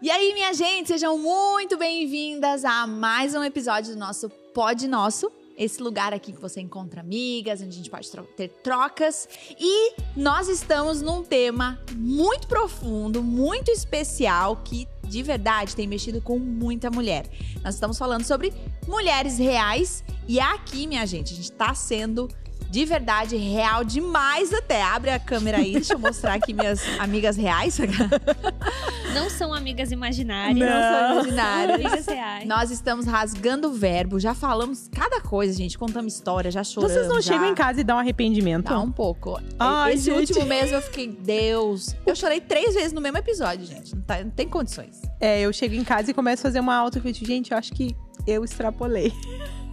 E 0.00 0.12
aí, 0.12 0.32
minha 0.32 0.54
gente, 0.54 0.86
sejam 0.86 1.18
muito 1.18 1.76
bem-vindas 1.76 2.64
a 2.64 2.86
mais 2.86 3.34
um 3.34 3.42
episódio 3.42 3.94
do 3.94 3.98
nosso 3.98 4.30
Pod 4.54 4.86
Nosso. 4.86 5.28
Esse 5.56 5.82
lugar 5.82 6.14
aqui 6.14 6.32
que 6.32 6.40
você 6.40 6.60
encontra 6.60 7.00
amigas, 7.00 7.60
onde 7.60 7.70
a 7.70 7.72
gente 7.72 7.90
pode 7.90 8.08
tro 8.08 8.22
ter 8.22 8.46
trocas. 8.62 9.28
E 9.58 9.94
nós 10.16 10.48
estamos 10.48 11.02
num 11.02 11.24
tema 11.24 11.80
muito 11.96 12.46
profundo, 12.46 13.24
muito 13.24 13.72
especial, 13.72 14.62
que 14.64 14.86
de 15.02 15.20
verdade 15.20 15.74
tem 15.74 15.88
mexido 15.88 16.22
com 16.22 16.38
muita 16.38 16.92
mulher. 16.92 17.28
Nós 17.64 17.74
estamos 17.74 17.98
falando 17.98 18.22
sobre 18.22 18.54
mulheres 18.86 19.36
reais. 19.36 20.04
E 20.28 20.38
aqui, 20.38 20.86
minha 20.86 21.04
gente, 21.06 21.32
a 21.32 21.36
gente 21.36 21.50
está 21.50 21.74
sendo 21.74 22.28
de 22.70 22.84
verdade, 22.84 23.36
real 23.36 23.82
demais 23.84 24.52
até. 24.52 24.82
Abre 24.82 25.10
a 25.10 25.18
câmera 25.18 25.58
aí, 25.58 25.72
deixa 25.72 25.94
eu 25.94 25.98
mostrar 25.98 26.34
aqui 26.34 26.52
minhas 26.52 26.80
amigas 26.98 27.36
reais. 27.36 27.78
Não 29.14 29.30
são 29.30 29.54
amigas 29.54 29.90
imaginárias. 29.90 30.58
Não, 30.58 30.66
são 30.68 31.12
imaginárias. 31.12 31.74
Amigas 31.86 32.06
reais. 32.06 32.46
Nós 32.46 32.70
estamos 32.70 33.06
rasgando 33.06 33.68
o 33.68 33.72
verbo, 33.72 34.20
já 34.20 34.34
falamos 34.34 34.88
cada 34.92 35.20
coisa, 35.20 35.56
gente. 35.56 35.78
Contamos 35.78 36.14
história, 36.14 36.50
já 36.50 36.62
choramos. 36.62 36.94
Vocês 36.94 37.08
não 37.08 37.20
já... 37.20 37.32
chegam 37.32 37.48
em 37.48 37.54
casa 37.54 37.80
e 37.80 37.84
dão 37.84 37.96
um 37.96 38.00
arrependimento? 38.00 38.66
Dá 38.68 38.78
um 38.78 38.92
pouco. 38.92 39.40
Ai, 39.58 39.94
Esse 39.94 40.04
gente. 40.06 40.18
último 40.32 40.44
mês 40.46 40.70
eu 40.70 40.82
fiquei, 40.82 41.08
Deus. 41.08 41.96
Eu 42.06 42.14
chorei 42.14 42.40
três 42.40 42.74
vezes 42.74 42.92
no 42.92 43.00
mesmo 43.00 43.18
episódio, 43.18 43.64
gente. 43.66 43.94
Não, 43.94 44.02
tá- 44.02 44.22
não 44.22 44.30
tem 44.30 44.48
condições. 44.48 45.00
É, 45.20 45.40
eu 45.40 45.52
chego 45.52 45.74
em 45.74 45.84
casa 45.84 46.10
e 46.10 46.14
começo 46.14 46.42
a 46.42 46.44
fazer 46.48 46.60
uma 46.60 46.76
autocrítica. 46.76 47.26
Gente, 47.26 47.50
eu 47.50 47.58
acho 47.58 47.72
que 47.72 47.96
eu 48.28 48.44
extrapolei. 48.44 49.12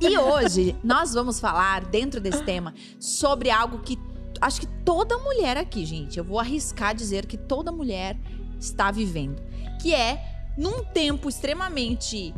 E 0.02 0.18
hoje 0.18 0.76
nós 0.84 1.14
vamos 1.14 1.40
falar, 1.40 1.86
dentro 1.86 2.22
desse 2.22 2.44
tema, 2.44 2.73
sobre 3.00 3.50
algo 3.50 3.80
que 3.80 4.00
acho 4.41 4.62
que 4.62 4.68
toda 4.84 5.18
mulher 5.18 5.58
aqui, 5.58 5.86
gente, 5.86 6.18
eu 6.18 6.23
vou 6.23 6.40
arriscar 6.40 6.95
dizer 6.95 7.26
que 7.26 7.38
toda 7.38 7.72
mulher 7.72 8.18
está 8.59 8.91
vivendo. 8.91 9.41
Que 9.81 9.94
é 9.94 10.54
num 10.58 10.84
tempo 10.84 11.28
extremamente 11.28 12.34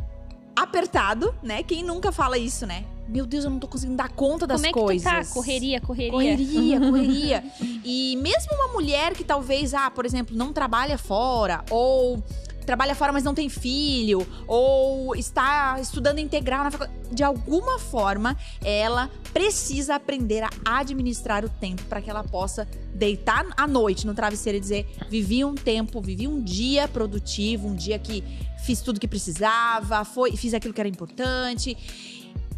apertado, 0.56 1.34
né? 1.42 1.62
Quem 1.62 1.84
nunca 1.84 2.10
fala 2.10 2.36
isso, 2.36 2.66
né? 2.66 2.84
Meu 3.08 3.24
Deus, 3.24 3.44
eu 3.44 3.50
não 3.50 3.58
tô 3.58 3.68
conseguindo 3.68 3.96
dar 3.96 4.10
conta 4.10 4.46
das 4.46 4.60
Como 4.60 4.66
é 4.66 4.72
que 4.72 4.78
coisas. 4.78 5.02
tu 5.02 5.28
tá? 5.28 5.34
Correria, 5.34 5.80
correria. 5.80 6.10
Correria, 6.10 6.80
correria. 6.90 7.44
E 7.84 8.16
mesmo 8.16 8.52
uma 8.54 8.68
mulher 8.68 9.14
que 9.14 9.24
talvez, 9.24 9.72
ah, 9.72 9.90
por 9.90 10.04
exemplo, 10.04 10.36
não 10.36 10.52
trabalha 10.52 10.98
fora, 10.98 11.64
ou 11.70 12.22
trabalha 12.68 12.94
fora, 12.94 13.14
mas 13.14 13.24
não 13.24 13.32
tem 13.32 13.48
filho, 13.48 14.28
ou 14.46 15.16
está 15.16 15.78
estudando 15.80 16.18
integral 16.18 16.64
na 16.64 16.70
faculdade, 16.70 16.98
de 17.10 17.24
alguma 17.24 17.78
forma, 17.78 18.36
ela 18.62 19.10
precisa 19.32 19.94
aprender 19.94 20.44
a 20.44 20.50
administrar 20.66 21.46
o 21.46 21.48
tempo 21.48 21.82
para 21.84 22.02
que 22.02 22.10
ela 22.10 22.22
possa 22.22 22.68
deitar 22.92 23.46
à 23.56 23.66
noite 23.66 24.06
no 24.06 24.12
travesseiro 24.12 24.58
e 24.58 24.60
dizer: 24.60 24.86
vivi 25.08 25.42
um 25.46 25.54
tempo, 25.54 26.02
vivi 26.02 26.28
um 26.28 26.42
dia 26.42 26.86
produtivo, 26.86 27.68
um 27.68 27.74
dia 27.74 27.98
que 27.98 28.22
fiz 28.62 28.82
tudo 28.82 29.00
que 29.00 29.08
precisava, 29.08 30.04
foi, 30.04 30.36
fiz 30.36 30.52
aquilo 30.52 30.74
que 30.74 30.80
era 30.80 30.88
importante. 30.90 31.74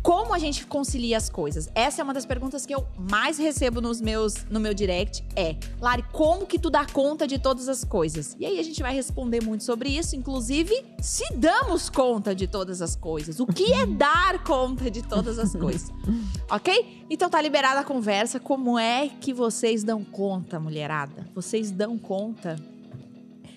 Como 0.03 0.33
a 0.33 0.39
gente 0.39 0.67
concilia 0.67 1.17
as 1.17 1.29
coisas? 1.29 1.69
Essa 1.75 2.01
é 2.01 2.05
uma 2.05 2.15
das 2.15 2.25
perguntas 2.25 2.65
que 2.65 2.75
eu 2.75 2.87
mais 2.99 3.37
recebo 3.37 3.81
nos 3.83 4.01
meus, 4.01 4.47
no 4.49 4.59
meu 4.59 4.73
direct. 4.73 5.23
É, 5.37 5.57
Lari, 5.79 6.03
como 6.11 6.47
que 6.47 6.59
tu 6.59 6.71
dá 6.71 6.87
conta 6.87 7.27
de 7.27 7.39
todas 7.39 7.69
as 7.69 7.85
coisas? 7.85 8.35
E 8.39 8.47
aí 8.47 8.59
a 8.59 8.63
gente 8.63 8.81
vai 8.81 8.95
responder 8.95 9.43
muito 9.43 9.63
sobre 9.63 9.91
isso, 9.91 10.17
inclusive 10.17 10.85
se 11.01 11.35
damos 11.35 11.91
conta 11.91 12.35
de 12.35 12.47
todas 12.47 12.81
as 12.81 12.97
coisas. 12.97 13.41
O 13.41 13.47
que 13.47 13.73
é 13.75 13.85
dar 13.87 14.43
conta 14.43 14.91
de 14.91 15.03
todas 15.03 15.39
as 15.39 15.55
coisas? 15.55 15.91
Ok? 16.51 17.05
Então 17.09 17.31
tá 17.31 17.41
liberada 17.41 17.79
a 17.79 17.85
conversa. 17.85 18.41
Como 18.41 18.77
é 18.77 19.09
que 19.09 19.33
vocês 19.33 19.85
dão 19.85 20.03
conta, 20.03 20.59
mulherada? 20.59 21.29
Vocês 21.33 21.71
dão 21.71 21.97
conta? 21.97 22.57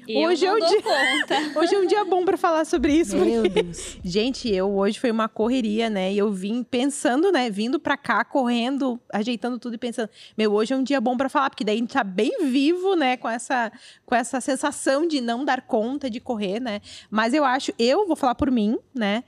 Eu 0.07 0.29
Hoje 0.29 0.45
não 0.45 0.57
é 0.57 0.59
dou 0.59 0.69
dia- 0.69 0.81
conta. 0.81 1.53
Hoje 1.59 1.75
é 1.75 1.79
um 1.79 1.85
dia 1.87 2.03
bom 2.05 2.25
pra 2.25 2.35
falar 2.37 2.65
sobre 2.65 2.93
isso. 2.93 3.15
porque- 3.15 3.31
Meu 3.31 3.43
Deus. 3.49 3.97
Gente, 4.03 4.53
eu 4.53 4.69
hoje 4.75 4.99
foi 4.99 5.11
uma 5.11 5.29
correria, 5.29 5.89
né? 5.89 6.11
E 6.11 6.17
eu 6.17 6.31
vim 6.31 6.63
pensando, 6.63 7.31
né? 7.31 7.49
Vindo 7.49 7.79
pra 7.79 7.95
cá, 7.95 8.23
correndo, 8.25 8.99
ajeitando 9.11 9.57
tudo 9.57 9.75
e 9.75 9.77
pensando, 9.77 10.09
meu, 10.37 10.51
hoje 10.53 10.73
é 10.73 10.77
um 10.77 10.83
dia 10.83 10.99
bom 10.99 11.15
pra 11.15 11.29
falar, 11.29 11.49
porque 11.49 11.63
daí 11.63 11.75
a 11.75 11.79
gente 11.79 11.93
tá 11.93 12.03
bem 12.03 12.45
vivo, 12.47 12.95
né? 12.95 13.15
Com 13.17 13.29
essa, 13.29 13.71
com 14.05 14.13
essa 14.15 14.41
sensação 14.41 15.07
de 15.07 15.21
não 15.21 15.45
dar 15.45 15.61
conta 15.61 16.09
de 16.09 16.19
correr, 16.19 16.59
né? 16.59 16.81
Mas 17.09 17.33
eu 17.33 17.45
acho, 17.45 17.71
eu 17.79 18.05
vou 18.07 18.15
falar 18.15 18.35
por 18.35 18.51
mim, 18.51 18.77
né? 18.93 19.23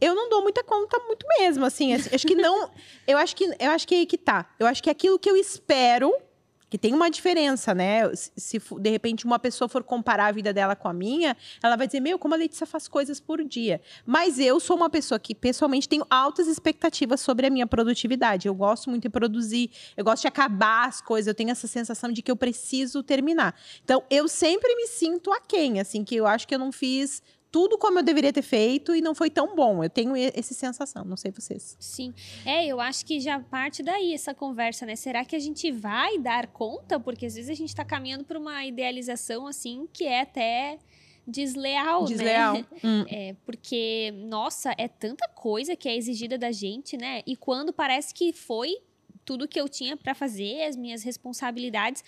Eu 0.00 0.14
não 0.14 0.28
dou 0.28 0.42
muita 0.42 0.62
conta 0.62 0.98
muito 1.06 1.26
mesmo, 1.38 1.64
assim. 1.64 1.92
assim, 1.94 2.10
acho 2.14 2.26
que 2.26 2.34
não. 2.34 2.70
Eu 3.06 3.18
acho 3.18 3.34
que 3.34 3.44
eu 3.58 3.70
acho 3.72 3.88
que 3.88 3.94
é 3.94 3.98
aí 3.98 4.06
que 4.06 4.16
tá. 4.16 4.48
Eu 4.58 4.68
acho 4.68 4.80
que 4.80 4.88
aquilo 4.88 5.18
que 5.18 5.28
eu 5.28 5.36
espero. 5.36 6.14
Que 6.70 6.78
tem 6.78 6.94
uma 6.94 7.10
diferença, 7.10 7.74
né? 7.74 8.14
Se, 8.14 8.30
se 8.36 8.62
de 8.78 8.90
repente 8.90 9.26
uma 9.26 9.40
pessoa 9.40 9.68
for 9.68 9.82
comparar 9.82 10.26
a 10.26 10.32
vida 10.32 10.52
dela 10.52 10.76
com 10.76 10.86
a 10.86 10.92
minha, 10.92 11.36
ela 11.60 11.74
vai 11.74 11.88
dizer: 11.88 11.98
Meu, 11.98 12.16
como 12.16 12.32
a 12.32 12.36
Letícia 12.36 12.64
faz 12.64 12.86
coisas 12.86 13.18
por 13.18 13.44
dia. 13.44 13.80
Mas 14.06 14.38
eu 14.38 14.60
sou 14.60 14.76
uma 14.76 14.88
pessoa 14.88 15.18
que, 15.18 15.34
pessoalmente, 15.34 15.88
tenho 15.88 16.06
altas 16.08 16.46
expectativas 16.46 17.20
sobre 17.20 17.48
a 17.48 17.50
minha 17.50 17.66
produtividade. 17.66 18.46
Eu 18.46 18.54
gosto 18.54 18.88
muito 18.88 19.02
de 19.02 19.10
produzir, 19.10 19.70
eu 19.96 20.04
gosto 20.04 20.22
de 20.22 20.28
acabar 20.28 20.86
as 20.86 21.00
coisas, 21.00 21.26
eu 21.26 21.34
tenho 21.34 21.50
essa 21.50 21.66
sensação 21.66 22.12
de 22.12 22.22
que 22.22 22.30
eu 22.30 22.36
preciso 22.36 23.02
terminar. 23.02 23.54
Então, 23.84 24.04
eu 24.08 24.28
sempre 24.28 24.72
me 24.76 24.86
sinto 24.86 25.32
aquém, 25.32 25.80
assim, 25.80 26.04
que 26.04 26.14
eu 26.14 26.26
acho 26.26 26.46
que 26.46 26.54
eu 26.54 26.58
não 26.58 26.70
fiz 26.70 27.20
tudo 27.50 27.76
como 27.78 27.98
eu 27.98 28.02
deveria 28.02 28.32
ter 28.32 28.42
feito 28.42 28.94
e 28.94 29.00
não 29.00 29.14
foi 29.14 29.28
tão 29.28 29.54
bom. 29.56 29.82
Eu 29.82 29.90
tenho 29.90 30.14
essa 30.16 30.54
sensação, 30.54 31.04
não 31.04 31.16
sei 31.16 31.30
vocês. 31.32 31.76
Sim. 31.80 32.14
É, 32.44 32.66
eu 32.66 32.80
acho 32.80 33.04
que 33.04 33.18
já 33.20 33.40
parte 33.40 33.82
daí 33.82 34.14
essa 34.14 34.32
conversa, 34.34 34.86
né? 34.86 34.94
Será 34.96 35.24
que 35.24 35.34
a 35.34 35.38
gente 35.38 35.70
vai 35.72 36.18
dar 36.18 36.46
conta? 36.46 37.00
Porque 37.00 37.26
às 37.26 37.34
vezes 37.34 37.50
a 37.50 37.54
gente 37.54 37.74
tá 37.74 37.84
caminhando 37.84 38.24
por 38.24 38.36
uma 38.36 38.64
idealização, 38.64 39.46
assim, 39.46 39.88
que 39.92 40.04
é 40.04 40.20
até 40.20 40.78
desleal, 41.26 42.04
Desleal. 42.04 42.54
né? 42.54 42.66
Hum. 42.82 43.04
É, 43.08 43.34
porque, 43.44 44.12
nossa, 44.16 44.74
é 44.78 44.88
tanta 44.88 45.28
coisa 45.28 45.76
que 45.76 45.88
é 45.88 45.96
exigida 45.96 46.38
da 46.38 46.50
gente, 46.50 46.96
né? 46.96 47.22
E 47.26 47.36
quando 47.36 47.72
parece 47.72 48.14
que 48.14 48.32
foi 48.32 48.74
tudo 49.24 49.46
que 49.46 49.60
eu 49.60 49.68
tinha 49.68 49.96
pra 49.96 50.14
fazer, 50.14 50.64
as 50.64 50.74
minhas 50.76 51.02
responsabilidades, 51.02 52.02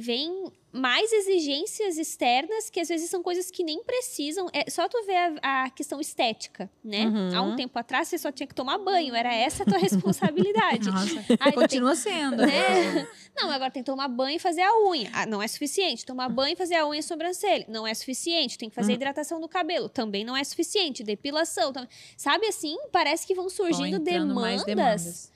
vem 0.00 0.52
mais 0.70 1.10
exigências 1.12 1.96
externas 1.96 2.68
que 2.68 2.78
às 2.78 2.88
vezes 2.88 3.08
são 3.08 3.22
coisas 3.22 3.50
que 3.50 3.64
nem 3.64 3.82
precisam. 3.82 4.48
É 4.52 4.68
só 4.70 4.86
tu 4.88 5.02
ver 5.06 5.16
a, 5.42 5.64
a 5.64 5.70
questão 5.70 5.98
estética, 6.00 6.70
né? 6.84 7.06
Uhum. 7.06 7.36
Há 7.36 7.42
um 7.42 7.56
tempo 7.56 7.78
atrás 7.78 8.08
você 8.08 8.18
só 8.18 8.30
tinha 8.30 8.46
que 8.46 8.54
tomar 8.54 8.76
banho, 8.78 9.14
era 9.14 9.34
essa 9.34 9.62
a 9.62 9.66
tua 9.66 9.78
responsabilidade. 9.80 10.90
Nossa, 10.90 11.24
Aí 11.40 11.52
continua 11.52 11.94
sendo. 11.96 12.36
né? 12.46 13.08
Não, 13.34 13.50
agora 13.50 13.70
tem 13.70 13.82
que 13.82 13.86
tomar 13.90 14.08
banho 14.08 14.36
e 14.36 14.38
fazer 14.38 14.62
a 14.62 14.78
unha. 14.88 15.08
Ah, 15.12 15.24
não 15.24 15.40
é 15.40 15.46
suficiente. 15.46 16.04
Tomar 16.04 16.28
banho 16.28 16.54
e 16.54 16.56
fazer 16.56 16.74
a 16.74 16.86
unha 16.86 16.96
e 16.96 16.98
a 16.98 17.02
sobrancelha. 17.02 17.64
Não 17.68 17.86
é 17.86 17.94
suficiente. 17.94 18.58
Tem 18.58 18.68
que 18.68 18.74
fazer 18.74 18.94
hidratação 18.94 19.40
do 19.40 19.48
cabelo. 19.48 19.88
Também 19.88 20.24
não 20.24 20.36
é 20.36 20.42
suficiente. 20.42 21.04
Depilação. 21.04 21.72
tam- 21.72 21.86
Sabe 22.16 22.46
assim? 22.48 22.76
Parece 22.90 23.24
que 23.26 23.34
vão 23.36 23.48
surgindo 23.48 24.00
demandas, 24.00 24.64
demandas. 24.64 25.32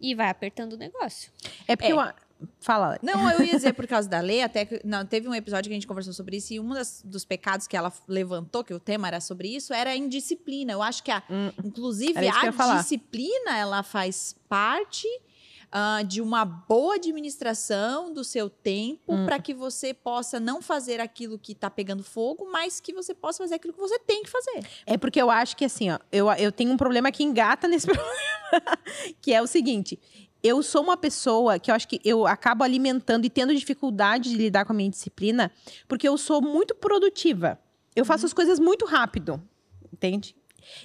e 0.00 0.14
vai 0.14 0.28
apertando 0.28 0.74
o 0.74 0.76
negócio. 0.76 1.32
É 1.66 1.74
porque 1.74 1.90
É. 1.90 1.94
eu. 1.94 2.29
Fala. 2.60 2.98
Não, 3.02 3.30
eu 3.30 3.42
ia 3.42 3.54
dizer 3.54 3.72
por 3.74 3.86
causa 3.88 4.08
da 4.08 4.20
lei, 4.20 4.42
até 4.42 4.64
que 4.64 4.80
não, 4.84 5.04
teve 5.04 5.28
um 5.28 5.34
episódio 5.34 5.68
que 5.68 5.74
a 5.74 5.76
gente 5.76 5.86
conversou 5.86 6.12
sobre 6.12 6.36
isso, 6.36 6.52
e 6.52 6.60
um 6.60 6.70
das- 6.70 7.02
dos 7.04 7.24
pecados 7.24 7.66
que 7.66 7.76
ela 7.76 7.92
levantou, 8.08 8.62
que 8.64 8.74
o 8.74 8.80
tema 8.80 9.08
era 9.08 9.20
sobre 9.20 9.48
isso, 9.48 9.72
era 9.72 9.90
a 9.90 9.96
indisciplina. 9.96 10.72
Eu 10.72 10.82
acho 10.82 11.02
que, 11.02 11.10
a, 11.10 11.22
Hum. 11.30 11.50
inclusive, 11.64 12.18
eu 12.18 12.22
ia 12.24 12.32
a 12.34 12.76
disciplina, 12.78 13.56
ela 13.56 13.82
faz 13.82 14.34
parte 14.48 15.06
ah, 15.72 16.02
de 16.02 16.20
uma 16.20 16.44
boa 16.44 16.96
administração 16.96 18.12
do 18.12 18.24
seu 18.24 18.50
tempo 18.50 19.14
Hum. 19.14 19.24
para 19.24 19.38
que 19.38 19.54
você 19.54 19.94
possa 19.94 20.40
não 20.40 20.60
fazer 20.60 21.00
aquilo 21.00 21.38
que 21.38 21.54
tá 21.54 21.70
pegando 21.70 22.02
fogo, 22.02 22.48
mas 22.50 22.80
que 22.80 22.92
você 22.92 23.14
possa 23.14 23.38
fazer 23.44 23.54
aquilo 23.54 23.72
que 23.74 23.78
você 23.80 23.98
tem 24.00 24.22
que 24.24 24.28
fazer. 24.30 24.66
É 24.84 24.98
porque 24.98 25.22
eu 25.22 25.30
acho 25.30 25.56
que 25.56 25.64
assim, 25.64 25.90
ó, 25.90 25.98
eu, 26.10 26.28
eu 26.32 26.50
tenho 26.50 26.72
um 26.72 26.76
problema 26.76 27.12
que 27.12 27.22
engata 27.22 27.68
nesse 27.68 27.86
problema, 27.88 28.78
que 29.22 29.32
é 29.32 29.40
o 29.40 29.46
seguinte. 29.46 29.98
Eu 30.42 30.62
sou 30.62 30.82
uma 30.82 30.96
pessoa 30.96 31.58
que 31.58 31.70
eu 31.70 31.74
acho 31.74 31.86
que 31.86 32.00
eu 32.04 32.26
acabo 32.26 32.64
alimentando 32.64 33.24
e 33.24 33.30
tendo 33.30 33.54
dificuldade 33.54 34.30
de 34.30 34.36
lidar 34.36 34.64
com 34.64 34.72
a 34.72 34.76
minha 34.76 34.90
disciplina, 34.90 35.52
porque 35.86 36.08
eu 36.08 36.16
sou 36.16 36.40
muito 36.40 36.74
produtiva. 36.74 37.60
Eu 37.94 38.04
faço 38.04 38.24
as 38.24 38.32
coisas 38.32 38.58
muito 38.58 38.86
rápido, 38.86 39.42
entende? 39.92 40.34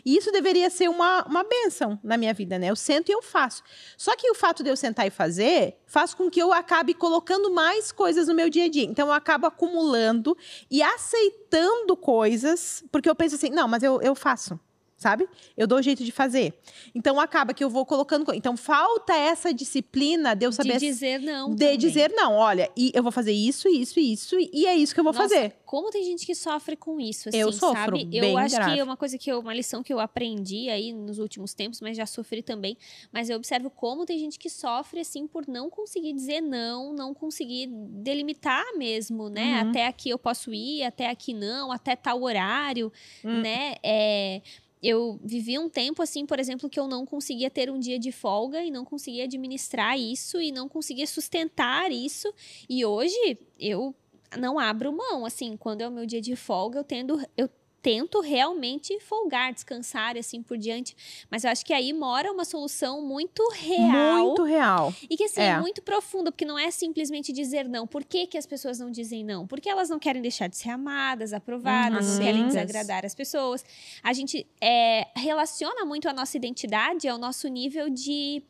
E 0.06 0.18
isso 0.18 0.32
deveria 0.32 0.70
ser 0.70 0.90
uma, 0.90 1.26
uma 1.26 1.44
benção 1.44 2.00
na 2.04 2.18
minha 2.18 2.34
vida, 2.34 2.58
né? 2.58 2.70
Eu 2.70 2.76
sento 2.76 3.10
e 3.10 3.12
eu 3.12 3.22
faço. 3.22 3.64
Só 3.98 4.16
que 4.16 4.30
o 4.30 4.36
fato 4.36 4.64
de 4.64 4.70
eu 4.70 4.76
sentar 4.76 5.06
e 5.06 5.10
fazer 5.10 5.78
faz 5.86 6.14
com 6.14 6.30
que 6.30 6.42
eu 6.42 6.52
acabe 6.54 6.94
colocando 6.94 7.52
mais 7.52 7.92
coisas 7.92 8.28
no 8.28 8.34
meu 8.34 8.50
dia 8.50 8.66
a 8.66 8.70
dia. 8.70 8.84
Então 8.84 9.08
eu 9.08 9.14
acabo 9.14 9.48
acumulando 9.48 10.38
e 10.70 10.82
aceitando 10.82 11.96
coisas, 11.96 12.84
porque 12.92 13.10
eu 13.10 13.16
penso 13.16 13.36
assim, 13.36 13.50
não, 13.50 13.68
mas 13.68 13.84
eu, 13.84 14.02
eu 14.02 14.16
faço. 14.16 14.60
Sabe? 14.98 15.28
Eu 15.58 15.68
dou 15.68 15.82
jeito 15.82 16.04
de 16.04 16.12
fazer. 16.12 16.54
Então 16.94 17.20
acaba 17.20 17.54
que 17.54 17.64
eu 17.64 17.70
vou 17.70 17.86
colocando. 17.86 18.26
co- 18.26 18.34
Então 18.34 18.56
falta 18.56 19.14
essa 19.14 19.54
disciplina 19.54 20.34
de 20.36 20.46
eu 20.46 20.52
saber. 20.52 20.74
De 20.80 20.80
dizer 20.86 21.20
não. 21.20 21.50
de 21.52 21.58
também. 21.58 21.78
dizer 21.78 22.12
não, 22.12 22.34
olha, 22.34 22.70
e 22.78 22.92
eu 22.94 23.04
vou 23.04 23.12
fazer 23.12 23.32
isso, 23.34 23.68
isso, 23.68 24.00
isso, 24.00 24.36
e 24.40 24.66
é 24.66 24.76
isso 24.76 24.94
que 24.94 25.00
eu 25.00 25.04
vou 25.04 25.14
Nossa, 25.14 25.28
fazer. 25.30 25.56
Como 25.66 25.90
tem 25.92 26.04
gente 26.04 26.26
que 26.26 26.34
sofre 26.34 26.76
com 26.78 27.00
isso, 27.00 27.28
assim, 27.30 27.38
Eu 27.38 27.52
sofro, 27.52 27.98
sabe? 27.98 28.06
bem 28.06 28.32
eu 28.32 28.38
acho 28.38 28.56
grave. 28.56 28.74
que 28.74 28.80
é 28.80 28.84
uma 28.84 28.96
coisa 28.96 29.18
que 29.18 29.30
eu, 29.32 29.40
uma 29.40 29.54
lição 29.54 29.84
que 29.84 29.92
eu 29.94 30.00
aprendi 30.00 30.70
aí 30.70 30.94
nos 30.94 31.20
últimos 31.20 31.54
tempos, 31.54 31.82
mas 31.82 31.98
já 31.98 32.06
sofri 32.06 32.42
também. 32.42 32.78
Mas 33.12 33.30
eu 33.30 33.36
observo 33.38 33.70
como 33.70 34.06
tem 34.06 34.18
gente 34.20 34.40
que 34.40 34.50
sofre, 34.50 35.02
assim, 35.02 35.28
por 35.28 35.46
não 35.48 35.70
conseguir 35.70 36.14
dizer 36.14 36.40
não, 36.42 36.94
não 36.94 37.14
conseguir 37.14 37.68
delimitar 37.68 38.64
mesmo, 38.78 39.30
né? 39.30 39.62
Uhum. 39.64 39.70
Até 39.70 39.88
aqui 39.88 40.10
eu 40.10 40.18
posso 40.20 40.54
ir, 40.54 40.84
até 40.84 41.10
aqui 41.10 41.34
não, 41.34 41.72
até 41.72 41.96
tal 41.96 42.22
horário, 42.22 42.92
Hum. 43.24 43.42
né? 43.42 43.76
É, 43.84 44.42
eu 44.88 45.20
vivi 45.24 45.58
um 45.58 45.68
tempo, 45.68 46.04
assim, 46.04 46.26
por 46.26 46.40
exemplo, 46.40 46.70
que 46.70 46.80
eu 46.80 46.88
não 46.88 47.06
conseguia 47.06 47.50
ter 47.50 47.72
um 47.72 47.80
dia 47.80 47.98
de 47.98 48.12
folga 48.12 48.64
e 48.64 48.70
não 48.70 48.86
conseguia 48.86 49.24
administrar 49.24 50.00
isso 50.00 50.40
e 50.40 50.52
não 50.52 50.70
conseguia 50.70 51.08
sustentar 51.08 51.92
isso. 51.92 52.32
E 52.70 52.86
hoje 52.86 53.40
eu 53.60 53.96
não 54.38 54.60
abro 54.60 54.96
mão, 54.96 55.26
assim, 55.26 55.58
quando 55.58 55.82
é 55.82 55.88
o 55.88 55.92
meu 55.92 56.06
dia 56.06 56.22
de 56.22 56.36
folga, 56.36 56.80
eu 56.80 56.84
tendo, 56.84 57.20
eu 57.36 57.50
tento 57.86 58.20
realmente 58.20 59.00
folgar, 59.00 59.54
descansar 59.54 60.16
e 60.16 60.20
assim 60.20 60.42
por 60.42 60.58
diante. 60.58 60.96
Mas 61.30 61.44
eu 61.44 61.52
acho 61.52 61.64
que 61.64 61.72
aí 61.72 61.94
mora 61.94 62.32
uma 62.32 62.44
solução 62.44 63.00
muito 63.06 63.48
real 63.54 64.26
Muito 64.26 64.44
real. 64.44 64.92
e 65.08 65.16
que 65.16 65.26
assim, 65.26 65.42
É. 65.42 65.60
muito 65.60 65.84
profunda, 65.84 66.32
porque 66.32 66.46
não 66.46 66.58
é 66.58 66.72
simplesmente 66.72 67.32
dizer 67.32 67.70
não. 67.70 67.86
Por 67.86 68.04
que, 68.04 68.26
que 68.26 68.40
as 68.40 68.48
pessoas 68.48 68.80
não 68.80 68.90
dizem 68.90 69.24
não? 69.24 69.46
Porque 69.46 69.70
elas 69.70 69.88
não 69.88 70.00
querem 70.00 70.20
deixar 70.20 70.48
de 70.48 70.58
ser 70.58 70.70
amadas, 70.72 71.32
aprovadas, 71.32 72.08
Uhum. 72.08 72.14
não 72.16 72.20
querem 72.24 72.48
desagradar 72.48 73.06
as 73.06 73.14
pessoas. 73.14 73.64
A 74.02 74.14
gente 74.14 74.48
é, 74.60 75.08
relaciona 75.16 75.86
muito 75.86 76.10
a 76.10 76.14
nossa 76.14 76.36
identidade 76.36 77.08
ao 77.08 77.20
nosso 77.20 77.48
nível 77.48 77.88
de 77.88 78.42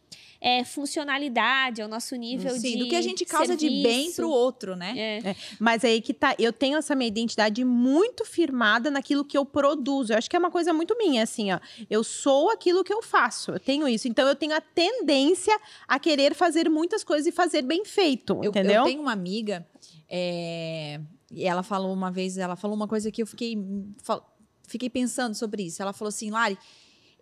é, 0.47 0.63
funcionalidade, 0.63 1.81
ao 1.81 1.87
nosso 1.87 2.15
nível 2.15 2.53
de. 2.53 2.59
Sim, 2.59 2.77
do 2.77 2.87
que 2.87 2.95
a 2.95 3.01
gente 3.01 3.25
causa 3.25 3.55
de 3.57 3.67
bem 3.67 3.81
serviço. 3.83 4.15
pro 4.17 4.29
outro, 4.29 4.75
né? 4.75 4.93
É. 5.23 5.35
Mas 5.59 5.83
aí 5.83 5.99
que 6.01 6.13
tá, 6.13 6.35
eu 6.37 6.53
tenho 6.53 6.77
essa 6.77 6.93
minha 6.93 7.07
identidade 7.07 7.63
muito 7.65 8.23
firmada 8.23 8.91
naquilo 8.91 9.25
que 9.25 9.35
eu 9.35 9.43
produzo. 9.43 10.13
Eu 10.13 10.17
acho 10.19 10.29
que 10.29 10.35
é 10.35 10.39
uma 10.39 10.51
coisa 10.51 10.71
muito 10.71 10.95
minha, 10.99 11.23
assim, 11.23 11.51
ó. 11.51 11.59
Eu 11.89 12.03
sou 12.03 12.51
aquilo 12.51 12.83
que 12.83 12.93
eu 12.93 13.01
faço, 13.01 13.51
eu 13.53 13.59
tenho 13.59 13.87
isso. 13.87 14.07
Então 14.07 14.27
eu 14.27 14.35
tenho 14.35 14.55
a 14.55 14.61
tendência 14.61 15.59
a 15.87 15.97
querer 15.97 16.35
fazer 16.35 16.69
muitas 16.69 17.03
coisas 17.03 17.25
e 17.25 17.31
fazer 17.31 17.63
bem 17.63 17.83
feito, 17.83 18.33
Eu, 18.43 18.49
entendeu? 18.51 18.81
eu 18.81 18.83
tenho 18.83 19.01
uma 19.01 19.13
amiga, 19.13 19.65
é, 20.07 20.99
e 21.31 21.43
ela 21.45 21.63
falou 21.63 21.91
uma 21.91 22.11
vez, 22.11 22.37
ela 22.37 22.55
falou 22.55 22.75
uma 22.75 22.87
coisa 22.87 23.09
que 23.11 23.21
eu 23.23 23.25
fiquei, 23.25 23.57
fal- 24.03 24.31
fiquei 24.67 24.91
pensando 24.91 25.33
sobre 25.33 25.63
isso. 25.63 25.81
Ela 25.81 25.91
falou 25.91 26.09
assim, 26.09 26.29
Lari, 26.29 26.55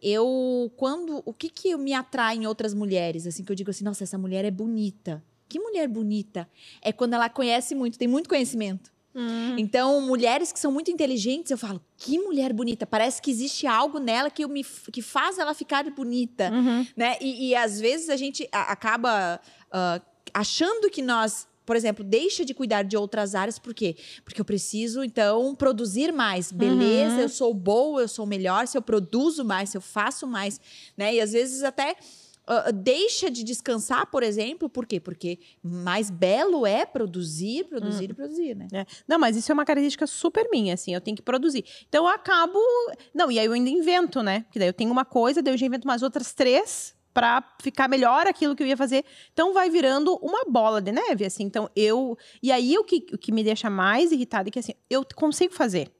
eu 0.04 0.72
quando 0.76 1.24
o 1.26 1.34
que 1.34 1.50
que 1.50 1.76
me 1.78 1.94
atrai 1.94 2.36
em 2.36 2.46
outras 2.46 2.74
mulheres, 2.74 3.26
assim 3.26 3.44
que 3.44 3.52
eu 3.52 3.56
digo 3.56 3.72
assim, 3.72 3.84
nossa, 3.84 4.04
essa 4.04 4.18
mulher 4.18 4.44
é 4.46 4.52
bonita. 4.52 5.24
Que 5.48 5.60
mulher 5.60 5.88
bonita? 5.88 6.50
É 6.82 6.92
quando 6.92 7.14
ela 7.14 7.30
conhece 7.30 7.74
muito, 7.76 7.98
tem 7.98 8.08
muito 8.08 8.28
conhecimento. 8.28 8.92
Hum. 9.16 9.56
Então, 9.58 10.02
mulheres 10.02 10.52
que 10.52 10.60
são 10.60 10.72
muito 10.72 10.90
inteligentes, 10.90 11.52
eu 11.52 11.58
falo, 11.58 11.80
que 11.98 12.18
mulher 12.18 12.52
bonita. 12.52 12.86
Parece 12.86 13.22
que 13.22 13.30
existe 13.30 13.68
algo 13.68 14.00
nela 14.00 14.32
que, 14.32 14.46
me, 14.48 14.64
que 14.64 15.02
faz 15.02 15.38
ela 15.38 15.54
ficar 15.54 15.88
bonita 15.92 16.50
Uhum. 16.52 16.88
né? 16.98 17.18
E, 17.22 17.50
e 17.50 17.56
às 17.56 17.80
vezes 17.80 18.10
a 18.10 18.18
gente 18.18 18.50
acaba 18.52 19.40
ah, 19.72 20.02
achando 20.34 20.90
que 20.90 21.02
nós, 21.04 21.48
por 21.66 21.76
exemplo, 21.76 22.04
deixa 22.04 22.44
de 22.46 22.54
cuidar 22.54 22.84
de 22.84 22.96
outras 22.98 23.36
áreas, 23.36 23.58
por 23.60 23.74
quê? 23.74 23.96
Porque 24.24 24.40
eu 24.42 24.46
preciso, 24.46 25.04
então, 25.04 25.56
produzir 25.56 26.12
mais. 26.12 26.52
Beleza, 26.52 27.16
Uhum. 27.16 27.22
eu 27.22 27.30
sou 27.30 27.54
boa, 27.54 28.02
eu 28.02 28.08
sou 28.08 28.26
melhor, 28.26 28.68
se 28.68 28.78
eu 28.78 28.82
produzo 28.82 29.44
mais, 29.46 29.70
se 29.70 29.78
eu 29.78 29.82
faço 29.82 30.28
mais, 30.28 30.60
né? 30.98 31.14
E 31.16 31.22
às 31.22 31.32
vezes 31.32 31.64
até. 31.64 31.96
ah, 32.46 32.72
deixa 32.72 33.32
de 33.32 33.42
descansar, 33.42 34.06
por 34.12 34.22
exemplo, 34.22 34.68
por 34.68 34.86
quê? 34.86 35.00
Porque 35.00 35.40
mais 35.64 36.10
belo 36.10 36.66
é 36.66 36.86
produzir, 36.86 37.64
produzir 37.70 38.10
e 38.10 38.14
produzir, 38.14 38.54
né? 38.54 38.68
É. 38.74 38.86
Não, 39.08 39.18
mas 39.18 39.38
isso 39.38 39.50
é 39.50 39.54
uma 39.54 39.64
característica 39.64 40.06
super 40.06 40.50
minha, 40.52 40.74
assim, 40.74 40.94
eu 40.94 41.00
tenho 41.00 41.16
que 41.16 41.24
produzir. 41.24 41.64
Então 41.88 42.04
eu 42.04 42.10
acabo. 42.14 42.60
Não, 43.14 43.32
e 43.32 43.40
aí 43.40 43.46
eu 43.46 43.54
ainda 43.54 43.70
invento, 43.70 44.22
né? 44.22 44.42
Porque 44.42 44.60
daí 44.60 44.68
eu 44.68 44.74
tenho 44.74 44.92
uma 44.92 45.06
coisa, 45.06 45.42
daí 45.42 45.54
eu 45.54 45.58
já 45.58 45.66
invento 45.66 45.88
umas 45.88 46.02
outras 46.04 46.34
três 46.34 46.94
pra 47.14 47.44
ficar 47.62 47.88
melhor 47.88 48.26
aquilo 48.28 48.56
que 48.56 48.64
eu 48.64 48.68
ia 48.68 48.78
fazer. 48.78 49.06
Então 49.32 49.54
vai 49.54 49.70
virando 49.70 50.16
uma 50.22 50.46
bola 50.46 50.82
de 50.82 50.92
neve, 50.92 51.26
assim. 51.26 51.44
Então 51.44 51.70
eu. 51.76 52.18
E 52.42 52.52
aí 52.52 52.78
o 52.78 52.84
que, 52.84 53.06
o 53.14 53.18
que 53.18 53.32
me 53.32 53.44
deixa 53.44 53.70
mais 53.70 54.12
irritada 54.12 54.50
é 54.50 54.52
que 54.52 54.60
assim, 54.60 54.74
eu 54.90 55.06
consigo 55.16 55.54
fazer. 55.54 55.92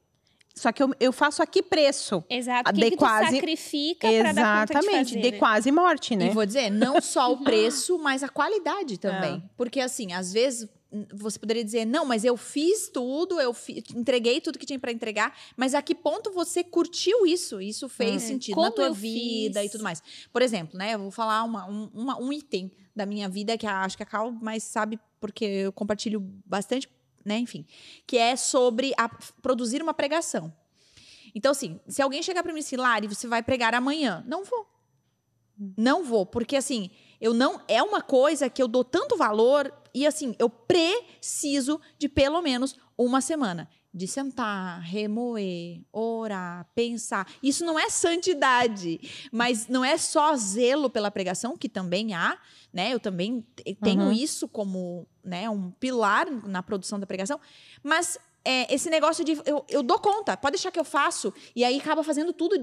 Só 0.56 0.72
que 0.72 0.84
eu, 0.84 0.94
eu 1.00 1.12
faço 1.12 1.42
a 1.42 1.48
que 1.48 1.64
preço? 1.64 2.24
Exato. 2.30 2.72
Que, 2.72 2.80
de 2.80 2.90
que 2.92 2.96
tu 2.96 3.00
quase- 3.00 3.32
sacrifica 3.36 4.08
pra 4.08 4.34
dar 4.34 4.60
conta 4.68 4.74
de 4.74 4.86
Exatamente, 4.86 5.10
fazer, 5.16 5.22
de 5.22 5.32
né? 5.32 5.38
quase 5.40 5.72
morte, 5.72 6.16
né? 6.16 6.28
E 6.28 6.30
vou 6.30 6.46
dizer, 6.46 6.70
não 6.70 7.02
só 7.02 7.32
o 7.34 7.38
preço, 7.44 7.98
mas 7.98 8.22
a 8.22 8.30
qualidade 8.30 9.00
também. 9.00 9.44
Porque, 9.58 9.80
assim, 9.80 10.14
às 10.14 10.32
vezes 10.32 10.70
você 11.14 11.40
poderia 11.40 11.64
dizer, 11.64 11.86
não, 11.86 12.06
mas 12.06 12.24
eu 12.24 12.38
fiz 12.38 12.88
tudo, 12.90 13.40
eu 13.42 13.54
fi- 13.54 13.84
entreguei 13.96 14.40
tudo 14.40 14.60
que 14.60 14.66
tinha 14.66 14.80
para 14.80 14.92
entregar, 14.92 15.36
mas 15.58 15.74
a 15.74 15.82
que 15.82 15.96
ponto 15.96 16.32
você 16.32 16.64
curtiu 16.64 17.26
isso? 17.26 17.60
Isso 17.62 17.90
fez 17.90 18.24
É. 18.24 18.28
sentido 18.28 18.56
Como 18.56 18.68
na 18.68 18.72
tua 18.72 18.92
vida 18.92 19.60
fiz? 19.62 19.70
e 19.70 19.72
tudo 19.72 19.84
mais. 19.84 20.02
Por 20.32 20.42
exemplo, 20.42 20.78
né, 20.78 20.94
eu 20.94 21.00
vou 21.00 21.12
falar 21.12 21.44
uma- 21.44 21.66
um, 21.68 21.90
uma- 21.94 22.20
um 22.22 22.32
item 22.32 22.72
da 22.96 23.06
minha 23.06 23.28
vida 23.28 23.58
que 23.58 23.66
a- 23.66 23.82
acho 23.82 23.98
que 23.98 24.04
a 24.04 24.06
Cal 24.06 24.32
mais 24.32 24.64
sabe, 24.64 25.00
porque 25.20 25.44
eu 25.46 25.74
compartilho 25.74 26.20
bastante, 26.46 26.88
né, 27.26 27.38
enfim, 27.40 27.66
que 28.06 28.18
é 28.18 28.36
sobre 28.36 28.94
a- 28.98 29.10
produzir 29.42 29.82
uma 29.82 29.94
pregação. 29.94 30.54
Então, 31.34 31.52
assim, 31.52 31.80
se 31.88 32.02
alguém 32.02 32.22
chegar 32.22 32.44
para 32.44 32.54
mim 32.54 32.60
assim, 32.60 32.76
Lari, 32.76 33.08
você 33.08 33.28
vai 33.28 33.42
pregar 33.42 33.74
amanhã, 33.74 34.24
não 34.28 34.44
vou. 34.44 34.68
Não 35.78 36.04
vou, 36.04 36.26
porque 36.26 36.56
assim, 36.56 36.90
eu 37.24 37.34
não 37.34 37.62
é 37.70 37.82
uma 37.82 38.02
coisa 38.02 38.50
que 38.50 38.62
eu 38.62 38.68
dou 38.68 38.84
tanto 38.84 39.16
valor 39.16 39.74
e 39.94 40.06
assim, 40.06 40.36
eu 40.38 40.50
preciso 40.50 41.80
de 41.98 42.10
pelo 42.10 42.42
menos 42.42 42.76
uma 42.98 43.22
semana 43.22 43.70
de 43.96 44.08
sentar, 44.08 44.82
remoer, 44.82 45.82
orar, 45.92 46.68
pensar. 46.74 47.32
Isso 47.44 47.64
não 47.64 47.78
é 47.78 47.90
santidade, 47.92 49.00
mas 49.32 49.68
não 49.68 49.86
é 49.86 49.98
só 49.98 50.36
zelo 50.36 50.90
pela 50.90 51.12
pregação, 51.12 51.56
que 51.56 51.70
também 51.70 52.14
há, 52.14 52.38
né? 52.74 52.92
Eu 52.94 53.00
também 53.00 53.46
te- 53.56 53.76
tenho 53.76 54.06
Uhum. 54.06 54.12
isso 54.12 54.48
como, 54.48 55.08
né, 55.24 55.48
um 55.50 55.70
pilar 55.72 56.26
na 56.48 56.64
produção 56.64 57.00
da 57.00 57.06
pregação, 57.06 57.40
mas 57.84 58.18
é, 58.44 58.74
esse 58.74 58.90
negócio 58.90 59.24
de 59.24 59.34
eu, 59.46 59.64
eu 59.70 59.84
dou 59.84 60.00
conta, 60.00 60.36
pode 60.36 60.54
deixar 60.56 60.72
que 60.72 60.80
eu 60.80 60.84
faço, 60.84 61.32
e 61.56 61.64
aí 61.64 61.80
acaba 61.80 62.04
fazendo 62.04 62.34
tudo, 62.34 62.56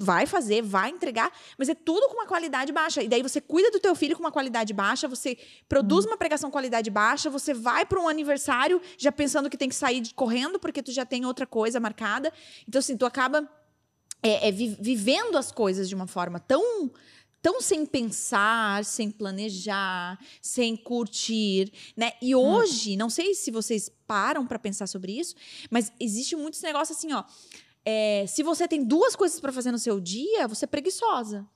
vai 0.00 0.26
fazer, 0.26 0.62
vai 0.62 0.90
entregar, 0.90 1.32
mas 1.58 1.68
é 1.68 1.74
tudo 1.74 2.06
com 2.08 2.14
uma 2.14 2.26
qualidade 2.26 2.70
baixa. 2.72 3.02
E 3.02 3.08
daí 3.08 3.20
você 3.22 3.40
cuida 3.40 3.68
do 3.72 3.80
teu 3.80 3.96
filho 3.96 4.14
com 4.14 4.22
uma 4.22 4.30
qualidade 4.30 4.72
baixa, 4.72 5.08
você 5.08 5.36
produz 5.68 6.04
uma 6.06 6.16
pregação 6.16 6.48
com 6.48 6.52
qualidade 6.52 6.88
baixa, 6.88 7.28
você 7.28 7.52
vai 7.52 7.84
para 7.84 8.00
um 8.00 8.08
aniversário 8.08 8.80
já 8.96 9.10
pensando 9.10 9.50
que 9.50 9.56
tem 9.56 9.68
que 9.68 9.74
sair 9.74 10.00
de- 10.00 10.14
correndo 10.14 10.58
porque 10.60 10.82
tu 10.82 10.92
já 10.92 11.04
tem 11.04 11.26
outra 11.26 11.46
coisa 11.46 11.80
marcada. 11.80 12.32
Então 12.68 12.78
assim, 12.78 12.96
tu 12.96 13.04
acaba 13.04 13.48
é, 14.22 14.48
é, 14.48 14.52
vi- 14.52 14.76
vivendo 14.80 15.36
as 15.36 15.50
coisas 15.50 15.88
de 15.88 15.94
uma 15.96 16.06
forma 16.06 16.38
tão 16.38 16.90
tão 17.40 17.60
sem 17.60 17.86
pensar, 17.86 18.84
sem 18.84 19.12
planejar, 19.12 20.18
sem 20.42 20.76
curtir, 20.76 21.72
né? 21.96 22.12
E 22.20 22.34
hoje, 22.34 22.96
não 22.96 23.08
sei 23.08 23.32
se 23.32 23.52
vocês 23.52 23.88
param 24.08 24.44
para 24.44 24.58
pensar 24.58 24.88
sobre 24.88 25.12
isso, 25.12 25.36
mas 25.70 25.92
existe 26.00 26.34
muito 26.34 26.54
esse 26.54 26.64
negócio 26.64 26.94
assim, 26.96 27.12
ó. 27.12 27.22
É, 27.90 28.24
se 28.26 28.42
você 28.42 28.66
tem 28.68 28.84
duas 28.84 29.14
coisas 29.16 29.38
para 29.40 29.52
fazer 29.52 29.70
no 29.72 29.78
seu 29.78 29.98
dia, 30.00 30.46
você 30.46 30.64
é 30.64 30.68
preguiçosa. 30.68 31.46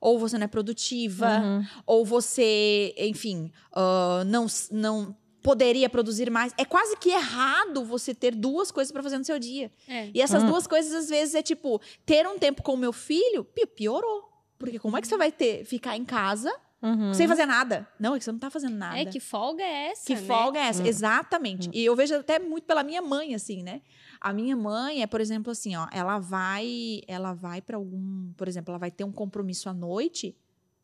Ou 0.00 0.18
você 0.18 0.36
não 0.38 0.44
é 0.44 0.48
produtiva, 0.48 1.40
Uhum. 1.40 1.66
ou 1.86 2.04
você, 2.04 2.94
enfim, 2.98 3.50
ah, 3.72 4.22
não, 4.26 4.46
não 4.70 5.16
poderia 5.42 5.88
produzir 5.88 6.30
mais. 6.30 6.52
É 6.58 6.64
quase 6.64 6.96
que 6.96 7.10
errado 7.10 7.84
você 7.84 8.14
ter 8.14 8.34
duas 8.34 8.70
coisas 8.70 8.90
para 8.92 9.02
fazer 9.02 9.18
no 9.18 9.24
seu 9.24 9.38
dia. 9.38 9.70
É. 9.88 10.10
E 10.14 10.20
essas 10.20 10.42
Hum. 10.42 10.46
duas 10.50 10.66
coisas, 10.66 10.92
às 10.94 11.08
vezes, 11.08 11.34
é 11.34 11.42
tipo, 11.42 11.80
ter 12.06 12.26
um 12.26 12.38
tempo 12.38 12.62
com 12.62 12.74
o 12.74 12.76
meu 12.78 12.92
filho, 12.92 13.44
pi- 13.44 13.66
piorou. 13.66 14.28
Porque 14.58 14.78
como 14.78 14.96
é 14.96 15.00
que 15.00 15.06
você 15.08 15.16
vai 15.16 15.30
ter, 15.32 15.64
ficar 15.64 15.96
em 15.96 16.04
casa 16.04 16.52
Uhum. 16.82 17.12
sem 17.14 17.26
fazer 17.28 17.46
nada? 17.46 17.86
Não, 17.98 18.14
é 18.14 18.18
que 18.18 18.24
você 18.24 18.32
não 18.32 18.38
tá 18.38 18.50
fazendo 18.50 18.76
nada. 18.76 18.98
É, 18.98 19.04
que 19.06 19.20
folga 19.20 19.62
é 19.62 19.90
essa, 19.90 20.06
Que 20.06 20.14
né? 20.14 20.20
folga 20.26 20.58
é 20.58 20.62
essa? 20.68 20.82
Hum. 20.82 20.86
Exatamente. 20.86 21.70
E 21.72 21.84
eu 21.84 21.94
vejo 21.96 22.14
até 22.14 22.38
muito 22.38 22.64
pela 22.64 22.82
minha 22.82 23.00
mãe, 23.02 23.34
assim, 23.34 23.62
né? 23.62 23.80
A 24.24 24.32
minha 24.32 24.56
mãe 24.56 25.02
é, 25.02 25.06
por 25.06 25.20
exemplo, 25.20 25.52
assim, 25.52 25.76
ó, 25.76 25.86
ela 25.92 26.18
vai, 26.18 27.02
ela 27.06 27.34
vai 27.34 27.60
para 27.60 27.76
algum, 27.76 28.32
por 28.38 28.48
exemplo, 28.48 28.70
ela 28.72 28.78
vai 28.78 28.90
ter 28.90 29.04
um 29.04 29.12
compromisso 29.12 29.68
à 29.68 29.74
noite, 29.74 30.34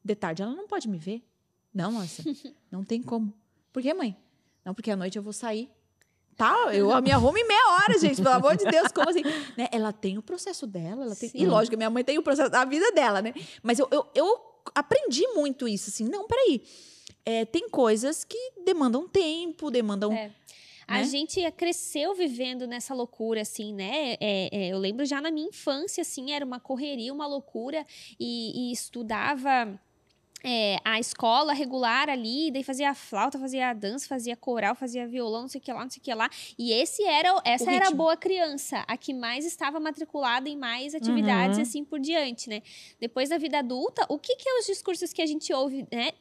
de 0.05 0.15
tarde 0.15 0.43
ela 0.43 0.55
não 0.55 0.69
pode 0.69 0.87
me 0.87 0.99
ver. 0.99 1.25
Não, 1.73 1.91
nossa, 1.91 2.23
não 2.71 2.85
tem 2.85 3.03
como. 3.03 3.33
Por 3.73 3.81
que, 3.81 3.95
mãe? 3.95 4.15
Não, 4.63 4.75
porque 4.75 4.91
à 4.91 4.97
noite 4.97 5.17
eu 5.17 5.23
vou 5.23 5.33
sair. 5.33 5.71
Tá, 6.37 6.55
eu 6.75 7.01
me 7.01 7.11
arrumo 7.11 7.39
em 7.39 7.49
meia 7.49 7.77
hora, 7.77 7.99
gente, 7.99 8.21
pelo 8.21 8.35
amor 8.35 8.59
de 8.59 8.65
Deus, 8.67 8.93
como 8.93 9.09
assim? 9.09 9.23
Né? 9.57 9.69
Ela 9.73 9.91
tem 9.91 10.19
o 10.19 10.23
processo 10.23 10.67
dela, 10.67 11.07
ela 11.07 11.17
tem, 11.17 11.31
e 11.33 11.47
lógico, 11.47 11.79
minha 11.79 11.89
mãe 11.89 12.05
tem 12.05 12.19
o 12.19 12.23
processo 12.23 12.51
da 12.51 12.67
vida 12.67 12.93
dela, 12.93 13.23
né? 13.23 13.33
Mas 13.63 13.79
eu, 13.79 13.89
eu, 13.91 14.07
eu 14.15 14.39
aprendi 14.75 15.27
muito 15.29 15.67
isso, 15.67 15.89
assim, 15.89 16.05
não, 16.05 16.27
peraí. 16.27 16.63
É, 17.25 17.47
tem 17.47 17.71
coisas 17.71 18.23
que 18.23 18.37
demandam 18.65 19.09
tempo, 19.09 19.71
demandam 19.71 20.13
É. 20.13 20.31
A 20.91 20.99
né? 20.99 21.05
gente 21.05 21.51
cresceu 21.53 22.15
vivendo 22.15 22.67
nessa 22.67 22.93
loucura, 22.95 23.41
assim, 23.43 23.73
né? 23.73 24.15
É, 24.21 24.49
é, 24.53 24.69
eu 24.69 24.79
lembro 24.79 25.05
já 25.07 25.21
na 25.21 25.31
minha 25.31 25.49
infância, 25.49 26.03
assim, 26.03 26.33
era 26.33 26.45
uma 26.45 26.59
correria, 26.61 27.13
uma 27.13 27.27
loucura, 27.27 27.87
e, 28.19 28.71
e 28.71 28.73
estudava. 28.73 29.79
é, 30.43 30.79
a 30.85 30.99
escola 30.99 31.53
regular 31.53 32.09
ali, 32.09 32.51
daí 32.51 32.65
fazia 32.65 32.95
flauta, 32.95 33.39
fazia 33.39 33.75
dança, 33.75 34.09
fazia 34.09 34.35
coral, 34.35 34.75
fazia 34.75 35.07
violão, 35.07 35.43
não 35.43 35.49
sei 35.49 35.61
o 35.61 35.65
que 35.65 35.71
lá, 35.73 35.83
não 35.83 35.91
sei 35.91 36.01
o 36.01 36.03
que 36.03 36.15
lá. 36.15 36.31
E 36.59 36.73
esse 36.73 37.03
era, 37.05 37.41
essa 37.45 37.71
era 37.71 37.89
a 37.89 37.91
boa 37.91 38.17
criança, 38.17 38.83
a 38.89 38.97
que 38.97 39.13
mais 39.13 39.45
estava 39.45 39.79
matriculada 39.79 40.49
em 40.49 40.57
mais 40.57 40.95
atividades 40.95 41.59
Uhum. 41.59 41.63
e 41.63 41.67
assim 41.67 41.85
por 41.85 42.01
diante, 42.01 42.49
né? 42.49 42.63
Depois 42.99 43.29
da 43.29 43.37
vida 43.37 43.59
adulta, 43.59 44.07
o 44.09 44.19
que 44.19 44.35
que 44.37 44.49
é 44.49 44.59
os 44.61 44.67
discursos 44.67 45.13
que 45.13 45.21
a 45.21 45.27
gente 45.27 45.53
ouve, 45.53 45.87
né? 45.93 46.13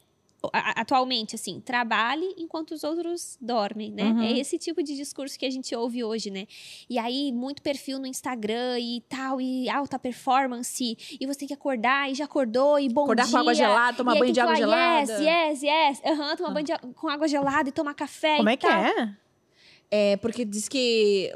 Atualmente, 0.53 1.36
assim, 1.36 1.60
trabalhe 1.60 2.34
enquanto 2.38 2.72
os 2.72 2.84
outros 2.84 3.38
dormem, 3.41 3.91
né? 3.91 4.03
Uhum. 4.03 4.22
É 4.22 4.31
esse 4.38 4.58
tipo 4.58 4.81
de 4.81 4.96
discurso 4.96 5.38
que 5.38 5.46
a 5.46 5.50
gente 5.50 5.75
ouve 5.75 6.03
hoje, 6.03 6.29
né? 6.31 6.48
E 6.89 6.98
aí, 6.98 7.31
muito 7.31 7.62
perfil 7.62 8.00
no 8.00 8.08
Instagram 8.08 8.79
e 8.79 9.01
tal, 9.10 9.41
e 9.41 9.69
alta 9.69 10.00
performance, 10.00 10.98
e 11.19 11.25
você 11.25 11.39
tem 11.39 11.48
que 11.48 11.53
acordar, 11.53 12.10
e 12.10 12.15
já 12.15 12.25
acordou, 12.25 12.79
e 12.79 12.88
bom 12.89 13.03
Acordar 13.03 13.24
dia. 13.24 13.31
com 13.31 13.38
água 13.38 13.53
gelada, 13.53 13.98
tomar 13.98 14.15
banho 14.17 14.31
de 14.31 14.34
que 14.34 14.39
água 14.39 14.55
falar, 14.55 15.05
gelada. 15.05 15.24
Yes, 15.24 15.62
yes, 15.62 16.00
yes. 16.00 16.01
Aham, 16.05 16.36
tomar 16.36 16.51
banho 16.53 16.65
de 16.65 16.77
com 16.96 17.08
água 17.10 17.27
gelada 17.27 17.69
e 17.69 17.72
tomar 17.72 17.93
café 17.93 18.38
Como 18.38 18.50
é 18.50 18.55
que 18.58 18.67
tal. 18.67 18.84
é? 18.86 19.15
É, 19.91 20.17
porque 20.17 20.46
diz 20.46 20.69
que. 20.69 21.34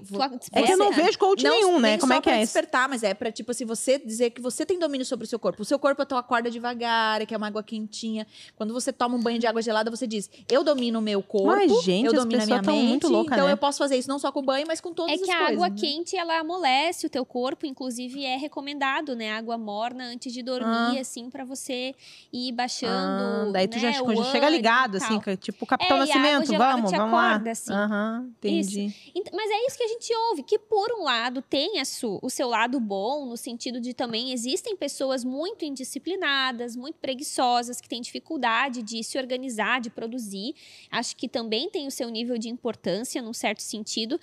É 0.51 0.61
que 0.61 0.71
eu 0.73 0.77
não 0.77 0.91
vejo 0.91 1.17
coach 1.17 1.43
não, 1.43 1.51
nenhum, 1.51 1.79
né? 1.79 1.89
nem 1.91 1.99
Como 1.99 2.13
só 2.13 2.17
é 2.19 2.21
que 2.21 2.29
pra 2.29 2.33
é 2.37 2.43
isso? 2.43 2.53
despertar, 2.53 2.87
mas 2.87 3.01
é 3.01 3.13
pra, 3.15 3.31
tipo 3.31 3.49
assim, 3.49 3.65
você 3.65 3.97
dizer 3.97 4.29
que 4.29 4.39
você 4.39 4.63
tem 4.63 4.77
domínio 4.77 5.03
sobre 5.05 5.25
o 5.25 5.27
seu 5.27 5.39
corpo. 5.39 5.63
O 5.63 5.65
seu 5.65 5.79
corpo, 5.79 6.05
tu 6.05 6.15
acorda 6.15 6.51
devagar, 6.51 7.25
que 7.25 7.33
é 7.33 7.37
uma 7.37 7.47
água 7.47 7.63
quentinha. 7.63 8.27
Quando 8.55 8.71
você 8.71 8.93
toma 8.93 9.15
um 9.15 9.19
banho 9.19 9.39
de 9.39 9.47
água 9.47 9.59
gelada, 9.59 9.89
você 9.89 10.05
diz, 10.05 10.29
eu 10.47 10.63
domino 10.63 10.99
o 10.99 11.01
meu 11.01 11.23
corpo, 11.23 11.47
Mas, 11.47 11.83
gente, 11.83 12.05
eu 12.05 12.11
as 12.11 12.19
domino 12.19 12.43
a 12.43 12.45
minha 12.45 12.61
mente. 12.61 12.87
muito 12.89 13.07
louca, 13.07 13.33
então 13.33 13.47
né? 13.47 13.53
eu 13.53 13.57
posso 13.57 13.79
fazer 13.79 13.97
isso 13.97 14.07
não 14.07 14.19
só 14.19 14.31
com 14.31 14.41
o 14.41 14.43
banho, 14.43 14.67
mas 14.67 14.79
com 14.79 14.93
todas 14.93 15.13
É 15.13 15.15
as 15.15 15.21
que 15.21 15.31
a 15.31 15.37
coisas. 15.37 15.53
água 15.55 15.69
né? 15.69 15.75
quente, 15.79 16.15
ela 16.15 16.37
amolece 16.39 17.07
o 17.07 17.09
teu 17.09 17.25
corpo, 17.25 17.65
inclusive 17.65 18.23
é 18.23 18.37
recomendado, 18.37 19.15
né? 19.15 19.31
Água 19.31 19.57
morna 19.57 20.03
antes 20.05 20.31
de 20.31 20.43
dormir, 20.43 20.97
Ah. 20.97 21.01
assim, 21.01 21.27
pra 21.27 21.43
você 21.43 21.95
ir 22.31 22.51
Ah, 22.51 22.55
baixando. 22.55 23.51
daí 23.51 23.67
tu 23.67 23.79
já, 23.79 23.87
né, 23.89 23.93
já 24.15 24.23
chega 24.25 24.47
ligado, 24.47 24.97
assim, 24.97 25.19
que- 25.19 25.37
tipo 25.37 25.63
o 25.65 25.67
Capitão 25.67 25.97
É, 25.97 26.05
e 26.05 26.11
a 26.11 26.15
água 26.15 26.21
Nascimento, 26.39 26.57
vamos, 26.59 26.91
te 26.91 26.97
vamos 26.97 27.19
acorda, 27.19 27.45
lá. 27.45 27.51
assim. 27.51 27.73
Aham, 27.73 28.29
entendi. 28.49 28.93
Ent- 29.15 29.29
Mas 29.33 29.49
é 29.51 29.65
isso 29.67 29.77
que 29.77 29.83
a 29.83 29.87
gente 29.87 30.15
ouve, 30.29 30.43
que 30.43 30.57
por 30.59 30.91
um 30.99 31.03
lado 31.03 31.41
tem 31.41 31.81
o 32.21 32.29
seu 32.29 32.47
lado 32.47 32.79
bom, 32.79 33.25
no 33.25 33.37
sentido 33.37 33.79
de 33.79 33.93
também 33.93 34.31
existem 34.31 34.75
pessoas 34.75 35.23
muito 35.23 35.65
indisciplinadas, 35.65 36.75
muito 36.75 36.95
preguiçosas, 36.99 37.79
que 37.81 37.87
têm 37.89 38.01
dificuldade 38.01 38.81
de 38.81 39.03
se 39.03 39.17
organizar, 39.17 39.81
de 39.81 39.89
produzir. 39.89 40.55
Acho 40.91 41.15
que 41.15 41.27
também 41.27 41.69
tem 41.69 41.87
o 41.87 41.91
seu 41.91 42.09
nível 42.09 42.37
de 42.37 42.49
importância, 42.49 43.21
num 43.21 43.33
certo 43.33 43.61
sentido, 43.61 44.19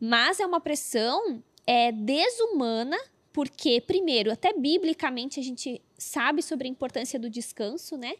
mas 0.00 0.40
é 0.40 0.46
uma 0.46 0.60
pressão 0.60 1.42
é, 1.66 1.90
desumana. 1.92 2.96
Porque, 3.32 3.80
primeiro, 3.80 4.30
até 4.30 4.52
biblicamente 4.52 5.40
a 5.40 5.42
gente 5.42 5.82
sabe 5.98 6.40
sobre 6.40 6.68
a 6.68 6.70
importância 6.70 7.18
do 7.18 7.28
descanso, 7.28 7.96
né? 7.96 8.14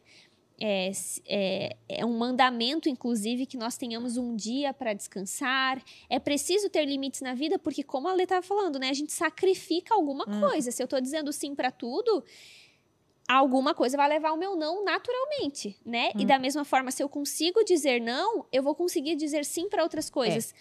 É, 0.60 0.90
é, 1.26 1.76
é 1.88 2.06
um 2.06 2.16
mandamento, 2.16 2.88
inclusive, 2.88 3.44
que 3.44 3.56
nós 3.56 3.76
tenhamos 3.76 4.16
um 4.16 4.36
dia 4.36 4.72
para 4.72 4.92
descansar. 4.94 5.82
É 6.08 6.18
preciso 6.20 6.68
ter 6.70 6.84
limites 6.86 7.20
na 7.22 7.34
vida, 7.34 7.58
porque, 7.58 7.82
como 7.82 8.06
a 8.08 8.12
Lê 8.14 8.22
estava 8.22 8.40
falando, 8.40 8.78
né? 8.78 8.88
A 8.88 8.92
gente 8.94 9.12
sacrifica 9.12 9.92
alguma 9.94 10.24
Hum. 10.28 10.40
coisa. 10.40 10.70
Se 10.70 10.82
eu 10.82 10.86
tô 10.86 11.00
dizendo 11.00 11.32
sim 11.32 11.54
para 11.56 11.72
tudo, 11.72 12.22
alguma 13.28 13.74
coisa 13.74 13.96
vai 13.96 14.08
levar 14.08 14.32
o 14.32 14.36
meu 14.36 14.54
não 14.54 14.84
naturalmente, 14.84 15.76
né? 15.84 16.10
E 16.16 16.22
Hum. 16.22 16.26
da 16.26 16.38
mesma 16.38 16.64
forma, 16.64 16.90
se 16.90 17.02
eu 17.02 17.08
consigo 17.08 17.64
dizer 17.64 18.00
não, 18.00 18.46
eu 18.52 18.62
vou 18.62 18.74
conseguir 18.76 19.16
dizer 19.16 19.44
sim 19.44 19.68
para 19.68 19.82
outras 19.82 20.08
coisas. 20.08 20.54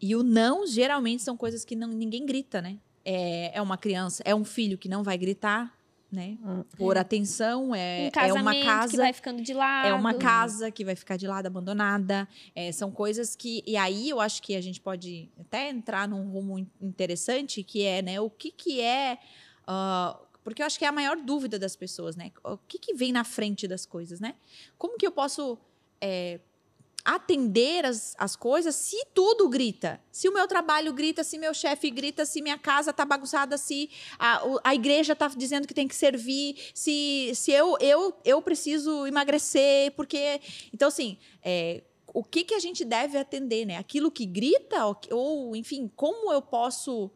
E 0.00 0.16
o 0.16 0.22
não, 0.22 0.66
geralmente, 0.66 1.22
são 1.22 1.36
coisas 1.36 1.64
que 1.64 1.76
não, 1.76 1.88
ninguém 1.88 2.26
grita, 2.26 2.60
né? 2.60 2.78
É, 3.04 3.56
é 3.56 3.62
uma 3.62 3.78
criança, 3.78 4.22
é 4.26 4.34
um 4.34 4.44
filho 4.44 4.76
que 4.76 4.88
não 4.88 5.02
vai 5.02 5.16
gritar, 5.16 5.77
né? 6.10 6.38
Hum. 6.42 6.64
Por 6.76 6.96
atenção, 6.96 7.74
é, 7.74 8.10
um 8.16 8.20
é 8.20 8.32
uma 8.32 8.54
casa. 8.64 8.90
que 8.90 8.96
vai 8.96 9.12
ficando 9.12 9.42
de 9.42 9.52
lado. 9.52 9.88
É 9.88 9.94
uma 9.94 10.14
casa 10.14 10.70
que 10.70 10.84
vai 10.84 10.96
ficar 10.96 11.16
de 11.16 11.26
lado, 11.26 11.46
abandonada. 11.46 12.26
É, 12.54 12.72
são 12.72 12.90
coisas 12.90 13.36
que. 13.36 13.62
E 13.66 13.76
aí 13.76 14.08
eu 14.08 14.20
acho 14.20 14.42
que 14.42 14.56
a 14.56 14.60
gente 14.60 14.80
pode 14.80 15.28
até 15.38 15.68
entrar 15.68 16.08
num 16.08 16.30
rumo 16.30 16.58
in- 16.58 16.70
interessante, 16.80 17.62
que 17.62 17.84
é, 17.84 18.00
né, 18.02 18.20
o 18.20 18.30
que, 18.30 18.50
que 18.50 18.80
é. 18.80 19.18
ah, 19.66 20.18
porque 20.42 20.62
eu 20.62 20.66
acho 20.66 20.78
que 20.78 20.84
é 20.86 20.88
a 20.88 20.92
maior 20.92 21.16
dúvida 21.18 21.58
das 21.58 21.76
pessoas, 21.76 22.16
né? 22.16 22.32
O 22.42 22.56
que, 22.56 22.78
que 22.78 22.94
vem 22.94 23.12
na 23.12 23.22
frente 23.24 23.68
das 23.68 23.84
coisas, 23.84 24.18
né? 24.18 24.34
Como 24.78 24.96
que 24.96 25.06
eu 25.06 25.12
posso 25.12 25.58
é, 26.00 26.40
atender 27.04 27.84
as, 27.84 28.14
as 28.18 28.36
coisas 28.36 28.74
se 28.74 28.96
tudo 29.14 29.48
grita? 29.48 30.00
Se 30.10 30.28
o 30.28 30.32
meu 30.32 30.46
trabalho 30.46 30.92
grita, 30.92 31.24
se 31.24 31.38
meu 31.38 31.54
chefe 31.54 31.90
grita, 31.90 32.24
se 32.26 32.42
minha 32.42 32.58
casa 32.58 32.92
tá 32.92 33.04
bagunçada, 33.04 33.56
se 33.56 33.90
a, 34.18 34.42
a 34.64 34.74
igreja 34.74 35.16
tá 35.16 35.28
dizendo 35.28 35.66
que 35.66 35.74
tem 35.74 35.88
que 35.88 35.94
servir, 35.94 36.56
se, 36.74 37.32
se 37.34 37.52
eu, 37.52 37.76
eu, 37.80 38.14
eu 38.24 38.42
preciso 38.42 39.06
emagrecer, 39.06 39.92
porque. 39.92 40.40
Então, 40.72 40.88
assim, 40.88 41.18
é, 41.42 41.82
o 42.12 42.24
que, 42.24 42.44
que 42.44 42.54
a 42.54 42.60
gente 42.60 42.84
deve 42.84 43.18
atender, 43.18 43.64
né? 43.64 43.76
Aquilo 43.76 44.10
que 44.10 44.26
grita, 44.26 44.86
ou, 44.86 44.98
ou, 45.10 45.56
enfim, 45.56 45.90
como 45.94 46.32
eu 46.32 46.42
posso 46.42 47.10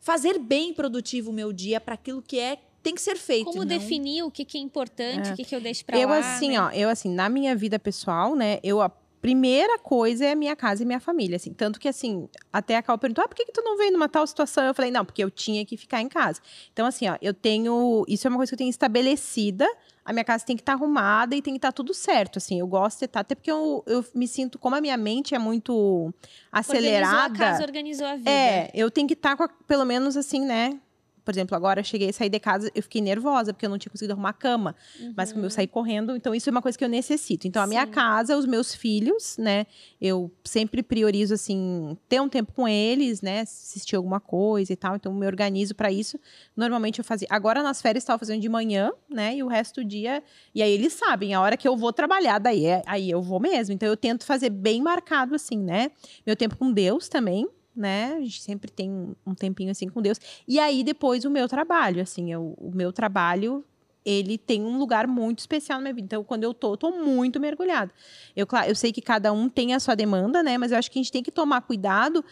fazer 0.00 0.38
bem 0.38 0.72
produtivo 0.74 1.30
o 1.30 1.34
meu 1.34 1.52
dia 1.52 1.80
para 1.80 1.94
aquilo 1.94 2.20
que 2.20 2.38
é 2.38 2.58
tem 2.84 2.94
que 2.94 3.00
ser 3.02 3.16
feito. 3.16 3.46
Como 3.46 3.58
não- 3.60 3.66
definir 3.66 4.22
o 4.22 4.30
que, 4.30 4.44
que 4.44 4.56
é 4.56 4.60
importante, 4.60 5.30
É. 5.30 5.32
o 5.32 5.36
que, 5.36 5.44
que 5.44 5.56
eu 5.56 5.60
deixo 5.60 5.84
pra 5.84 5.98
eu 5.98 6.08
lá. 6.10 6.18
assim, 6.18 6.50
né? 6.52 6.60
ó, 6.60 6.70
eu 6.70 6.88
assim, 6.88 7.08
na 7.12 7.28
minha 7.28 7.56
vida 7.56 7.78
pessoal, 7.80 8.36
né, 8.36 8.60
eu 8.62 8.80
a 8.80 8.88
primeira 9.20 9.78
coisa 9.78 10.26
é 10.26 10.32
a 10.32 10.36
minha 10.36 10.54
casa 10.54 10.82
e 10.82 10.86
minha 10.86 11.00
família, 11.00 11.36
assim, 11.36 11.50
tanto 11.54 11.80
que 11.80 11.88
assim, 11.88 12.28
até 12.52 12.76
a 12.76 12.82
Cal 12.82 12.98
perguntou, 12.98 13.24
ah, 13.24 13.28
por 13.28 13.34
que, 13.34 13.46
que 13.46 13.52
tu 13.52 13.62
não 13.62 13.78
veio 13.78 13.90
numa 13.90 14.06
tal 14.06 14.26
situação? 14.26 14.62
Eu 14.64 14.74
falei, 14.74 14.90
não, 14.90 15.02
porque 15.02 15.24
eu 15.24 15.30
tinha 15.30 15.64
que 15.64 15.78
ficar 15.78 16.02
em 16.02 16.08
casa. 16.10 16.42
Então 16.74 16.84
assim, 16.84 17.08
ó, 17.08 17.16
eu 17.22 17.32
tenho, 17.32 18.04
isso 18.06 18.26
é 18.26 18.28
uma 18.28 18.36
coisa 18.36 18.50
que 18.50 18.54
eu 18.54 18.58
tenho 18.58 18.68
estabelecida, 18.68 19.66
a 20.04 20.12
minha 20.12 20.24
casa 20.26 20.44
tem 20.44 20.54
que 20.54 20.60
estar 20.60 20.74
arrumada 20.74 21.34
e 21.34 21.40
tem 21.40 21.54
que 21.54 21.58
estar 21.58 21.72
tudo 21.72 21.94
certo, 21.94 22.36
assim, 22.36 22.60
eu 22.60 22.66
gosto 22.66 22.98
de 22.98 23.06
estar, 23.06 23.20
até 23.20 23.34
porque 23.34 23.50
eu, 23.50 23.82
eu 23.86 24.04
me 24.14 24.28
sinto, 24.28 24.58
como 24.58 24.76
a 24.76 24.80
minha 24.82 24.96
mente 24.98 25.34
é 25.34 25.38
muito 25.38 26.12
acelerada. 26.52 27.22
Organizou 27.22 27.46
a 27.46 27.50
casa, 27.50 27.62
organizou 27.64 28.06
a 28.06 28.16
vida. 28.16 28.30
É, 28.30 28.70
eu 28.74 28.90
tenho 28.90 29.08
que 29.08 29.14
estar 29.14 29.36
com, 29.38 29.44
a- 29.44 29.48
pelo 29.66 29.86
menos 29.86 30.18
assim, 30.18 30.40
né? 30.44 30.78
Por 31.24 31.32
exemplo, 31.32 31.56
agora 31.56 31.80
eu 31.80 31.84
cheguei 31.84 32.10
a 32.10 32.12
sair 32.12 32.28
de 32.28 32.38
casa, 32.38 32.70
eu 32.74 32.82
fiquei 32.82 33.00
nervosa, 33.00 33.52
porque 33.52 33.64
eu 33.64 33.70
não 33.70 33.78
tinha 33.78 33.90
conseguido 33.90 34.12
arrumar 34.12 34.30
a 34.30 34.34
cama. 34.34 34.76
Mas 35.16 35.32
como 35.32 35.44
eu 35.44 35.50
saí 35.50 35.66
correndo, 35.66 36.14
então 36.14 36.34
isso 36.34 36.48
é 36.48 36.52
uma 36.52 36.60
coisa 36.60 36.76
que 36.76 36.84
eu 36.84 36.88
necessito. 36.88 37.48
Então, 37.48 37.62
a 37.62 37.66
minha 37.66 37.86
Sim. 37.86 37.92
casa, 37.92 38.36
os 38.36 38.46
meus 38.46 38.74
filhos, 38.74 39.38
né? 39.38 39.66
Eu 40.00 40.30
sempre 40.44 40.82
priorizo, 40.82 41.34
assim, 41.34 41.96
ter 42.08 42.20
um 42.20 42.28
tempo 42.28 42.52
com 42.52 42.68
eles, 42.68 43.22
né? 43.22 43.40
Assistir 43.40 43.96
alguma 43.96 44.20
coisa 44.20 44.72
e 44.72 44.76
tal. 44.76 44.96
Então, 44.96 45.12
eu 45.12 45.18
me 45.18 45.26
organizo 45.26 45.74
para 45.74 45.90
isso. 45.90 46.18
Normalmente 46.56 46.98
eu 46.98 47.04
fazia. 47.04 47.26
Agora 47.30 47.62
nas 47.62 47.80
férias 47.80 48.02
estava 48.02 48.18
fazendo 48.18 48.40
de 48.40 48.48
manhã, 48.48 48.92
né? 49.08 49.36
E 49.36 49.42
o 49.42 49.48
resto 49.48 49.82
do 49.82 49.84
dia. 49.84 50.22
E 50.54 50.62
aí 50.62 50.70
eles 50.70 50.92
sabem, 50.92 51.32
a 51.32 51.40
hora 51.40 51.56
que 51.56 51.66
eu 51.66 51.76
vou 51.76 51.92
trabalhar, 51.92 52.38
daí 52.38 52.66
é... 52.66 52.82
aí 52.86 53.10
eu 53.10 53.22
vou 53.22 53.40
mesmo. 53.40 53.72
Então, 53.74 53.88
eu 53.88 53.96
tento 53.96 54.24
fazer 54.24 54.50
bem 54.50 54.82
marcado, 54.82 55.34
assim, 55.34 55.58
né? 55.58 55.90
Meu 56.26 56.36
tempo 56.36 56.56
com 56.56 56.70
Deus 56.70 57.08
também. 57.08 57.48
Né? 57.76 58.14
A 58.14 58.20
gente 58.20 58.40
sempre 58.40 58.70
tem 58.70 58.90
um- 59.26 59.34
tempinho 59.34 59.70
assim 59.70 59.88
com 59.88 60.00
Deus. 60.00 60.20
E 60.46 60.60
aí 60.60 60.84
depois 60.84 61.24
o 61.24 61.30
meu 61.30 61.48
trabalho, 61.48 62.00
assim, 62.00 62.32
eu, 62.32 62.54
o 62.56 62.70
meu 62.74 62.92
trabalho 62.92 63.64
ele 64.04 64.36
tem 64.36 64.62
um 64.62 64.76
lugar 64.78 65.06
muito 65.06 65.38
especial 65.38 65.78
na 65.78 65.84
minha 65.84 65.94
vida. 65.94 66.04
Então, 66.04 66.22
quando 66.22 66.44
eu 66.44 66.52
tô, 66.52 66.74
eu 66.74 66.76
tô 66.76 66.90
muito 66.90 67.40
mergulhada. 67.40 67.90
Eu, 68.36 68.46
claro, 68.46 68.68
eu 68.68 68.74
sei 68.74 68.92
que 68.92 69.00
cada 69.00 69.32
um 69.32 69.48
tem 69.48 69.72
a 69.74 69.80
sua 69.80 69.94
demanda, 69.94 70.42
né? 70.42 70.58
Mas 70.58 70.72
eu 70.72 70.78
acho 70.78 70.90
que 70.90 70.98
a 70.98 71.02
gente 71.02 71.10
tem 71.10 71.22
que 71.22 71.32
tomar 71.32 71.62
cuidado 71.62 72.22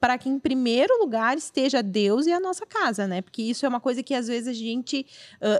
para 0.00 0.18
que, 0.18 0.28
em 0.28 0.38
primeiro 0.40 0.98
lugar, 0.98 1.36
esteja 1.38 1.82
Deus 1.84 2.26
e 2.26 2.32
a 2.32 2.40
nossa 2.40 2.66
casa, 2.66 3.06
né? 3.06 3.22
Porque 3.22 3.42
isso 3.42 3.64
é 3.64 3.68
uma 3.68 3.78
coisa 3.80 4.02
que, 4.02 4.12
às 4.12 4.26
vezes, 4.26 4.48
a 4.48 4.52
gente, 4.52 5.06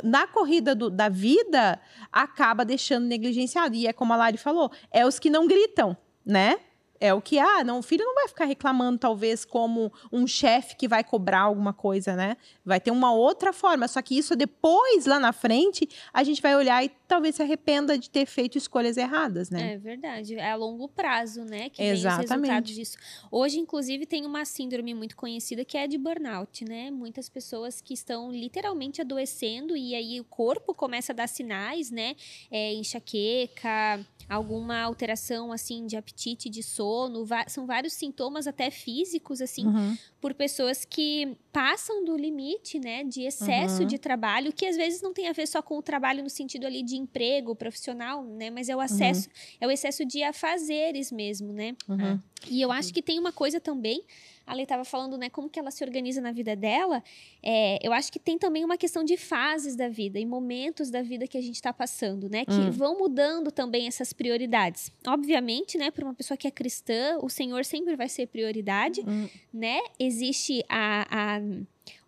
na 0.02 0.26
corrida 0.26 0.74
do- 0.74 0.90
da 0.90 1.08
vida, 1.08 1.78
acaba 2.10 2.64
deixando 2.64 3.06
negligenciado. 3.06 3.76
E 3.76 3.86
é 3.86 3.92
como 3.92 4.12
a 4.12 4.16
Lari 4.16 4.38
falou, 4.38 4.72
é 4.90 5.06
os 5.06 5.18
que 5.20 5.30
não 5.30 5.46
gritam, 5.46 5.96
né? 6.26 6.58
É 7.00 7.14
o 7.14 7.22
que, 7.22 7.38
ah, 7.38 7.64
não, 7.64 7.78
o 7.78 7.82
filho 7.82 8.04
não 8.04 8.14
vai 8.14 8.28
ficar 8.28 8.44
reclamando, 8.44 8.98
talvez, 8.98 9.42
como 9.44 9.90
um 10.12 10.26
chefe 10.26 10.76
que 10.76 10.86
vai 10.86 11.02
cobrar 11.02 11.40
alguma 11.40 11.72
coisa, 11.72 12.14
né? 12.14 12.36
Vai 12.62 12.78
ter 12.78 12.90
uma 12.90 13.10
outra 13.10 13.54
forma. 13.54 13.88
Só 13.88 14.02
que 14.02 14.18
isso 14.18 14.36
depois, 14.36 15.06
lá 15.06 15.18
na 15.18 15.32
frente, 15.32 15.88
a 16.12 16.22
gente 16.22 16.42
vai 16.42 16.54
olhar 16.54 16.84
e 16.84 16.92
talvez 17.10 17.34
se 17.34 17.42
arrependa 17.42 17.98
de 17.98 18.08
ter 18.08 18.24
feito 18.24 18.56
escolhas 18.56 18.96
erradas, 18.96 19.50
né? 19.50 19.72
É 19.74 19.78
verdade, 19.78 20.36
é 20.36 20.50
a 20.52 20.54
longo 20.54 20.88
prazo, 20.88 21.44
né, 21.44 21.68
que 21.68 21.82
vem 21.82 21.92
os 21.92 21.98
Exatamente. 21.98 22.30
resultados 22.32 22.74
disso. 22.74 22.96
Hoje, 23.30 23.58
inclusive, 23.58 24.06
tem 24.06 24.24
uma 24.24 24.44
síndrome 24.44 24.94
muito 24.94 25.16
conhecida 25.16 25.64
que 25.64 25.76
é 25.76 25.82
a 25.82 25.86
de 25.86 25.98
burnout, 25.98 26.64
né? 26.64 26.90
Muitas 26.90 27.28
pessoas 27.28 27.80
que 27.80 27.92
estão 27.94 28.30
literalmente 28.30 29.00
adoecendo 29.00 29.76
e 29.76 29.94
aí 29.94 30.20
o 30.20 30.24
corpo 30.24 30.72
começa 30.72 31.12
a 31.12 31.14
dar 31.14 31.26
sinais, 31.28 31.90
né? 31.90 32.14
É, 32.50 32.72
enxaqueca, 32.74 34.06
alguma 34.28 34.80
alteração, 34.80 35.52
assim, 35.52 35.86
de 35.86 35.96
apetite, 35.96 36.48
de 36.48 36.62
sono. 36.62 37.26
são 37.48 37.66
vários 37.66 37.92
sintomas 37.94 38.46
até 38.46 38.70
físicos, 38.70 39.40
assim, 39.40 39.66
Uhum. 39.66 39.96
por 40.20 40.32
pessoas 40.34 40.84
que 40.84 41.36
passam 41.52 42.04
do 42.04 42.16
limite, 42.16 42.78
né, 42.78 43.02
de 43.02 43.22
excesso 43.22 43.82
Uhum. 43.82 43.88
de 43.88 43.98
trabalho, 43.98 44.52
que 44.52 44.64
às 44.66 44.76
vezes 44.76 45.02
não 45.02 45.12
tem 45.12 45.28
a 45.28 45.32
ver 45.32 45.46
só 45.48 45.60
com 45.60 45.76
o 45.76 45.82
trabalho 45.82 46.22
no 46.22 46.30
sentido 46.30 46.64
ali 46.66 46.82
de 46.82 46.96
emprego 47.00 47.54
profissional, 47.54 48.22
né? 48.24 48.50
Mas 48.50 48.68
é 48.68 48.76
o 48.76 48.80
acesso, 48.80 49.28
é 49.60 49.66
o 49.66 49.70
excesso 49.70 50.04
de 50.04 50.22
afazeres 50.22 51.10
mesmo, 51.10 51.52
né? 51.52 51.74
Uhum. 51.88 52.20
E 52.48 52.60
eu 52.60 52.72
acho 52.72 52.92
que 52.94 53.02
tem 53.02 53.18
uma 53.18 53.32
coisa 53.32 53.60
também, 53.60 54.02
a 54.46 54.54
Lei 54.54 54.62
estava 54.64 54.84
falando, 54.84 55.16
né, 55.18 55.28
como 55.28 55.48
que 55.48 55.58
ela 55.60 55.70
se 55.70 55.84
organiza 55.84 56.20
na 56.20 56.32
vida 56.32 56.56
dela. 56.56 57.04
É, 57.42 57.78
eu 57.86 57.92
acho 57.92 58.10
que 58.10 58.18
tem 58.18 58.38
também 58.38 58.64
uma 58.64 58.76
questão 58.78 59.04
de 59.04 59.16
fases 59.16 59.76
da 59.76 59.88
vida 59.88 60.18
e 60.18 60.24
momentos 60.26 60.90
da 60.90 61.02
vida 61.02 61.26
que 61.28 61.36
a 61.38 61.40
gente 61.40 61.56
está 61.56 61.72
passando, 61.72 62.28
né, 62.28 62.44
que 62.46 62.52
Hum. 62.52 62.70
vão 62.70 62.98
mudando 62.98 63.52
também 63.52 63.86
essas 63.86 64.12
prioridades. 64.12 64.90
Obviamente, 65.06 65.76
né, 65.78 65.90
para 65.90 66.04
uma 66.04 66.14
pessoa 66.14 66.36
que 66.36 66.48
é 66.48 66.50
cristã, 66.50 67.18
o 67.22 67.28
Senhor 67.28 67.64
sempre 67.64 67.94
vai 67.94 68.08
ser 68.08 68.26
prioridade, 68.26 69.02
Hum. 69.06 69.28
né? 69.52 69.78
Existe 69.98 70.64
a, 70.68 71.36
a, 71.36 71.40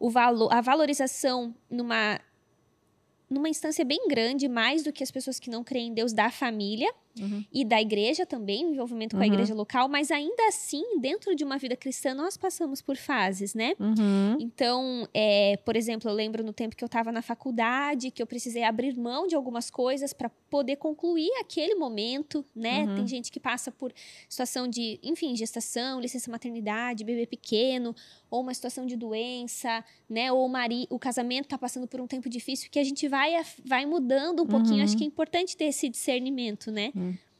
o 0.00 0.10
valor, 0.10 0.52
a 0.52 0.60
valorização 0.60 1.54
numa 1.70 2.18
numa 3.32 3.48
instância 3.48 3.84
bem 3.84 4.06
grande, 4.08 4.48
mais 4.48 4.82
do 4.82 4.92
que 4.92 5.02
as 5.02 5.10
pessoas 5.10 5.38
que 5.38 5.50
não 5.50 5.64
creem 5.64 5.88
em 5.88 5.94
Deus 5.94 6.12
da 6.12 6.30
família 6.30 6.92
Uhum. 7.20 7.44
e 7.52 7.64
da 7.64 7.80
igreja 7.80 8.24
também, 8.24 8.64
o 8.66 8.70
envolvimento 8.72 9.16
com 9.16 9.22
a 9.22 9.26
Uhum. 9.26 9.32
igreja 9.32 9.54
local, 9.54 9.88
mas 9.88 10.10
ainda 10.10 10.46
assim, 10.48 10.82
dentro 11.00 11.34
de 11.34 11.44
uma 11.44 11.58
vida 11.58 11.76
cristã, 11.76 12.14
nós 12.14 12.36
passamos 12.36 12.80
por 12.80 12.96
fases, 12.96 13.54
né? 13.54 13.74
Uhum. 13.78 14.36
Então, 14.40 15.06
é, 15.12 15.56
por 15.58 15.76
exemplo, 15.76 16.08
eu 16.10 16.14
lembro 16.14 16.42
no 16.42 16.52
tempo 16.52 16.74
que 16.74 16.82
eu 16.82 16.86
estava 16.86 17.12
na 17.12 17.22
faculdade, 17.22 18.10
que 18.10 18.22
eu 18.22 18.26
precisei 18.26 18.62
abrir 18.62 18.96
mão 18.96 19.26
de 19.26 19.34
algumas 19.34 19.70
coisas 19.70 20.12
para 20.12 20.28
poder 20.50 20.76
concluir 20.76 21.30
aquele 21.40 21.74
momento, 21.74 22.44
né? 22.54 22.84
Uhum. 22.84 22.94
Tem 22.96 23.06
gente 23.06 23.30
que 23.30 23.40
passa 23.40 23.70
por 23.70 23.92
situação 24.28 24.66
de, 24.68 24.98
enfim, 25.02 25.34
gestação, 25.36 26.00
licença 26.00 26.30
maternidade, 26.30 27.04
bebê 27.04 27.26
pequeno, 27.26 27.94
ou 28.30 28.40
uma 28.40 28.54
situação 28.54 28.86
de 28.86 28.96
doença, 28.96 29.84
né? 30.08 30.32
Ou 30.32 30.46
o, 30.46 30.48
mari 30.48 30.86
o 30.90 30.98
casamento 30.98 31.44
está 31.44 31.58
passando 31.58 31.86
por 31.86 32.00
um 32.00 32.06
tempo 32.06 32.28
difícil 32.28 32.70
que 32.70 32.78
a 32.78 32.84
gente 32.84 33.06
vai, 33.08 33.32
vai 33.64 33.84
mudando 33.86 34.42
um 34.42 34.46
pouquinho. 34.46 34.78
Uhum. 34.78 34.84
Acho 34.84 34.96
que 34.96 35.04
é 35.04 35.06
importante 35.06 35.56
ter 35.56 35.66
esse 35.66 35.88
discernimento, 35.88 36.70
né? 36.70 36.92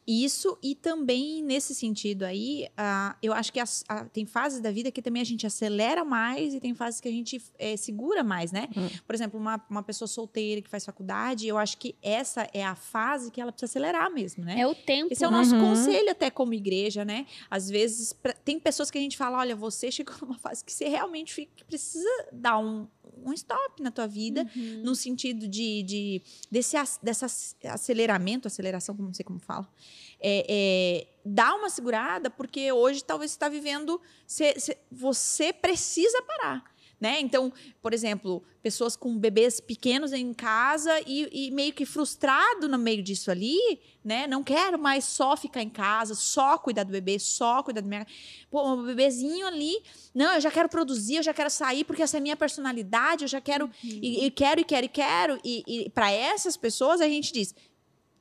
Isso, 0.07 0.59
e 0.63 0.75
também 0.75 1.43
nesse 1.43 1.75
sentido 1.75 2.25
aí, 2.25 2.69
ah, 2.77 3.17
eu 3.23 3.33
acho 3.33 3.53
que 3.53 3.61
as- 3.61 3.85
ah, 3.89 4.05
tem 4.05 4.27
fases 4.27 4.61
da 4.61 4.71
vida 4.73 4.91
que 4.91 5.01
também 5.01 5.23
a 5.23 5.25
gente 5.25 5.47
acelera 5.47 6.05
mais 6.05 6.55
e 6.55 6.61
tem 6.61 6.75
fases 6.75 7.01
que 7.01 7.07
a 7.09 7.11
gente 7.13 7.41
eh, 7.59 7.77
segura 7.77 8.25
mais, 8.25 8.51
né? 8.51 8.69
Hum. 8.77 8.89
Por 9.07 9.15
exemplo, 9.15 9.39
uma, 9.39 9.65
uma 9.71 9.83
pessoa 9.83 10.09
solteira 10.09 10.61
que 10.61 10.69
faz 10.69 10.85
faculdade, 10.85 11.47
eu 11.47 11.57
acho 11.57 11.79
que 11.79 11.95
essa 12.03 12.49
é 12.53 12.65
a 12.65 12.75
fase 12.75 13.31
que 13.31 13.41
ela 13.41 13.53
precisa 13.53 13.71
acelerar 13.71 14.11
mesmo, 14.13 14.45
né? 14.45 14.59
É 14.61 14.67
o 14.67 14.75
tempo. 14.75 15.13
Esse 15.13 15.25
é 15.25 15.29
o 15.29 15.31
nosso 15.31 15.55
Uhum. 15.55 15.61
conselho 15.61 16.11
até 16.11 16.31
como 16.31 16.53
igreja, 16.53 17.05
né? 17.05 17.25
Às 17.49 17.69
vezes, 17.71 18.13
pra- 18.13 18.33
tem 18.33 18.59
pessoas 18.59 18.91
que 18.91 18.99
a 18.99 19.01
gente 19.01 19.17
fala, 19.17 19.39
olha, 19.39 19.55
você 19.55 19.91
chegou 19.93 20.17
numa 20.23 20.39
fase 20.39 20.65
que 20.65 20.73
você 20.73 20.89
realmente 20.89 21.33
fica- 21.33 21.65
precisa 21.65 22.09
dar 22.33 22.59
um, 22.59 22.89
um 23.25 23.33
stop 23.33 23.81
na 23.81 23.91
tua 23.93 24.09
vida, 24.09 24.45
Uhum. 24.57 24.83
no 24.83 24.97
sentido 24.97 25.47
de, 25.47 25.83
de 25.85 26.23
desse 26.51 26.77
ac- 26.77 26.99
aceleramento, 27.65 28.49
aceleração, 28.49 28.97
como 28.97 29.07
não 29.09 29.15
sei 29.15 29.25
como 29.25 29.39
fala, 29.39 29.69
é, 30.23 30.47
é, 30.49 31.07
dá 31.25 31.55
uma 31.55 31.69
segurada, 31.71 32.31
porque 32.31 32.71
hoje 32.73 33.03
talvez 33.05 33.31
você 33.31 33.37
está 33.37 33.49
vivendo, 33.49 34.01
cê- 34.27 34.59
cê- 34.59 34.79
você 34.91 35.53
precisa 35.53 36.23
parar. 36.23 36.73
Né? 37.01 37.19
Então, 37.21 37.53
por 37.83 37.93
exemplo, 37.93 38.45
pessoas 38.63 38.95
com 38.95 39.19
bebês 39.19 39.59
pequenos 39.59 40.13
em 40.13 40.33
casa 40.33 41.01
e, 41.05 41.49
e 41.49 41.51
meio 41.51 41.73
que 41.73 41.85
frustrado 41.85 42.69
no 42.69 42.79
meio 42.79 43.03
disso 43.03 43.29
ali, 43.29 43.59
né? 44.05 44.29
Não 44.29 44.41
quero 44.45 44.79
mais 44.79 45.05
só 45.05 45.37
ficar 45.37 45.63
em 45.63 45.69
casa, 45.69 46.15
só 46.15 46.57
cuidar 46.59 46.85
do 46.85 46.93
bebê, 46.93 47.19
só 47.19 47.61
cuidar 47.61 47.81
do 47.81 47.89
minha. 47.89 48.07
Pô, 48.49 48.75
um 48.75 48.85
bebezinho 48.85 49.45
ali. 49.49 49.83
Não, 50.15 50.35
eu 50.35 50.41
já 50.41 50.49
quero 50.49 50.69
produzir, 50.69 51.17
eu 51.17 51.23
já 51.25 51.35
quero 51.35 51.51
sair, 51.51 51.83
porque 51.83 52.03
essa 52.03 52.19
é 52.19 52.21
a 52.21 52.23
minha 52.23 52.37
personalidade, 52.37 53.25
eu 53.25 53.29
já 53.29 53.41
quero 53.41 53.69
e, 53.83 54.25
e 54.27 54.31
quero, 54.31 54.61
e 54.61 54.65
quero, 54.65 54.87
e 54.87 54.89
quero. 54.89 55.41
E, 55.45 55.65
e 55.67 55.91
para 55.91 56.09
essas 56.13 56.57
pessoas, 56.57 57.01
a 57.01 57.09
gente 57.09 57.33
diz. 57.33 57.53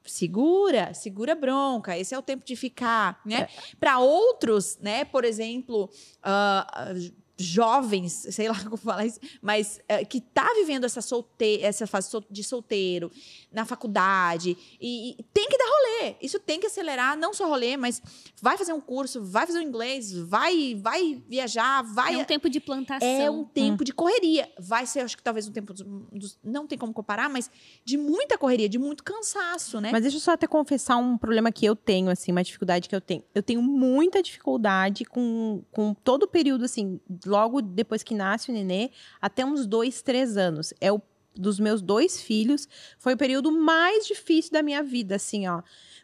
Segura, 0.06 0.94
segura 0.94 1.34
a 1.34 1.36
bronca. 1.36 1.98
Esse 1.98 2.14
é 2.14 2.18
o 2.18 2.22
tempo 2.22 2.44
de 2.46 2.56
ficar, 2.56 3.22
né? 3.26 3.48
Para 3.80 4.00
outros, 4.00 4.78
né? 4.82 5.06
Por 5.06 5.24
exemplo, 5.24 5.90
ah, 6.24 6.94
jovens, 7.38 8.28
sei 8.32 8.48
lá 8.48 8.56
como 8.64 8.78
falar 8.78 9.06
isso, 9.06 9.20
mas 9.42 9.80
ah, 9.90 10.04
que 10.06 10.22
tá 10.22 10.48
vivendo 10.56 10.86
essa 10.86 11.02
solte 11.02 11.60
essa 11.62 11.88
fase 11.88 12.10
sol- 12.10 12.24
de 12.30 12.44
solteiro 12.44 13.12
na 13.52 13.66
faculdade 13.66 14.58
e, 14.80 15.12
e 15.20 15.24
tem 15.34 15.48
que 15.50 15.58
dar 15.58 15.66
rolê. 15.66 16.16
Isso 16.22 16.40
tem 16.40 16.60
que 16.60 16.68
acelerar, 16.68 17.18
não 17.18 17.34
só 17.34 17.48
rolê, 17.48 17.76
mas 17.78 18.02
vai 18.42 18.58
fazer 18.58 18.74
um 18.74 18.82
curso, 18.82 19.24
vai 19.24 19.46
fazer 19.46 19.60
um 19.60 19.64
inglês, 19.64 20.12
vai, 20.14 20.76
vai 20.76 21.22
viajar, 21.28 21.82
vai 21.84 22.16
É 22.16 22.18
um 22.18 22.24
tempo 22.26 22.50
de 22.50 22.60
plantação. 22.60 23.08
é 23.08 23.30
um 23.30 23.44
tempo 23.44 23.84
de 23.84 23.94
correria. 23.94 24.50
Vai 24.60 24.86
ser, 24.86 25.02
acho 25.02 25.18
que 25.18 25.24
talvez 25.24 25.48
um 25.48 25.52
tempo 25.52 25.74
dos- 25.74 26.38
não 26.44 26.66
tem 26.68 26.78
como 26.78 26.94
comparar, 26.94 27.30
mas 27.30 27.50
de 27.84 27.98
muita 27.98 28.38
correria, 28.38 28.70
de 28.70 28.78
muito 28.80 29.04
cansaço, 29.04 29.80
né? 29.82 29.90
Mas 29.92 30.02
deixa 30.04 30.18
eu 30.18 30.22
só 30.22 30.32
até 30.32 30.48
confessar 30.48 30.98
um 30.98 31.18
problema 31.18 31.52
que 31.52 31.66
eu 31.66 31.76
tenho, 31.76 32.10
assim, 32.10 32.32
uma 32.32 32.44
dificuldade 32.44 32.88
que 32.88 32.96
eu 32.96 33.02
tenho. 33.02 33.24
Eu 33.34 33.44
tenho 33.44 33.62
muita 33.62 34.22
dificuldade 34.22 35.06
com, 35.06 35.64
com 35.72 35.94
todo 35.94 36.24
o 36.24 36.28
período, 36.28 36.66
assim, 36.66 37.00
logo 37.26 37.62
depois 37.62 38.04
que 38.04 38.14
nasce 38.14 38.52
o 38.52 38.54
nenê, 38.54 38.90
até 39.22 39.46
uns 39.46 39.66
dois, 39.66 40.02
três 40.02 40.38
anos. 40.38 40.74
É 40.80 40.92
o 40.92 41.02
dos 41.34 41.60
meus 41.60 41.82
dois 41.82 42.22
filhos, 42.22 42.68
foi 42.98 43.14
o 43.14 43.18
período 43.18 43.52
mais 43.52 44.06
difícil 44.06 44.52
da 44.52 44.62
minha 44.62 44.84
vida, 44.84 45.16
assim, 45.16 45.48
ó. 45.48 45.62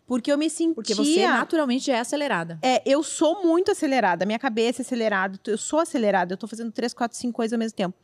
Porque 0.08 0.32
eu 0.32 0.38
me 0.38 0.50
sentia... 0.50 0.74
Porque 0.74 0.96
você 0.96 1.28
naturalmente 1.28 1.92
é 1.92 2.00
acelerada. 2.00 2.58
É, 2.62 2.82
eu 2.86 3.04
sou 3.04 3.44
muito 3.44 3.72
acelerada, 3.72 4.26
minha 4.26 4.40
cabeça 4.40 4.82
é 4.82 4.84
acelerada, 4.84 5.38
eu 5.46 5.58
sou 5.58 5.80
acelerada, 5.80 6.34
eu 6.34 6.38
tô 6.38 6.48
fazendo 6.48 6.72
três, 6.72 6.94
quatro, 6.94 7.18
cinco 7.18 7.34
coisas 7.36 7.52
ao 7.54 7.60
mesmo 7.60 7.76
tempo. 7.76 7.96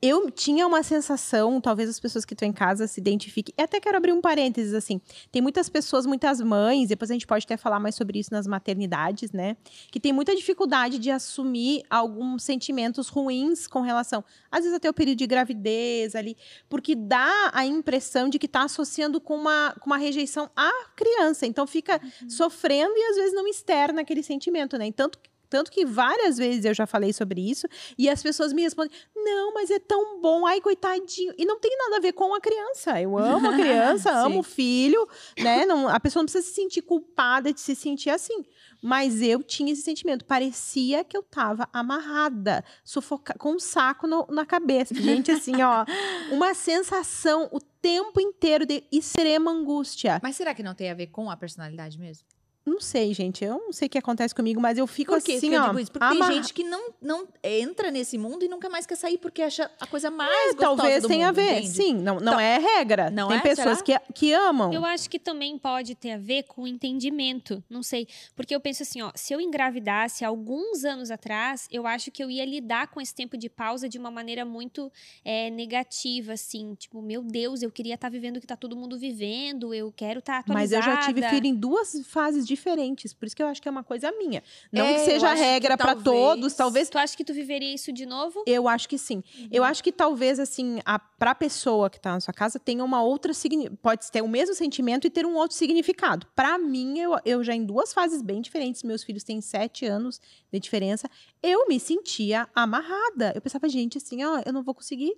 Eu 0.00 0.30
tinha 0.30 0.64
uma 0.66 0.82
sensação, 0.84 1.60
talvez 1.60 1.88
as 1.88 1.98
pessoas 1.98 2.24
que 2.24 2.32
estão 2.32 2.46
em 2.46 2.52
casa 2.52 2.86
se 2.86 3.00
identifiquem, 3.00 3.52
e 3.58 3.62
até 3.62 3.80
quero 3.80 3.96
abrir 3.96 4.12
um 4.12 4.20
parênteses, 4.20 4.72
assim, 4.72 5.00
tem 5.32 5.42
muitas 5.42 5.68
pessoas, 5.68 6.06
muitas 6.06 6.40
mães, 6.40 6.88
depois 6.88 7.10
a 7.10 7.14
gente 7.14 7.26
pode 7.26 7.44
até 7.44 7.56
falar 7.56 7.80
mais 7.80 7.96
sobre 7.96 8.20
isso 8.20 8.32
nas 8.32 8.46
maternidades, 8.46 9.32
né, 9.32 9.56
que 9.90 9.98
tem 9.98 10.12
muita 10.12 10.36
dificuldade 10.36 10.98
de 10.98 11.10
assumir 11.10 11.82
alguns 11.90 12.44
sentimentos 12.44 13.08
ruins 13.08 13.66
com 13.66 13.80
relação, 13.80 14.22
às 14.52 14.60
vezes 14.60 14.76
até 14.76 14.88
o 14.88 14.94
período 14.94 15.18
de 15.18 15.26
gravidez 15.26 16.14
ali, 16.14 16.36
porque 16.68 16.94
dá 16.94 17.50
a 17.52 17.66
impressão 17.66 18.28
de 18.28 18.38
que 18.38 18.46
está 18.46 18.62
associando 18.62 19.20
com 19.20 19.34
uma, 19.34 19.74
com 19.80 19.86
uma 19.86 19.98
rejeição 19.98 20.48
à 20.54 20.70
criança. 20.94 21.37
Então 21.46 21.66
fica 21.66 22.00
sofrendo 22.28 22.94
e 22.96 23.02
às 23.10 23.16
vezes 23.16 23.34
não 23.34 23.46
externa 23.46 24.00
aquele 24.02 24.22
sentimento, 24.22 24.76
né? 24.76 24.88
E 24.88 24.92
Tanto, 24.92 25.18
tanto 25.48 25.70
que 25.70 25.84
várias 25.84 26.36
vezes 26.38 26.64
eu 26.64 26.74
já 26.74 26.86
falei 26.86 27.12
sobre 27.12 27.40
isso 27.40 27.66
e 27.96 28.08
as 28.08 28.22
pessoas 28.22 28.52
me 28.52 28.62
respondem: 28.62 28.90
não, 29.16 29.52
mas 29.54 29.70
é 29.70 29.78
tão 29.78 30.20
bom, 30.20 30.46
ai, 30.46 30.60
coitadinho. 30.60 31.32
E 31.38 31.44
não 31.44 31.58
tem 31.58 31.76
nada 31.76 31.96
a 31.96 32.00
ver 32.00 32.12
com 32.12 32.34
a 32.34 32.40
criança. 32.40 33.00
Eu 33.00 33.16
amo 33.18 33.50
a 33.50 33.54
criança, 33.54 34.10
amo 34.24 34.40
o 34.40 34.42
filho, 34.42 35.06
né? 35.38 35.64
Não, 35.66 35.88
a 35.88 35.98
pessoa 36.00 36.22
não 36.22 36.26
precisa 36.26 36.46
se 36.46 36.54
sentir 36.54 36.82
culpada 36.82 37.52
de 37.52 37.60
se 37.60 37.74
sentir 37.74 38.10
assim. 38.10 38.44
Mas 38.80 39.20
eu 39.20 39.42
tinha 39.42 39.72
esse 39.72 39.82
sentimento. 39.82 40.24
Parecia 40.24 41.02
que 41.02 41.16
eu 41.16 41.22
tava 41.22 41.68
amarrada, 41.72 42.64
sufoca 42.84 43.34
com 43.36 43.54
um 43.54 43.58
saco 43.58 44.06
no- 44.06 44.26
na 44.30 44.46
cabeça. 44.46 44.94
Gente, 44.94 45.32
assim, 45.32 45.60
ó. 45.62 45.84
Uma 46.30 46.54
sensação 46.54 47.48
o 47.52 47.58
tempo 47.60 48.20
inteiro 48.20 48.64
de 48.64 48.84
extrema 48.92 49.50
angústia. 49.50 50.20
Mas 50.22 50.36
será 50.36 50.54
que 50.54 50.62
não 50.62 50.74
tem 50.74 50.90
a 50.90 50.94
ver 50.94 51.08
com 51.08 51.28
a 51.30 51.36
personalidade 51.36 51.98
mesmo? 51.98 52.24
Não 52.68 52.80
sei, 52.80 53.12
gente. 53.14 53.44
Eu 53.44 53.58
não 53.58 53.72
sei 53.72 53.86
o 53.86 53.90
que 53.90 53.98
acontece 53.98 54.34
comigo, 54.34 54.60
mas 54.60 54.78
eu 54.78 54.86
fico 54.86 55.12
Por 55.12 55.22
que 55.22 55.32
assim, 55.36 55.48
que 55.50 55.54
eu 55.56 55.62
ó. 55.62 55.66
digo 55.68 55.78
isso? 55.80 55.90
Porque 55.92 56.04
amarra- 56.06 56.26
tem 56.32 56.42
gente 56.42 56.52
que 56.54 56.62
não, 56.64 56.90
não 57.00 57.26
entra 57.42 57.90
nesse 57.90 58.16
mundo 58.18 58.44
e 58.44 58.48
nunca 58.48 58.68
mais 58.68 58.86
quer 58.86 58.96
sair 58.96 59.18
porque 59.18 59.42
acha 59.42 59.70
a 59.80 59.86
coisa 59.86 60.10
mais 60.10 60.30
É, 60.30 60.54
gostosa 60.54 60.76
talvez 60.76 61.02
do 61.02 61.08
tenha 61.08 61.26
a 61.26 61.28
mundo, 61.28 61.36
ver. 61.36 61.52
entende? 61.58 61.68
Sim, 61.68 61.94
não, 61.94 62.14
não 62.16 62.20
Então, 62.34 62.40
é 62.40 62.58
regra. 62.58 63.10
não 63.10 63.28
Tem 63.28 63.38
é? 63.38 63.40
pessoas 63.40 63.80
que, 63.82 63.98
que 64.14 64.32
amam. 64.32 64.72
Eu 64.72 64.84
acho 64.84 65.08
que 65.08 65.18
também 65.18 65.56
pode 65.58 65.94
ter 65.94 66.12
a 66.12 66.18
ver 66.18 66.44
com 66.44 66.66
entendimento, 66.66 67.62
não 67.70 67.82
sei. 67.82 68.06
Porque 68.36 68.54
eu 68.54 68.60
penso 68.60 68.82
assim, 68.82 69.00
ó, 69.02 69.10
se 69.14 69.32
eu 69.32 69.40
engravidasse 69.40 70.24
alguns 70.24 70.84
anos 70.84 71.10
atrás, 71.10 71.68
eu 71.70 71.86
acho 71.86 72.10
que 72.10 72.22
eu 72.22 72.30
ia 72.30 72.44
lidar 72.44 72.88
com 72.88 73.00
esse 73.00 73.14
tempo 73.14 73.36
de 73.36 73.48
pausa 73.48 73.88
de 73.88 73.98
uma 73.98 74.10
maneira 74.10 74.44
muito 74.44 74.90
é, 75.24 75.50
negativa, 75.50 76.32
assim. 76.32 76.74
Tipo, 76.74 77.00
meu 77.02 77.22
Deus, 77.22 77.62
eu 77.62 77.70
queria 77.70 77.94
estar 77.94 78.08
vivendo 78.10 78.36
o 78.36 78.40
que 78.40 78.46
tá 78.46 78.56
todo 78.56 78.76
mundo 78.76 78.98
vivendo, 78.98 79.72
eu 79.74 79.92
quero 79.94 80.18
estar 80.20 80.42
Mas 80.46 80.72
atualizada. 80.72 80.78
eu 80.78 80.94
já 80.96 81.06
tive 81.06 81.28
filho 81.28 81.46
em 81.46 81.54
duas 81.54 82.00
fases 82.06 82.46
diferentes, 82.58 83.14
por 83.14 83.26
isso 83.26 83.34
que 83.36 83.42
eu 83.42 83.46
acho 83.46 83.62
que 83.62 83.68
é 83.68 83.70
uma 83.70 83.82
coisa 83.84 84.12
minha. 84.12 84.42
Não 84.72 84.84
É, 84.84 84.94
que 84.94 85.00
seja 85.00 85.32
regra 85.32 85.76
pra 85.76 85.94
talvez- 85.94 86.04
todos, 86.04 86.54
talvez. 86.54 86.88
Tu 86.90 86.98
acha 86.98 87.16
que 87.16 87.24
tu 87.24 87.32
viveria 87.32 87.72
isso 87.74 87.92
de 87.92 88.04
novo? 88.04 88.42
Eu 88.46 88.68
acho 88.68 88.88
que 88.88 88.98
sim. 88.98 89.22
Eu 89.50 89.64
acho 89.64 89.82
que 89.82 89.90
talvez, 89.92 90.38
assim, 90.38 90.80
a, 90.84 90.98
pra 90.98 91.34
pessoa 91.34 91.88
que 91.88 91.98
tá 92.00 92.12
na 92.12 92.20
sua 92.20 92.34
casa 92.34 92.58
tenha 92.58 92.84
uma 92.84 93.02
outra. 93.02 93.32
Pode 93.80 94.10
ter 94.10 94.22
o 94.22 94.28
mesmo 94.28 94.54
sentimento 94.54 95.06
e 95.06 95.10
ter 95.10 95.24
um 95.24 95.34
outro 95.36 95.56
significado. 95.56 96.26
Pra 96.34 96.58
mim, 96.58 96.98
eu, 96.98 97.16
eu 97.24 97.42
já 97.44 97.54
em 97.54 97.64
duas 97.64 97.92
fases 97.92 98.20
bem 98.20 98.40
diferentes, 98.40 98.82
meus 98.82 99.02
filhos 99.04 99.22
têm 99.24 99.40
sete 99.40 99.86
anos 99.86 100.20
de 100.52 100.58
diferença, 100.58 101.08
eu 101.42 101.66
me 101.68 101.78
sentia 101.78 102.48
amarrada. 102.54 103.32
Eu 103.34 103.40
pensava, 103.40 103.68
gente, 103.68 103.98
assim, 103.98 104.24
ó, 104.24 104.40
eu 104.44 104.52
não 104.52 104.62
vou 104.62 104.74
conseguir. 104.74 105.14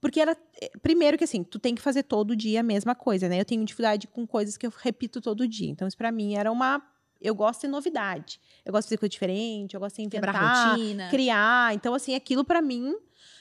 Porque 0.00 0.20
era. 0.20 0.36
eh, 0.60 0.70
Primeiro 0.82 1.16
que 1.18 1.24
assim, 1.24 1.42
tu 1.44 1.58
tem 1.58 1.74
que 1.74 1.82
fazer 1.82 2.02
todo 2.02 2.34
dia 2.34 2.60
a 2.60 2.62
mesma 2.62 2.94
coisa, 2.94 3.28
né? 3.28 3.40
Eu 3.40 3.44
tenho 3.44 3.64
dificuldade 3.64 4.06
com 4.08 4.26
coisas 4.26 4.56
que 4.56 4.66
eu 4.66 4.72
repito 4.76 5.20
todo 5.20 5.46
dia. 5.46 5.70
Então, 5.70 5.86
isso 5.86 5.96
pra 5.96 6.10
mim 6.10 6.34
era 6.34 6.50
uma. 6.50 6.79
Eu 7.20 7.34
gosto 7.34 7.62
de 7.62 7.68
novidade. 7.68 8.40
Eu 8.64 8.72
gosto 8.72 8.86
de 8.86 8.88
fazer 8.90 8.98
coisa 8.98 9.10
diferente, 9.10 9.74
eu 9.74 9.80
gosto 9.80 9.96
de 9.96 10.02
inventar 10.02 10.76
criar. 11.10 11.74
Então, 11.74 11.94
assim, 11.94 12.14
aquilo 12.14 12.44
pra 12.44 12.62
mim. 12.62 12.94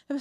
eu 0.09 0.17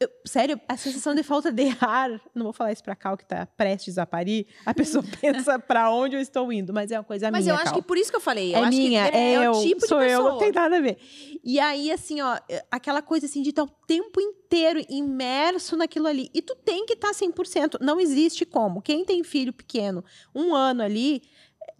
eu- 0.00 0.08
sério, 0.24 0.60
a 0.68 0.76
sensação 0.76 1.12
de 1.12 1.24
falta 1.24 1.50
de 1.50 1.76
ar. 1.80 2.08
Não 2.32 2.44
vou 2.44 2.52
falar 2.52 2.70
isso 2.72 2.84
pra 2.84 2.94
Cal 2.94 3.16
que 3.16 3.24
tá 3.26 3.46
prestes 3.46 3.98
a 3.98 4.06
parir. 4.06 4.46
A 4.64 4.72
pessoa 4.72 5.02
pensa 5.20 5.58
pra 5.58 5.90
onde 5.90 6.14
eu 6.14 6.20
estou 6.20 6.52
indo, 6.52 6.72
mas 6.72 6.92
é 6.92 6.98
uma 6.98 7.04
coisa 7.04 7.30
Mas 7.32 7.44
minha. 7.46 7.54
eu 7.54 7.56
acho 7.56 7.72
Cal. 7.72 7.74
que 7.74 7.82
por 7.82 7.98
isso 7.98 8.10
que 8.10 8.16
eu 8.16 8.20
falei. 8.20 8.54
Eu 8.54 8.58
é 8.58 8.60
acho 8.60 8.78
minha, 8.78 9.10
que 9.10 9.16
é, 9.16 9.32
é, 9.34 9.46
eu, 9.46 9.50
o 9.50 9.60
tipo 9.62 9.86
sou 9.88 9.98
de 9.98 10.04
eu, 10.04 10.10
pessoa. 10.10 10.30
não 10.30 10.38
tem 10.38 10.52
nada 10.52 10.76
a 10.76 10.80
ver. 10.80 10.98
E 11.42 11.58
aí, 11.58 11.90
assim, 11.90 12.20
ó, 12.20 12.38
é, 12.48 12.64
aquela 12.70 13.02
coisa 13.02 13.26
assim 13.26 13.42
de 13.42 13.50
estar 13.50 13.64
o 13.64 13.68
tempo 13.88 14.20
inteiro 14.20 14.80
imerso 14.88 15.76
naquilo 15.76 16.06
ali. 16.06 16.30
E 16.32 16.40
tu 16.42 16.54
tem 16.54 16.86
que 16.86 16.92
estar 16.92 17.12
100%. 17.12 17.78
Não 17.80 17.98
existe 17.98 18.46
como. 18.46 18.80
Quem 18.80 19.04
tem 19.04 19.24
filho 19.24 19.52
pequeno, 19.52 20.04
um 20.32 20.54
ano 20.54 20.82
ali, 20.82 21.22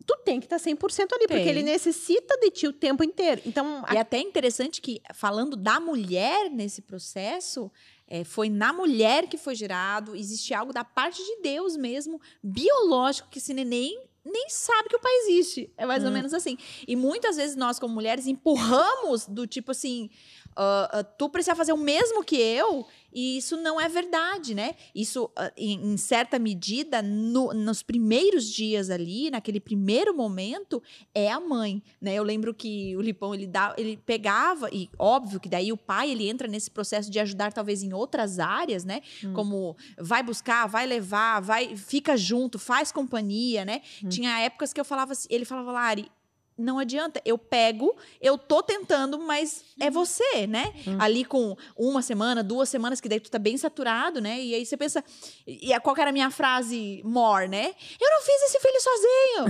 tu 0.09 0.17
tem 0.25 0.41
que 0.41 0.47
estar 0.47 0.57
100% 0.59 1.13
ali, 1.13 1.27
porque 1.29 1.35
Tem. 1.35 1.49
ele 1.49 1.63
necessita 1.63 2.35
de 2.41 2.51
ti 2.51 2.67
o 2.67 2.73
tempo 2.73 3.05
inteiro. 3.05 3.43
Então, 3.45 3.85
E 3.93 3.95
é 3.97 4.01
até 4.01 4.19
interessante 4.19 4.81
que, 4.81 5.03
falando 5.15 5.55
da 5.55 5.79
mulher 5.79 6.49
nesse 6.51 6.81
processo, 6.81 7.71
é, 8.07 8.25
foi 8.25 8.49
na 8.49 8.73
mulher 8.73 9.27
que 9.29 9.37
foi 9.37 9.55
gerado, 9.55 10.17
existe 10.17 10.55
algo 10.55 10.73
da 10.73 10.83
parte 10.83 11.23
de 11.23 11.43
Deus 11.43 11.77
mesmo, 11.77 12.19
biológico, 12.43 13.29
que 13.29 13.39
esse 13.39 13.53
neném 13.53 14.01
nem 14.25 14.49
sabe 14.51 14.89
que 14.89 14.97
o 14.97 15.01
pai 15.01 15.13
existe. 15.25 15.71
É 15.77 15.85
mais 15.87 16.03
ou 16.05 16.11
Hum. 16.11 16.15
menos 16.15 16.33
assim. 16.35 16.57
E 16.87 16.97
muitas 16.97 17.37
vezes 17.37 17.55
nós, 17.57 17.79
como 17.79 17.95
mulheres, 17.95 18.27
empurramos 18.27 19.27
do 19.27 19.47
tipo 19.47 19.71
assim. 19.73 20.11
Ah, 20.57 20.89
ah, 20.93 21.05
tu 21.05 21.29
precisa 21.29 21.55
fazer 21.55 21.73
o 21.73 21.77
mesmo 21.77 22.25
que 22.25 22.37
eu, 22.37 22.87
e 23.13 23.39
isso 23.39 23.57
não 23.57 23.81
é 23.81 23.89
verdade, 23.89 24.55
né? 24.55 24.75
Isso, 24.95 25.31
ah, 25.37 25.51
em, 25.57 25.93
em 25.93 25.97
certa 25.97 26.39
medida, 26.39 27.01
no- 27.01 27.53
nos 27.55 27.83
primeiros 27.83 28.45
dias 28.53 28.91
ali, 28.91 29.31
naquele 29.31 29.61
primeiro 29.61 30.15
momento, 30.15 30.83
é 31.15 31.31
a 31.31 31.41
mãe, 31.41 31.83
né? 32.01 32.15
Eu 32.15 32.23
lembro 32.23 32.53
que 32.53 32.97
o 32.97 33.01
Lipão 33.01 33.35
ele 33.35 33.47
dá, 33.47 33.75
ele 33.79 33.97
pegava 33.97 34.69
e 34.73 34.91
óbvio 34.99 35.41
que 35.41 35.49
daí 35.49 35.73
o 35.73 35.77
pai 35.77 36.11
ele 36.11 36.29
entra 36.29 36.47
nesse 36.49 36.71
processo 36.71 37.11
de 37.11 37.19
ajudar 37.19 37.53
talvez 37.53 37.83
em 37.83 37.93
outras 37.93 38.39
áreas, 38.39 38.85
né? 38.85 39.01
Hum. 39.25 39.33
Como 39.33 39.77
vai 39.99 40.23
buscar, 40.23 40.67
vai 40.67 40.87
levar, 40.87 41.41
vai 41.41 41.77
fica 41.77 42.17
junto, 42.17 42.59
faz 42.59 42.93
companhia, 42.93 43.65
né? 43.65 43.81
Hum. 44.05 44.09
Tinha 44.09 44.39
épocas 44.41 44.73
que 44.73 44.81
eu 44.81 44.85
falava 44.85 45.13
assim, 45.13 45.29
ele 45.31 45.45
falava 45.45 45.73
Lari, 45.73 46.11
não 46.59 46.79
adianta, 46.79 47.23
eu 47.25 47.39
pego, 47.39 47.97
eu 48.21 48.37
tô 48.37 48.63
tentando, 48.63 49.19
mas 49.19 49.65
é 49.81 49.89
você, 49.91 50.47
né? 50.47 50.75
Hum. 50.87 50.97
Ali 50.99 51.25
com 51.25 51.57
uma 51.77 52.03
semana, 52.03 52.43
duas 52.43 52.69
semanas, 52.69 53.01
que 53.01 53.09
daí 53.09 53.21
tu 53.21 53.31
tá 53.31 53.39
bem 53.39 53.57
saturado, 53.57 54.21
né? 54.21 54.41
E 54.41 54.55
aí 54.55 54.67
você 54.67 54.77
pensa, 54.77 55.05
e 55.47 55.79
qual 55.81 55.95
que 55.95 56.01
era 56.01 56.11
a 56.11 56.13
minha 56.13 56.31
frase 56.31 57.01
more, 57.05 57.47
né? 57.47 57.75
Eu 58.01 58.11
não 58.11 58.23
fiz 58.23 58.43
esse 58.43 58.59
filho 58.59 58.81
sozinho, 58.81 59.45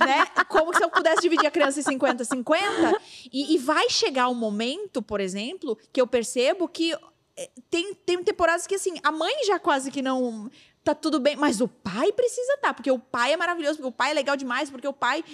né? 0.00 0.26
Como 0.48 0.74
se 0.74 0.82
eu 0.82 0.88
pudesse 0.88 1.20
dividir 1.20 1.46
a 1.46 1.50
criança 1.50 1.80
em 1.80 1.82
50, 1.82 2.24
50. 2.24 3.00
E, 3.32 3.54
e 3.54 3.58
vai 3.58 3.90
chegar 3.90 4.28
um 4.28 4.34
momento, 4.34 5.02
por 5.02 5.20
exemplo, 5.20 5.78
que 5.92 6.00
eu 6.00 6.06
percebo 6.06 6.66
que 6.66 6.92
eh, 7.36 7.50
tem, 7.70 7.94
tem 7.94 8.22
temporadas 8.22 8.66
que, 8.66 8.74
assim, 8.74 8.94
a 9.02 9.12
mãe 9.12 9.44
já 9.44 9.58
quase 9.58 9.90
que 9.90 10.00
não 10.00 10.50
tá 10.86 10.94
tudo 10.94 11.18
bem, 11.18 11.34
mas 11.36 11.60
o 11.60 11.66
pai 11.66 12.12
precisa 12.12 12.52
estar, 12.54 12.72
porque 12.72 12.90
o 12.90 12.98
pai 12.98 13.32
é 13.32 13.36
maravilhoso, 13.36 13.78
porque 13.78 13.88
o 13.88 13.92
pai 13.92 14.12
é 14.12 14.14
legal 14.14 14.36
demais, 14.36 14.70
porque 14.70 14.86
o 14.86 14.92
pai, 14.92 15.24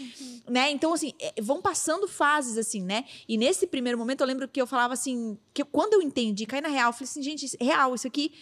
né? 0.48 0.70
Então, 0.70 0.94
assim, 0.94 1.12
é, 1.20 1.34
vão 1.42 1.60
passando 1.60 2.08
fases, 2.08 2.56
assim, 2.56 2.82
né? 2.82 3.04
E 3.28 3.36
nesse 3.36 3.66
primeiro 3.66 3.98
momento, 3.98 4.22
eu 4.22 4.26
lembro 4.26 4.48
que 4.48 4.60
eu 4.60 4.66
falava 4.66 4.94
assim, 4.94 5.38
que 5.52 5.62
quando 5.62 5.92
eu 5.92 6.00
entendi, 6.02 6.46
caí 6.46 6.60
na 6.62 6.68
real, 6.68 6.88
eu 6.88 6.92
falei 6.94 7.04
assim, 7.04 7.22
gente, 7.22 7.44
isso- 7.44 7.56
real, 7.60 7.94
isso 7.94 8.06
aqui 8.06 8.32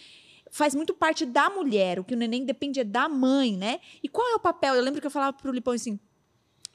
faz 0.49 0.73
muito 0.73 0.93
parte 0.93 1.25
da 1.25 1.49
mulher, 1.49 1.99
o 1.99 2.03
que 2.03 2.13
o 2.13 2.17
neném 2.17 2.45
depende 2.45 2.79
é 2.79 2.83
da 2.83 3.07
mãe, 3.09 3.55
né? 3.57 3.79
E 4.01 4.07
qual 4.07 4.27
é 4.29 4.35
o 4.35 4.39
papel? 4.39 4.73
Eu 4.75 4.81
lembro 4.81 4.99
que 5.01 5.07
eu 5.07 5.11
falava 5.11 5.33
pro 5.33 5.51
Lipão 5.51 5.73
assim, 5.73 5.99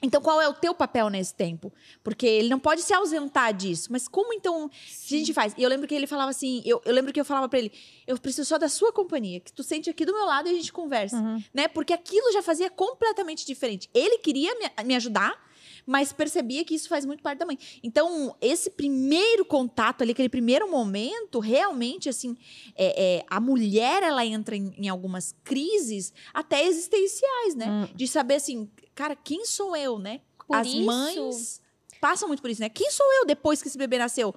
então, 0.01 0.21
qual 0.21 0.39
é 0.39 0.47
o 0.47 0.53
teu 0.53 0.75
papel 0.75 1.09
nesse 1.09 1.33
tempo? 1.33 1.73
Porque 2.03 2.25
ele 2.27 2.49
não 2.49 2.59
pode 2.59 2.81
se 2.83 2.93
ausentar 2.93 3.51
disso. 3.53 3.91
Mas 3.91 4.07
como 4.07 4.31
então 4.33 4.69
a 4.69 5.07
gente 5.09 5.33
faz? 5.33 5.53
E 5.57 5.63
eu 5.63 5.69
lembro 5.69 5.87
que 5.87 5.95
ele 5.95 6.05
falava 6.05 6.29
assim, 6.29 6.61
eu, 6.65 6.79
eu 6.85 6.93
lembro 6.93 7.11
que 7.11 7.19
eu 7.19 7.25
falava 7.25 7.49
pra 7.49 7.57
ele, 7.57 7.71
eu 8.05 8.17
preciso 8.19 8.47
só 8.47 8.57
da 8.57 8.69
sua 8.69 8.93
companhia, 8.93 9.39
que 9.39 9.51
tu 9.51 9.63
sente 9.63 9.89
aqui 9.89 10.05
do 10.05 10.13
meu 10.13 10.25
lado 10.25 10.47
e 10.47 10.51
a 10.51 10.53
gente 10.53 10.71
conversa, 10.71 11.17
Uhum. 11.17 11.43
né? 11.53 11.67
Porque 11.67 11.93
aquilo 11.93 12.31
já 12.31 12.41
fazia 12.43 12.69
completamente 12.69 13.45
diferente. 13.45 13.89
Ele 13.93 14.19
queria 14.19 14.53
me, 14.59 14.83
me 14.85 14.95
ajudar, 14.95 15.35
mas 15.85 16.13
percebia 16.13 16.63
que 16.63 16.75
isso 16.75 16.87
faz 16.89 17.05
muito 17.05 17.23
parte 17.23 17.39
da 17.39 17.45
mãe. 17.45 17.57
Então, 17.81 18.35
esse 18.41 18.69
primeiro 18.69 19.45
contato 19.45 20.01
ali, 20.01 20.11
aquele 20.11 20.29
primeiro 20.29 20.69
momento, 20.69 21.39
realmente, 21.39 22.07
assim, 22.09 22.37
é, 22.75 23.17
é, 23.17 23.25
a 23.29 23.39
mulher, 23.39 24.03
ela 24.03 24.25
entra 24.25 24.55
em, 24.55 24.73
em 24.77 24.89
algumas 24.89 25.33
crises 25.43 26.13
até 26.33 26.65
existenciais, 26.65 27.55
né? 27.55 27.67
Hum. 27.69 27.87
De 27.95 28.07
saber, 28.07 28.35
assim, 28.35 28.69
cara, 28.97 29.15
quem 29.15 29.45
sou 29.45 29.75
eu, 29.75 29.97
né? 29.99 30.21
Por 30.47 30.55
As 30.57 30.67
isso- 30.67 30.81
mães 30.85 31.61
passam 31.99 32.27
muito 32.27 32.41
por 32.41 32.49
isso, 32.51 32.61
né? 32.61 32.69
Quem 32.69 32.89
sou 32.91 33.05
eu 33.19 33.25
depois 33.25 33.61
que 33.61 33.67
esse 33.67 33.77
bebê 33.77 33.97
nasceu? 33.97 34.33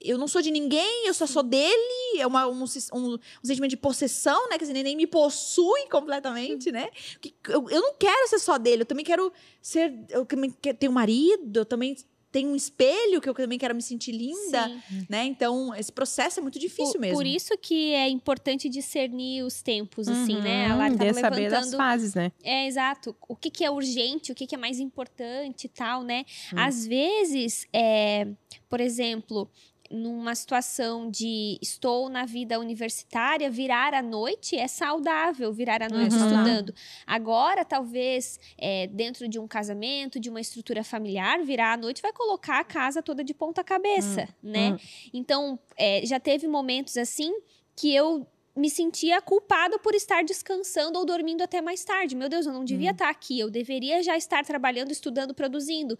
Eu 0.00 0.16
não 0.18 0.26
sou 0.26 0.40
de 0.40 0.50
ninguém, 0.50 1.06
eu 1.06 1.12
só 1.14 1.26
sou 1.26 1.42
dele. 1.42 2.18
É 2.18 2.26
uma, 2.26 2.46
um, 2.46 2.64
um- 2.94 3.14
um 3.14 3.18
sentimento 3.44 3.70
de 3.70 3.76
possessão, 3.76 4.48
né? 4.48 4.56
Que 4.58 4.64
esse 4.64 4.72
neném 4.72 4.96
me 4.96 5.06
possui 5.06 5.86
completamente, 5.90 6.72
né? 6.72 6.88
Que 7.20 7.34
eu, 7.48 7.68
eu 7.68 7.80
não 7.82 7.94
quero 7.94 8.28
ser 8.28 8.38
só 8.38 8.56
dele, 8.58 8.82
eu 8.82 8.86
também 8.86 9.04
quero 9.04 9.32
ser. 9.60 9.92
Eu 10.08 10.24
também 10.26 10.50
tenho 10.50 10.90
um 10.90 10.94
marido, 10.94 11.58
eu 11.60 11.64
também 11.66 11.94
tenho 12.32 12.48
um 12.48 12.56
espelho 12.56 13.20
que 13.20 13.28
eu 13.28 13.34
também 13.34 13.58
quero 13.58 13.74
me 13.74 13.82
sentir 13.82 14.10
linda, 14.12 14.66
Sim. 14.88 15.06
né? 15.08 15.24
Então, 15.26 15.74
esse 15.74 15.92
processo 15.92 16.40
é 16.40 16.42
muito 16.42 16.58
difícil 16.58 16.94
por, 16.94 17.00
mesmo. 17.00 17.16
por 17.16 17.26
isso 17.26 17.56
que 17.58 17.92
é 17.92 18.08
importante 18.08 18.70
discernir 18.70 19.44
os 19.44 19.60
tempos, 19.62 20.08
assim, 20.08 20.40
né? 20.40 20.66
A 20.66 20.72
Uhum, 20.72 20.78
Lara 20.78 20.90
de 20.90 20.98
tava 20.98 21.20
saber 21.20 21.50
das 21.50 21.74
fases, 21.74 22.14
né? 22.14 22.32
É, 22.42 22.66
exato. 22.66 23.14
O 23.28 23.36
que, 23.36 23.50
que 23.50 23.62
é 23.64 23.70
urgente, 23.70 24.32
o 24.32 24.34
que, 24.34 24.46
que 24.46 24.54
é 24.54 24.58
mais 24.58 24.80
importante 24.80 25.64
e 25.64 25.68
tal, 25.68 26.02
né? 26.02 26.24
Hum. 26.52 26.58
Às 26.58 26.86
vezes, 26.86 27.66
é, 27.72 28.26
por 28.68 28.80
exemplo, 28.80 29.50
numa 29.92 30.34
situação 30.34 31.10
de 31.10 31.58
estou 31.60 32.08
na 32.08 32.24
vida 32.24 32.58
universitária, 32.58 33.50
virar 33.50 33.92
à 33.94 34.02
noite 34.02 34.56
é 34.56 34.66
saudável, 34.66 35.52
virar 35.52 35.82
à 35.82 35.88
noite 35.88 36.12
Uhum. 36.12 36.18
estudando. 36.24 36.74
Agora, 37.06 37.64
talvez, 37.64 38.40
é, 38.58 38.86
dentro 38.86 39.28
de 39.28 39.38
um 39.38 39.46
casamento, 39.46 40.18
de 40.18 40.30
uma 40.30 40.40
estrutura 40.40 40.82
familiar, 40.82 41.42
virar 41.44 41.74
à 41.74 41.76
noite 41.76 42.00
vai 42.00 42.12
colocar 42.12 42.58
a 42.60 42.64
casa 42.64 43.02
toda 43.02 43.22
de 43.22 43.34
ponta 43.34 43.62
cabeça, 43.62 44.28
né? 44.42 44.70
hum. 44.70 44.76
Então, 45.12 45.58
é, 45.76 46.04
já 46.06 46.18
teve 46.18 46.48
momentos 46.48 46.96
assim 46.96 47.32
que 47.76 47.94
eu 47.94 48.26
me 48.54 48.68
sentia 48.68 49.20
culpada 49.22 49.78
por 49.78 49.94
estar 49.94 50.22
descansando 50.22 50.98
ou 50.98 51.06
dormindo 51.06 51.40
até 51.42 51.62
mais 51.62 51.82
tarde. 51.84 52.14
Meu 52.14 52.28
Deus, 52.28 52.44
eu 52.44 52.52
não 52.52 52.64
devia 52.64 52.90
estar 52.90 53.08
aqui, 53.08 53.38
eu 53.40 53.50
deveria 53.50 54.02
já 54.02 54.14
estar 54.16 54.44
trabalhando, 54.44 54.90
estudando, 54.92 55.32
produzindo. 55.34 55.98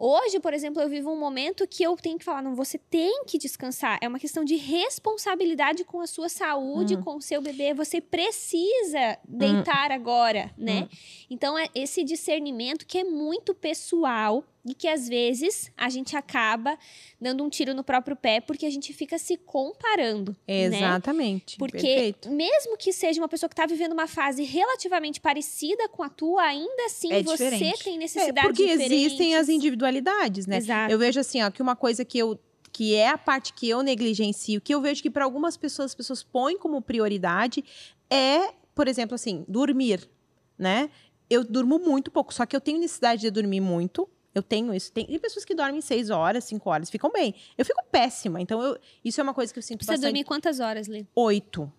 Hoje, 0.00 0.38
por 0.38 0.54
exemplo, 0.54 0.80
eu 0.80 0.88
vivo 0.88 1.10
um 1.10 1.18
momento 1.18 1.66
que 1.66 1.82
eu 1.82 1.96
tenho 1.96 2.16
que 2.18 2.24
falar, 2.24 2.40
não, 2.40 2.54
você 2.54 2.78
tem 2.78 3.24
que 3.26 3.36
descansar. 3.36 3.98
É 4.00 4.06
uma 4.06 4.18
questão 4.20 4.44
de 4.44 4.54
responsabilidade 4.54 5.82
com 5.84 6.00
a 6.00 6.06
sua 6.06 6.28
saúde, 6.28 6.96
Hum. 6.96 7.02
com 7.02 7.16
o 7.16 7.20
seu 7.22 7.40
bebê. 7.42 7.74
Você 7.74 8.00
precisa 8.00 9.18
deitar 9.26 9.90
agora, 9.90 10.52
né? 10.56 10.82
Hum. 10.90 10.96
Então, 11.30 11.58
é 11.58 11.68
esse 11.74 12.04
discernimento 12.04 12.86
que 12.86 12.98
é 12.98 13.04
muito 13.04 13.54
pessoal 13.54 14.44
e 14.64 14.74
que 14.74 14.86
às 14.86 15.08
vezes 15.08 15.70
a 15.76 15.88
gente 15.88 16.14
acaba 16.16 16.76
dando 17.18 17.42
um 17.42 17.48
tiro 17.48 17.72
no 17.74 17.82
próprio 17.82 18.14
pé 18.14 18.38
porque 18.40 18.66
a 18.66 18.70
gente 18.70 18.92
fica 18.92 19.16
se 19.16 19.36
comparando. 19.38 20.32
Né? 20.46 20.64
Exatamente. 20.64 21.56
Porque 21.56 21.78
Perfeito. 21.78 22.30
mesmo 22.30 22.76
que 22.76 22.92
seja 22.92 23.20
uma 23.20 23.28
pessoa 23.28 23.48
que 23.48 23.54
está 23.54 23.64
vivendo 23.66 23.92
uma 23.92 24.06
fase 24.06 24.42
relativamente 24.44 25.20
parecida 25.20 25.88
com 25.88 26.02
a 26.02 26.08
tua, 26.10 26.42
ainda 26.42 26.84
assim 26.86 27.10
É 27.12 27.22
você 27.22 27.44
diferente. 27.50 27.84
tem 27.84 27.94
É, 27.94 27.98
necessidades 27.98 28.42
porque 28.42 28.62
existem 28.64 29.34
as 29.36 29.46
diferentes. 29.46 29.62
Individualidades, 29.88 30.46
né? 30.46 30.56
Exato. 30.58 30.92
Eu 30.92 30.98
vejo 30.98 31.20
assim, 31.20 31.42
ó, 31.42 31.50
que 31.50 31.62
uma 31.62 31.76
coisa 31.76 32.04
que 32.04 32.18
eu 32.18 32.38
que 32.70 32.94
é 32.94 33.08
a 33.08 33.18
parte 33.18 33.54
que 33.54 33.68
eu 33.68 33.82
negligencio, 33.82 34.60
que 34.60 34.72
eu 34.74 34.80
vejo 34.80 35.02
que 35.02 35.10
para 35.10 35.24
algumas 35.24 35.56
pessoas 35.56 35.86
as 35.86 35.94
pessoas 35.94 36.22
põem 36.22 36.58
como 36.58 36.80
prioridade 36.82 37.64
é, 38.10 38.52
por 38.74 38.86
exemplo, 38.86 39.14
assim, 39.14 39.44
dormir, 39.48 40.08
né? 40.56 40.90
Eu 41.30 41.42
durmo 41.42 41.78
muito 41.78 42.10
pouco, 42.10 42.32
só 42.32 42.44
que 42.46 42.54
eu 42.54 42.60
tenho 42.60 42.78
necessidade 42.78 43.22
de 43.22 43.30
dormir 43.30 43.60
muito. 43.60 44.08
Eu 44.34 44.42
tenho 44.42 44.72
isso. 44.74 44.92
Tem, 44.92 45.06
tem 45.06 45.18
pessoas 45.18 45.44
que 45.44 45.54
dormem 45.54 45.80
seis 45.80 46.10
horas, 46.10 46.44
cinco 46.44 46.70
horas, 46.70 46.88
ficam 46.90 47.10
bem. 47.10 47.34
Eu 47.56 47.64
fico 47.64 47.82
péssima. 47.90 48.40
Então, 48.40 48.62
eu, 48.62 48.78
isso 49.04 49.18
é 49.20 49.24
uma 49.24 49.34
coisa 49.34 49.52
que 49.52 49.58
eu 49.58 49.62
sinto 49.62 49.78
Precisa 49.78 49.94
bastante. 49.94 50.10
dormir 50.12 50.24
quantas 50.24 50.60
horas, 50.60 50.86
Lê? 50.86 51.04
Oito. 51.16 51.72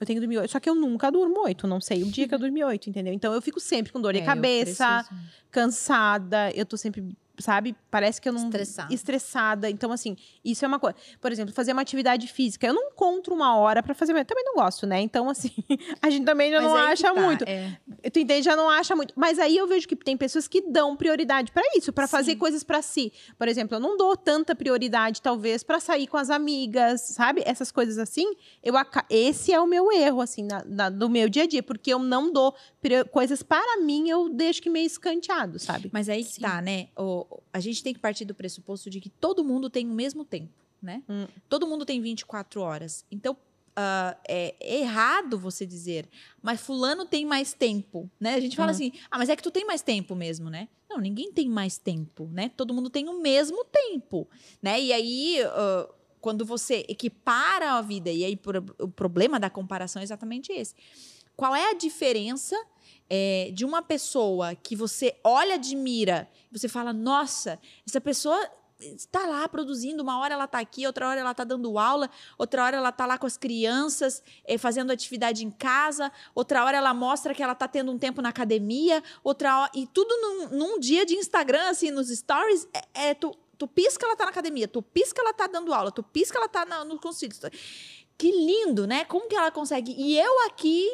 Eu 0.00 0.06
tenho 0.06 0.16
que 0.16 0.20
dormir 0.20 0.38
oito. 0.38 0.50
Só 0.50 0.58
que 0.58 0.70
eu 0.70 0.74
nunca 0.74 1.10
durmo 1.10 1.42
oito. 1.44 1.66
Não 1.66 1.80
sei 1.80 2.02
o 2.02 2.06
dia 2.06 2.26
que 2.26 2.34
eu 2.34 2.38
dormi 2.38 2.64
oito, 2.64 2.88
entendeu? 2.88 3.12
Então, 3.12 3.34
eu 3.34 3.42
fico 3.42 3.60
sempre 3.60 3.92
com 3.92 4.00
dor 4.00 4.14
de 4.14 4.20
É, 4.20 4.24
cabeça 4.24 5.06
cansada, 5.50 6.50
eu 6.54 6.64
tô 6.64 6.76
sempre, 6.76 7.04
sabe? 7.40 7.74
Parece 7.90 8.20
que 8.20 8.28
eu 8.28 8.32
não. 8.32 8.44
Estressada. 8.44 8.94
Estressada. 8.94 9.70
Então, 9.70 9.92
assim, 9.92 10.16
isso 10.44 10.64
é 10.64 10.68
uma 10.68 10.78
coisa. 10.78 10.96
Por 11.20 11.30
exemplo, 11.32 11.54
fazer 11.54 11.72
uma 11.72 11.82
atividade 11.82 12.26
física. 12.28 12.66
Eu 12.66 12.74
não 12.74 12.88
encontro 12.90 13.34
uma 13.34 13.56
hora 13.56 13.82
pra 13.82 13.94
fazer. 13.94 14.16
Eu 14.16 14.24
também 14.24 14.44
não 14.44 14.54
gosto, 14.54 14.86
né? 14.86 15.00
Então, 15.00 15.28
assim, 15.28 15.50
a 16.02 16.10
gente 16.10 16.24
também 16.24 16.50
já 16.50 16.60
Mas 16.60 16.70
não 16.70 16.76
que 16.76 16.92
acha 16.92 17.14
tá, 17.14 17.20
muito. 17.20 17.44
é. 17.46 17.78
Tu 18.12 18.20
entende? 18.20 18.42
Já 18.42 18.56
não 18.56 18.68
acha 18.68 18.94
muito. 18.96 19.14
Mas 19.16 19.38
aí 19.38 19.56
eu 19.56 19.66
vejo 19.66 19.86
que 19.88 19.96
tem 19.96 20.16
pessoas 20.16 20.46
que 20.48 20.60
dão 20.62 20.96
prioridade 20.96 21.52
pra 21.52 21.62
isso, 21.76 21.92
pra 21.92 22.06
fazer 22.08 22.36
coisas 22.36 22.62
pra 22.64 22.82
si. 22.82 23.12
Por 23.38 23.48
exemplo, 23.48 23.76
eu 23.76 23.80
não 23.80 23.96
dou 23.96 24.16
tanta 24.16 24.54
prioridade, 24.54 25.20
talvez, 25.22 25.62
pra 25.62 25.80
sair 25.80 26.06
com 26.06 26.16
as 26.16 26.30
amigas, 26.30 27.00
sabe? 27.02 27.42
Essas 27.44 27.70
coisas 27.72 27.98
assim. 27.98 28.26
Eu 28.62 28.76
aca- 28.76 29.04
Esse 29.08 29.52
é 29.52 29.60
o 29.60 29.66
meu 29.66 29.90
erro, 29.92 30.20
assim, 30.20 30.42
na, 30.44 30.62
na- 30.66 30.90
do 30.90 31.08
meu 31.08 31.28
dia 31.28 31.44
a 31.44 31.46
dia, 31.46 31.62
porque 31.62 31.92
eu 31.92 31.98
não 31.98 32.32
dou 32.32 32.54
prio- 32.80 33.06
coisas 33.08 33.42
para 33.42 33.78
mim, 33.80 34.08
eu 34.08 34.28
deixo 34.28 34.60
que 34.62 34.70
meio 34.70 34.86
escanteado, 34.86 35.58
sabe? 35.58 35.90
Mas 35.92 36.08
aí 36.08 36.24
que 36.24 36.40
tá, 36.40 36.60
né? 36.60 36.88
O, 36.96 37.26
a 37.52 37.60
gente 37.60 37.82
tem 37.82 37.92
que 37.94 38.00
partir 38.00 38.24
do 38.24 38.34
pressuposto 38.34 38.88
de 38.90 39.00
que 39.00 39.08
todo 39.08 39.44
mundo 39.44 39.68
tem 39.70 39.86
o 39.86 39.92
mesmo 39.94 40.24
tempo, 40.24 40.52
né? 40.82 41.02
Hum. 41.08 41.26
Todo 41.48 41.66
mundo 41.66 41.84
tem 41.84 42.00
24 42.00 42.60
horas. 42.60 43.04
Então, 43.10 43.36
ah, 43.76 44.16
é 44.28 44.54
errado 44.80 45.38
você 45.38 45.64
dizer, 45.66 46.08
mas 46.42 46.60
fulano 46.60 47.06
tem 47.06 47.24
mais 47.24 47.52
tempo, 47.52 48.10
né? 48.18 48.34
A 48.34 48.40
gente 48.40 48.56
fala 48.56 48.68
Uhum. 48.70 48.74
assim, 48.74 48.92
ah, 49.10 49.18
mas 49.18 49.28
é 49.28 49.36
que 49.36 49.42
tu 49.42 49.50
tem 49.50 49.64
mais 49.64 49.82
tempo 49.82 50.14
mesmo, 50.14 50.50
né? 50.50 50.68
Não, 50.88 50.98
ninguém 50.98 51.32
tem 51.32 51.48
mais 51.48 51.78
tempo, 51.78 52.28
né? 52.32 52.50
Todo 52.56 52.74
mundo 52.74 52.90
tem 52.90 53.08
o 53.08 53.20
mesmo 53.20 53.64
tempo, 53.64 54.28
né? 54.60 54.80
E 54.80 54.92
aí, 54.92 55.36
ah, 55.44 55.88
quando 56.20 56.44
você 56.44 56.84
equipara 56.88 57.72
a 57.74 57.80
vida, 57.80 58.10
e 58.10 58.24
aí 58.24 58.36
por- 58.36 58.56
o 58.78 58.88
problema 58.88 59.38
da 59.40 59.48
comparação 59.48 60.00
é 60.00 60.02
exatamente 60.02 60.52
esse. 60.52 60.74
Qual 61.36 61.54
é 61.54 61.70
a 61.70 61.74
diferença 61.74 62.54
é, 63.10 63.50
de 63.52 63.64
uma 63.64 63.82
pessoa 63.82 64.54
que 64.54 64.76
você 64.76 65.16
olha, 65.24 65.56
admira, 65.56 66.30
você 66.50 66.68
fala, 66.68 66.92
nossa, 66.92 67.58
essa 67.84 68.00
pessoa 68.00 68.38
está 68.78 69.26
lá 69.26 69.46
produzindo, 69.48 70.02
uma 70.02 70.18
hora 70.18 70.34
ela 70.34 70.44
está 70.44 70.58
aqui, 70.58 70.86
outra 70.86 71.08
hora 71.08 71.20
ela 71.20 71.32
está 71.32 71.44
dando 71.44 71.78
aula, 71.78 72.08
outra 72.38 72.64
hora 72.64 72.76
ela 72.76 72.88
está 72.88 73.04
lá 73.04 73.18
com 73.18 73.26
as 73.26 73.36
crianças, 73.36 74.22
eh, 74.44 74.56
fazendo 74.56 74.90
atividade 74.90 75.44
em 75.44 75.50
casa, 75.50 76.10
outra 76.34 76.64
hora 76.64 76.78
ela 76.78 76.94
mostra 76.94 77.34
que 77.34 77.42
ela 77.42 77.52
está 77.52 77.68
tendo 77.68 77.92
um 77.92 77.98
tempo 77.98 78.22
na 78.22 78.30
academia, 78.30 79.02
outra 79.22 79.62
hora, 79.62 79.70
e 79.74 79.86
tudo 79.86 80.16
num, 80.16 80.56
num 80.56 80.80
dia 80.80 81.04
de 81.04 81.14
Instagram, 81.14 81.68
assim, 81.68 81.90
nos 81.90 82.08
stories, 82.08 82.66
é, 82.94 83.10
é 83.10 83.14
tu, 83.14 83.36
tu 83.58 83.66
pisca 83.68 84.06
ela 84.06 84.16
tá 84.16 84.24
na 84.24 84.30
academia, 84.30 84.66
tu 84.66 84.80
pisca 84.80 85.20
ela 85.20 85.34
tá 85.34 85.46
dando 85.46 85.74
aula, 85.74 85.90
tu 85.90 86.02
pisca 86.02 86.38
ela 86.38 86.48
tá 86.48 86.64
na, 86.64 86.84
no 86.84 86.98
concílio. 86.98 87.36
Que 88.16 88.30
lindo, 88.30 88.86
né? 88.86 89.04
Como 89.04 89.28
que 89.28 89.34
ela 89.34 89.50
consegue? 89.50 89.94
E 89.96 90.18
eu 90.18 90.46
aqui, 90.46 90.88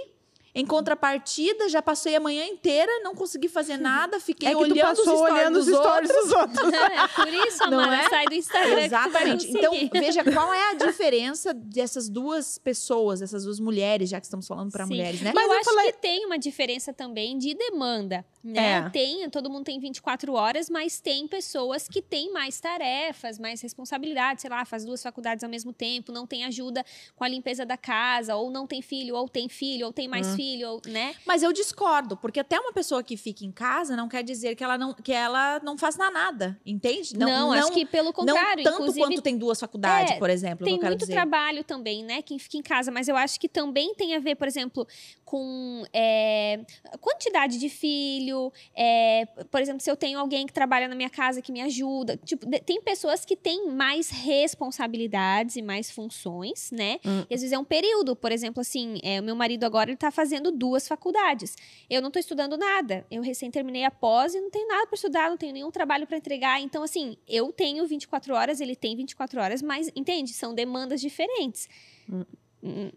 em 0.59 0.64
contrapartida, 0.66 1.69
já 1.69 1.83
passei 1.83 2.16
a 2.16 2.21
manhã 2.21 2.45
inteira, 2.47 2.90
não 3.03 3.14
consegui 3.14 3.47
fazer 3.49 3.77
nada, 3.77 4.19
fiquei 4.19 4.49
É 4.49 4.53
que 4.53 4.57
olhando 4.57 4.77
os 4.92 4.99
passou 4.99 5.16
stories 5.19 5.35
olhando 5.35 5.59
os 5.59 5.66
dos 5.66 5.77
stories 5.77 6.11
outros. 6.11 6.25
dos 6.31 6.33
outros. 6.33 6.73
É 6.97 7.09
por 7.09 7.29
isso, 7.49 7.71
Não 7.71 7.79
Amara, 7.81 8.03
é? 8.05 8.09
sai 8.09 8.25
do 8.25 8.35
Instagram. 8.35 8.81
Exatamente. 8.83 9.51
Então, 9.51 9.73
veja 9.92 10.25
qual 10.25 10.53
é 10.55 10.71
a 10.71 10.75
diferença 10.75 11.53
dessas 11.53 12.09
duas 12.09 12.57
pessoas, 12.59 13.21
essas 13.21 13.45
duas 13.45 13.61
mulheres, 13.61 14.09
já 14.09 14.19
que 14.19 14.25
estamos 14.27 14.47
falando 14.47 14.71
para 14.73 14.87
mulheres, 14.87 15.21
né? 15.21 15.33
Mas 15.35 15.45
eu, 15.47 15.53
eu 15.53 15.59
acho 15.61 15.71
falei- 15.71 15.92
que 15.92 15.99
tem 15.99 16.25
uma 16.25 16.38
diferença 16.38 16.92
também 16.92 17.37
de 17.37 17.55
demanda, 17.55 18.25
né? 18.42 18.87
É. 18.87 18.90
Tem, 18.90 19.29
todo 19.29 19.51
mundo 19.51 19.64
tem 19.64 19.79
24 19.79 20.33
horas, 20.33 20.71
mas 20.71 21.01
tem 21.01 21.29
pessoas 21.29 21.87
que 21.88 22.01
têm 22.01 22.33
mais 22.33 22.59
tarefas, 22.61 23.38
mais 23.38 23.61
responsabilidades, 23.61 24.40
sei 24.42 24.51
lá, 24.51 24.64
faz 24.64 24.85
duas 24.85 25.03
faculdades 25.03 25.45
ao 25.45 25.51
mesmo 25.51 25.73
tempo, 25.73 26.12
não 26.12 26.27
tem 26.27 26.45
ajuda 26.45 26.85
com 27.14 27.25
a 27.25 27.29
limpeza 27.29 27.66
da 27.66 27.77
casa, 27.77 28.37
ou 28.37 28.51
não 28.51 28.66
tem 28.66 28.81
filho, 28.81 29.14
ou 29.16 29.29
tem 29.29 29.49
filho, 29.49 29.87
ou 29.87 29.92
tem 29.92 30.07
Hum. 30.07 30.11
mais 30.11 30.35
filho, 30.47 30.71
ou, 30.71 30.83
né? 30.87 31.15
Mas 31.25 31.43
eu 31.43 31.53
discordo, 31.53 32.17
porque 32.17 32.41
até 32.41 32.59
uma 32.59 32.73
pessoa 32.73 33.03
que 33.03 33.17
fica 33.17 33.45
em 33.45 33.53
casa 33.53 33.97
não 33.97 34.09
quer 34.09 34.23
dizer 34.23 34.55
que 34.55 34.63
ela 34.63 34.79
não, 34.79 34.95
que 34.95 35.13
ela 35.13 35.61
não 35.63 35.77
faz 35.77 35.97
nada, 35.97 36.59
entende? 36.65 37.17
Não, 37.17 37.53
acho 37.53 37.73
que 37.73 37.85
pelo 37.85 38.13
contrário, 38.13 38.65
não 38.65 38.79
tanto 38.79 38.95
quanto 38.95 39.23
tem 39.23 39.37
duas 39.37 39.59
faculdades, 39.59 40.13
É, 40.13 40.19
por 40.19 40.31
exemplo, 40.31 40.65
tem 40.65 40.79
muito 40.79 40.99
dizer. 40.99 41.13
trabalho 41.13 41.65
também, 41.65 42.05
né? 42.05 42.23
Quem 42.23 42.39
fica 42.39 42.57
em 42.57 42.63
casa, 42.63 42.91
mas 42.91 43.09
eu 43.09 43.17
acho 43.17 43.41
que 43.41 43.49
também 43.49 43.95
tem 43.95 44.15
a 44.15 44.19
ver, 44.19 44.37
por 44.37 44.47
exemplo, 44.47 44.87
com 45.25 45.83
é, 45.93 46.61
quantidade 47.01 47.59
de 47.59 47.69
filho. 47.69 48.53
é, 48.75 49.27
por 49.51 49.61
exemplo, 49.61 49.81
se 49.81 49.91
eu 49.91 49.97
tenho 49.97 50.19
alguém 50.19 50.47
que 50.47 50.53
trabalha 50.53 50.87
na 50.89 50.95
minha 50.95 51.11
casa 51.11 51.43
que 51.43 51.51
me 51.51 51.61
ajuda. 51.61 52.17
Tipo, 52.25 52.47
tem 52.61 52.81
pessoas 52.81 53.25
que 53.25 53.37
têm 53.37 53.69
mais 53.69 54.11
responsabilidades 54.11 55.57
e 55.57 55.63
mais 55.63 55.91
funções, 55.91 56.71
né? 56.71 56.99
Hum. 57.05 57.25
E 57.29 57.35
às 57.35 57.41
vezes 57.41 57.53
é 57.53 57.59
um 57.59 57.65
período, 57.65 58.15
por 58.15 58.31
exemplo, 58.31 58.61
assim, 58.61 58.99
é, 59.03 59.21
o 59.21 59.25
meu 59.25 59.35
marido 59.35 59.65
agora 59.65 59.91
ele 59.91 59.97
tá 59.97 60.11
fazendo 60.11 60.36
duas 60.42 60.87
faculdades. 60.87 61.57
Eu 61.88 62.01
não 62.01 62.11
tô 62.11 62.18
estudando 62.18 62.57
nada. 62.57 63.07
Eu 63.11 63.22
recém 63.22 63.51
terminei 63.51 63.85
a 63.85 63.90
pós 63.90 64.35
e 64.35 64.40
não 64.40 64.51
tenho 64.51 64.68
nada 64.68 64.87
para 64.87 64.94
estudar, 64.94 65.31
não 65.31 65.37
tenho 65.37 65.53
nenhum 65.53 65.70
trabalho 65.70 66.07
para 66.07 66.16
entregar. 66.16 66.61
Então, 66.61 66.83
assim, 66.83 67.16
eu 67.29 67.53
tenho 67.53 67.87
24 67.87 68.35
horas, 68.35 68.61
ele 68.61 68.77
tem 68.77 68.96
24 68.96 69.40
horas, 69.40 69.62
mas 69.62 69.90
entende? 69.94 70.33
São 70.33 70.55
demandas 70.55 71.01
diferentes. 71.01 71.68
Hum, 72.11 72.25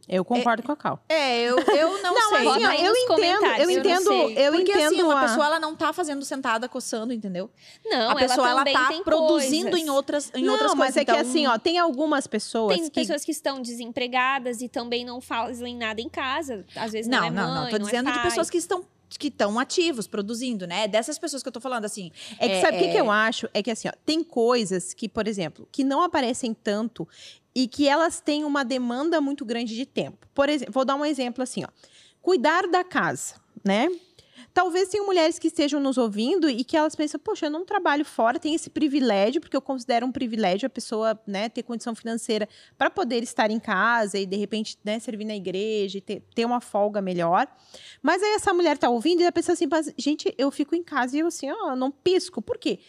Eu 0.08 0.24
concordo 0.26 0.64
com 0.64 0.72
a 0.72 0.76
Cal. 0.76 1.04
É, 1.10 1.42
eu, 1.42 1.58
eu 1.60 2.02
não, 2.04 2.14
Não, 2.16 2.30
sei. 2.30 2.48
assim, 2.48 2.66
ó, 2.66 2.72
eu 2.74 2.96
entendo, 2.96 3.46
eu 3.46 3.60
eu 3.60 3.66
não 3.66 3.72
entendo, 3.72 4.12
eu 4.12 4.52
Porque 4.54 4.72
entendo 4.72 4.86
assim, 4.94 5.04
uma 5.04 5.20
a- 5.20 5.28
pessoa 5.28 5.46
ela 5.46 5.60
não 5.60 5.76
tá 5.76 5.92
fazendo 5.94 6.24
sentada 6.26 6.68
coçando, 6.70 7.14
entendeu? 7.14 7.50
Não, 7.86 8.12
a 8.12 8.16
pessoa 8.16 8.50
ela 8.50 8.62
ela, 8.62 8.72
tá 8.72 8.88
tem 8.90 9.04
produzindo 9.04 9.70
coisas. 9.72 9.88
em 9.88 9.90
outras 9.90 10.32
em 10.36 10.44
não, 10.44 10.54
outras 10.54 10.74
mas 10.74 10.94
coisas. 10.94 10.98
é 10.98 11.06
que 11.06 11.12
então- 11.12 11.22
assim, 11.30 11.48
ó, 11.48 11.58
tem 11.58 11.78
algumas 11.78 12.28
pessoas 12.28 12.76
Tem 12.76 12.84
que 12.90 12.92
pessoas 12.92 13.24
que 13.26 13.32
estão 13.32 13.62
desempregadas 13.62 14.62
e 14.62 14.70
também 14.70 15.04
não 15.06 15.20
fazem 15.22 15.76
nada 15.76 16.02
em 16.02 16.10
casa. 16.10 16.66
Às 16.76 16.92
vezes 16.92 17.08
não, 17.08 17.20
Não, 17.20 17.26
é 17.28 17.30
não, 17.30 17.44
mãe, 17.54 17.64
não. 17.64 17.70
Tô 17.70 17.76
é 17.76 17.80
dizendo 17.80 18.08
de 18.12 18.14
pai. 18.20 18.24
pessoas 18.30 18.50
que 18.50 18.58
estão 18.58 18.84
que 19.18 19.28
estão 19.30 19.58
ativos, 19.58 20.06
produzindo, 20.08 20.68
né? 20.68 20.88
Dessas 20.88 21.18
pessoas 21.18 21.42
que 21.42 21.50
eu 21.50 21.52
tô 21.52 21.60
falando, 21.60 21.84
assim. 21.84 22.12
É 22.38 22.48
que 22.48 22.54
É, 22.54 22.62
sabe 22.62 22.78
o 22.78 22.80
que, 22.80 22.86
é- 22.86 22.92
que 22.92 22.98
eu 22.98 23.10
acho? 23.10 23.50
É 23.56 23.64
que 23.64 23.72
assim, 23.72 23.88
ó, 23.88 23.92
tem 24.06 24.24
coisas 24.24 24.94
que, 24.94 25.10
por 25.10 25.28
exemplo, 25.28 25.68
que 25.72 25.84
não 25.84 26.04
aparecem 26.04 26.54
tanto 26.54 27.08
e 27.60 27.68
que 27.68 27.90
elas 27.90 28.22
têm 28.22 28.46
uma 28.46 28.64
demanda 28.64 29.20
muito 29.20 29.44
grande 29.44 29.76
de 29.76 29.86
tempo. 29.86 30.26
Por 30.34 30.48
exemplo, 30.48 30.74
vou 30.74 30.86
dar 30.86 30.96
um 30.96 31.04
exemplo 31.04 31.44
assim, 31.44 31.66
ó. 31.66 31.68
Cuidar 32.22 32.66
da 32.68 32.86
casa, 32.86 33.36
né? 33.66 33.90
Talvez 34.54 34.88
tenham 34.88 35.06
mulheres 35.06 35.38
que 35.38 35.48
estejam 35.48 35.78
nos 35.78 35.98
ouvindo 35.98 36.50
e 36.50 36.64
que 36.64 36.78
elas 36.78 36.96
pensam, 36.96 37.20
poxa, 37.20 37.48
eu 37.48 37.50
não 37.50 37.66
trabalho 37.66 38.06
fora, 38.06 38.40
tem 38.40 38.56
esse 38.56 38.70
privilégio, 38.70 39.42
porque 39.42 39.58
eu 39.58 39.62
considero 39.62 40.06
um 40.06 40.12
privilégio 40.12 40.68
a 40.68 40.70
pessoa, 40.70 41.20
né, 41.28 41.50
ter 41.50 41.64
condição 41.64 41.94
financeira 41.94 42.48
para 42.78 42.90
poder 42.90 43.22
estar 43.24 43.52
em 43.52 43.60
casa 43.60 44.18
e 44.18 44.26
de 44.26 44.38
repente, 44.38 44.78
né, 44.84 44.98
servir 44.98 45.26
na 45.26 45.36
igreja 45.36 45.98
e 45.98 46.02
ter, 46.02 46.24
ter 46.34 46.46
uma 46.46 46.62
folga 46.62 47.02
melhor. 47.02 47.46
Mas 48.02 48.24
aí 48.24 48.36
essa 48.36 48.54
mulher 48.54 48.78
tá 48.78 48.90
ouvindo 48.90 49.20
e 49.20 49.24
ela 49.24 49.34
pensa 49.34 49.52
assim, 49.52 49.68
"Mas, 49.70 49.94
gente, 49.98 50.34
eu 50.38 50.50
fico 50.50 50.74
em 50.76 50.84
casa 50.84 51.18
e 51.18 51.20
eu 51.20 51.28
assim, 51.28 51.52
ó, 51.52 51.76
não 51.76 51.92
pisco. 51.92 52.42
Por 52.42 52.58
quê? 52.58 52.80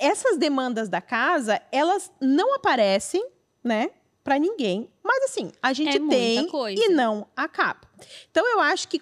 Essas 0.00 0.36
demandas 0.36 0.88
da 0.88 1.00
casa, 1.00 1.62
elas 1.72 2.12
não 2.20 2.54
aparecem, 2.56 3.24
né, 3.64 3.90
para 4.22 4.38
ninguém. 4.38 4.88
Mas 5.02 5.24
assim, 5.24 5.50
a 5.62 5.72
gente 5.72 5.96
É 5.96 6.08
tem 6.08 6.46
coisa. 6.48 6.80
e 6.82 6.88
não 6.88 7.26
acaba. 7.36 7.80
Então 8.30 8.46
eu 8.46 8.60
acho 8.60 8.88
que 8.88 9.00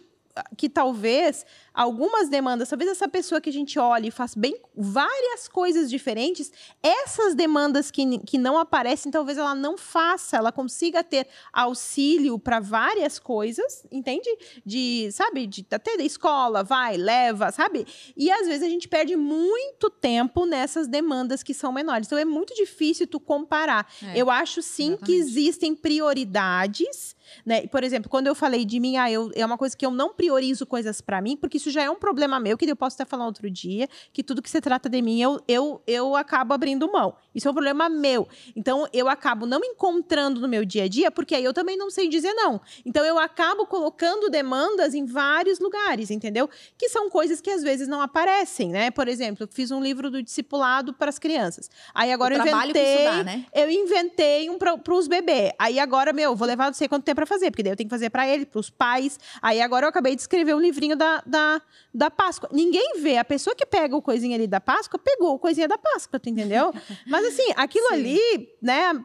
que 0.57 0.69
talvez 0.69 1.45
algumas 1.79 2.29
demandas, 2.29 2.69
talvez 2.69 2.91
essa 2.91 3.07
pessoa 3.07 3.41
que 3.41 3.49
a 3.49 3.53
gente 3.53 3.79
olha 3.79 4.09
e 4.09 4.11
faz 4.11 4.35
bem 4.35 4.61
várias 4.77 5.47
coisas 5.47 5.89
diferentes, 5.89 6.51
essas 6.83 7.37
demandas 7.37 7.89
que, 7.89 8.19
que 8.19 8.37
não 8.37 8.59
aparecem, 8.59 9.13
talvez 9.13 9.39
ela 9.39 9.55
não 9.55 9.79
faça, 9.79 10.37
ela 10.37 10.51
consiga 10.51 11.05
ter 11.05 11.29
auxílio 11.53 12.37
para 12.37 12.59
várias 12.59 13.21
coisas, 13.21 13.87
entende? 13.93 14.29
De, 14.67 15.09
sabe, 15.13 15.47
de 15.47 15.65
até 15.71 15.97
da 15.97 16.03
escola, 16.03 16.65
vai, 16.65 16.97
leva, 16.97 17.53
sabe? 17.53 17.87
E 18.17 18.29
às 18.29 18.49
vezes 18.49 18.65
a 18.65 18.69
gente 18.69 18.89
perde 18.89 19.15
muito 19.15 19.89
tempo 19.89 20.47
nessas 20.47 20.89
demandas 20.89 21.45
que 21.45 21.55
são 21.55 21.71
menores. 21.71 22.09
Então 22.09 22.19
é 22.19 22.25
muito 22.25 22.57
difícil 22.57 23.07
tu 23.07 23.21
comparar. 23.21 23.87
É, 24.03 24.19
eu 24.19 24.29
acho 24.31 24.61
sim 24.63 24.97
que 24.97 25.13
exatamente. 25.13 25.39
existem 25.39 25.77
prioridades, 25.77 27.15
né? 27.47 27.69
Por 27.69 27.85
exemplo, 27.85 28.11
quando 28.11 28.27
eu 28.27 28.35
falei 28.35 28.65
de 28.65 28.81
mim, 28.81 28.97
ah, 28.97 29.09
eu, 29.09 29.31
é 29.37 29.47
uma 29.47 29.57
coisa 29.57 29.77
que 29.77 29.87
eu 29.87 29.93
não 29.93 30.13
priorizo 30.13 30.67
coisas 30.67 31.01
pra 31.01 31.21
mim, 31.21 31.37
porque 31.37 31.57
isso 31.57 31.68
já 31.69 31.83
é 31.83 31.91
um 31.91 31.97
problema 31.97 32.39
meu, 32.41 32.57
que 32.57 32.69
eu 32.69 32.77
posso 32.77 32.95
até 32.95 33.05
falar 33.05 33.27
outro 33.27 33.51
dia, 33.51 33.89
que 34.13 34.23
tudo 34.23 34.43
que 34.43 34.51
se 34.51 34.61
trata 34.61 34.89
de 34.89 35.01
mim, 35.03 35.21
eu, 35.21 35.41
eu, 35.47 35.83
eu 35.87 36.17
acabo 36.17 36.55
abrindo 36.55 36.91
mão. 36.91 37.15
Isso 37.35 37.47
é 37.47 37.51
um 37.51 37.55
problema 37.55 37.89
meu. 37.89 38.27
Então, 38.57 38.87
eu 38.93 39.09
acabo 39.09 39.47
não 39.47 39.61
me 39.61 39.67
encontrando 39.69 40.41
no 40.41 40.49
meu 40.49 40.65
dia 40.65 40.85
a 40.85 40.89
dia, 40.89 41.11
porque 41.11 41.35
aí 41.35 41.45
eu 41.45 41.53
também 41.53 41.77
não 41.77 41.91
sei 41.91 42.09
dizer 42.09 42.33
não. 42.35 42.61
Então, 42.85 43.05
eu 43.05 43.19
acabo 43.19 43.67
colocando 43.67 44.29
demandas 44.29 44.95
em 44.95 45.05
vários 45.05 45.59
lugares, 45.59 46.11
entendeu? 46.11 46.49
Que 46.77 46.89
são 46.89 47.09
coisas 47.09 47.41
que 47.41 47.51
às 47.51 47.63
vezes 47.63 47.87
não 47.89 48.01
aparecem, 48.01 48.71
né? 48.71 48.91
Por 48.91 49.09
exemplo, 49.09 49.45
eu 49.45 49.49
fiz 49.51 49.71
um 49.71 49.81
livro 49.81 50.11
do 50.11 50.23
discipulado 50.23 50.93
para 50.93 51.09
as 51.09 51.19
crianças. 51.19 51.71
Aí 51.95 52.13
agora 52.13 52.35
o 52.35 52.39
eu 52.39 52.43
inventei 52.43 52.95
estudar, 52.95 53.25
né? 53.25 53.45
eu 53.55 53.71
inventei 53.71 54.51
um 54.51 54.59
para 54.59 54.95
os 54.95 55.09
bebês. 55.09 55.53
Aí 55.59 55.79
agora, 55.79 56.13
meu, 56.13 56.35
vou 56.35 56.47
levar 56.47 56.67
não 56.67 56.75
sei 56.75 56.89
quanto 56.89 57.05
tempo 57.05 57.17
para 57.17 57.27
fazer, 57.27 57.51
porque 57.51 57.63
daí 57.63 57.73
eu 57.73 57.77
tenho 57.77 57.89
que 57.89 57.95
fazer 57.95 58.11
para 58.11 58.29
ele, 58.29 58.47
para 58.47 58.61
os 58.61 58.71
pais. 58.71 59.19
Aí 59.43 59.61
agora 59.61 59.87
eu 59.87 59.91
acabei 59.91 60.15
de 60.15 60.23
escrever 60.23 60.55
um 60.55 60.61
livrinho 60.61 60.97
da, 60.97 61.23
da, 61.27 61.58
da 61.93 62.11
Páscoa. 62.11 62.49
Ninguém 62.53 63.01
vê. 63.01 63.17
A 63.17 63.25
pessoa 63.25 63.55
que 63.55 63.67
pega 63.67 63.97
o 63.97 64.03
coisinha 64.03 64.37
ali 64.37 64.47
da 64.47 64.61
Páscoa, 64.61 64.99
pegou 64.99 65.35
o 65.35 65.39
coisinha 65.39 65.69
da 65.69 65.79
Páscoa, 65.79 66.19
tu 66.19 66.29
entendeu? 66.29 66.73
Mas 67.07 67.27
assim, 67.27 67.53
aquilo 67.57 67.89
Sim. 67.89 67.95
ali, 67.95 68.49
né? 68.61 69.05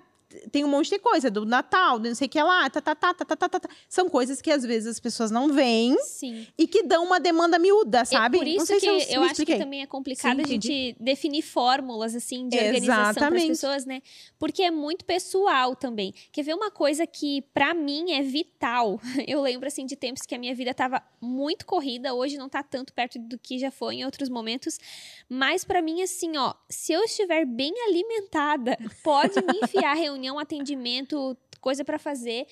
tem 0.51 0.63
um 0.63 0.67
monte 0.67 0.89
de 0.89 0.99
coisa 0.99 1.29
do 1.29 1.45
Natal, 1.45 1.99
do 1.99 2.07
não 2.07 2.15
sei 2.15 2.27
o 2.27 2.29
que 2.29 2.41
lá, 2.41 2.69
tá, 2.69 2.81
tá, 2.81 2.95
tá, 2.95 3.13
tá, 3.13 3.25
tá, 3.25 3.35
tá, 3.35 3.49
tá, 3.49 3.59
tá. 3.59 3.69
São 3.87 4.09
coisas 4.09 4.41
que 4.41 4.51
às 4.51 4.63
vezes 4.63 4.87
as 4.87 4.99
pessoas 4.99 5.31
não 5.31 5.51
veem 5.51 5.97
Sim. 6.01 6.47
e 6.57 6.67
que 6.67 6.83
dão 6.83 7.03
uma 7.03 7.19
demanda 7.19 7.59
miúda, 7.59 7.99
é 7.99 8.05
sabe? 8.05 8.37
É 8.37 8.39
por 8.39 8.47
isso 8.47 8.73
que 8.73 8.79
se 8.79 8.87
eu, 8.87 9.21
eu 9.21 9.23
acho 9.23 9.45
que 9.45 9.57
também 9.57 9.81
é 9.81 9.85
complicado 9.85 10.37
Sim, 10.37 10.43
a 10.43 10.47
gente 10.47 10.95
definir 10.99 11.41
fórmulas 11.41 12.15
assim 12.15 12.47
de 12.47 12.57
organização 12.57 13.27
para 13.27 13.37
as 13.37 13.45
pessoas, 13.45 13.85
né? 13.85 14.01
Porque 14.39 14.63
é 14.63 14.71
muito 14.71 15.05
pessoal 15.05 15.75
também. 15.75 16.13
Quer 16.31 16.43
ver 16.43 16.53
uma 16.53 16.71
coisa 16.71 17.05
que 17.05 17.41
para 17.53 17.73
mim 17.73 18.11
é 18.11 18.21
vital? 18.21 18.99
Eu 19.27 19.41
lembro 19.41 19.67
assim 19.67 19.85
de 19.85 19.95
tempos 19.95 20.23
que 20.23 20.35
a 20.35 20.39
minha 20.39 20.55
vida 20.55 20.73
tava 20.73 21.01
muito 21.21 21.65
corrida, 21.65 22.13
hoje 22.13 22.37
não 22.37 22.49
tá 22.49 22.61
tanto 22.61 22.93
perto 22.93 23.19
do 23.19 23.37
que 23.37 23.57
já 23.57 23.71
foi 23.71 23.95
em 23.95 24.05
outros 24.05 24.29
momentos, 24.29 24.77
mas 25.29 25.63
para 25.63 25.81
mim 25.81 26.01
assim, 26.01 26.37
ó, 26.37 26.53
se 26.69 26.93
eu 26.93 27.03
estiver 27.03 27.45
bem 27.45 27.73
alimentada, 27.87 28.77
pode 29.03 29.35
me 29.41 29.59
enfiar 29.63 29.93
reunião 29.95 30.22
atendimento, 30.39 31.37
coisa 31.61 31.83
pra 31.85 31.97
fazer. 31.99 32.45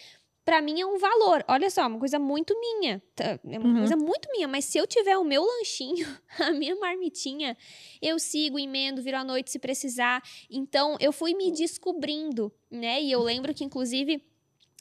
Pra 0.43 0.59
mim 0.59 0.81
é 0.81 0.85
um 0.85 0.97
valor. 0.97 1.45
Olha 1.47 1.69
só, 1.69 1.85
uma 1.85 1.99
coisa 1.99 2.17
muito 2.17 2.59
minha. 2.59 3.01
tá? 3.15 3.39
É 3.47 3.59
uma 3.59 3.67
Uhum. 3.69 3.77
coisa 3.77 3.95
muito 3.95 4.27
minha. 4.31 4.47
Mas 4.47 4.65
se 4.65 4.77
eu 4.77 4.87
tiver 4.87 5.15
o 5.17 5.23
meu 5.23 5.43
lanchinho, 5.43 6.05
a 6.39 6.51
minha 6.51 6.75
marmitinha, 6.77 7.55
eu 8.01 8.17
sigo, 8.17 8.57
emendo, 8.57 9.03
viro 9.03 9.17
à 9.17 9.23
noite 9.23 9.51
se 9.51 9.59
precisar. 9.59 10.21
Então, 10.49 10.97
eu 10.99 11.11
fui 11.11 11.35
me 11.35 11.51
descobrindo, 11.51 12.51
né? 12.71 13.01
E 13.01 13.11
eu 13.11 13.21
lembro 13.21 13.53
que, 13.53 13.63
inclusive. 13.63 14.23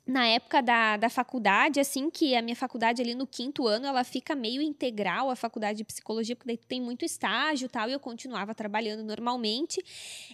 Na 0.06 0.26
época 0.26 0.60
da, 0.60 0.96
da 0.96 1.08
faculdade, 1.08 1.78
assim, 1.78 2.10
que 2.10 2.34
a 2.34 2.42
minha 2.42 2.56
faculdade 2.56 3.00
ali 3.00 3.14
no 3.14 3.26
quinto 3.26 3.66
ano, 3.66 3.86
ela 3.86 4.02
fica 4.02 4.34
meio 4.34 4.60
integral, 4.60 5.30
a 5.30 5.36
faculdade 5.36 5.78
de 5.78 5.84
psicologia, 5.84 6.34
porque 6.34 6.48
daí 6.48 6.56
tem 6.56 6.80
muito 6.80 7.04
estágio 7.04 7.66
e 7.66 7.68
tal, 7.68 7.88
e 7.88 7.92
eu 7.92 8.00
continuava 8.00 8.54
trabalhando 8.54 9.04
normalmente. 9.04 9.80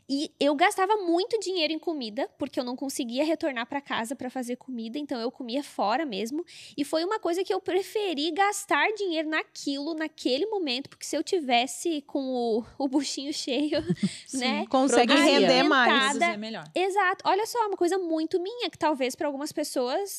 E 0.09 0.31
eu 0.40 0.55
gastava 0.55 0.96
muito 0.96 1.38
dinheiro 1.40 1.72
em 1.72 1.79
comida, 1.79 2.29
porque 2.38 2.59
eu 2.59 2.64
não 2.64 2.76
conseguia 2.76 3.24
retornar 3.24 3.66
para 3.66 3.81
casa 3.81 4.16
para 4.16 4.31
fazer 4.31 4.57
comida, 4.57 4.98
então 4.98 5.20
eu 5.20 5.31
comia 5.31 5.62
fora 5.62 6.07
mesmo. 6.07 6.44
E 6.76 6.85
foi 6.85 7.05
uma 7.05 7.18
coisa 7.18 7.44
que 7.44 7.52
eu 7.52 7.61
preferi 7.61 8.31
gastar 8.31 8.87
dinheiro 8.94 9.29
naquilo, 9.29 9.94
naquele 9.94 10.46
momento, 10.46 10.88
porque 10.88 11.05
se 11.05 11.16
eu 11.16 11.22
tivesse 11.22 12.02
com 12.02 12.24
o, 12.24 12.64
o 12.79 12.88
buchinho 12.88 13.33
cheio, 13.33 13.79
né? 14.33 14.64
Consegue 14.68 15.14
render 15.14 15.64
mais. 15.64 16.16
Produzir 16.16 16.38
melhor. 16.38 16.64
Exato. 16.74 17.24
Olha 17.26 17.44
só, 17.46 17.59
uma 17.66 17.76
coisa 17.76 17.98
muito 17.98 18.40
minha, 18.40 18.70
que 18.70 18.79
talvez 18.79 19.14
para 19.14 19.26
algumas 19.26 19.52
pessoas, 19.52 19.65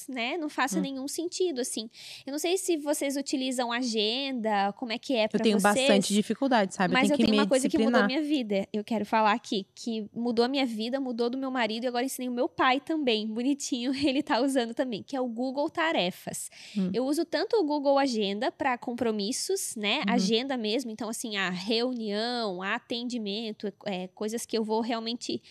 né, 0.08 0.38
não 0.38 0.50
faça 0.50 0.80
nenhum 0.80 1.08
sentido, 1.08 1.62
assim. 1.62 1.90
Eu 2.26 2.32
não 2.32 2.40
sei 2.40 2.58
se 2.58 2.78
vocês 2.78 3.16
utilizam 3.16 3.72
agenda, 3.72 4.74
como 4.74 4.92
é 4.92 4.98
que 4.98 5.16
é 5.16 5.28
pra 5.28 5.40
Eu 5.40 5.44
tenho 5.44 5.60
vocês. 5.60 5.76
bastante 5.76 6.14
dificuldade, 6.14 6.74
sabe? 6.74 6.94
Mas 6.94 7.10
eu 7.10 7.14
eu 7.14 7.18
tenho 7.18 7.28
que 7.28 7.32
tenho 7.32 7.44
uma 7.44 7.50
coisa 7.50 7.70
que 7.70 7.78
mudou 7.78 7.92
disciplinar. 8.02 8.22
minha 8.22 8.22
vida. 8.22 8.68
Eu 8.74 8.84
quero 8.84 9.06
falar 9.06 9.34
aqui, 9.34 9.66
que 9.74 10.10
mudou 10.14 10.46
a 10.46 10.48
minha 10.48 10.66
vida, 10.66 11.00
mudou 11.00 11.30
do 11.30 11.38
meu 11.38 11.52
marido 11.52 11.84
e 11.84 11.88
agora 11.88 12.06
ensinei 12.06 12.30
o 12.30 12.32
meu 12.32 12.50
pai 12.50 12.80
também, 12.80 13.28
bonitinho, 13.32 13.94
ele 13.94 14.22
tá 14.22 14.42
usando 14.42 14.74
também, 14.74 15.04
que 15.04 15.16
é 15.16 15.22
o 15.22 15.28
Google 15.28 15.70
Tarefas. 15.70 16.50
Hum. 16.78 16.92
Eu 16.94 17.06
uso 17.06 17.26
tanto 17.26 17.58
o 17.58 17.64
Google 17.64 17.98
Agenda 17.98 18.52
para 18.52 18.78
compromissos, 18.78 19.76
né? 19.76 20.00
Uhum. 20.00 20.14
Agenda 20.14 20.58
mesmo, 20.58 20.92
então 20.92 21.10
assim, 21.10 21.38
a 21.38 21.50
reunião, 21.50 22.62
a 22.62 22.76
atendimento, 22.76 23.72
é, 23.86 24.08
coisas 24.08 24.46
que 24.46 24.58
eu 24.58 24.64
vou 24.64 24.82
realmente 24.82 25.42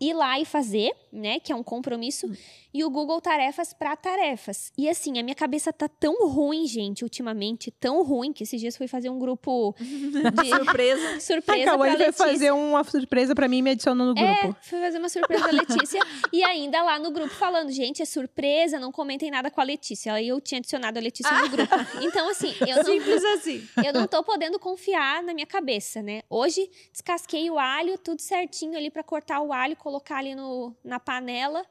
ir 0.00 0.14
lá 0.14 0.40
e 0.40 0.44
fazer, 0.44 0.92
né? 1.12 1.38
Que 1.38 1.52
é 1.52 1.54
um 1.54 1.62
compromisso. 1.62 2.26
Hum. 2.26 2.34
E 2.72 2.84
o 2.84 2.90
Google 2.90 3.20
Tarefas 3.20 3.72
para 3.72 3.96
tarefas. 3.96 4.72
E 4.78 4.88
assim, 4.88 5.18
a 5.18 5.22
minha 5.22 5.34
cabeça 5.34 5.72
tá 5.72 5.88
tão 5.88 6.28
ruim, 6.28 6.66
gente, 6.66 7.02
ultimamente, 7.02 7.70
tão 7.70 8.02
ruim, 8.04 8.32
que 8.32 8.44
esses 8.44 8.60
dias 8.60 8.76
fui 8.76 8.86
fazer 8.86 9.10
um 9.10 9.18
grupo 9.18 9.74
de 9.80 10.48
Surpresa. 10.48 11.08
A 11.16 11.20
surpresa 11.20 11.42
pra 11.42 11.64
Cauane 11.64 11.96
vai 11.96 12.12
fazer 12.12 12.50
uma 12.52 12.84
surpresa 12.84 13.34
pra 13.34 13.48
mim 13.48 13.58
e 13.58 13.62
me 13.62 13.70
adicionou 13.70 14.14
no 14.14 14.18
É, 14.20 14.42
grupo. 14.42 14.56
fui 14.62 14.80
fazer 14.80 14.98
uma 14.98 15.08
surpresa 15.08 15.46
da 15.46 15.52
Letícia. 15.52 16.00
e 16.32 16.44
ainda 16.44 16.82
lá 16.82 16.98
no 16.98 17.10
grupo 17.10 17.30
falando, 17.30 17.70
gente, 17.72 18.02
é 18.02 18.04
surpresa, 18.04 18.78
não 18.78 18.92
comentem 18.92 19.30
nada 19.30 19.50
com 19.50 19.60
a 19.60 19.64
Letícia. 19.64 20.12
Aí 20.14 20.28
eu 20.28 20.40
tinha 20.40 20.58
adicionado 20.58 20.98
a 20.98 21.02
Letícia 21.02 21.32
no 21.40 21.48
grupo. 21.48 21.74
Então, 22.02 22.28
assim, 22.30 22.54
eu 22.60 22.76
não, 22.76 22.84
Simples 22.84 23.24
assim. 23.24 23.68
eu 23.84 23.92
não 23.92 24.06
tô 24.06 24.22
podendo 24.22 24.58
confiar 24.58 25.22
na 25.22 25.34
minha 25.34 25.46
cabeça, 25.46 26.02
né? 26.02 26.22
Hoje, 26.30 26.70
descasquei 26.92 27.50
o 27.50 27.58
alho, 27.58 27.98
tudo 27.98 28.20
certinho 28.22 28.76
ali 28.76 28.90
pra 28.90 29.02
cortar 29.02 29.40
o 29.40 29.52
alho, 29.52 29.76
colocar 29.76 30.18
ali 30.18 30.34
no, 30.34 30.74
na 30.84 31.00
panela. 31.00 31.64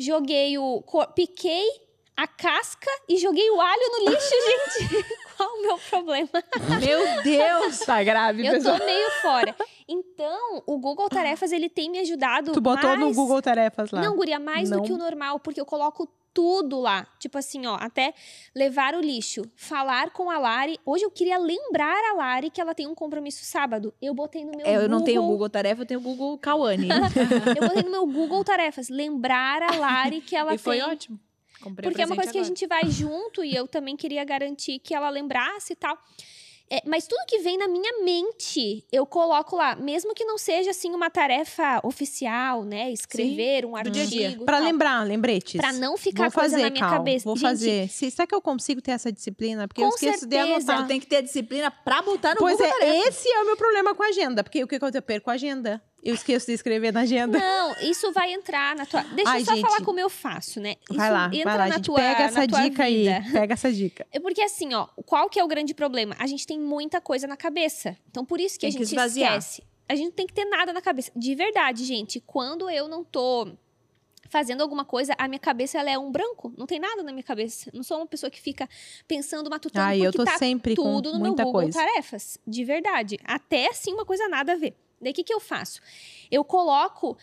Joguei 0.00 0.56
o. 0.56 0.82
Piquei 1.14 1.68
a 2.22 2.26
casca 2.26 2.90
e 3.08 3.16
joguei 3.18 3.50
o 3.50 3.60
alho 3.60 3.82
no 3.98 4.10
lixo, 4.10 4.30
gente. 4.80 5.04
Qual 5.36 5.48
o 5.48 5.62
meu 5.62 5.78
problema? 5.78 6.28
Meu 6.80 7.22
Deus. 7.22 7.78
Tá 7.80 8.02
grave, 8.02 8.46
Eu 8.46 8.52
pessoal. 8.52 8.78
tô 8.78 8.84
meio 8.84 9.10
fora. 9.22 9.56
Então, 9.88 10.62
o 10.66 10.78
Google 10.78 11.08
Tarefas, 11.08 11.50
ele 11.52 11.68
tem 11.68 11.90
me 11.90 11.98
ajudado 12.00 12.52
Tu 12.52 12.60
botou 12.60 12.90
no 12.96 13.04
mais- 13.06 13.16
Google 13.16 13.40
Tarefas 13.40 13.90
lá. 13.90 14.00
Não, 14.02 14.14
guria, 14.16 14.38
mais 14.38 14.68
Não. 14.70 14.78
do 14.78 14.84
que 14.84 14.92
o 14.92 14.98
normal, 14.98 15.40
porque 15.40 15.60
eu 15.60 15.64
coloco 15.66 16.06
tudo 16.32 16.78
lá. 16.80 17.06
Tipo 17.18 17.38
assim, 17.38 17.66
ó, 17.66 17.76
até 17.80 18.14
levar 18.54 18.94
o 18.94 19.00
lixo, 19.00 19.42
falar 19.56 20.10
com 20.10 20.30
a 20.30 20.38
Lari. 20.38 20.78
Hoje 20.86 21.04
eu 21.04 21.10
queria 21.10 21.38
lembrar 21.38 21.96
a 22.10 22.14
Lari 22.14 22.50
que 22.50 22.60
ela 22.60 22.72
tem 22.74 22.86
um 22.86 22.94
compromisso 22.94 23.44
sábado. 23.44 23.92
Eu 24.00 24.14
botei 24.14 24.44
no 24.44 24.52
meu 24.56 24.64
É, 24.64 24.76
eu 24.76 24.88
não 24.88 25.02
tenho 25.02 25.20
o 25.20 25.24
Google 25.24 25.36
Google 25.38 25.50
Tarefa, 25.50 25.82
eu 25.82 25.86
tenho 25.86 25.98
o 26.00 26.02
Google 26.02 26.38
Kawane. 26.38 26.86
Eu 27.60 27.66
botei 27.68 27.82
no 27.82 27.90
meu 27.90 28.06
Google 28.06 28.44
Tarefas, 28.44 28.88
lembrar 28.90 29.60
a 29.62 29.74
Lari 29.74 30.20
que 30.20 30.36
ela 30.36 30.54
e 30.54 30.58
foi 30.58 30.76
tem. 30.78 30.86
ótimo. 30.88 31.18
Comprei 31.62 31.88
Porque 31.88 32.02
é 32.02 32.06
uma 32.06 32.16
coisa 32.16 32.30
presente 32.32 32.66
que 32.66 32.72
a 32.72 32.76
agora. 32.76 32.86
gente 32.88 33.00
vai 33.00 33.10
junto 33.10 33.44
e 33.44 33.54
eu 33.54 33.66
também 33.68 33.96
queria 33.96 34.24
garantir 34.24 34.78
que 34.78 34.94
ela 34.94 35.10
lembrasse 35.10 35.72
e 35.72 35.76
tal. 35.76 35.98
É, 36.72 36.80
mas 36.86 37.04
tudo 37.04 37.18
que 37.26 37.40
vem 37.40 37.58
na 37.58 37.66
minha 37.66 38.04
mente, 38.04 38.84
eu 38.92 39.04
coloco 39.04 39.56
lá. 39.56 39.74
Mesmo 39.74 40.14
que 40.14 40.24
não 40.24 40.38
seja, 40.38 40.70
assim, 40.70 40.94
uma 40.94 41.10
tarefa 41.10 41.80
oficial, 41.82 42.62
né? 42.64 42.92
Escrever 42.92 43.66
um 43.66 43.70
do 43.72 43.76
artigo. 43.76 43.92
dia 43.92 44.04
a 44.04 44.06
dia. 44.06 44.30
e 44.40 44.44
Pra 44.44 44.58
tal. 44.58 44.66
lembrar, 44.66 45.04
lembretes. 45.04 45.60
Pra 45.60 45.72
não 45.72 45.96
ficar 45.96 46.30
Vou 46.30 46.32
coisa 46.32 46.50
fazer, 46.52 46.62
na 46.62 46.70
minha 46.70 46.84
Cal, 46.84 46.98
cabeça. 46.98 47.24
Vou 47.24 47.34
Gente, 47.34 47.42
fazer. 47.48 47.88
Se, 47.88 48.08
será 48.12 48.24
que 48.24 48.34
eu 48.36 48.40
consigo 48.40 48.80
ter 48.80 48.92
essa 48.92 49.10
disciplina? 49.10 49.66
Porque 49.66 49.82
eu 49.82 49.88
Com 49.88 49.94
esqueço 49.96 50.28
de 50.28 50.36
certeza. 50.36 50.72
anotar. 50.72 50.86
Tem 50.86 51.00
que 51.00 51.06
ter 51.08 51.22
disciplina 51.22 51.72
pra 51.72 52.02
botar 52.02 52.34
no 52.34 52.36
Pois 52.36 52.56
Google 52.56 52.72
é, 52.72 52.78
Tarefa. 52.78 53.08
esse 53.08 53.28
é 53.28 53.42
o 53.42 53.46
meu 53.46 53.56
problema 53.56 53.92
com 53.92 54.04
a 54.04 54.06
agenda. 54.06 54.44
Porque 54.44 54.62
o 54.62 54.68
que 54.68 54.76
acontece? 54.76 54.98
Eu 54.98 55.02
perco 55.02 55.28
a 55.28 55.32
agenda. 55.32 55.82
Eu 56.02 56.14
esqueço 56.14 56.46
de 56.46 56.52
escrever 56.52 56.92
na 56.92 57.00
agenda. 57.00 57.38
Não, 57.38 57.74
isso 57.82 58.10
vai 58.12 58.32
entrar 58.32 58.74
na 58.74 58.86
tua. 58.86 59.02
Deixa 59.02 59.30
Ai, 59.30 59.40
eu 59.40 59.44
só 59.44 59.54
gente. 59.54 59.62
falar 59.62 59.84
como 59.84 60.00
eu 60.00 60.08
faço, 60.08 60.58
né? 60.60 60.76
Isso 60.88 60.94
Vai 60.98 61.10
lá, 61.10 61.26
entra 61.26 61.44
vai 61.44 61.58
lá, 61.58 61.66
na 61.68 61.74
gente. 61.76 61.84
tua, 61.84 61.96
Pega 61.96 62.22
essa 62.24 62.48
tua 62.48 62.62
dica 62.62 62.84
vida. 62.86 63.16
aí. 63.16 63.32
Pega 63.32 63.52
essa 63.54 63.72
dica. 63.72 64.06
É 64.10 64.18
porque 64.18 64.40
assim, 64.42 64.72
ó, 64.74 64.86
qual 65.04 65.28
que 65.28 65.38
é 65.38 65.44
o 65.44 65.48
grande 65.48 65.74
problema? 65.74 66.16
A 66.18 66.26
gente 66.26 66.46
tem 66.46 66.58
muita 66.58 67.00
coisa 67.00 67.26
na 67.26 67.36
cabeça. 67.36 67.96
Então, 68.10 68.24
por 68.24 68.40
isso 68.40 68.54
que 68.58 68.60
Tem 68.66 68.70
a 68.70 68.72
que 68.72 68.78
gente 68.78 68.92
esvaziar. 68.92 69.36
esquece. 69.36 69.62
A 69.88 69.94
gente 69.94 70.06
não 70.06 70.12
tem 70.12 70.26
que 70.26 70.32
ter 70.32 70.44
nada 70.44 70.72
na 70.72 70.80
cabeça. 70.80 71.10
De 71.14 71.34
verdade, 71.34 71.84
gente, 71.84 72.20
quando 72.20 72.70
eu 72.70 72.88
não 72.88 73.02
tô 73.04 73.48
fazendo 74.28 74.60
alguma 74.62 74.84
coisa, 74.84 75.12
a 75.18 75.26
minha 75.26 75.40
cabeça 75.40 75.78
ela 75.78 75.90
é 75.90 75.98
um 75.98 76.10
branco. 76.10 76.54
Não 76.56 76.64
tem 76.64 76.78
nada 76.78 77.02
na 77.02 77.10
minha 77.10 77.24
cabeça. 77.24 77.68
Não 77.74 77.82
sou 77.82 77.96
uma 77.98 78.06
pessoa 78.06 78.30
que 78.30 78.40
fica 78.40 78.68
pensando, 79.08 79.50
matutando, 79.50 79.84
Ai, 79.84 79.96
porque 79.98 80.06
eu 80.08 80.12
tô 80.12 80.24
tá 80.24 80.38
sempre 80.38 80.76
com 80.76 80.82
tudo 80.84 81.12
no 81.12 81.18
meu 81.18 81.26
muita 81.28 81.42
Google 81.44 81.62
coisa. 81.62 81.78
Tarefas. 81.78 82.38
De 82.46 82.64
verdade. 82.64 83.18
Até 83.24 83.68
assim, 83.68 83.92
uma 83.92 84.04
coisa 84.06 84.28
nada 84.28 84.52
a 84.52 84.56
ver. 84.56 84.76
Daí, 85.00 85.12
o 85.12 85.14
que, 85.14 85.24
que 85.24 85.32
eu 85.32 85.40
faço? 85.40 85.80
Eu 86.30 86.44
coloco 86.44 87.16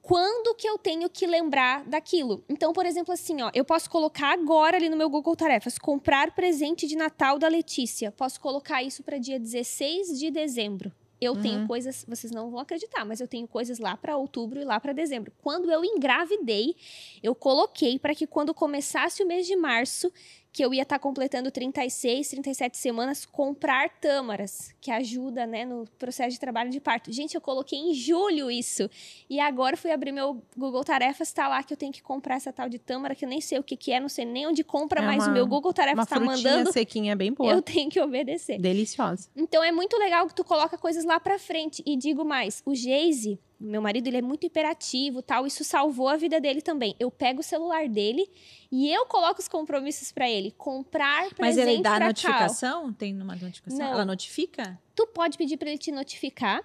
quando 0.00 0.54
que 0.56 0.68
eu 0.68 0.76
tenho 0.76 1.08
que 1.08 1.26
lembrar 1.26 1.84
daquilo. 1.84 2.44
Então, 2.48 2.72
por 2.72 2.84
exemplo, 2.84 3.14
assim, 3.14 3.40
ó, 3.40 3.50
eu 3.54 3.64
posso 3.64 3.88
colocar 3.88 4.32
agora 4.32 4.76
ali 4.76 4.88
no 4.88 4.96
meu 4.96 5.08
Google 5.08 5.36
Tarefas, 5.36 5.78
comprar 5.78 6.34
presente 6.34 6.86
de 6.88 6.96
Natal 6.96 7.38
da 7.38 7.46
Letícia. 7.48 8.10
Posso 8.10 8.40
colocar 8.40 8.82
isso 8.82 9.02
para 9.04 9.16
dia 9.18 9.38
16 9.38 10.18
de 10.18 10.30
dezembro. 10.30 10.92
Eu 11.20 11.36
tenho 11.36 11.60
Uhum. 11.60 11.66
coisas, 11.68 12.04
vocês 12.08 12.32
não 12.32 12.50
vão 12.50 12.58
acreditar, 12.58 13.04
mas 13.04 13.20
eu 13.20 13.28
tenho 13.28 13.46
coisas 13.46 13.78
lá 13.78 13.96
para 13.96 14.16
outubro 14.16 14.60
e 14.60 14.64
lá 14.64 14.80
para 14.80 14.92
dezembro. 14.92 15.32
Quando 15.40 15.70
eu 15.70 15.84
engravidei, 15.84 16.74
eu 17.22 17.32
coloquei 17.32 17.96
para 17.96 18.12
que 18.12 18.26
quando 18.26 18.52
começasse 18.52 19.22
o 19.22 19.26
mês 19.26 19.46
de 19.46 19.54
março, 19.54 20.12
que 20.52 20.62
eu 20.62 20.74
ia 20.74 20.82
estar 20.82 20.98
completando 20.98 21.50
36, 21.50 22.28
37 22.28 22.76
semanas, 22.76 23.24
comprar 23.24 23.88
tâmaras, 23.88 24.74
que 24.80 24.90
ajuda, 24.90 25.46
né, 25.46 25.64
no 25.64 25.86
processo 25.98 26.30
de 26.30 26.38
trabalho 26.40 26.70
de 26.70 26.78
parto. 26.78 27.10
Gente, 27.10 27.34
eu 27.34 27.40
coloquei 27.40 27.78
em 27.78 27.94
julho 27.94 28.50
isso. 28.50 28.88
E 29.30 29.40
agora 29.40 29.76
fui 29.78 29.90
abrir 29.90 30.12
meu 30.12 30.42
Google 30.56 30.84
Tarefas, 30.84 31.32
tá 31.32 31.48
lá 31.48 31.62
que 31.62 31.72
eu 31.72 31.76
tenho 31.76 31.92
que 31.92 32.02
comprar 32.02 32.36
essa 32.36 32.52
tal 32.52 32.68
de 32.68 32.78
tâmara, 32.78 33.14
que 33.14 33.24
eu 33.24 33.28
nem 33.28 33.40
sei 33.40 33.58
o 33.58 33.62
que, 33.62 33.76
que 33.76 33.92
é, 33.92 33.98
não 33.98 34.10
sei 34.10 34.26
nem 34.26 34.46
onde 34.46 34.62
compra, 34.62 35.00
É 35.00 35.06
mas 35.06 35.26
o 35.26 35.30
meu 35.30 35.46
Google 35.46 35.72
Tarefas 35.72 36.06
tá 36.06 36.16
frutinha 36.16 36.36
mandando, 36.36 36.72
sequinha 36.72 37.16
bem 37.16 37.32
boa. 37.32 37.50
eu 37.50 37.62
tenho 37.62 37.88
que 37.88 38.00
obedecer. 38.00 38.60
Deliciosa. 38.60 39.30
Então 39.34 39.64
é 39.64 39.72
muito 39.72 39.96
legal 39.96 40.26
que 40.26 40.34
tu 40.34 40.44
coloca 40.44 40.76
coisas 40.76 41.04
lá 41.04 41.18
pra 41.18 41.38
frente. 41.38 41.82
E 41.86 41.96
digo 41.96 42.24
mais, 42.26 42.62
o 42.66 42.74
Geise, 42.74 43.40
meu 43.62 43.80
marido, 43.80 44.06
ele 44.08 44.16
é 44.18 44.22
muito 44.22 44.44
hiperativo, 44.44 45.22
tal, 45.22 45.46
isso 45.46 45.62
salvou 45.64 46.08
a 46.08 46.16
vida 46.16 46.40
dele 46.40 46.60
também. 46.60 46.94
Eu 46.98 47.10
pego 47.10 47.40
o 47.40 47.42
celular 47.42 47.88
dele 47.88 48.28
e 48.70 48.90
eu 48.90 49.06
coloco 49.06 49.40
os 49.40 49.48
compromissos 49.48 50.10
pra 50.12 50.28
ele. 50.28 50.50
Comprar 50.50 51.32
presente 51.34 51.40
Mas 51.40 51.56
ele 51.58 51.82
dá 51.82 51.90
pra 51.90 51.98
Cal. 51.98 52.08
notificação? 52.08 52.92
Tem 52.92 53.14
uma 53.20 53.36
notificação? 53.36 53.78
Não. 53.78 53.92
Ela 53.92 54.04
notifica? 54.04 54.78
Tu 54.94 55.06
pode 55.08 55.38
pedir 55.38 55.56
pra 55.56 55.68
ele 55.68 55.78
te 55.78 55.92
notificar. 55.92 56.62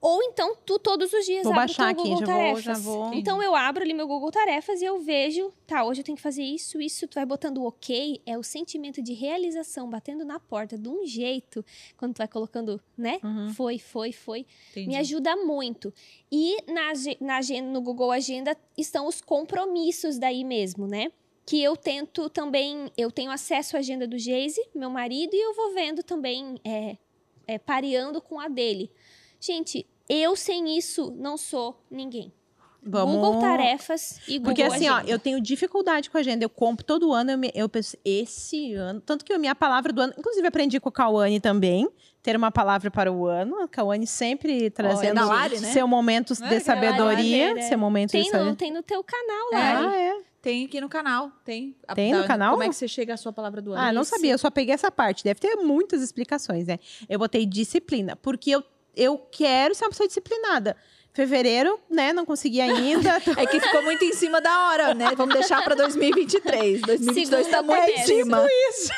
Ou 0.00 0.22
então, 0.22 0.54
tu 0.64 0.78
todos 0.78 1.12
os 1.12 1.24
dias 1.24 1.42
Vou 1.42 1.52
abre 1.52 1.66
baixar 1.66 1.92
o 1.92 1.94
teu 1.94 2.02
aqui, 2.02 2.10
Google 2.10 2.20
já 2.20 2.26
vou- 2.26 2.36
Tarefas. 2.42 2.62
já 2.64 2.74
vou. 2.74 3.14
Então, 3.14 3.42
eu 3.42 3.54
abro 3.56 3.82
ali 3.82 3.94
meu 3.94 4.06
Google 4.06 4.30
Tarefas 4.30 4.80
e 4.82 4.84
eu 4.84 5.00
vejo, 5.00 5.50
tá, 5.66 5.84
hoje 5.84 6.00
eu 6.00 6.04
tenho 6.04 6.16
que 6.16 6.22
fazer 6.22 6.42
isso, 6.44 6.80
isso. 6.80 7.08
Tu 7.08 7.14
vai 7.14 7.24
botando 7.26 7.58
o 7.58 7.64
ok, 7.66 8.20
é 8.26 8.36
o 8.38 8.42
sentimento 8.42 9.00
de 9.02 9.14
realização 9.14 9.88
batendo 9.88 10.24
na 10.24 10.38
porta 10.38 10.76
de 10.78 10.88
um 10.88 11.04
jeito, 11.06 11.64
quando 11.96 12.14
tu 12.14 12.18
vai 12.18 12.28
colocando, 12.28 12.80
né? 12.96 13.18
Uhum. 13.24 13.48
Foi, 13.54 13.78
foi, 13.78 14.12
foi. 14.12 14.46
Entendi. 14.70 14.88
Me 14.88 14.96
ajuda 14.96 15.34
muito. 15.36 15.92
E 16.30 16.56
na, 16.70 16.92
na, 17.20 17.36
agen- 17.38 17.62
no 17.62 17.80
Google 17.80 18.12
Agenda 18.12 18.56
estão 18.76 19.06
os 19.08 19.20
compromissos 19.22 20.18
daí 20.18 20.44
mesmo, 20.44 20.86
né? 20.86 21.10
Que 21.44 21.62
eu 21.62 21.76
tento 21.76 22.28
também, 22.28 22.90
eu 22.98 23.10
tenho 23.10 23.30
acesso 23.30 23.76
à 23.76 23.78
agenda 23.80 24.06
do 24.06 24.18
Geise, 24.18 24.60
meu 24.74 24.90
marido, 24.90 25.34
e 25.34 25.40
eu 25.40 25.54
vou 25.54 25.72
vendo 25.72 26.02
também, 26.02 26.60
é, 26.64 26.96
é, 27.46 27.56
pareando 27.58 28.20
com 28.20 28.38
a 28.40 28.48
dele. 28.48 28.90
Gente, 29.46 29.86
eu 30.08 30.34
sem 30.36 30.76
isso 30.76 31.14
não 31.16 31.36
sou 31.36 31.80
ninguém. 31.90 32.32
Vamos... 32.88 33.16
Google 33.16 33.40
Tarefas 33.40 34.20
e 34.28 34.38
Google 34.38 34.44
Porque 34.44 34.62
assim, 34.62 34.88
ó, 34.88 34.94
Agenda. 34.98 35.10
eu 35.10 35.18
tenho 35.18 35.40
dificuldade 35.40 36.08
com 36.08 36.16
a 36.16 36.20
agenda. 36.20 36.44
Eu 36.44 36.48
compro 36.48 36.84
todo 36.84 37.12
ano, 37.12 37.32
eu, 37.32 37.38
me- 37.38 37.50
eu 37.52 37.68
penso, 37.68 37.96
esse 38.04 38.74
ano. 38.74 39.00
Tanto 39.00 39.24
que 39.24 39.32
a 39.32 39.38
minha 39.38 39.56
palavra 39.56 39.92
do 39.92 40.00
ano, 40.00 40.14
inclusive 40.16 40.46
aprendi 40.46 40.78
com 40.78 40.88
o 40.88 40.92
Cauane 40.92 41.40
também, 41.40 41.88
ter 42.22 42.36
uma 42.36 42.52
palavra 42.52 42.88
para 42.88 43.10
o 43.12 43.26
ano. 43.26 43.60
A 43.60 43.66
Cauane 43.66 44.06
sempre 44.06 44.70
trazendo 44.70 45.16
da 45.16 45.24
Lari, 45.26 45.58
né? 45.58 45.72
seu 45.72 45.88
momento 45.88 46.32
É, 46.32 46.36
de 46.36 46.40
que 46.42 46.44
a 46.46 46.50
Lari 46.50 46.60
sabedoria, 46.64 47.58
é. 47.58 47.62
seu 47.62 47.76
momento 47.78 48.12
tem, 48.12 48.20
de 48.22 48.28
no, 48.28 48.32
sabedoria. 48.32 48.56
tem 48.56 48.72
no 48.72 48.82
teu 48.84 49.02
canal, 49.02 49.48
É. 49.52 49.56
Lari. 49.56 49.86
Ah, 49.86 49.96
é. 49.98 50.20
Tem 50.40 50.64
aqui 50.66 50.80
no 50.80 50.88
canal. 50.88 51.32
Tem. 51.44 51.74
A- 51.88 51.94
Tem 51.96 52.12
no 52.12 52.20
da- 52.20 52.26
canal? 52.28 52.52
Como 52.52 52.62
é 52.62 52.68
que 52.68 52.74
você 52.76 52.86
chega 52.86 53.14
à 53.14 53.16
sua 53.16 53.32
palavra 53.32 53.60
do 53.60 53.72
ano? 53.72 53.82
Ah, 53.82 53.92
não 53.92 54.02
Isso. 54.02 54.12
sabia, 54.12 54.30
eu 54.30 54.38
só 54.38 54.48
peguei 54.48 54.72
essa 54.72 54.92
parte. 54.92 55.24
Deve 55.24 55.40
ter 55.40 55.56
muitas 55.56 56.00
explicações, 56.02 56.68
né? 56.68 56.78
Eu 57.08 57.18
botei 57.18 57.44
disciplina, 57.44 58.14
porque 58.14 58.50
eu, 58.52 58.62
eu 58.96 59.18
quero 59.30 59.74
ser 59.74 59.84
uma 59.84 59.90
pessoa 59.90 60.06
disciplinada. 60.06 60.76
Fevereiro, 61.12 61.78
né? 61.88 62.12
Não 62.12 62.26
consegui 62.26 62.60
ainda. 62.60 63.20
É 63.38 63.46
que 63.46 63.58
ficou 63.60 63.82
muito 63.82 64.04
em 64.04 64.12
cima 64.12 64.40
da 64.40 64.68
hora, 64.68 64.92
né? 64.94 65.14
Vamos 65.16 65.34
deixar 65.34 65.62
pra 65.62 65.74
2023. 65.74 66.82
2022 66.82 67.46
tá 67.48 67.58
Segunda 67.58 67.62
muito 67.62 67.90
em 67.90 67.94
promessa. 67.94 68.06
cima. 68.06 68.46
isso. 68.70 68.92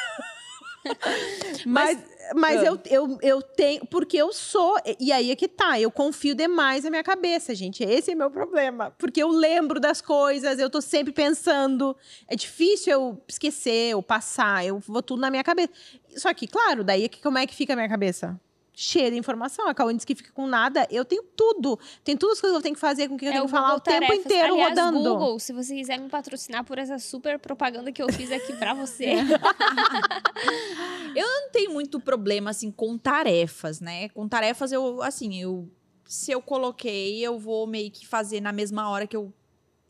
Mas, 1.66 1.98
mas 2.34 2.60
Ah. 2.62 2.64
eu, 2.66 2.80
eu, 2.86 3.18
eu 3.20 3.42
tenho. 3.42 3.84
Porque 3.86 4.16
eu 4.16 4.32
sou. 4.32 4.76
E 4.98 5.12
aí 5.12 5.30
é 5.30 5.36
que 5.36 5.46
tá. 5.48 5.78
Eu 5.78 5.90
confio 5.90 6.34
demais 6.34 6.84
na 6.84 6.90
minha 6.90 7.02
cabeça, 7.02 7.54
gente. 7.54 7.82
Esse 7.82 8.12
é 8.12 8.14
meu 8.14 8.30
problema. 8.30 8.94
Porque 8.98 9.22
eu 9.22 9.28
lembro 9.28 9.78
das 9.80 10.00
coisas, 10.00 10.58
eu 10.58 10.70
tô 10.70 10.80
sempre 10.80 11.12
pensando. 11.12 11.96
É 12.26 12.34
difícil 12.36 12.92
eu 12.92 13.22
esquecer 13.28 13.94
ou 13.94 14.02
passar. 14.02 14.64
Eu 14.64 14.78
vou 14.78 15.02
tudo 15.02 15.20
na 15.20 15.30
minha 15.30 15.44
cabeça. 15.44 15.70
Só 16.16 16.32
que, 16.32 16.46
claro, 16.46 16.82
daí 16.84 17.04
é 17.04 17.08
que, 17.08 17.20
como 17.20 17.36
é 17.38 17.46
que 17.46 17.54
fica 17.54 17.72
a 17.74 17.76
minha 17.76 17.88
cabeça? 17.88 18.38
Cheia 18.80 19.10
de 19.10 19.16
informação. 19.18 19.66
A 19.66 19.74
Cauã 19.74 19.92
diz 19.92 20.04
que 20.04 20.14
fica 20.14 20.30
com 20.30 20.46
nada. 20.46 20.86
Eu 20.88 21.04
tenho 21.04 21.24
tudo. 21.36 21.76
Tem 22.04 22.16
todas 22.16 22.36
as 22.36 22.40
coisas 22.40 22.54
que 22.54 22.58
eu 22.60 22.62
tenho 22.62 22.74
que 22.76 22.80
fazer, 22.80 23.08
com 23.08 23.16
o 23.16 23.18
que 23.18 23.24
eu 23.24 23.30
É 23.30 23.32
tenho 23.32 23.42
o 23.42 23.46
que 23.46 23.50
falar 23.50 23.70
Google 23.74 23.78
o 23.78 23.80
tempo 23.80 24.00
Tarefas. 24.06 24.24
inteiro 24.24 24.52
Aliás, 24.54 24.68
rodando. 24.68 24.98
Google, 25.02 25.38
se 25.40 25.52
você 25.52 25.74
quiser 25.74 25.98
me 25.98 26.08
patrocinar 26.08 26.62
por 26.64 26.78
essa 26.78 26.96
super 26.96 27.40
propaganda 27.40 27.90
que 27.90 28.00
eu 28.00 28.06
fiz 28.12 28.30
aqui 28.30 28.52
pra 28.52 28.74
você. 28.74 29.16
não 31.12 31.50
tem 31.50 31.66
muito 31.66 31.98
problema, 31.98 32.50
assim, 32.50 32.70
com 32.70 32.96
tarefas, 32.96 33.80
né? 33.80 34.10
Com 34.10 34.28
tarefas, 34.28 34.70
eu, 34.70 35.02
assim, 35.02 35.42
eu. 35.42 35.68
Se 36.04 36.30
eu 36.30 36.40
coloquei, 36.40 37.18
eu 37.18 37.36
vou 37.36 37.66
meio 37.66 37.90
que 37.90 38.06
fazer 38.06 38.40
na 38.40 38.52
mesma 38.52 38.88
hora 38.90 39.08
que 39.08 39.16
eu. 39.16 39.32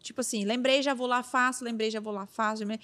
Tipo 0.03 0.23
assim, 0.23 0.47
lembrei, 0.47 0.81
já 0.81 0.95
vou 0.95 1.07
lá, 1.07 1.23
faço, 1.23 1.63
lembrei, 1.63 1.91
já 1.91 2.01
vou 2.01 2.15
lá, 2.15 2.25
faço. 2.25 2.65
Não, 2.65 2.79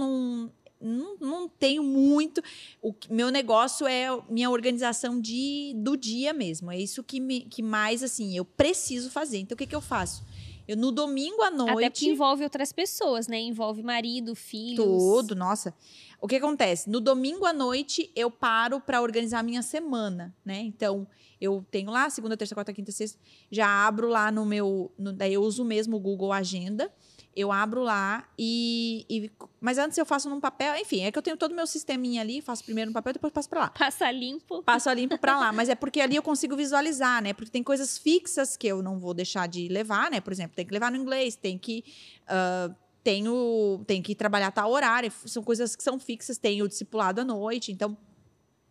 não, 0.00 0.52
não, 0.82 1.16
não 1.18 1.48
tenho 1.48 1.82
muito. 1.82 2.42
O 2.80 2.92
que- 2.92 3.12
meu 3.12 3.30
negócio 3.30 3.86
é 3.86 4.08
minha 4.28 4.50
organização 4.50 5.20
de, 5.20 5.72
do 5.76 5.96
dia 5.96 6.32
mesmo. 6.32 6.70
É 6.70 6.78
isso 6.78 7.02
que, 7.02 7.20
me, 7.20 7.40
que 7.42 7.62
mais, 7.62 8.02
assim, 8.02 8.36
eu 8.36 8.44
preciso 8.44 9.10
fazer. 9.10 9.38
Então, 9.38 9.54
o 9.54 9.58
que, 9.58 9.66
que 9.66 9.74
eu 9.76 9.80
faço? 9.80 10.24
Eu, 10.68 10.76
no 10.76 10.92
domingo 10.92 11.42
à 11.42 11.48
Até 11.48 11.56
porque 11.56 11.72
noite. 11.72 12.08
envolve 12.08 12.44
outras 12.44 12.72
pessoas, 12.72 13.26
né? 13.26 13.38
Envolve 13.40 13.82
marido, 13.82 14.34
filhos. 14.34 14.76
Tudo, 14.86 15.34
nossa. 15.34 15.74
O 16.20 16.28
que 16.28 16.36
acontece? 16.36 16.88
No 16.88 17.00
domingo 17.00 17.44
à 17.44 17.52
noite, 17.52 18.10
eu 18.14 18.30
paro 18.30 18.80
para 18.80 19.02
organizar 19.02 19.40
a 19.40 19.42
minha 19.42 19.60
semana, 19.60 20.32
né? 20.44 20.60
Então, 20.60 21.04
eu 21.40 21.66
tenho 21.68 21.90
lá, 21.90 22.08
segunda, 22.08 22.36
terça, 22.36 22.54
quarta, 22.54 22.72
quinta, 22.72 22.92
sexta, 22.92 23.18
já 23.50 23.66
abro 23.66 24.08
lá 24.08 24.30
no 24.30 24.46
meu. 24.46 24.92
no- 24.96 25.12
daí 25.12 25.34
eu 25.34 25.42
uso 25.42 25.64
mesmo 25.64 25.96
o 25.96 26.00
Google 26.00 26.32
Agenda. 26.32 26.92
Eu 27.34 27.50
abro 27.50 27.82
lá 27.82 28.28
e, 28.38 29.06
e- 29.08 29.30
Mas 29.60 29.78
antes 29.78 29.96
eu 29.96 30.04
faço 30.04 30.28
num 30.28 30.38
papel, 30.40 30.76
enfim, 30.76 31.00
é 31.02 31.10
que 31.10 31.18
eu 31.18 31.22
tenho 31.22 31.36
todo 31.36 31.52
o 31.52 31.54
meu 31.54 31.66
sisteminha 31.66 32.20
ali, 32.20 32.42
faço 32.42 32.62
primeiro 32.62 32.90
no 32.90 32.94
papel, 32.94 33.14
depois 33.14 33.32
passo 33.32 33.48
para 33.48 33.60
lá 33.60 33.68
Passa 33.70 34.10
limpo. 34.10 34.62
passo 34.62 34.90
a 34.90 34.94
limpo 34.94 35.16
pra 35.18 35.38
lá. 35.38 35.50
Mas 35.52 35.68
é 35.70 35.74
porque 35.74 36.00
ali 36.00 36.16
eu 36.16 36.22
consigo 36.22 36.54
visualizar, 36.56 37.22
né? 37.22 37.32
Porque 37.32 37.50
tem 37.50 37.62
coisas 37.62 37.96
fixas 37.96 38.56
que 38.56 38.66
eu 38.66 38.82
não 38.82 38.98
vou 38.98 39.14
deixar 39.14 39.48
de 39.48 39.68
levar, 39.68 40.10
né? 40.10 40.20
Por 40.20 40.32
exemplo, 40.32 40.54
tem 40.54 40.66
que 40.66 40.72
levar 40.72 40.90
no 40.90 40.96
inglês, 40.98 41.34
tem 41.36 41.56
que. 41.56 41.82
ah, 42.28 42.70
tenho, 43.04 43.82
tem 43.86 44.00
que 44.00 44.14
trabalhar 44.14 44.52
tal 44.52 44.70
horário. 44.70 45.10
São 45.26 45.42
coisas 45.42 45.74
que 45.74 45.82
são 45.82 45.98
fixas, 45.98 46.38
tem 46.38 46.62
o 46.62 46.68
discipulado 46.68 47.20
à 47.20 47.24
noite. 47.24 47.72
Então, 47.72 47.96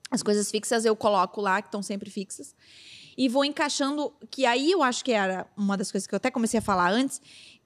as 0.10 0.24
coisas 0.24 0.50
fixas 0.50 0.86
eu 0.86 0.96
coloco 0.96 1.42
lá, 1.42 1.62
que 1.62 1.68
estão 1.68 1.82
sempre 1.84 2.10
fixas. 2.10 2.56
E 3.18 3.28
vou 3.28 3.44
encaixando, 3.44 4.14
que 4.30 4.46
aí 4.46 4.72
eu 4.72 4.82
acho 4.82 5.04
que 5.04 5.12
era 5.12 5.46
uma 5.58 5.76
das 5.76 5.92
coisas 5.92 6.08
que 6.08 6.16
eu 6.16 6.18
até 6.18 6.32
comecei 6.32 6.60
a 6.60 6.62
falar 6.62 6.90
antes, 6.92 7.22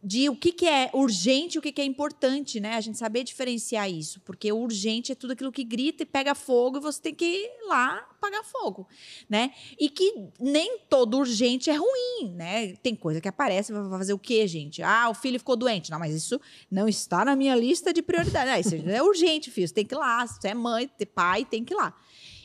de 0.05 0.29
o 0.29 0.35
que, 0.35 0.51
que 0.51 0.67
é 0.67 0.91
urgente 0.93 1.55
e 1.55 1.59
o 1.59 1.61
que, 1.63 1.71
que 1.71 1.81
é 1.81 1.83
importante, 1.83 2.59
né? 2.59 2.75
A 2.75 2.81
gente 2.81 2.95
saber 2.95 3.23
diferenciar 3.23 3.89
isso. 3.89 4.21
Porque 4.21 4.51
o 4.51 4.57
urgente 4.57 5.11
é 5.11 5.15
tudo 5.15 5.33
aquilo 5.33 5.51
que 5.51 5.63
grita 5.63 6.03
e 6.03 6.05
pega 6.05 6.35
fogo 6.35 6.77
e 6.77 6.79
você 6.79 7.01
tem 7.01 7.15
que 7.15 7.25
ir 7.25 7.67
lá 7.67 8.05
apagar 8.11 8.43
fogo, 8.43 8.87
né? 9.27 9.51
E 9.79 9.89
que 9.89 10.29
nem 10.39 10.77
todo 10.87 11.17
urgente 11.17 11.71
é 11.71 11.75
ruim, 11.75 12.31
né? 12.35 12.75
Tem 12.83 12.95
coisa 12.95 13.19
que 13.19 13.27
aparece, 13.27 13.73
vai 13.73 13.89
fazer 13.97 14.13
o 14.13 14.19
quê, 14.19 14.47
gente? 14.47 14.83
Ah, 14.83 15.09
o 15.09 15.15
filho 15.15 15.39
ficou 15.39 15.55
doente. 15.55 15.89
Não, 15.89 15.97
mas 15.97 16.13
isso 16.13 16.39
não 16.69 16.87
está 16.87 17.25
na 17.25 17.35
minha 17.35 17.55
lista 17.55 17.91
de 17.91 18.03
prioridades. 18.03 18.53
Ah, 18.53 18.59
isso 18.59 18.75
é 18.87 19.01
urgente, 19.01 19.49
filho. 19.49 19.67
Você 19.67 19.73
tem 19.73 19.85
que 19.85 19.95
ir 19.95 19.97
lá. 19.97 20.27
Se 20.27 20.39
você 20.39 20.49
é 20.49 20.53
mãe, 20.53 20.87
pai, 21.15 21.45
tem 21.45 21.65
que 21.65 21.73
ir 21.73 21.77
lá. 21.77 21.97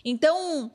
Então, 0.02 0.72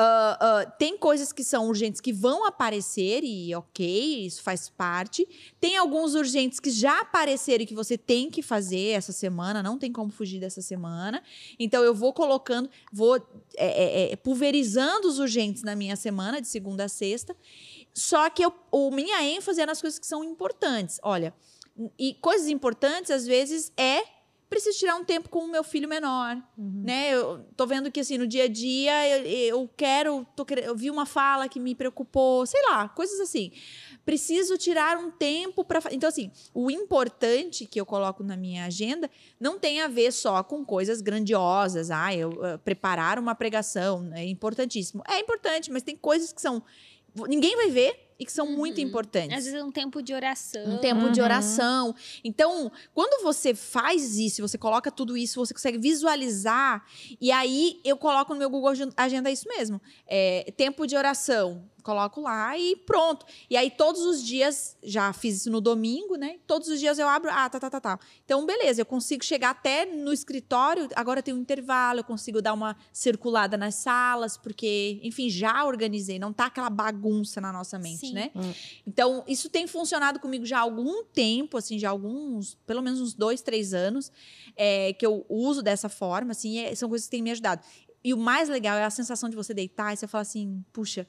ah, 0.00 0.38
ah, 0.40 0.64
tem 0.78 0.96
coisas 0.96 1.32
que 1.32 1.42
são 1.42 1.66
urgentes 1.66 2.00
que 2.00 2.12
vão 2.12 2.46
aparecer 2.46 3.24
e 3.24 3.52
ok, 3.52 4.26
isso 4.26 4.40
faz 4.44 4.68
parte. 4.68 5.28
Tem 5.58 5.76
alguns 5.76 6.14
urgentes 6.14 6.60
que 6.60 6.70
já 6.70 7.00
apareceram 7.00 7.64
e 7.64 7.66
que 7.66 7.74
você 7.74 7.98
tem 7.98 8.30
que 8.30 8.40
fazer 8.40 8.90
essa 8.90 9.10
semana, 9.10 9.60
não 9.60 9.76
tem 9.76 9.90
como 9.90 10.12
fugir 10.12 10.38
dessa 10.38 10.62
semana. 10.62 11.20
Então 11.58 11.82
eu 11.82 11.92
vou 11.92 12.12
colocando, 12.12 12.70
vou 12.92 13.16
é, 13.56 14.10
é, 14.10 14.12
é, 14.12 14.16
pulverizando 14.16 15.08
os 15.08 15.18
urgentes 15.18 15.64
na 15.64 15.74
minha 15.74 15.96
semana, 15.96 16.40
de 16.40 16.46
segunda 16.46 16.84
a 16.84 16.88
sexta. 16.88 17.36
Só 17.92 18.30
que 18.30 18.44
eu, 18.44 18.54
o 18.70 18.92
minha 18.92 19.20
ênfase 19.24 19.60
é 19.60 19.66
nas 19.66 19.80
coisas 19.80 19.98
que 19.98 20.06
são 20.06 20.22
importantes. 20.22 21.00
Olha, 21.02 21.34
e 21.98 22.14
coisas 22.14 22.46
importantes, 22.46 23.10
às 23.10 23.26
vezes, 23.26 23.72
é 23.76 24.00
preciso 24.48 24.78
tirar 24.78 24.96
um 24.96 25.04
tempo 25.04 25.28
com 25.28 25.40
o 25.40 25.48
meu 25.48 25.62
filho 25.62 25.88
menor, 25.88 26.36
né? 26.56 27.10
Eu 27.10 27.44
tô 27.56 27.66
vendo 27.66 27.90
que 27.90 28.00
assim 28.00 28.16
no 28.16 28.26
dia 28.26 28.44
a 28.44 28.48
dia 28.48 29.18
eu, 29.18 29.26
eu 29.26 29.70
quero, 29.76 30.26
tô 30.34 30.46
eu 30.62 30.74
vi 30.74 30.90
uma 30.90 31.04
fala 31.04 31.48
que 31.48 31.60
me 31.60 31.74
preocupou, 31.74 32.46
sei 32.46 32.60
lá, 32.70 32.88
coisas 32.88 33.20
assim. 33.20 33.52
Preciso 34.04 34.56
tirar 34.56 34.96
um 34.96 35.10
tempo 35.10 35.64
para 35.64 35.82
então 35.92 36.08
assim, 36.08 36.30
o 36.54 36.70
importante 36.70 37.66
que 37.66 37.80
eu 37.80 37.84
coloco 37.84 38.24
na 38.24 38.36
minha 38.36 38.64
agenda 38.64 39.10
não 39.38 39.58
tem 39.58 39.82
a 39.82 39.88
ver 39.88 40.12
só 40.12 40.42
com 40.42 40.64
coisas 40.64 41.00
grandiosas, 41.00 41.90
ah, 41.90 42.14
eu 42.14 42.44
eh, 42.44 42.56
preparar 42.58 43.18
uma 43.18 43.34
pregação 43.34 44.10
é 44.14 44.24
importantíssimo. 44.24 45.02
É 45.06 45.18
importante, 45.20 45.70
mas 45.70 45.82
tem 45.82 45.96
coisas 45.96 46.32
que 46.32 46.40
são 46.40 46.62
ninguém 47.26 47.56
vai 47.56 47.70
ver 47.70 48.07
e 48.18 48.24
que 48.26 48.32
são 48.32 48.46
muito 48.46 48.78
Uhum. 48.80 48.84
importantes 48.88 49.36
Às 49.38 49.44
vezes 49.44 49.54
é 49.60 49.62
um 49.64 49.70
tempo 49.70 50.02
de 50.02 50.12
oração. 50.12 50.64
um 50.74 50.78
tempo 50.78 51.10
de 51.10 51.20
Uhum. 51.20 51.24
oração. 51.26 51.94
Então, 52.24 52.72
quando 52.92 53.22
você 53.22 53.54
faz 53.54 54.16
isso, 54.18 54.42
você 54.42 54.58
coloca 54.58 54.90
tudo 54.90 55.16
isso, 55.16 55.38
você 55.44 55.54
consegue 55.54 55.78
visualizar. 55.78 56.84
E 57.20 57.30
aí 57.30 57.80
eu 57.84 57.96
coloco 57.96 58.32
no 58.32 58.38
meu 58.38 58.50
Google 58.50 58.70
Agen- 58.70 58.92
Agenda 58.96 59.30
isso 59.30 59.46
mesmo. 59.48 59.80
É, 60.06 60.52
tempo 60.56 60.86
de 60.86 60.96
oração. 60.96 61.62
Coloco 61.88 62.20
lá 62.20 62.58
e 62.58 62.76
pronto. 62.76 63.24
E 63.48 63.56
aí, 63.56 63.70
todos 63.70 64.02
os 64.02 64.22
dias, 64.22 64.76
já 64.82 65.10
fiz 65.14 65.36
isso 65.38 65.50
no 65.50 65.58
domingo, 65.58 66.16
né? 66.16 66.38
Todos 66.46 66.68
os 66.68 66.78
dias 66.78 66.98
eu 66.98 67.08
abro, 67.08 67.30
ah, 67.32 67.48
tá, 67.48 67.58
tá, 67.58 67.70
tá, 67.70 67.80
tá. 67.80 67.98
Então, 68.26 68.44
beleza, 68.44 68.82
eu 68.82 68.84
consigo 68.84 69.24
chegar 69.24 69.48
até 69.48 69.86
no 69.86 70.12
escritório, 70.12 70.86
agora 70.94 71.22
tem 71.22 71.32
um 71.32 71.38
intervalo, 71.38 72.00
eu 72.00 72.04
consigo 72.04 72.42
dar 72.42 72.52
uma 72.52 72.76
circulada 72.92 73.56
nas 73.56 73.76
salas, 73.76 74.36
porque, 74.36 75.00
enfim, 75.02 75.30
já 75.30 75.64
organizei, 75.64 76.18
não 76.18 76.30
tá 76.30 76.44
aquela 76.44 76.68
bagunça 76.68 77.40
na 77.40 77.50
nossa 77.50 77.78
mente, 77.78 78.08
Sim. 78.08 78.12
né? 78.12 78.32
Hum. 78.36 78.52
Então, 78.86 79.24
isso 79.26 79.48
tem 79.48 79.66
funcionado 79.66 80.20
comigo 80.20 80.44
já 80.44 80.58
há 80.58 80.60
algum 80.60 81.04
tempo, 81.04 81.56
assim, 81.56 81.78
já 81.78 81.88
há 81.88 81.90
alguns, 81.90 82.54
pelo 82.66 82.82
menos 82.82 83.00
uns 83.00 83.14
dois, 83.14 83.40
três 83.40 83.72
anos, 83.72 84.12
é, 84.54 84.92
que 84.92 85.06
eu 85.06 85.24
uso 85.26 85.62
dessa 85.62 85.88
forma, 85.88 86.32
assim, 86.32 86.58
é- 86.58 86.74
são 86.74 86.86
coisas 86.90 87.06
que 87.06 87.12
têm 87.12 87.22
me 87.22 87.30
ajudado. 87.30 87.62
E 88.04 88.14
o 88.14 88.16
mais 88.16 88.48
legal 88.48 88.76
é 88.76 88.84
a 88.84 88.90
sensação 88.90 89.28
de 89.28 89.34
você 89.34 89.52
deitar 89.52 89.92
e 89.92 89.96
você 89.96 90.06
falar 90.06 90.22
assim, 90.22 90.64
puxa, 90.72 91.06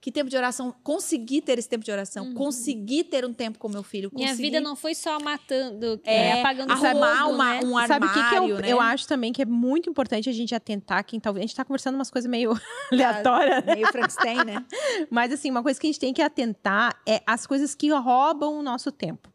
que 0.00 0.10
tempo 0.10 0.30
de 0.30 0.36
oração, 0.36 0.74
consegui 0.82 1.42
ter 1.42 1.58
esse 1.58 1.68
tempo 1.68 1.84
de 1.84 1.92
oração, 1.92 2.24
Uhum. 2.26 2.34
consegui 2.34 3.04
ter 3.04 3.24
um 3.24 3.32
tempo 3.34 3.58
com 3.58 3.68
meu 3.68 3.82
filho, 3.82 4.10
Minha 4.14 4.28
consegui 4.28 4.42
vida 4.50 4.60
não 4.60 4.74
foi 4.74 4.94
só 4.94 5.20
matando, 5.20 6.00
É, 6.04 6.14
é, 6.28 6.40
apagando 6.40 6.70
arrumar 6.72 7.18
fogo, 7.24 7.34
uma, 7.34 7.54
né? 7.54 7.60
um 7.64 7.86
Sabe 7.86 8.06
o 8.06 8.08
armário, 8.08 8.40
que, 8.40 8.46
que 8.46 8.52
eu, 8.52 8.58
né? 8.60 8.72
eu 8.72 8.80
acho 8.80 9.06
também 9.06 9.32
que 9.32 9.42
é 9.42 9.44
muito 9.46 9.90
importante 9.90 10.28
a 10.28 10.32
gente 10.32 10.54
atentar 10.54 11.04
quem 11.04 11.20
talvez. 11.20 11.44
A 11.44 11.46
gente 11.46 11.56
tá 11.56 11.64
conversando 11.64 11.96
umas 11.96 12.10
coisas 12.10 12.30
meio 12.30 12.52
aleatórias, 12.90 13.64
Meio 13.64 13.86
Frankenstein, 13.88 14.44
né? 14.44 14.64
mas 15.10 15.32
assim, 15.32 15.50
uma 15.50 15.62
coisa 15.62 15.78
que 15.78 15.86
a 15.86 15.88
gente 15.88 16.00
tem 16.00 16.14
que 16.14 16.22
atentar 16.22 16.98
é 17.06 17.22
as 17.26 17.46
coisas 17.46 17.74
que 17.74 17.90
roubam 17.90 18.58
o 18.58 18.62
nosso 18.62 18.90
tempo. 18.90 19.28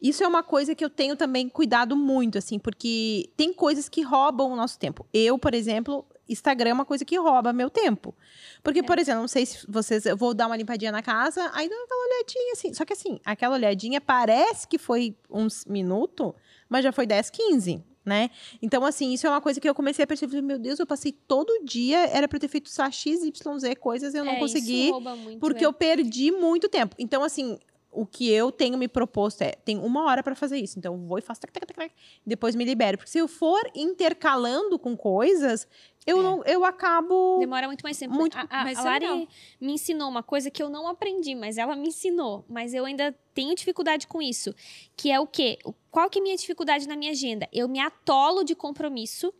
Isso 0.00 0.22
é 0.22 0.28
uma 0.28 0.42
coisa 0.42 0.74
que 0.74 0.84
eu 0.84 0.88
tenho 0.88 1.16
também 1.16 1.48
cuidado 1.48 1.96
muito, 1.96 2.38
assim, 2.38 2.58
porque 2.58 3.28
tem 3.36 3.52
coisas 3.52 3.88
que 3.88 4.02
roubam 4.02 4.52
o 4.52 4.56
nosso 4.56 4.78
tempo. 4.78 5.04
Eu, 5.12 5.36
por 5.36 5.52
exemplo, 5.52 6.06
Instagram 6.28 6.70
é 6.70 6.72
uma 6.74 6.84
coisa 6.84 7.04
que 7.04 7.16
rouba 7.16 7.52
meu 7.52 7.70
tempo. 7.70 8.14
Porque, 8.62 8.82
por 8.82 8.98
exemplo, 8.98 9.20
não 9.20 9.28
sei 9.28 9.46
se 9.46 9.64
vocês. 9.68 10.04
Eu 10.06 10.16
vou 10.16 10.34
dar 10.34 10.46
uma 10.46 10.56
limpadinha 10.56 10.92
na 10.92 11.02
casa, 11.02 11.50
aí 11.54 11.68
dá 11.68 11.74
aquela 11.74 12.04
olhadinha 12.06 12.52
assim. 12.52 12.74
Só 12.74 12.84
que 12.84 12.92
assim, 12.92 13.18
aquela 13.24 13.54
olhadinha 13.54 14.00
parece 14.00 14.66
que 14.68 14.78
foi 14.78 15.16
uns 15.30 15.64
minutos, 15.64 16.32
mas 16.68 16.84
já 16.84 16.92
foi 16.92 17.06
10, 17.06 17.30
15. 17.30 17.82
Né? 18.04 18.30
Então, 18.62 18.86
assim, 18.86 19.12
isso 19.12 19.26
é 19.26 19.30
uma 19.30 19.40
coisa 19.40 19.60
que 19.60 19.68
eu 19.68 19.74
comecei 19.74 20.02
a 20.02 20.06
perceber. 20.06 20.40
Meu 20.40 20.58
Deus, 20.58 20.78
eu 20.78 20.86
passei 20.86 21.12
todo 21.12 21.62
dia, 21.62 22.06
era 22.06 22.26
pra 22.26 22.36
eu 22.36 22.40
ter 22.40 22.48
feito 22.48 22.70
só 22.70 22.90
X, 22.90 23.22
Y, 23.22 23.58
Z 23.58 23.76
coisas, 23.76 24.14
eu 24.14 24.24
não 24.24 24.32
É, 24.32 24.38
consegui 24.38 24.90
rouba 24.90 25.14
muito, 25.14 25.38
porque 25.38 25.62
é. 25.62 25.66
eu 25.66 25.72
perdi 25.74 26.30
muito 26.30 26.70
tempo. 26.70 26.96
Então, 26.98 27.22
assim, 27.22 27.58
o 28.00 28.06
que 28.06 28.30
eu 28.30 28.52
tenho 28.52 28.76
me 28.78 28.86
proposto 28.88 29.42
é, 29.42 29.52
tem 29.52 29.78
uma 29.78 30.04
hora 30.04 30.22
pra 30.22 30.34
fazer 30.34 30.58
isso. 30.58 30.78
Então, 30.78 30.94
eu 30.94 31.00
vou 31.00 31.18
e 31.18 31.22
faço, 31.22 31.40
tac, 31.40 31.52
tac, 31.52 31.66
tac, 31.66 31.76
tac, 31.76 31.92
depois 32.26 32.54
me 32.54 32.64
libero. 32.64 32.96
Porque 32.98 33.10
se 33.10 33.18
eu 33.18 33.26
for 33.26 33.60
intercalando 33.74 34.78
com 34.78 34.96
coisas, 34.96 35.66
eu, 36.06 36.20
É. 36.20 36.22
não, 36.22 36.44
eu 36.44 36.64
acabo... 36.64 37.38
Demora 37.40 37.66
muito 37.66 37.82
mais 37.82 37.98
tempo. 37.98 38.14
Muito- 38.14 38.36
a, 38.38 38.42
a, 38.48 38.64
mas 38.64 38.78
a 38.78 38.80
é 38.80 38.84
Lari 38.84 39.06
legal. 39.08 39.28
me 39.60 39.72
ensinou 39.72 40.08
uma 40.08 40.22
coisa 40.22 40.50
que 40.50 40.62
eu 40.62 40.68
não 40.68 40.86
aprendi, 40.86 41.34
mas 41.34 41.58
ela 41.58 41.74
me 41.74 41.88
ensinou. 41.88 42.44
Mas 42.48 42.72
eu 42.74 42.84
ainda 42.84 43.14
tenho 43.34 43.54
dificuldade 43.54 44.06
com 44.06 44.22
isso. 44.22 44.54
Que 44.96 45.10
é 45.10 45.18
o 45.20 45.26
quê? 45.26 45.58
Qual 45.90 46.08
que 46.08 46.18
é 46.18 46.20
a 46.20 46.22
minha 46.22 46.36
dificuldade 46.36 46.86
na 46.86 46.96
minha 46.96 47.10
agenda? 47.10 47.48
Eu 47.52 47.68
me 47.68 47.80
atolo 47.80 48.44
de 48.44 48.54
compromisso 48.54 49.32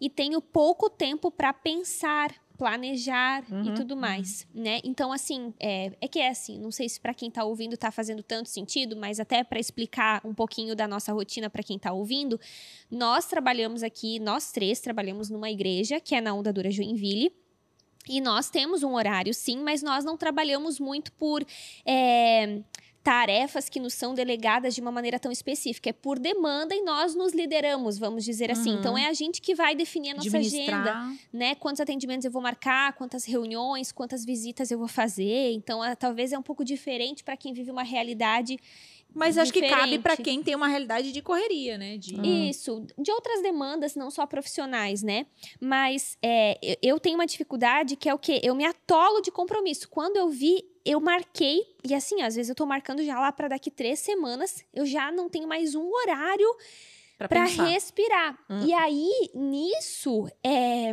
e 0.00 0.10
tenho 0.10 0.40
pouco 0.42 0.90
tempo 0.90 1.30
para 1.30 1.52
pensar. 1.52 2.34
Planejar 2.60 3.42
e 3.48 3.54
Uhum, 3.54 3.74
tudo 3.74 3.96
mais, 3.96 4.46
né? 4.54 4.80
Então, 4.84 5.10
assim, 5.10 5.54
é, 5.58 5.92
é 5.98 6.06
que 6.06 6.18
é 6.18 6.28
assim, 6.28 6.58
não 6.58 6.70
sei 6.70 6.90
se 6.90 7.00
para 7.00 7.14
quem 7.14 7.30
tá 7.30 7.42
ouvindo 7.42 7.74
tá 7.74 7.90
fazendo 7.90 8.22
tanto 8.22 8.50
sentido, 8.50 8.94
mas 8.94 9.18
até 9.18 9.42
para 9.42 9.58
explicar 9.58 10.20
um 10.26 10.34
pouquinho 10.34 10.76
da 10.76 10.86
nossa 10.86 11.10
rotina 11.10 11.48
para 11.48 11.62
quem 11.62 11.78
tá 11.78 11.90
ouvindo, 11.90 12.38
nós 12.90 13.24
trabalhamos 13.24 13.82
aqui, 13.82 14.18
nós 14.20 14.52
três 14.52 14.78
trabalhamos 14.78 15.30
numa 15.30 15.50
igreja, 15.50 15.98
que 16.00 16.14
é 16.14 16.20
na 16.20 16.34
Onda 16.34 16.52
Dura 16.52 16.70
Joinville, 16.70 17.32
e 18.06 18.20
nós 18.20 18.50
temos 18.50 18.82
um 18.82 18.94
horário, 18.94 19.32
sim, 19.32 19.62
mas 19.62 19.82
nós 19.82 20.04
não 20.04 20.18
trabalhamos 20.18 20.78
muito 20.78 21.12
por 21.12 21.42
é, 21.86 22.60
tarefas 23.02 23.68
que 23.68 23.80
nos 23.80 23.94
são 23.94 24.14
delegadas 24.14 24.74
de 24.74 24.80
uma 24.80 24.92
maneira 24.92 25.18
tão 25.18 25.32
específica. 25.32 25.88
É 25.90 25.92
por 25.92 26.18
demanda 26.18 26.74
e 26.74 26.82
nós 26.82 27.14
nos 27.14 27.32
lideramos, 27.32 27.98
vamos 27.98 28.24
dizer 28.24 28.50
assim. 28.50 28.72
Uhum. 28.72 28.78
Então 28.78 28.98
é 28.98 29.06
a 29.06 29.12
gente 29.12 29.40
que 29.40 29.54
vai 29.54 29.74
definir 29.74 30.10
a 30.10 30.14
nossa 30.14 30.28
agenda, 30.36 30.92
né? 31.32 31.54
Quantos 31.54 31.80
atendimentos 31.80 32.24
eu 32.24 32.30
vou 32.30 32.42
marcar, 32.42 32.92
quantas 32.94 33.24
reuniões, 33.24 33.90
quantas 33.90 34.24
visitas 34.24 34.70
eu 34.70 34.78
vou 34.78 34.88
fazer. 34.88 35.52
Então, 35.52 35.82
é- 35.84 35.94
talvez 35.94 36.32
é 36.32 36.38
um 36.38 36.42
pouco 36.42 36.64
diferente 36.64 37.24
para 37.24 37.36
quem 37.36 37.52
vive 37.52 37.70
uma 37.70 37.82
realidade 37.82 38.58
Mas 39.14 39.36
acho 39.36 39.52
que 39.52 39.60
cabe 39.62 39.74
Diferente. 39.82 40.02
pra 40.02 40.16
quem 40.16 40.42
tem 40.42 40.54
uma 40.54 40.68
realidade 40.68 41.12
de 41.12 41.20
correria, 41.20 41.76
né? 41.76 41.96
De... 41.96 42.14
Isso, 42.48 42.86
de 42.98 43.10
outras 43.10 43.42
demandas, 43.42 43.94
não 43.96 44.10
só 44.10 44.26
profissionais, 44.26 45.02
né? 45.02 45.26
Mas 45.60 46.16
é, 46.22 46.58
eu- 46.82 47.00
tenho 47.00 47.16
uma 47.16 47.26
dificuldade 47.26 47.96
que 47.96 48.08
é 48.08 48.14
o 48.14 48.18
quê? 48.18 48.40
Eu 48.42 48.54
me 48.54 48.64
atolo 48.64 49.20
de 49.20 49.30
compromisso. 49.30 49.88
Quando 49.88 50.16
eu 50.16 50.28
vi, 50.28 50.64
eu 50.84 51.00
marquei, 51.00 51.62
e 51.84 51.94
assim, 51.94 52.22
às 52.22 52.34
vezes 52.36 52.48
eu 52.50 52.54
tô 52.54 52.66
marcando 52.66 53.02
já 53.04 53.18
lá 53.18 53.32
para 53.32 53.48
daqui 53.48 53.70
três 53.70 53.98
semanas, 53.98 54.64
eu 54.72 54.86
já 54.86 55.10
não 55.10 55.28
tenho 55.28 55.48
mais 55.48 55.74
um 55.74 55.88
horário 55.90 56.46
Pra, 57.18 57.28
para 57.28 57.44
respirar. 57.44 58.38
Hum. 58.48 58.64
E 58.66 58.72
aí, 58.72 59.10
nisso, 59.34 60.26
é, 60.42 60.92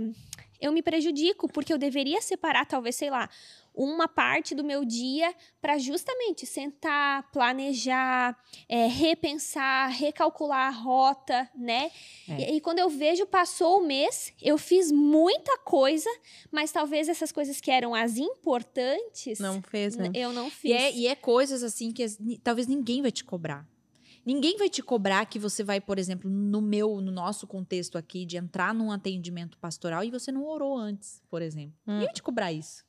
eu 0.60 0.72
me 0.74 0.82
prejudico, 0.82 1.48
porque 1.52 1.72
eu 1.72 1.78
deveria 1.78 2.22
separar, 2.22 2.66
talvez, 2.66 2.96
sei 2.98 3.10
lá, 3.10 3.30
uma 3.78 4.08
parte 4.08 4.56
do 4.56 4.64
meu 4.64 4.84
dia 4.84 5.34
para 5.62 5.78
justamente 5.78 6.48
sentar, 6.48 7.30
planejar, 7.32 8.36
é, 8.68 8.88
repensar, 8.88 9.90
recalcular 9.90 10.68
a 10.68 10.72
rota, 10.72 11.48
né? 11.56 11.92
É. 12.28 12.54
E, 12.54 12.58
e 12.58 12.62
quando 12.62 12.80
eu 12.80 12.90
vejo, 12.90 13.28
passou 13.28 13.80
o 13.80 13.86
mês, 13.86 14.34
eu 14.42 14.58
fiz 14.58 14.92
muita 14.92 15.60
coisa, 15.60 16.10
mas 16.52 16.72
talvez 16.72 17.08
essas 17.08 17.32
coisas 17.32 17.62
que 17.62 17.70
eram 17.70 17.94
as 17.94 18.18
importantes, 18.18 19.40
Não 19.40 19.62
fez, 19.62 19.96
né? 19.96 20.10
eu 20.16 20.34
não 20.34 20.50
fiz. 20.50 20.72
E 20.72 20.74
é, 20.74 20.92
e 20.92 21.08
é 21.08 21.16
coisas 21.16 21.62
assim 21.62 21.92
que 21.92 22.04
talvez 22.44 22.66
ninguém 22.66 23.04
vai 23.04 23.12
te 23.12 23.24
cobrar. 23.24 23.68
Ninguém 24.26 24.58
vai 24.58 24.68
te 24.68 24.84
cobrar 24.84 25.26
que 25.26 25.40
você 25.40 25.64
vai, 25.64 25.80
por 25.80 25.98
exemplo, 25.98 26.30
no 26.30 26.62
meu, 26.62 27.00
no 27.00 27.14
nosso 27.14 27.48
contexto 27.48 27.98
aqui, 27.98 28.26
de 28.26 28.36
entrar 28.36 28.74
num 28.74 28.92
atendimento 28.92 29.58
pastoral 29.58 30.04
e 30.04 30.12
você 30.12 30.34
não 30.34 30.46
orou 30.46 30.76
antes, 30.76 31.22
por 31.30 31.42
exemplo. 31.42 31.74
Hum. 31.88 31.94
Ninguém 31.94 32.08
vai 32.08 32.14
te 32.14 32.22
cobrar 32.22 32.52
isso, 32.52 32.84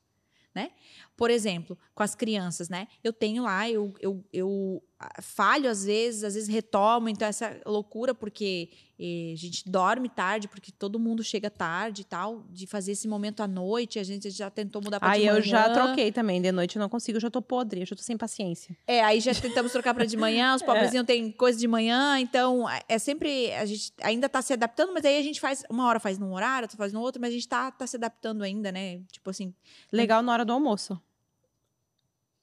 né? 0.53 0.71
Por 1.15 1.29
exemplo, 1.29 1.77
com 1.93 2.03
as 2.03 2.15
crianças, 2.15 2.69
né? 2.69 2.87
Eu 3.03 3.13
tenho 3.13 3.43
lá, 3.43 3.69
eu, 3.69 3.93
eu, 3.99 4.23
eu 4.31 4.83
ah, 4.99 5.21
falho 5.21 5.69
às 5.69 5.85
vezes, 5.85 6.23
às 6.23 6.33
vezes 6.33 6.49
retomo, 6.49 7.09
então 7.09 7.27
essa 7.27 7.59
loucura, 7.65 8.13
porque 8.13 8.69
eh, 8.99 9.31
a 9.33 9.37
gente 9.37 9.63
dorme 9.69 10.09
tarde, 10.09 10.47
porque 10.49 10.71
todo 10.71 10.99
mundo 10.99 11.23
chega 11.23 11.49
tarde 11.49 12.01
e 12.01 12.03
tal, 12.05 12.43
de 12.49 12.67
fazer 12.67 12.91
esse 12.91 13.07
momento 13.07 13.41
à 13.41 13.47
noite, 13.47 13.97
a 13.97 14.03
gente 14.03 14.29
já 14.29 14.49
tentou 14.49 14.81
mudar 14.83 14.99
pra 14.99 15.11
Aí 15.11 15.21
de 15.21 15.27
eu 15.27 15.41
já 15.41 15.61
manhã. 15.69 15.73
troquei 15.73 16.11
também. 16.11 16.41
De 16.41 16.51
noite 16.51 16.75
eu 16.75 16.79
não 16.81 16.89
consigo, 16.89 17.15
eu 17.17 17.21
já 17.21 17.29
tô 17.29 17.41
podre, 17.41 17.81
eu 17.81 17.85
já 17.85 17.95
tô 17.95 18.01
sem 18.03 18.17
paciência. 18.17 18.75
É, 18.85 19.01
aí 19.03 19.19
já 19.21 19.33
tentamos 19.33 19.71
trocar 19.71 19.93
para 19.93 20.05
de 20.05 20.17
manhã, 20.17 20.53
os 20.55 20.61
pobrezinhos 20.63 21.05
têm 21.07 21.31
coisa 21.31 21.57
de 21.57 21.67
manhã, 21.67 22.19
então 22.19 22.65
é 22.87 22.99
sempre. 22.99 23.53
A 23.53 23.65
gente 23.65 23.93
ainda 24.01 24.27
tá 24.27 24.41
se 24.41 24.51
adaptando, 24.53 24.93
mas 24.93 25.05
aí 25.05 25.17
a 25.17 25.23
gente 25.23 25.39
faz. 25.39 25.63
Uma 25.69 25.85
hora 25.87 25.99
faz 25.99 26.17
num 26.19 26.33
horário, 26.33 26.65
outra 26.65 26.77
faz 26.77 26.91
no 26.91 26.99
outro, 26.99 27.21
mas 27.21 27.29
a 27.29 27.33
gente 27.33 27.47
tá, 27.47 27.71
tá 27.71 27.87
se 27.87 27.95
adaptando 27.95 28.43
ainda, 28.43 28.71
né? 28.71 28.99
Tipo 29.11 29.29
assim. 29.29 29.53
Legal 29.91 30.21
na 30.21 30.33
hora 30.33 30.43
do 30.43 30.51
almoço. 30.53 30.99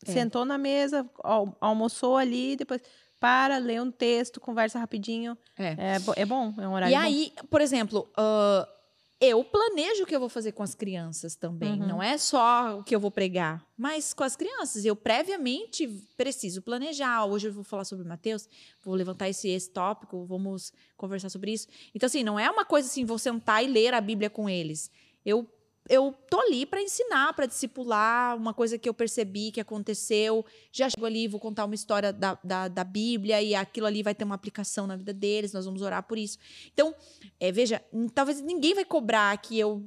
É. 0.07 0.13
Sentou 0.13 0.45
na 0.45 0.59
mesa, 0.59 1.09
al- 1.25 1.57
almoçou 1.61 2.17
ali, 2.17 2.55
depois 2.57 2.81
para, 3.19 3.59
lê 3.59 3.81
um 3.81 3.91
texto, 3.91 4.41
conversa 4.41 4.79
rapidinho. 4.79 5.37
É. 5.59 5.97
É, 5.97 6.23
é 6.23 6.27
bom, 6.27 6.55
é 6.59 6.69
um 6.69 6.73
horário 6.73 6.93
E 6.95 6.97
bom. 6.97 7.03
aí, 7.03 7.33
por 7.51 7.61
exemplo, 7.61 8.11
ah, 8.17 8.69
eu 9.19 9.43
planejo 9.43 10.03
o 10.03 10.07
que 10.07 10.15
eu 10.15 10.21
vou 10.21 10.29
fazer 10.29 10.53
com 10.53 10.63
as 10.63 10.75
crianças 10.75 11.35
também. 11.35 11.81
Uhum. 11.81 11.89
Não 11.89 12.03
é 12.03 12.19
só 12.19 12.79
o 12.79 12.85
que 12.85 12.95
eu 12.95 13.01
vou 13.01 13.11
pregar, 13.11 13.65
mas 13.77 14.13
com 14.13 14.23
as 14.23 14.37
crianças. 14.37 14.85
Eu 14.85 14.95
previamente 14.95 15.89
preciso 16.17 16.61
planejar. 16.61 17.25
Hoje 17.25 17.49
eu 17.49 17.53
vou 17.53 17.65
falar 17.65 17.85
sobre 17.85 18.07
Mateus, 18.07 18.47
vou 18.83 18.95
levantar 18.95 19.29
esse, 19.29 19.49
esse 19.49 19.71
tópico, 19.71 20.27
vamos 20.27 20.73
conversar 20.97 21.31
sobre 21.31 21.53
isso. 21.53 21.67
Então, 21.95 22.07
assim, 22.07 22.23
não 22.23 22.39
é 22.39 22.51
uma 22.51 22.65
coisa 22.65 22.89
assim, 22.89 23.05
vou 23.05 23.19
sentar 23.19 23.65
e 23.65 23.69
ler 23.69 23.95
a 23.95 24.01
Bíblia 24.01 24.29
com 24.29 24.51
eles. 24.51 24.91
Eu 25.25 25.49
eu 25.89 26.15
tô 26.31 26.41
ali 26.41 26.67
para 26.67 26.83
ensinar, 26.83 27.33
para 27.35 27.47
discipular, 27.47 28.37
uma 28.37 28.53
coisa 28.53 28.79
que 28.79 28.89
eu 28.89 28.95
percebi 28.95 29.51
que 29.51 29.61
aconteceu. 29.61 30.45
Já 30.73 30.89
chego 30.91 31.07
ali, 31.07 31.29
vou 31.29 31.41
contar 31.41 31.65
uma 31.65 31.75
história 31.75 32.13
da, 32.13 32.39
da, 32.43 32.69
da 32.69 32.85
Bíblia 32.85 33.43
e 33.43 33.55
aquilo 33.55 33.87
ali 33.87 34.03
vai 34.03 34.15
ter 34.15 34.25
uma 34.25 34.35
aplicação 34.35 34.87
na 34.87 34.97
vida 34.97 35.13
deles, 35.13 35.53
nós 35.53 35.65
vamos 35.65 35.83
orar 35.83 36.03
por 36.03 36.19
isso. 36.19 36.39
Então, 36.73 36.95
é, 37.39 37.53
veja, 37.53 37.83
talvez 38.15 38.41
ninguém 38.41 38.75
vai 38.75 38.85
cobrar 38.85 39.37
que 39.39 39.59
eu 39.59 39.83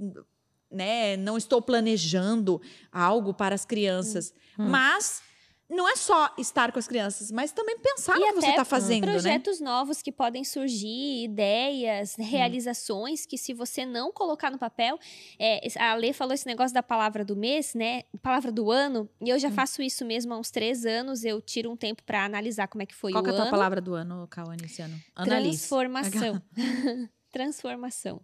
né, 0.71 1.17
não 1.17 1.37
estou 1.37 1.61
planejando 1.61 2.61
algo 2.91 3.33
para 3.33 3.55
as 3.55 3.65
crianças, 3.65 4.33
Hum. 4.57 4.67
mas 4.69 5.21
não 5.69 5.87
é 5.87 5.95
só 5.95 6.33
estar 6.37 6.71
com 6.71 6.79
as 6.79 6.87
crianças, 6.87 7.29
mas 7.31 7.51
também 7.51 7.77
pensar 7.77 8.17
E 8.17 8.19
no 8.19 8.25
que 8.27 8.41
você 8.41 8.49
está 8.49 8.65
fazendo, 8.65 9.05
né? 9.05 9.11
projetos 9.11 9.59
novos 9.59 10.01
que 10.01 10.11
podem 10.11 10.43
surgir, 10.43 11.23
ideias, 11.23 12.15
realizações 12.17 13.25
que 13.25 13.37
se 13.37 13.53
você 13.53 13.85
não 13.85 14.11
colocar 14.11 14.49
no 14.49 14.57
papel, 14.57 14.97
é, 15.37 15.61
a 15.79 15.93
Lê 15.95 16.11
falou 16.11 16.33
esse 16.33 16.47
negócio 16.47 16.73
da 16.73 16.81
palavra 16.81 17.23
do 17.23 17.35
mês, 17.35 17.73
né? 17.75 18.03
Palavra 18.21 18.51
do 18.51 18.71
ano. 18.71 19.07
E 19.21 19.29
eu 19.29 19.35
Hum. 19.35 19.39
já 19.39 19.51
faço 19.51 19.81
isso 19.81 20.03
mesmo 20.03 20.33
há 20.33 20.37
uns 20.39 20.49
três 20.49 20.85
anos. 20.85 21.23
Eu 21.23 21.39
tiro 21.41 21.71
um 21.71 21.77
tempo 21.77 22.03
para 22.03 22.25
analisar 22.25 22.67
como 22.67 22.81
é 22.81 22.85
que 22.85 22.95
foi 22.95 23.11
Qual 23.11 23.21
o 23.21 23.23
que 23.23 23.29
é 23.29 23.33
a 23.33 23.35
tua 23.35 23.43
ano. 23.43 23.51
palavra 23.51 23.79
do 23.79 23.93
ano, 23.93 24.27
Cauane, 24.27 24.65
esse 24.65 24.81
ano? 24.81 24.99
Analise. 25.15 25.57
Transformação. 25.59 26.41
Transformação. 27.31 28.21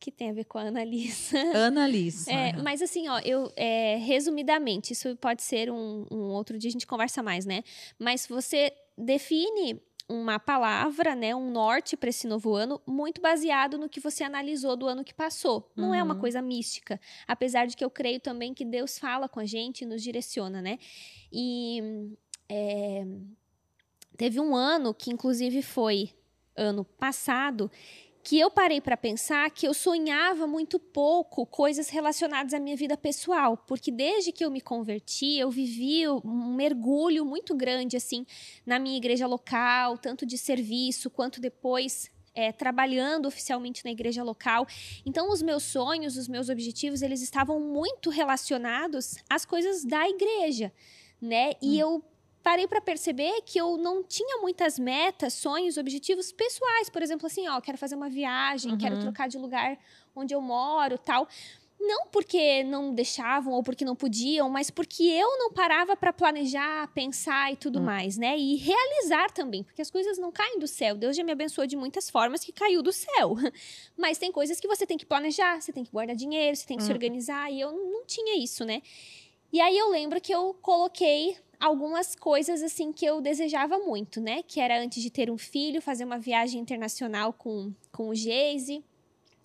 Que 0.00 0.12
tem 0.12 0.30
a 0.30 0.32
ver 0.32 0.44
com 0.44 0.58
a 0.58 0.62
Analisa. 0.62 1.38
Analise. 1.66 2.30
É, 2.30 2.56
mas 2.62 2.80
assim, 2.80 3.08
ó, 3.08 3.18
eu 3.20 3.52
é, 3.56 3.96
resumidamente, 3.96 4.92
isso 4.92 5.16
pode 5.16 5.42
ser 5.42 5.70
um, 5.70 6.06
um 6.10 6.30
outro 6.30 6.56
dia 6.56 6.68
a 6.68 6.72
gente 6.72 6.86
conversa 6.86 7.22
mais, 7.22 7.44
né? 7.44 7.62
Mas 7.98 8.26
você 8.26 8.72
define 8.96 9.80
uma 10.08 10.38
palavra, 10.38 11.14
né, 11.14 11.34
um 11.34 11.50
norte 11.50 11.94
para 11.94 12.08
esse 12.08 12.26
novo 12.26 12.54
ano, 12.54 12.80
muito 12.86 13.20
baseado 13.20 13.76
no 13.76 13.90
que 13.90 14.00
você 14.00 14.24
analisou 14.24 14.74
do 14.74 14.86
ano 14.86 15.04
que 15.04 15.12
passou. 15.12 15.70
Não 15.76 15.94
é 15.94 16.02
uma 16.02 16.14
Uhum. 16.14 16.20
coisa 16.20 16.40
mística, 16.40 16.98
apesar 17.26 17.66
de 17.66 17.76
que 17.76 17.84
eu 17.84 17.90
creio 17.90 18.18
também 18.18 18.54
que 18.54 18.64
Deus 18.64 18.98
fala 18.98 19.28
com 19.28 19.38
a 19.38 19.44
gente 19.44 19.82
e 19.82 19.86
nos 19.86 20.02
direciona, 20.02 20.62
né? 20.62 20.78
E 21.30 21.82
é, 22.48 23.04
teve 24.16 24.40
um 24.40 24.56
ano 24.56 24.94
que, 24.94 25.10
inclusive, 25.10 25.60
foi 25.60 26.10
ano 26.56 26.84
passado, 26.84 27.70
que 28.28 28.38
eu 28.38 28.50
parei 28.50 28.78
para 28.78 28.94
pensar 28.94 29.50
que 29.50 29.66
eu 29.66 29.72
sonhava 29.72 30.46
muito 30.46 30.78
pouco 30.78 31.46
coisas 31.46 31.88
relacionadas 31.88 32.52
à 32.52 32.60
minha 32.60 32.76
vida 32.76 32.94
pessoal, 32.94 33.56
porque 33.56 33.90
desde 33.90 34.32
que 34.32 34.44
eu 34.44 34.50
me 34.50 34.60
converti, 34.60 35.38
eu 35.38 35.50
vivi 35.50 36.06
um 36.06 36.52
mergulho 36.54 37.24
muito 37.24 37.56
grande 37.56 37.96
assim 37.96 38.26
na 38.66 38.78
minha 38.78 38.98
igreja 38.98 39.26
local, 39.26 39.96
tanto 39.96 40.26
de 40.26 40.36
serviço 40.36 41.08
quanto 41.08 41.40
depois 41.40 42.10
é, 42.34 42.52
trabalhando 42.52 43.24
oficialmente 43.24 43.82
na 43.82 43.92
igreja 43.92 44.22
local. 44.22 44.66
Então, 45.06 45.32
os 45.32 45.40
meus 45.40 45.62
sonhos, 45.62 46.18
os 46.18 46.28
meus 46.28 46.50
objetivos, 46.50 47.00
eles 47.00 47.22
estavam 47.22 47.58
muito 47.58 48.10
relacionados 48.10 49.16
às 49.30 49.46
coisas 49.46 49.86
da 49.86 50.06
igreja, 50.06 50.70
né? 51.18 51.54
E 51.62 51.78
eu 51.78 52.04
parei 52.48 52.66
para 52.66 52.80
perceber 52.80 53.42
que 53.44 53.60
eu 53.60 53.76
não 53.76 54.02
tinha 54.02 54.38
muitas 54.40 54.78
metas, 54.78 55.34
sonhos, 55.34 55.76
objetivos 55.76 56.32
pessoais. 56.32 56.88
Por 56.88 57.02
exemplo, 57.02 57.26
assim, 57.26 57.46
ó, 57.46 57.60
quero 57.60 57.76
fazer 57.76 57.94
uma 57.94 58.08
viagem, 58.08 58.74
quero 58.78 58.94
Uhum. 58.94 59.00
trocar 59.02 59.28
de 59.28 59.36
lugar 59.36 59.78
onde 60.16 60.34
eu 60.34 60.40
moro, 60.40 60.96
tal. 60.96 61.28
Não 61.78 62.06
porque 62.06 62.64
não 62.64 62.94
deixavam 62.94 63.52
ou 63.52 63.62
porque 63.62 63.84
não 63.84 63.94
podiam, 63.94 64.48
mas 64.48 64.70
porque 64.70 65.02
eu 65.02 65.28
não 65.38 65.52
parava 65.52 65.94
para 65.94 66.10
planejar, 66.10 66.88
pensar 66.94 67.52
e 67.52 67.56
tudo 67.56 67.80
Hum. 67.80 67.84
mais, 67.84 68.16
né? 68.16 68.34
E 68.38 68.56
realizar 68.56 69.30
também, 69.30 69.62
porque 69.62 69.82
as 69.82 69.90
coisas 69.90 70.16
não 70.16 70.32
caem 70.32 70.58
do 70.58 70.66
céu. 70.66 70.96
Deus 70.96 71.14
já 71.14 71.22
me 71.22 71.32
abençoou 71.32 71.66
de 71.66 71.76
muitas 71.76 72.08
formas 72.08 72.42
que 72.42 72.50
caiu 72.50 72.82
do 72.82 72.92
céu. 72.94 73.34
Mas 73.94 74.16
tem 74.16 74.32
coisas 74.32 74.58
que 74.58 74.66
você 74.66 74.86
tem 74.86 74.96
que 74.96 75.04
planejar, 75.04 75.60
você 75.60 75.70
tem 75.70 75.84
que 75.84 75.92
guardar 75.92 76.16
dinheiro, 76.16 76.56
você 76.56 76.66
tem 76.66 76.78
que 76.78 76.82
se 76.82 76.90
Hum. 76.90 76.94
organizar, 76.94 77.52
e 77.52 77.60
eu 77.60 77.70
não 77.72 78.06
tinha 78.06 78.42
isso, 78.42 78.64
né? 78.64 78.80
E 79.52 79.60
aí 79.60 79.76
eu 79.76 79.90
lembro 79.90 80.18
que 80.18 80.34
eu 80.34 80.54
coloquei 80.62 81.36
algumas 81.60 82.14
coisas 82.14 82.62
assim 82.62 82.92
que 82.92 83.04
eu 83.04 83.20
desejava 83.20 83.78
muito, 83.78 84.20
né? 84.20 84.42
Que 84.42 84.60
era 84.60 84.80
antes 84.80 85.02
de 85.02 85.10
ter 85.10 85.30
um 85.30 85.38
filho, 85.38 85.82
fazer 85.82 86.04
uma 86.04 86.18
viagem 86.18 86.60
internacional 86.60 87.32
com, 87.32 87.72
com 87.92 88.08
o 88.08 88.14
Geise. 88.14 88.84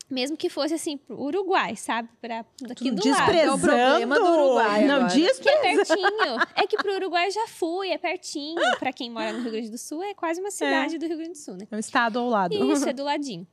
Mesmo 0.10 0.38
que 0.38 0.50
fosse 0.50 0.76
assim 0.76 0.98
pro 0.98 1.20
Uruguai, 1.20 1.76
sabe? 1.76 2.08
Pra, 2.22 2.46
daqui 2.62 2.92
do 2.92 3.08
lado. 3.08 3.16
Desprezando. 3.16 3.50
É 3.50 3.52
o 3.52 3.60
problema 3.60 4.16
do 4.20 4.26
Uruguai 4.26 4.86
Não, 4.86 4.96
agora. 4.96 5.14
Que 5.14 5.24
é 5.24 5.28
desprezando. 5.28 5.86
pertinho. 5.86 6.48
É 6.56 6.68
que 6.68 6.78
pro 6.78 6.94
Uruguai 6.96 7.28
eu 7.28 7.32
já 7.32 7.48
fui, 7.48 7.90
é 7.90 7.98
pertinho. 7.98 8.62
Pra 8.78 8.94
quem 8.94 9.10
mora 9.10 9.34
no 9.34 9.42
Rio 9.42 9.52
Grande 9.52 9.72
do 9.72 9.78
Sul, 9.78 10.04
é 10.04 10.14
quase 10.14 10.40
uma 10.40 10.52
cidade 10.52 11.00
do 11.00 11.08
Rio 11.08 11.18
Grande 11.18 11.32
do 11.32 11.38
Sul, 11.38 11.56
né? 11.56 11.68
É 11.72 11.76
um 11.76 11.80
estado 11.80 12.20
ao 12.20 12.30
lado. 12.30 12.54
Isso, 12.54 12.88
é 12.88 12.94
do 12.94 13.04
ladinho. 13.04 13.48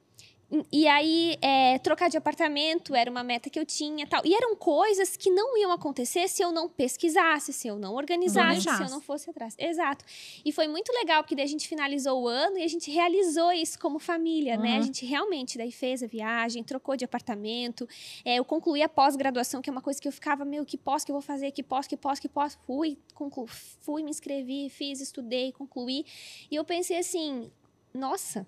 E 0.73 0.89
aí, 0.89 1.39
é, 1.41 1.79
trocar 1.79 2.11
de 2.11 2.17
apartamento 2.17 2.95
era 2.95 3.09
uma 3.09 3.23
meta 3.23 3.49
que 3.49 3.59
eu 3.59 3.65
tinha 3.65 4.05
tal. 4.07 4.21
E 4.25 4.35
eram 4.35 4.57
coisas 4.57 5.17
que 5.17 5.31
não 5.31 5.57
iam 5.57 5.71
acontecer 5.71 6.29
se 6.29 6.43
eu 6.43 6.51
não 6.51 6.69
pesquisasse, 6.69 7.53
se 7.53 7.69
eu 7.69 7.79
não 7.79 7.95
organizasse, 7.95 8.63
se 8.63 8.83
eu 8.83 8.91
não 8.91 9.01
fosse 9.01 9.31
atrás. 9.31 9.55
Exato. 9.57 10.05
E 10.45 10.51
foi 10.51 10.67
muito 10.67 10.93
legal, 10.93 11.23
porque 11.23 11.37
daí 11.37 11.45
a 11.45 11.49
gente 11.49 11.69
finalizou 11.69 12.23
o 12.23 12.27
ano 12.27 12.59
e 12.59 12.65
a 12.65 12.69
gente 12.69 12.91
realizou 12.91 13.53
isso 13.53 13.79
como 13.79 14.01
família, 14.01 14.57
uhum. 14.57 14.63
né? 14.63 14.79
A 14.79 14.81
gente 14.81 15.07
realmente 15.07 15.57
daí 15.57 15.71
fez 15.71 16.03
a 16.03 16.07
viagem, 16.07 16.65
trocou 16.65 16.97
de 16.97 17.05
apartamento. 17.05 17.89
É, 18.25 18.37
eu 18.37 18.45
concluí 18.45 18.83
a 18.83 18.89
pós-graduação, 18.89 19.63
que 19.63 19.71
é 19.71 19.73
uma 19.73 19.83
coisa 19.83 20.01
que 20.01 20.09
eu 20.09 20.13
ficava, 20.13 20.45
meu, 20.45 20.67
que 20.67 20.77
pós 20.77 21.05
que 21.05 21.13
eu 21.13 21.15
vou 21.15 21.23
fazer, 21.23 21.53
que 21.53 21.63
pós, 21.63 21.87
que 21.87 21.97
pós, 21.97 22.19
que 22.19 22.29
pós. 22.29 22.59
Fui, 22.67 22.99
conclu... 23.15 23.47
fui, 23.47 24.03
me 24.03 24.11
inscrevi, 24.11 24.69
fiz, 24.69 25.01
estudei, 25.01 25.53
concluí. 25.53 26.05
E 26.51 26.57
eu 26.57 26.65
pensei 26.65 26.99
assim, 26.99 27.51
nossa, 27.95 28.47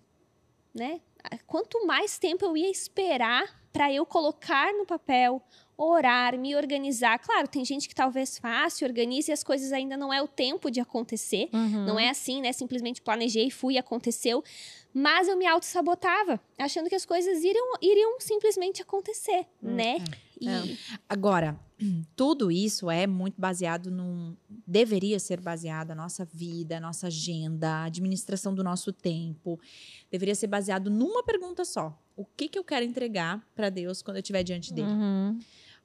né? 0.74 1.00
quanto 1.46 1.86
mais 1.86 2.18
tempo 2.18 2.44
eu 2.44 2.56
ia 2.56 2.70
esperar 2.70 3.62
para 3.72 3.92
eu 3.92 4.04
colocar 4.04 4.72
no 4.74 4.84
papel, 4.84 5.42
orar, 5.76 6.38
me 6.38 6.54
organizar. 6.54 7.18
Claro, 7.18 7.48
tem 7.48 7.64
gente 7.64 7.88
que 7.88 7.94
talvez 7.94 8.36
faça, 8.36 8.84
organize 8.84 9.30
e 9.30 9.32
as 9.32 9.42
coisas 9.42 9.72
ainda 9.72 9.96
não 9.96 10.12
é 10.12 10.20
o 10.20 10.28
tempo 10.28 10.70
de 10.70 10.78
acontecer. 10.78 11.48
Uhum. 11.52 11.86
Não 11.86 11.98
é 11.98 12.10
assim, 12.10 12.42
né? 12.42 12.52
Simplesmente 12.52 13.00
planejei, 13.00 13.50
fui, 13.50 13.78
aconteceu. 13.78 14.44
Mas 14.92 15.26
eu 15.26 15.38
me 15.38 15.46
auto-sabotava, 15.46 16.38
achando 16.58 16.90
que 16.90 16.94
as 16.94 17.06
coisas 17.06 17.42
iriam, 17.42 17.76
iriam 17.80 18.20
simplesmente 18.20 18.82
acontecer, 18.82 19.46
uhum. 19.62 19.74
né? 19.74 20.04
E... 20.38 20.48
É. 20.48 20.76
Agora, 21.08 21.58
tudo 22.14 22.50
isso 22.50 22.90
é 22.90 23.06
muito 23.06 23.40
baseado 23.40 23.90
num. 23.90 24.36
Deveria 24.66 25.18
ser 25.18 25.40
baseado 25.40 25.92
a 25.92 25.94
nossa 25.94 26.24
vida, 26.24 26.76
a 26.76 26.80
nossa 26.80 27.06
agenda, 27.06 27.68
a 27.68 27.84
administração 27.84 28.54
do 28.54 28.62
nosso 28.62 28.92
tempo. 28.92 29.58
Deveria 30.12 30.34
ser 30.34 30.46
baseado 30.46 30.90
numa 30.90 31.22
pergunta 31.22 31.64
só: 31.64 31.98
o 32.14 32.26
que, 32.26 32.46
que 32.46 32.58
eu 32.58 32.62
quero 32.62 32.84
entregar 32.84 33.42
para 33.54 33.70
Deus 33.70 34.02
quando 34.02 34.18
eu 34.18 34.20
estiver 34.20 34.42
diante 34.42 34.70
dele? 34.70 34.86
Uhum. 34.86 35.38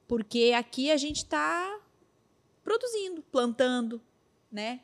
Porque 0.06 0.52
aqui 0.54 0.90
a 0.90 0.98
gente 0.98 1.16
está 1.16 1.80
produzindo, 2.62 3.22
plantando, 3.22 4.02
né? 4.52 4.80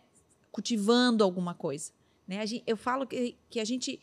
Cultivando 0.51 1.22
alguma 1.22 1.53
coisa. 1.53 1.92
Né? 2.26 2.47
Gente, 2.47 2.64
eu 2.66 2.76
falo 2.76 3.07
que, 3.07 3.36
que 3.51 3.61
a 3.61 3.64
gente 3.66 4.01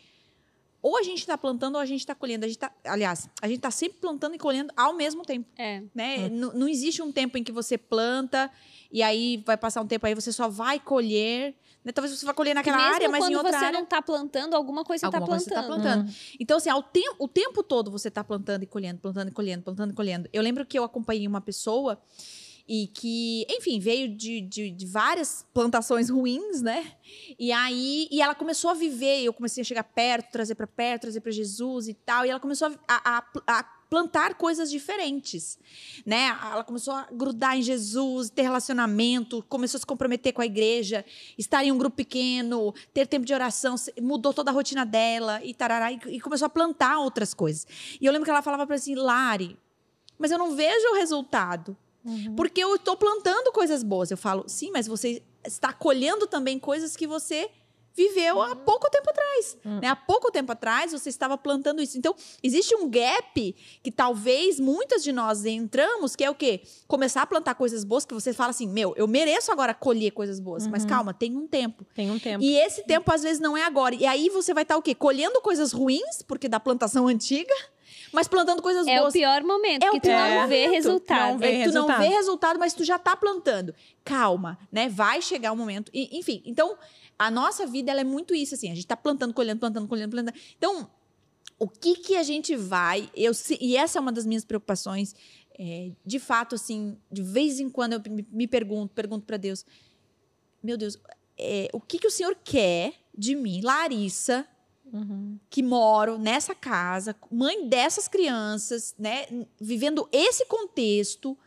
ou 0.81 0.97
a 0.97 1.03
gente 1.03 1.19
está 1.19 1.37
plantando 1.37 1.75
ou 1.75 1.81
a 1.81 1.85
gente 1.85 1.99
está 1.99 2.15
colhendo. 2.15 2.45
A 2.45 2.47
gente 2.47 2.57
tá, 2.57 2.71
aliás, 2.83 3.29
a 3.41 3.47
gente 3.47 3.57
está 3.57 3.71
sempre 3.71 3.99
plantando 3.99 4.35
e 4.35 4.39
colhendo 4.39 4.73
ao 4.75 4.93
mesmo 4.93 5.23
tempo. 5.23 5.47
É. 5.57 5.83
Né? 5.93 6.29
Não, 6.29 6.53
não 6.53 6.67
existe 6.67 7.01
um 7.01 7.11
tempo 7.11 7.37
em 7.37 7.43
que 7.43 7.51
você 7.51 7.77
planta 7.77 8.51
e 8.91 9.03
aí 9.03 9.43
vai 9.45 9.55
passar 9.55 9.81
um 9.81 9.87
tempo 9.87 10.05
aí 10.05 10.15
você 10.15 10.31
só 10.31 10.49
vai 10.49 10.79
colher. 10.79 11.55
Né? 11.83 11.91
Talvez 11.91 12.17
você 12.17 12.25
vá 12.25 12.33
colher 12.33 12.53
naquela 12.53 12.77
área, 12.77 13.09
mas 13.09 13.27
em 13.27 13.35
outra 13.35 13.49
área. 13.49 13.59
quando 13.59 13.71
você 13.71 13.71
não 13.71 13.83
está 13.83 14.01
plantando, 14.01 14.55
alguma 14.55 14.83
coisa 14.83 15.05
está 15.05 15.19
plantando. 15.19 15.39
Você 15.39 15.49
tá 15.49 15.63
plantando. 15.63 16.07
Uhum. 16.07 16.13
Então, 16.39 16.57
assim, 16.57 16.69
ao 16.69 16.83
tempo, 16.83 17.15
o 17.19 17.27
tempo 17.27 17.63
todo 17.63 17.89
você 17.89 18.07
está 18.07 18.23
plantando 18.23 18.63
e 18.63 18.67
colhendo, 18.67 18.99
plantando 18.99 19.29
e 19.29 19.31
colhendo, 19.31 19.63
plantando 19.63 19.91
e 19.91 19.95
colhendo. 19.95 20.29
Eu 20.33 20.43
lembro 20.43 20.65
que 20.65 20.77
eu 20.77 20.83
acompanhei 20.83 21.27
uma 21.27 21.41
pessoa 21.41 21.99
e 22.73 22.87
que, 22.87 23.45
enfim, 23.49 23.81
veio 23.81 24.07
de, 24.15 24.39
de, 24.39 24.71
de, 24.71 24.85
várias 24.85 25.45
plantações 25.53 26.09
ruins, 26.09 26.61
né? 26.61 26.93
E 27.37 27.51
aí, 27.51 28.07
e 28.09 28.21
ela 28.21 28.33
começou 28.33 28.71
a 28.71 28.73
viver, 28.73 29.21
eu 29.25 29.33
comecei 29.33 29.59
a 29.59 29.65
chegar 29.65 29.83
perto, 29.83 30.31
trazer 30.31 30.55
para 30.55 30.65
perto, 30.65 31.01
trazer 31.01 31.19
para 31.19 31.33
Jesus 31.33 31.89
e 31.89 31.93
tal, 31.93 32.25
e 32.25 32.29
ela 32.29 32.39
começou 32.39 32.73
a, 32.87 33.17
a, 33.17 33.23
a, 33.45 33.63
plantar 33.89 34.35
coisas 34.35 34.71
diferentes, 34.71 35.59
né? 36.05 36.27
Ela 36.27 36.63
começou 36.63 36.93
a 36.93 37.09
grudar 37.11 37.57
em 37.57 37.61
Jesus, 37.61 38.29
ter 38.29 38.43
relacionamento, 38.43 39.43
começou 39.49 39.77
a 39.77 39.81
se 39.81 39.85
comprometer 39.85 40.31
com 40.31 40.41
a 40.41 40.45
igreja, 40.45 41.03
estar 41.37 41.65
em 41.65 41.73
um 41.73 41.77
grupo 41.77 41.97
pequeno, 41.97 42.73
ter 42.93 43.05
tempo 43.05 43.25
de 43.25 43.33
oração, 43.33 43.75
mudou 44.01 44.33
toda 44.33 44.49
a 44.49 44.53
rotina 44.53 44.85
dela 44.85 45.43
e 45.43 45.53
tarará, 45.53 45.91
e, 45.91 45.99
e 46.07 46.21
começou 46.21 46.45
a 46.45 46.49
plantar 46.49 46.99
outras 46.99 47.33
coisas. 47.33 47.67
E 47.99 48.05
eu 48.05 48.13
lembro 48.13 48.23
que 48.23 48.31
ela 48.31 48.41
falava 48.41 48.65
para 48.65 48.77
assim, 48.77 48.95
Lari, 48.95 49.57
mas 50.17 50.31
eu 50.31 50.37
não 50.37 50.55
vejo 50.55 50.87
o 50.91 50.95
resultado. 50.95 51.75
Uhum. 52.03 52.35
Porque 52.35 52.63
eu 52.63 52.75
estou 52.75 52.97
plantando 52.97 53.51
coisas 53.51 53.83
boas. 53.83 54.11
Eu 54.11 54.17
falo, 54.17 54.45
sim, 54.47 54.71
mas 54.71 54.87
você 54.87 55.21
está 55.45 55.73
colhendo 55.73 56.27
também 56.27 56.59
coisas 56.59 56.95
que 56.95 57.07
você 57.07 57.49
viveu 57.95 58.41
há 58.41 58.55
pouco 58.55 58.89
tempo 58.89 59.09
atrás. 59.09 59.57
Uhum. 59.65 59.79
Né? 59.79 59.87
Há 59.87 59.95
pouco 59.95 60.31
tempo 60.31 60.51
atrás 60.51 60.91
você 60.91 61.09
estava 61.09 61.37
plantando 61.37 61.81
isso. 61.81 61.97
Então, 61.97 62.15
existe 62.41 62.75
um 62.75 62.89
gap 62.89 63.55
que 63.83 63.91
talvez 63.91 64.59
muitas 64.59 65.03
de 65.03 65.11
nós 65.11 65.45
entramos, 65.45 66.15
que 66.15 66.23
é 66.23 66.29
o 66.29 66.35
quê? 66.35 66.61
Começar 66.87 67.23
a 67.23 67.25
plantar 67.25 67.55
coisas 67.55 67.83
boas, 67.83 68.05
que 68.05 68.13
você 68.13 68.33
fala 68.33 68.51
assim, 68.51 68.67
meu, 68.67 68.93
eu 68.95 69.07
mereço 69.07 69.51
agora 69.51 69.73
colher 69.73 70.11
coisas 70.11 70.39
boas. 70.39 70.65
Uhum. 70.65 70.71
Mas 70.71 70.85
calma, 70.85 71.13
tem 71.13 71.35
um 71.35 71.47
tempo. 71.47 71.85
Tem 71.93 72.09
um 72.09 72.19
tempo. 72.19 72.43
E 72.43 72.57
esse 72.57 72.83
tempo, 72.83 73.11
às 73.11 73.21
vezes, 73.21 73.39
não 73.39 73.57
é 73.57 73.63
agora. 73.63 73.95
E 73.95 74.05
aí 74.05 74.29
você 74.29 74.53
vai 74.53 74.63
estar 74.63 74.77
o 74.77 74.81
quê? 74.81 74.95
Colhendo 74.95 75.41
coisas 75.41 75.71
ruins, 75.71 76.21
porque 76.27 76.47
da 76.47 76.59
plantação 76.59 77.07
antiga 77.11 77.53
mas 78.11 78.27
plantando 78.27 78.61
coisas 78.61 78.85
é 78.85 78.99
boas. 78.99 79.15
É 79.15 79.17
o 79.17 79.21
pior 79.21 79.43
momento, 79.43 79.83
é 79.83 79.91
porque 79.91 80.09
tu 80.09 80.11
não 80.11 80.47
vê 80.47 80.67
resultado. 80.67 81.31
Não 81.31 81.37
vê 81.37 81.47
é 81.47 81.57
resultado. 81.57 81.85
tu 81.85 81.89
não 81.89 81.99
vê 81.99 82.07
resultado, 82.07 82.59
mas 82.59 82.73
tu 82.73 82.83
já 82.83 82.99
tá 82.99 83.15
plantando. 83.15 83.73
Calma, 84.03 84.57
né? 84.71 84.89
Vai 84.89 85.21
chegar 85.21 85.51
o 85.51 85.55
um 85.55 85.57
momento. 85.57 85.91
E, 85.93 86.17
enfim, 86.17 86.41
então, 86.45 86.77
a 87.17 87.31
nossa 87.31 87.65
vida 87.65 87.91
ela 87.91 88.01
é 88.01 88.05
muito 88.05 88.35
isso, 88.35 88.55
assim. 88.55 88.71
A 88.71 88.75
gente 88.75 88.87
tá 88.87 88.97
plantando, 88.97 89.33
colhendo, 89.33 89.59
plantando, 89.59 89.87
colhendo, 89.87 90.11
plantando. 90.11 90.37
Então, 90.57 90.89
o 91.57 91.67
que 91.67 91.95
que 91.95 92.15
a 92.15 92.23
gente 92.23 92.55
vai... 92.55 93.09
Eu, 93.15 93.31
e 93.59 93.77
essa 93.77 93.99
é 93.99 94.01
uma 94.01 94.11
das 94.11 94.25
minhas 94.25 94.43
preocupações. 94.43 95.15
É, 95.57 95.91
de 96.05 96.19
fato, 96.19 96.55
assim, 96.55 96.97
de 97.11 97.21
vez 97.21 97.59
em 97.59 97.69
quando 97.69 97.93
eu 97.93 98.01
me, 98.09 98.27
me 98.31 98.47
pergunto, 98.47 98.93
pergunto 98.93 99.25
para 99.25 99.37
Deus, 99.37 99.65
meu 100.63 100.77
Deus, 100.77 100.97
é, 101.37 101.69
o 101.73 101.79
que 101.79 101.99
que 101.99 102.07
o 102.07 102.11
Senhor 102.11 102.35
quer 102.43 102.93
de 103.15 103.35
mim, 103.35 103.61
Larissa, 103.61 104.47
Uhum. 104.93 105.39
que 105.49 105.63
moro 105.63 106.17
nessa 106.17 106.53
casa, 106.53 107.15
mãe 107.31 107.67
dessas 107.67 108.07
crianças, 108.07 108.93
né, 108.99 109.25
vivendo 109.59 110.07
esse 110.11 110.45
contexto. 110.45 111.37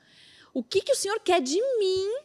O 0.53 0.63
que, 0.63 0.81
que 0.81 0.93
o 0.93 0.97
Senhor 0.97 1.21
quer 1.21 1.43
de 1.43 1.61
mim? 1.79 2.21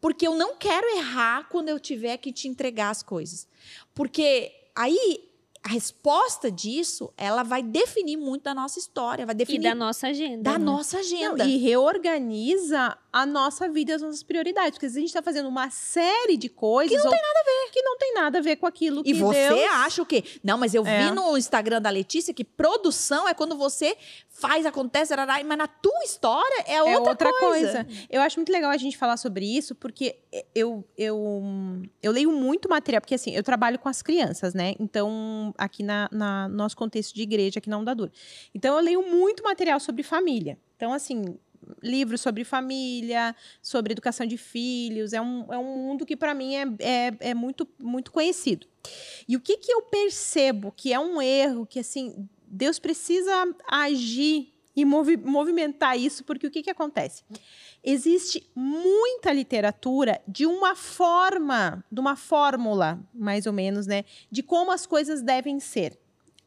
Porque 0.00 0.26
eu 0.26 0.34
não 0.34 0.56
quero 0.56 0.86
errar 0.96 1.48
quando 1.48 1.68
eu 1.68 1.80
tiver 1.80 2.16
que 2.18 2.32
te 2.32 2.46
entregar 2.46 2.90
as 2.90 3.02
coisas. 3.02 3.48
Porque 3.94 4.52
aí 4.74 5.28
a 5.62 5.68
resposta 5.70 6.50
disso, 6.50 7.12
ela 7.16 7.42
vai 7.42 7.62
definir 7.62 8.16
muito 8.16 8.44
da 8.44 8.54
nossa 8.54 8.78
história, 8.78 9.26
vai 9.26 9.34
definir 9.34 9.60
e 9.66 9.68
da 9.68 9.74
nossa 9.74 10.08
agenda. 10.08 10.42
Da 10.42 10.58
né? 10.58 10.64
nossa 10.64 10.98
agenda. 10.98 11.44
Não, 11.44 11.50
e 11.50 11.58
reorganiza 11.58 12.96
a 13.18 13.26
nossa 13.26 13.68
vida, 13.68 13.96
as 13.96 14.00
nossas 14.00 14.22
prioridades, 14.22 14.72
porque 14.72 14.86
a 14.86 14.88
gente 14.90 15.06
está 15.06 15.20
fazendo 15.20 15.48
uma 15.48 15.68
série 15.70 16.36
de 16.36 16.48
coisas 16.48 16.96
que 16.96 17.02
não 17.02 17.10
tem 17.10 17.20
nada 17.20 17.40
a 17.40 17.42
ver, 17.42 17.72
que 17.72 17.82
não 17.82 17.98
tem 17.98 18.14
nada 18.14 18.38
a 18.38 18.40
ver 18.40 18.56
com 18.56 18.66
aquilo 18.66 19.02
que 19.02 19.10
E 19.10 19.14
você 19.14 19.48
Deus... 19.48 19.72
acha 19.72 20.02
o 20.02 20.06
quê? 20.06 20.22
Não, 20.44 20.56
mas 20.56 20.72
eu 20.72 20.86
é. 20.86 21.02
vi 21.02 21.10
no 21.10 21.36
Instagram 21.36 21.82
da 21.82 21.90
Letícia 21.90 22.32
que 22.32 22.44
produção 22.44 23.28
é 23.28 23.34
quando 23.34 23.56
você 23.56 23.96
faz, 24.28 24.64
acontece, 24.64 25.12
mas 25.44 25.58
na 25.58 25.66
tua 25.66 26.04
história 26.04 26.62
é 26.64 26.80
outra, 26.80 26.94
é 26.94 27.10
outra 27.10 27.32
coisa. 27.40 27.84
coisa. 27.84 28.06
Eu 28.08 28.22
acho 28.22 28.36
muito 28.38 28.52
legal 28.52 28.70
a 28.70 28.76
gente 28.76 28.96
falar 28.96 29.16
sobre 29.16 29.44
isso, 29.44 29.74
porque 29.74 30.16
eu, 30.54 30.84
eu, 30.96 31.82
eu 32.00 32.12
leio 32.12 32.30
muito 32.30 32.68
material, 32.68 33.00
porque 33.00 33.16
assim, 33.16 33.34
eu 33.34 33.42
trabalho 33.42 33.80
com 33.80 33.88
as 33.88 34.00
crianças, 34.00 34.54
né? 34.54 34.76
Então, 34.78 35.52
aqui 35.58 35.82
na, 35.82 36.08
na 36.12 36.48
nosso 36.48 36.76
contexto 36.76 37.16
de 37.16 37.22
igreja, 37.22 37.58
aqui 37.58 37.68
na 37.68 37.78
Onda 37.78 37.96
Dura. 37.96 38.12
Então, 38.54 38.76
eu 38.76 38.80
leio 38.80 39.02
muito 39.02 39.42
material 39.42 39.80
sobre 39.80 40.04
família. 40.04 40.56
Então, 40.76 40.92
assim, 40.92 41.36
livros 41.82 42.20
sobre 42.20 42.44
família, 42.44 43.34
sobre 43.62 43.92
educação 43.92 44.26
de 44.26 44.36
filhos. 44.36 45.12
É 45.12 45.20
um, 45.20 45.52
é 45.52 45.58
um 45.58 45.76
mundo 45.76 46.06
que, 46.06 46.16
para 46.16 46.34
mim, 46.34 46.54
é, 46.54 46.64
é, 46.78 47.16
é, 47.20 47.34
muito, 47.34 47.66
muito 47.78 48.12
conhecido. 48.12 48.66
E 49.28 49.36
o 49.36 49.40
que, 49.40 49.56
que 49.56 49.72
eu 49.72 49.82
percebo 49.82 50.72
que 50.72 50.92
é 50.92 50.98
um 50.98 51.20
erro, 51.20 51.66
que, 51.66 51.78
assim, 51.78 52.28
Deus 52.46 52.78
precisa 52.78 53.32
agir 53.68 54.52
e 54.74 54.84
movi 54.84 55.16
movimentar 55.16 55.98
isso, 55.98 56.22
porque 56.24 56.46
o 56.46 56.50
que, 56.50 56.62
que 56.62 56.70
acontece? 56.70 57.24
Existe 57.82 58.48
muita 58.54 59.32
literatura 59.32 60.20
de 60.26 60.46
uma 60.46 60.76
forma, 60.76 61.84
de 61.90 62.00
uma 62.00 62.14
fórmula, 62.14 63.00
mais 63.12 63.46
ou 63.46 63.52
menos, 63.52 63.86
né? 63.86 64.04
De 64.30 64.42
como 64.42 64.70
as 64.70 64.86
coisas 64.86 65.20
devem 65.20 65.58
ser. 65.58 65.98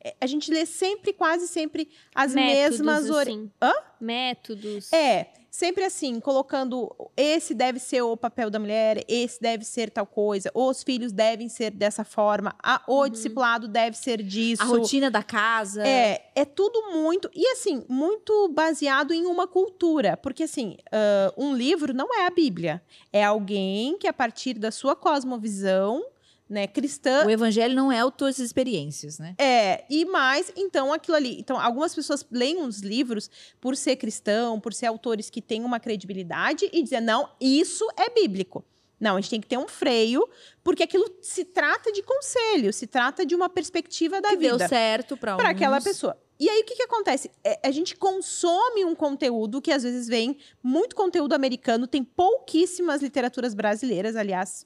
É, 0.03 0.15
a 0.19 0.25
gente 0.25 0.51
lê 0.51 0.65
sempre, 0.65 1.13
quase 1.13 1.47
sempre, 1.47 1.89
as 2.13 2.33
Métodos, 2.33 2.79
mesmas... 2.79 3.09
Assim. 3.09 3.51
Hã? 3.61 3.73
Métodos. 3.99 4.91
É, 4.91 5.27
sempre 5.51 5.83
assim, 5.83 6.19
colocando 6.19 6.89
esse 7.15 7.53
deve 7.53 7.77
ser 7.77 8.01
o 8.01 8.15
papel 8.15 8.49
da 8.49 8.57
mulher, 8.57 9.03
esse 9.07 9.39
deve 9.39 9.65
ser 9.65 9.91
tal 9.91 10.07
coisa, 10.07 10.49
os 10.55 10.81
filhos 10.81 11.11
devem 11.11 11.49
ser 11.49 11.71
dessa 11.71 12.05
forma, 12.05 12.55
a, 12.63 12.81
o 12.87 13.01
uhum. 13.01 13.09
discipulado 13.09 13.67
deve 13.67 13.97
ser 13.97 14.23
disso. 14.23 14.63
A 14.63 14.65
rotina 14.65 15.11
da 15.11 15.21
casa. 15.21 15.85
É, 15.85 16.31
é 16.33 16.45
tudo 16.45 16.93
muito, 16.93 17.29
e 17.35 17.45
assim, 17.49 17.85
muito 17.87 18.49
baseado 18.49 19.13
em 19.13 19.25
uma 19.25 19.45
cultura, 19.45 20.15
porque 20.17 20.43
assim, 20.43 20.77
uh, 20.87 21.43
um 21.45 21.53
livro 21.53 21.93
não 21.93 22.17
é 22.17 22.25
a 22.25 22.29
Bíblia, 22.31 22.81
é 23.11 23.23
alguém 23.23 23.97
que 23.97 24.07
a 24.07 24.13
partir 24.13 24.53
da 24.53 24.71
sua 24.71 24.95
cosmovisão 24.95 26.03
né, 26.51 26.67
cristã. 26.67 27.25
O 27.25 27.29
evangelho 27.29 27.73
não 27.73 27.89
é 27.89 28.01
as 28.01 28.13
tuas 28.13 28.37
experiências, 28.37 29.17
né? 29.17 29.35
É, 29.37 29.85
e 29.89 30.03
mais, 30.03 30.51
então, 30.57 30.91
aquilo 30.91 31.15
ali. 31.15 31.39
Então, 31.39 31.57
algumas 31.57 31.95
pessoas 31.95 32.25
leem 32.29 32.57
uns 32.57 32.79
livros 32.79 33.29
por 33.61 33.77
ser 33.77 33.95
cristão, 33.95 34.59
por 34.59 34.73
ser 34.73 34.87
autores 34.87 35.29
que 35.29 35.41
têm 35.41 35.63
uma 35.63 35.79
credibilidade 35.79 36.69
e 36.73 36.83
dizem, 36.83 36.99
não, 36.99 37.29
isso 37.39 37.87
é 37.97 38.09
bíblico. 38.09 38.65
Não, 38.99 39.15
a 39.15 39.21
gente 39.21 39.29
tem 39.29 39.41
que 39.41 39.47
ter 39.47 39.57
um 39.57 39.67
freio, 39.67 40.27
porque 40.61 40.83
aquilo 40.83 41.05
se 41.21 41.45
trata 41.45 41.89
de 41.91 42.03
conselho, 42.03 42.71
se 42.73 42.85
trata 42.85 43.25
de 43.25 43.33
uma 43.33 43.49
perspectiva 43.49 44.19
da 44.21 44.29
que 44.29 44.37
vida 44.37 44.57
deu 44.57 44.67
certo 44.67 45.15
pra, 45.15 45.37
para 45.37 45.49
aquela 45.49 45.79
pessoa. 45.79 46.17
E 46.37 46.49
aí, 46.49 46.61
o 46.61 46.65
que, 46.65 46.75
que 46.75 46.83
acontece? 46.83 47.31
É, 47.43 47.59
a 47.63 47.71
gente 47.71 47.95
consome 47.95 48.83
um 48.83 48.93
conteúdo 48.93 49.61
que 49.61 49.71
às 49.71 49.83
vezes 49.83 50.07
vem 50.07 50.37
muito 50.61 50.95
conteúdo 50.95 51.33
americano, 51.33 51.87
tem 51.87 52.03
pouquíssimas 52.03 53.01
literaturas 53.01 53.53
brasileiras, 53.53 54.15
aliás, 54.15 54.65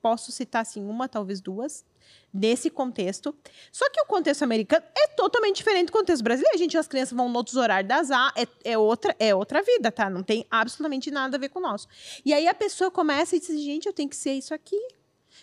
posso 0.00 0.32
citar 0.32 0.62
assim 0.62 0.84
uma, 0.84 1.08
talvez 1.08 1.40
duas, 1.40 1.84
nesse 2.32 2.70
contexto. 2.70 3.34
Só 3.70 3.88
que 3.90 4.00
o 4.00 4.06
contexto 4.06 4.42
americano 4.42 4.84
é 4.96 5.06
totalmente 5.08 5.56
diferente 5.56 5.86
do 5.86 5.92
contexto 5.92 6.22
brasileiro. 6.22 6.58
Gente, 6.58 6.76
as 6.76 6.88
crianças 6.88 7.16
vão 7.16 7.28
em 7.28 7.36
outros 7.36 7.56
horários 7.56 7.88
das 7.88 8.10
a 8.10 8.32
é, 8.36 8.72
é 8.72 8.78
outra 8.78 9.14
é 9.18 9.34
outra 9.34 9.62
vida, 9.62 9.90
tá? 9.92 10.08
Não 10.08 10.22
tem 10.22 10.46
absolutamente 10.50 11.10
nada 11.10 11.36
a 11.36 11.40
ver 11.40 11.48
com 11.48 11.58
o 11.58 11.62
nosso. 11.62 11.86
E 12.24 12.32
aí 12.32 12.46
a 12.48 12.54
pessoa 12.54 12.90
começa 12.90 13.36
e 13.36 13.40
diz: 13.40 13.48
gente, 13.62 13.86
eu 13.86 13.92
tenho 13.92 14.08
que 14.08 14.16
ser 14.16 14.32
isso 14.34 14.54
aqui. 14.54 14.80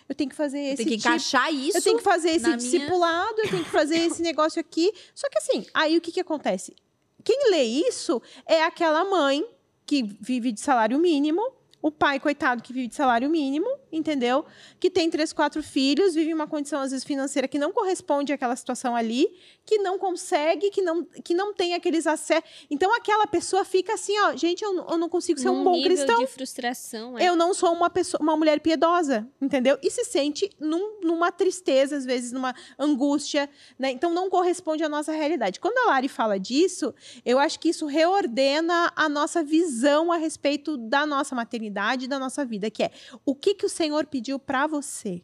Eu 0.07 0.15
tenho 0.15 0.29
que 0.29 0.35
fazer 0.35 0.59
esse 0.59 0.77
Tem 0.77 0.85
que 0.85 0.97
tipo 0.97 1.07
encaixar 1.07 1.53
isso. 1.53 1.77
eu 1.77 1.81
tenho 1.81 1.97
que 1.97 2.03
fazer 2.03 2.29
esse 2.29 2.43
na 2.43 2.49
minha- 2.49 2.57
discipulado, 2.57 3.39
eu 3.39 3.49
tenho 3.49 3.63
que 3.63 3.69
fazer 3.69 3.97
esse 3.97 4.21
negócio 4.21 4.59
aqui. 4.59 4.91
Só 5.13 5.29
que 5.29 5.37
assim, 5.37 5.65
aí 5.73 5.97
o 5.97 6.01
que, 6.01 6.11
que 6.11 6.19
acontece? 6.19 6.75
Quem 7.23 7.51
lê 7.51 7.63
isso 7.63 8.21
é 8.45 8.63
aquela 8.63 9.03
mãe 9.03 9.45
que 9.85 10.03
vive 10.21 10.51
de 10.51 10.59
salário 10.61 10.97
mínimo, 10.99 11.41
o 11.81 11.91
pai, 11.91 12.19
coitado, 12.19 12.61
que 12.61 12.71
vive 12.73 12.87
de 12.87 12.95
salário 12.95 13.29
mínimo, 13.29 13.69
entendeu? 13.97 14.45
Que 14.79 14.89
tem 14.89 15.09
três, 15.09 15.33
quatro 15.33 15.61
filhos, 15.63 16.13
vive 16.15 16.33
uma 16.33 16.47
condição, 16.47 16.79
às 16.81 16.91
vezes, 16.91 17.03
financeira 17.05 17.47
que 17.47 17.57
não 17.59 17.71
corresponde 17.73 18.31
àquela 18.31 18.55
situação 18.55 18.95
ali, 18.95 19.27
que 19.65 19.77
não 19.79 19.97
consegue, 19.97 20.69
que 20.69 20.81
não, 20.81 21.03
que 21.03 21.33
não 21.33 21.53
tem 21.53 21.73
aqueles 21.73 22.05
acessos. 22.07 22.49
Então, 22.69 22.93
aquela 22.95 23.27
pessoa 23.27 23.65
fica 23.65 23.93
assim, 23.93 24.17
ó, 24.19 24.35
gente, 24.35 24.63
eu, 24.63 24.73
não- 24.73 24.87
eu 24.89 24.97
não 24.97 25.09
consigo 25.09 25.39
ser 25.39 25.49
um 25.49 25.63
bom 25.63 25.73
nível 25.73 25.89
cristão. 25.95 26.19
de 26.19 26.27
frustração. 26.27 27.17
É. 27.17 27.27
Eu 27.27 27.35
não 27.35 27.53
sou 27.53 27.73
uma 27.73 27.89
pessoa, 27.89 28.21
uma 28.21 28.37
mulher 28.37 28.59
piedosa, 28.59 29.27
entendeu? 29.41 29.77
E 29.81 29.89
se 29.91 30.05
sente 30.05 30.49
num- 30.59 30.99
numa 31.01 31.31
tristeza, 31.31 31.97
às 31.97 32.05
vezes, 32.05 32.31
numa 32.31 32.53
angústia, 32.77 33.49
né? 33.77 33.91
Então 33.91 34.11
não 34.13 34.29
corresponde 34.29 34.83
à 34.83 34.89
nossa 34.89 35.11
realidade. 35.11 35.59
Quando 35.59 35.77
a 35.79 35.91
Lari 35.91 36.07
fala 36.07 36.39
disso, 36.39 36.93
eu 37.25 37.39
acho 37.39 37.59
que 37.59 37.69
isso 37.69 37.85
reordena 37.85 38.91
a 38.95 39.07
nossa 39.09 39.43
visão 39.43 40.11
a 40.11 40.17
respeito 40.17 40.77
da 40.77 41.05
nossa 41.05 41.33
maternidade, 41.35 42.07
da 42.07 42.19
nossa 42.19 42.45
vida, 42.45 42.69
que 42.69 42.83
é 42.83 42.91
o 43.25 43.33
que 43.33 43.53
que 43.53 43.65
o 43.65 43.69
Senhor 43.69 43.86
pediu 44.05 44.37
para 44.39 44.67
você? 44.67 45.21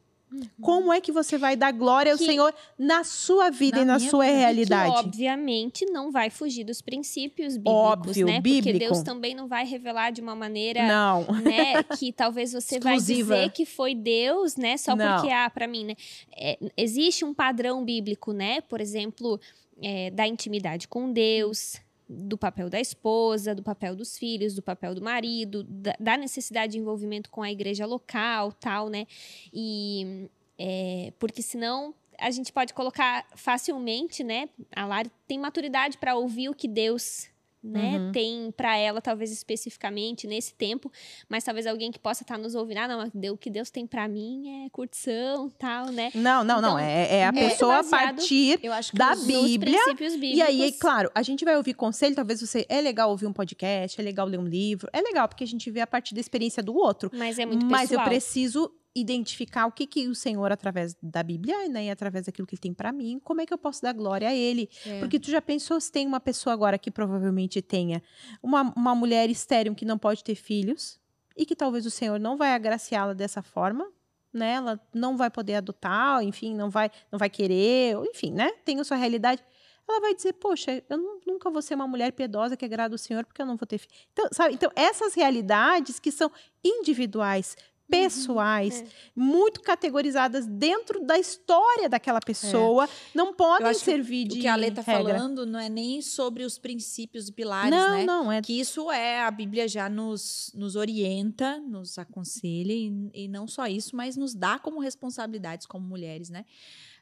Como 0.59 0.91
é 0.91 0.99
que 0.99 1.11
você 1.11 1.38
vai 1.38 1.55
dar 1.55 1.72
glória 1.72 2.11
ao 2.11 2.18
Que- 2.18 2.26
Senhor 2.26 2.51
na 2.76 3.03
sua 3.03 3.51
vida 3.51 3.78
Na 3.78 3.84
e 3.84 3.86
na 3.86 3.99
sua 3.99 4.26
vida. 4.26 4.38
Realidade? 4.39 4.91
Que, 4.91 4.99
obviamente, 5.01 5.86
não 5.86 6.11
vai 6.11 6.32
fugir 6.32 6.64
dos 6.64 6.82
princípios 6.82 7.53
bíblicos, 7.55 7.76
Óbvio, 7.80 8.26
né? 8.26 8.34
Porque 8.41 8.49
bíblico. 8.61 8.80
Deus 8.80 9.03
também 9.03 9.36
não 9.36 9.47
vai 9.47 9.64
revelar 9.64 10.09
de 10.11 10.22
uma 10.22 10.34
maneira, 10.36 10.88
Não. 10.88 11.22
né? 11.43 11.84
Que 11.99 12.11
talvez 12.11 12.51
você 12.51 12.80
vai 12.80 12.97
dizer 12.97 13.51
que 13.51 13.64
foi 13.64 13.93
Deus, 13.93 14.55
né? 14.55 14.76
Só 14.76 14.95
Não. 14.95 15.18
porque, 15.18 15.32
ah, 15.32 15.47
pra 15.51 15.68
mim, 15.68 15.86
né? 15.86 15.95
é, 16.36 16.57
existe 16.76 17.24
um 17.24 17.32
padrão 17.32 17.86
bíblico, 17.86 18.34
né? 18.34 18.59
Por 18.61 18.82
exemplo, 18.82 19.39
é, 19.84 20.09
da 20.09 20.28
intimidade 20.28 20.88
com 20.88 21.11
Deus, 21.14 21.76
do 22.14 22.38
papel 22.38 22.70
da 22.70 22.80
esposa, 22.80 23.53
do 23.55 23.64
papel 23.64 23.95
dos 23.95 24.18
filhos, 24.18 24.53
do 24.55 24.61
papel 24.61 24.95
do 24.95 25.01
marido, 25.01 25.64
da, 25.64 25.95
da 25.99 26.18
necessidade 26.18 26.74
de 26.74 26.80
envolvimento 26.80 27.30
com 27.30 27.41
a 27.41 27.51
igreja 27.51 27.86
local, 27.86 28.51
tal, 28.53 28.89
né? 28.89 29.05
E 29.53 30.30
é, 30.57 31.11
porque 31.20 31.41
senão 31.41 31.93
a 32.20 32.32
gente 32.32 32.53
pode 32.53 32.74
colocar 32.74 33.26
facilmente, 33.36 34.24
né? 34.24 34.49
A 34.76 34.86
Lari 34.86 35.11
tem 35.28 35.39
maturidade 35.39 35.97
para 35.97 36.16
ouvir 36.16 36.49
o 36.49 36.53
que 36.53 36.68
Deus 36.68 37.30
né, 37.64 37.97
Uhum. 37.97 38.11
tem 38.11 38.51
para 38.51 38.76
ela, 38.78 38.99
talvez 39.01 39.32
especificamente 39.32 40.28
nesse 40.28 40.53
tempo, 40.53 40.91
mas 41.30 41.43
talvez 41.43 41.66
alguém 41.66 41.91
que 41.91 41.99
possa 41.99 42.24
estar 42.24 42.38
nos 42.38 42.55
ouvindo, 42.55 42.80
ah, 42.80 42.88
não, 42.88 43.11
o 43.34 43.38
que 43.38 43.49
Deus 43.49 43.70
tem 43.70 43.88
para 43.88 44.07
mim 44.07 44.66
é 44.66 44.70
curtição, 44.70 45.49
tal, 45.57 45.88
né? 45.88 46.11
Não, 46.14 46.43
não, 46.43 46.61
não. 46.61 46.78
Então, 46.78 46.80
É, 46.80 47.18
é 47.20 47.26
a 47.26 47.32
muito 47.32 47.49
pessoa 47.49 47.76
a 47.76 47.78
baseado- 47.84 48.16
partir 48.18 48.59
Eu 48.61 48.74
acho 48.74 48.91
que 48.91 48.97
da 48.97 49.16
Bíblia. 49.16 49.80
E 50.22 50.41
aí, 50.41 50.72
claro, 50.74 51.09
a 51.16 51.22
gente 51.24 51.45
vai 51.45 51.55
ouvir 51.55 51.74
conselho, 51.74 52.16
talvez 52.16 52.41
você. 52.41 52.66
É 52.68 52.82
legal 52.82 53.09
ouvir 53.09 53.28
um 53.28 53.34
podcast, 53.34 53.99
é 53.99 54.03
legal 54.03 54.28
ler 54.28 54.39
um 54.39 54.45
livro, 54.47 54.89
é 54.91 55.01
legal, 55.01 55.28
porque 55.28 55.43
a 55.43 55.47
gente 55.47 55.70
vê 55.72 55.82
a 55.82 55.88
partir 55.88 56.14
da 56.14 56.20
experiência 56.22 56.61
do 56.61 56.76
outro. 56.76 57.09
mas 57.14 57.39
é 57.39 57.45
muito 57.45 57.66
Mas 57.66 57.84
eu 57.91 57.97
pessoal. 57.97 58.07
preciso 58.09 58.72
identificar 58.95 59.65
o 59.65 59.71
que, 59.71 59.87
que 59.87 60.07
o 60.07 60.13
Senhor, 60.15 60.51
através 60.51 60.95
da 61.01 61.23
Bíblia, 61.23 61.67
né, 61.67 61.85
e 61.85 61.89
através 61.89 62.25
daquilo 62.25 62.47
que 62.47 62.53
ele 62.55 62.61
tem 62.61 62.73
pra 62.73 62.91
mim, 62.91 63.19
como 63.23 63.41
é 63.41 63.45
que 63.45 63.53
eu 63.53 63.57
posso 63.57 63.81
dar 63.81 63.91
glória 63.93 64.27
a 64.29 64.33
ele. 64.35 64.69
É. 64.85 64.99
Porque 64.99 65.19
tu 65.19 65.31
já 65.31 65.41
pensou 65.41 65.79
se 65.81 65.91
tem 65.91 66.05
uma 66.05 66.19
pessoa 66.19 66.53
agora 66.53 66.77
que 66.77 66.91
provavelmente 66.91 67.61
tenha 67.61 68.03
uma, 68.41 68.73
uma 68.75 68.93
mulher 68.93 69.29
estéril 69.29 69.73
que 69.73 69.85
não 69.85 69.97
pode 69.97 70.23
ter 70.23 70.35
filhos 70.35 70.99
e 71.35 71.45
que 71.45 71.55
talvez 71.55 71.85
o 71.85 71.91
Senhor 71.91 72.19
não 72.19 72.37
vai 72.37 72.53
agraciá-la 72.53 73.13
dessa 73.13 73.41
forma, 73.41 73.89
né? 74.31 74.53
Ela 74.53 74.79
não 74.93 75.17
vai 75.17 75.29
poder 75.29 75.55
adotar, 75.55 76.23
enfim, 76.23 76.55
não 76.55 76.69
vai, 76.69 76.91
não 77.11 77.17
vai 77.17 77.29
querer, 77.29 77.95
enfim, 78.11 78.31
né? 78.31 78.51
Tem 78.63 78.79
a 78.79 78.83
sua 78.83 78.97
realidade. 78.97 79.43
Ela 79.89 79.99
vai 79.99 80.15
dizer, 80.15 80.33
poxa, 80.33 80.81
eu 80.89 80.97
nu- 80.97 81.19
nunca 81.27 81.49
vou 81.51 81.61
ser 81.61 81.75
uma 81.75 81.87
mulher 81.87 82.11
piedosa 82.13 82.55
que 82.55 82.63
agrada 82.63 82.95
o 82.95 82.97
Senhor 82.97 83.25
porque 83.25 83.41
eu 83.41 83.45
não 83.45 83.57
vou 83.57 83.67
ter 83.67 83.77
filho. 83.79 83.93
Então, 84.13 84.27
sabe? 84.31 84.53
Então, 84.53 84.71
essas 84.75 85.13
realidades 85.13 85.99
que 85.99 86.09
são 86.11 86.31
individuais, 86.63 87.57
pessoais, 88.01 88.81
é. 88.81 88.85
muito 89.15 89.61
categorizadas 89.61 90.45
dentro 90.47 91.03
da 91.05 91.17
história 91.17 91.87
daquela 91.89 92.19
pessoa, 92.19 92.87
não 93.13 93.33
podem 93.33 93.73
servir 93.73 94.27
de 94.27 94.39
O 94.39 94.41
que 94.41 94.47
a 94.47 94.55
Lê 94.55 94.71
tá 94.71 94.81
regra. 94.81 95.13
falando 95.13 95.45
não 95.45 95.59
é 95.59 95.69
nem 95.69 96.01
sobre 96.01 96.43
os 96.43 96.57
princípios 96.57 97.27
e 97.27 97.31
pilares, 97.31 97.71
Não, 97.71 97.91
né? 97.97 98.05
não, 98.05 98.31
é 98.31 98.41
Que 98.41 98.59
isso 98.59 98.91
é, 98.91 99.21
a 99.21 99.31
Bíblia 99.31 99.67
já 99.67 99.89
nos, 99.89 100.51
nos 100.55 100.75
orienta, 100.75 101.59
nos 101.59 101.97
aconselha, 101.97 102.73
e, 102.73 103.09
e 103.13 103.27
não 103.27 103.47
só 103.47 103.67
isso, 103.67 103.95
mas 103.95 104.15
nos 104.17 104.33
dá 104.33 104.57
como 104.59 104.79
responsabilidades 104.79 105.65
como 105.67 105.87
mulheres, 105.87 106.29
né? 106.29 106.45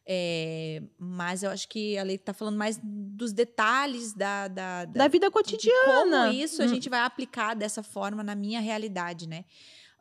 É, 0.05 0.81
mas 0.97 1.43
eu 1.43 1.51
acho 1.51 1.67
que 1.69 1.95
a 1.97 2.03
Lei 2.03 2.17
tá 2.17 2.33
falando 2.33 2.57
mais 2.57 2.79
dos 2.83 3.31
detalhes 3.31 4.13
da, 4.13 4.47
da, 4.47 4.85
da 4.85 5.07
vida 5.07 5.27
de 5.27 5.31
cotidiana. 5.31 6.25
como 6.25 6.33
isso 6.33 6.61
a 6.61 6.65
Hum. 6.65 6.69
gente 6.69 6.89
vai 6.89 7.01
aplicar 7.01 7.53
dessa 7.55 7.83
forma 7.83 8.23
na 8.23 8.33
minha 8.33 8.59
realidade, 8.59 9.27
né? 9.29 9.45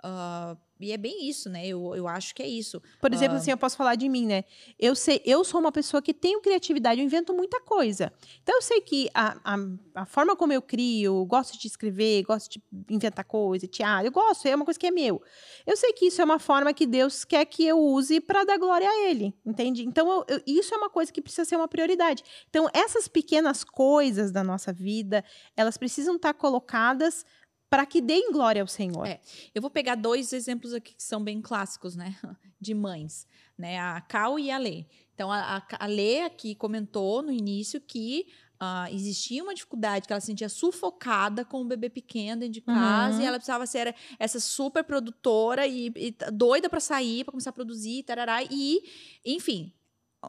Ah, 0.02 0.56
e 0.82 0.92
é 0.92 0.96
bem 0.96 1.28
isso, 1.28 1.50
né? 1.50 1.66
Eu, 1.66 1.94
eu 1.94 2.08
acho 2.08 2.34
que 2.34 2.42
é 2.42 2.48
isso. 2.48 2.80
Por 3.02 3.12
exemplo, 3.12 3.34
Ah. 3.36 3.38
assim, 3.38 3.50
eu 3.50 3.58
posso 3.58 3.76
falar 3.76 3.96
de 3.96 4.08
mim, 4.08 4.24
né? 4.24 4.44
Eu 4.78 4.94
sei, 4.94 5.20
eu 5.26 5.44
sou 5.44 5.60
uma 5.60 5.70
pessoa 5.70 6.00
que 6.00 6.14
tenho 6.14 6.40
criatividade, 6.40 6.98
eu 6.98 7.04
invento 7.04 7.34
muita 7.34 7.60
coisa. 7.60 8.10
Então 8.42 8.54
eu 8.56 8.62
sei 8.62 8.80
que 8.80 9.10
a, 9.12 9.36
a, 9.44 9.56
a 9.94 10.06
forma 10.06 10.34
como 10.34 10.54
eu 10.54 10.62
crio, 10.62 11.22
gosto 11.26 11.58
de 11.58 11.66
escrever, 11.66 12.22
gosto 12.22 12.52
de 12.52 12.62
inventar 12.88 13.26
coisa, 13.26 13.66
teatro, 13.68 14.06
eu 14.06 14.10
gosto, 14.12 14.46
é 14.48 14.54
uma 14.56 14.64
coisa 14.64 14.80
que 14.80 14.86
é 14.86 14.90
meu. 14.90 15.20
Eu 15.66 15.76
sei 15.76 15.92
que 15.92 16.06
isso 16.06 16.22
é 16.22 16.24
uma 16.24 16.38
forma 16.38 16.72
que 16.72 16.86
Deus 16.86 17.24
quer 17.26 17.44
que 17.44 17.66
eu 17.66 17.78
use 17.78 18.18
para 18.18 18.44
dar 18.44 18.56
glória 18.56 18.88
a 18.88 19.06
Ele, 19.10 19.34
entende? 19.44 19.84
Então 19.84 20.08
eu- 20.10 20.24
eu- 20.36 20.42
isso 20.46 20.72
é 20.74 20.78
uma 20.78 20.88
coisa 20.88 21.12
que 21.12 21.20
precisa 21.20 21.44
ser 21.44 21.56
uma 21.56 21.68
prioridade. 21.68 22.22
Então 22.48 22.66
essas 22.72 23.06
pequenas 23.06 23.62
coisas 23.62 24.30
da 24.32 24.42
nossa 24.42 24.72
vida, 24.72 25.22
elas 25.54 25.76
precisam 25.76 26.16
estar 26.16 26.32
colocadas 26.32 27.22
para 27.70 27.86
que 27.86 28.00
deem 28.00 28.32
glória 28.32 28.60
ao 28.60 28.68
Senhor. 28.68 29.06
É. 29.06 29.20
Eu 29.54 29.62
vou 29.62 29.70
pegar 29.70 29.94
dois 29.94 30.32
exemplos 30.32 30.74
aqui 30.74 30.92
que 30.94 31.02
são 31.02 31.22
bem 31.22 31.40
clássicos, 31.40 31.94
né? 31.94 32.18
De 32.60 32.74
mães, 32.74 33.26
né? 33.56 33.78
A 33.78 34.00
Cal 34.00 34.38
e 34.38 34.50
a 34.50 34.58
Lê. 34.58 34.84
Então, 35.14 35.30
a, 35.30 35.62
a, 35.78 35.86
Lê 35.86 36.22
aqui 36.22 36.54
comentou 36.54 37.22
no 37.22 37.30
início 37.30 37.80
que 37.80 38.26
ah, 38.58 38.90
existia 38.90 39.42
uma 39.42 39.54
dificuldade, 39.54 40.06
que 40.06 40.12
ela 40.12 40.20
se 40.20 40.26
sentia 40.26 40.48
sufocada 40.48 41.44
com 41.44 41.62
o 41.62 41.64
bebê 41.64 41.88
pequeno 41.88 42.40
dentro 42.40 42.54
de 42.54 42.60
casa 42.60 43.16
Uhum. 43.16 43.22
e 43.22 43.26
ela 43.26 43.38
precisava 43.38 43.66
ser 43.66 43.94
essa 44.18 44.40
super 44.40 44.82
produtora 44.82 45.66
e, 45.66 45.92
e 45.94 46.14
doida 46.32 46.68
para 46.68 46.80
sair, 46.80 47.24
para 47.24 47.32
começar 47.32 47.50
a 47.50 47.52
produzir, 47.54 48.02
tarará, 48.02 48.42
e, 48.42 48.82
enfim, 49.24 49.72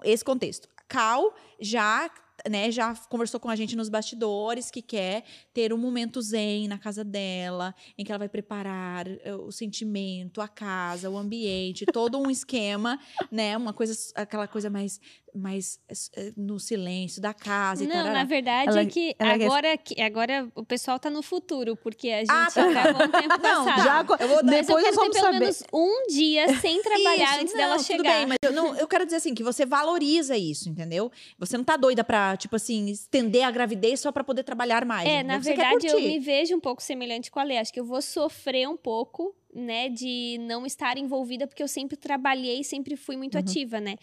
esse 0.04 0.24
contexto. 0.24 0.70
Cal 0.88 1.34
já 1.60 2.10
né, 2.50 2.72
já 2.72 2.96
conversou 3.10 3.39
com 3.39 3.50
a 3.50 3.56
gente 3.56 3.76
nos 3.76 3.89
bastidores 3.89 4.70
que 4.72 4.82
quer 4.82 5.24
ter 5.54 5.74
um 5.74 5.78
momento 5.78 6.22
zen 6.22 6.68
na 6.68 6.78
casa 6.78 7.04
dela, 7.04 7.74
em 7.98 8.04
que 8.04 8.12
ela 8.12 8.20
vai 8.20 8.30
preparar 8.30 9.08
eh, 9.08 9.36
o 9.36 9.52
sentimento, 9.52 10.42
a 10.42 10.48
casa, 10.48 11.10
o 11.10 11.18
ambiente, 11.18 11.86
todo 11.86 12.18
um 12.20 12.30
esquema, 12.30 13.00
né? 13.32 13.56
Uma 13.58 13.74
coisa, 13.74 13.94
aquela 14.16 14.48
coisa 14.48 14.70
mais, 14.70 15.00
mais 15.34 15.80
eh, 16.16 16.34
no 16.36 16.60
silêncio 16.60 17.22
da 17.22 17.34
casa 17.34 17.84
e 17.84 17.88
Não, 17.88 17.96
tarará. 17.96 18.14
na 18.14 18.24
verdade 18.24 18.70
Ela- 18.70 18.82
é 18.82 18.86
que 18.86 19.16
ela 19.20 19.38
quer- 19.38 19.46
agora, 19.46 19.78
que 19.78 20.02
agora 20.02 20.52
o 20.56 20.66
pessoal 20.66 21.00
tá 21.00 21.10
no 21.10 21.22
futuro, 21.22 21.76
porque 21.76 22.10
a 22.10 22.20
gente 22.20 22.30
Ah, 22.32 22.48
tá. 22.54 22.68
gravou 22.70 23.04
um 23.08 23.12
tempo 23.12 23.28
Não, 23.42 23.66
passado. 23.66 23.84
Já, 23.84 24.02
Eu 24.20 24.28
vou 24.28 24.39
Mas 24.44 24.70
eu 24.70 24.78
depois 24.78 24.84
quero 24.84 24.96
nós 24.96 24.96
ter 24.96 24.96
vamos 24.96 25.14
pelo 25.14 25.26
saber. 25.26 25.39
menos 25.39 25.64
um 25.74 26.08
dia 26.08 26.46
sem 26.60 26.82
trabalhar 26.82 27.32
Isso, 27.34 27.42
antes 27.42 27.54
não, 27.54 27.60
dela 27.60 27.76
tudo 27.78 27.86
chegar. 27.86 28.04
bem, 28.18 28.26
mas 28.28 28.38
eu, 28.44 28.52
não, 28.52 28.76
eu 28.76 28.88
quero 28.88 29.06
dizer 29.06 29.18
assim, 29.18 29.34
que 29.34 29.44
você 29.44 29.66
valoriza 29.66 30.36
isso, 30.38 30.70
entendeu? 30.70 31.12
Você 31.39 31.58
não 31.58 31.64
tá 31.64 31.78
doida 31.78 32.04
pra, 32.04 32.31
tipo 32.38 32.56
assim, 32.56 32.90
estender 32.90 33.44
a 33.44 33.52
gravidez 33.52 34.00
só 34.00 34.12
pra 34.12 34.24
poder 34.24 34.44
trabalhar 34.44 34.86
mais. 34.86 35.08
É, 35.08 35.20
entendeu? 35.20 35.28
na 35.38 35.44
Você 35.44 35.54
verdade, 35.54 35.88
eu 35.88 36.00
me 36.00 36.20
vejo 36.20 36.56
um 36.56 36.60
pouco 36.60 36.82
semelhante 36.82 37.30
com 37.32 37.40
a 37.40 37.44
Lê. 37.44 37.58
Acho 37.58 37.74
que 37.74 37.80
eu 37.80 37.86
vou 37.86 38.02
sofrer 38.02 38.68
um 38.68 38.78
pouco, 38.78 39.36
né, 39.54 39.89
de 39.89 40.38
não 40.41 40.66
estar 40.66 40.97
envolvida, 40.97 41.45
porque 41.47 41.62
eu 41.62 41.68
sempre 41.68 41.97
trabalhei, 41.97 42.64
sempre 42.64 42.95
fui 42.95 43.18
muito 43.18 43.36
Uhum. 43.36 43.41
ativa, 43.41 43.80
né? 43.80 43.95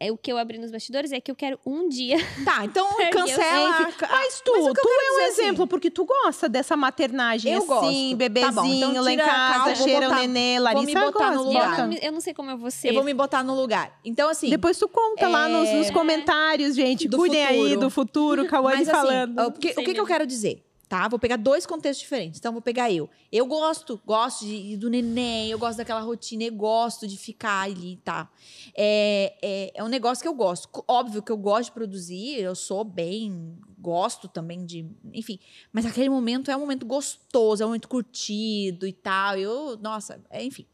É, 0.00 0.10
o 0.10 0.16
que 0.16 0.30
eu 0.32 0.38
abri 0.38 0.58
nos 0.58 0.70
bastidores 0.70 1.12
é 1.12 1.20
que 1.20 1.30
eu 1.30 1.36
quero 1.36 1.58
um 1.64 1.88
dia. 1.88 2.16
Tá, 2.44 2.64
então 2.64 2.86
cancela. 3.12 3.82
Enfim, 3.82 3.94
Mas 4.10 4.40
tu, 4.40 4.52
Mas 4.52 4.64
o 4.64 4.68
eu 4.68 4.74
tu 4.74 4.88
é 4.88 4.92
um 4.92 5.10
dizer, 5.18 5.22
assim, 5.30 5.42
exemplo, 5.42 5.66
porque 5.66 5.90
tu 5.90 6.04
gosta 6.04 6.48
dessa 6.48 6.76
maternagem 6.76 7.52
Eu 7.52 7.58
assim, 7.58 7.66
gosto. 7.68 7.82
Tá 7.84 7.90
bom, 8.10 8.16
bebezinho 8.16 8.90
então 8.90 9.02
lá 9.04 9.12
em 9.12 9.16
casa, 9.16 9.28
calma, 9.54 9.74
vou 9.74 9.84
cheira 9.86 10.06
o 10.06 10.10
botar- 10.10 10.20
nenê, 10.26 10.54
vou 10.56 10.62
Larissa 10.64 10.86
me 10.86 10.94
botar 11.12 11.30
no 11.32 11.42
lugar. 11.44 11.78
Eu 11.78 11.86
não, 11.86 11.96
eu 11.96 12.12
não 12.12 12.20
sei 12.20 12.34
como 12.34 12.50
eu 12.50 12.58
vou 12.58 12.70
ser. 12.70 12.88
Eu 12.88 12.94
vou 12.94 13.04
me 13.04 13.14
botar 13.14 13.42
no 13.44 13.54
lugar. 13.54 13.98
Então, 14.04 14.28
assim. 14.28 14.50
Depois 14.50 14.78
tu 14.78 14.88
conta 14.88 15.28
lá 15.28 15.48
nos, 15.48 15.70
nos 15.72 15.88
É. 15.88 15.92
comentários, 15.92 16.74
gente. 16.74 17.06
Do 17.08 17.16
Cuidem 17.18 17.44
aí 17.44 17.76
do 17.76 17.90
futuro, 17.90 18.46
Cauane 18.46 18.78
Mas 18.78 18.88
assim, 18.88 18.96
falando. 18.98 19.38
o 19.46 19.52
que, 19.52 19.68
o 19.70 19.74
que, 19.74 19.82
que 19.84 19.90
eu 19.90 19.94
mesmo. 19.94 20.06
quero 20.06 20.26
dizer? 20.26 20.64
Tá? 20.88 21.06
Vou 21.06 21.18
pegar 21.18 21.36
dois 21.36 21.66
contextos 21.66 22.00
diferentes. 22.00 22.38
Então, 22.38 22.50
vou 22.50 22.62
pegar 22.62 22.90
eu. 22.90 23.10
Eu 23.30 23.44
gosto, 23.44 24.00
gosto 24.06 24.46
de, 24.46 24.74
do 24.76 24.88
neném, 24.88 25.50
eu 25.50 25.58
gosto 25.58 25.76
daquela 25.76 26.00
rotina, 26.00 26.44
eu 26.44 26.52
gosto 26.52 27.06
de 27.06 27.18
ficar 27.18 27.64
ali, 27.64 27.98
tá? 28.02 28.30
É, 28.74 29.34
é, 29.42 29.72
é 29.74 29.84
um 29.84 29.88
negócio 29.88 30.22
que 30.22 30.28
eu 30.28 30.32
gosto. 30.32 30.68
Óbvio 30.88 31.22
que 31.22 31.30
eu 31.30 31.36
gosto 31.36 31.66
de 31.66 31.72
produzir, 31.72 32.40
eu 32.40 32.54
sou 32.54 32.84
bem, 32.84 33.58
gosto 33.78 34.28
também 34.28 34.64
de. 34.64 34.86
Enfim. 35.12 35.38
Mas 35.72 35.84
aquele 35.84 36.08
momento 36.08 36.50
é 36.50 36.56
um 36.56 36.60
momento 36.60 36.86
gostoso, 36.86 37.62
é 37.62 37.66
um 37.66 37.68
momento 37.68 37.88
curtido 37.88 38.86
e 38.86 38.92
tal. 38.92 39.36
Eu, 39.36 39.76
nossa, 39.76 40.24
é, 40.30 40.42
enfim. 40.42 40.66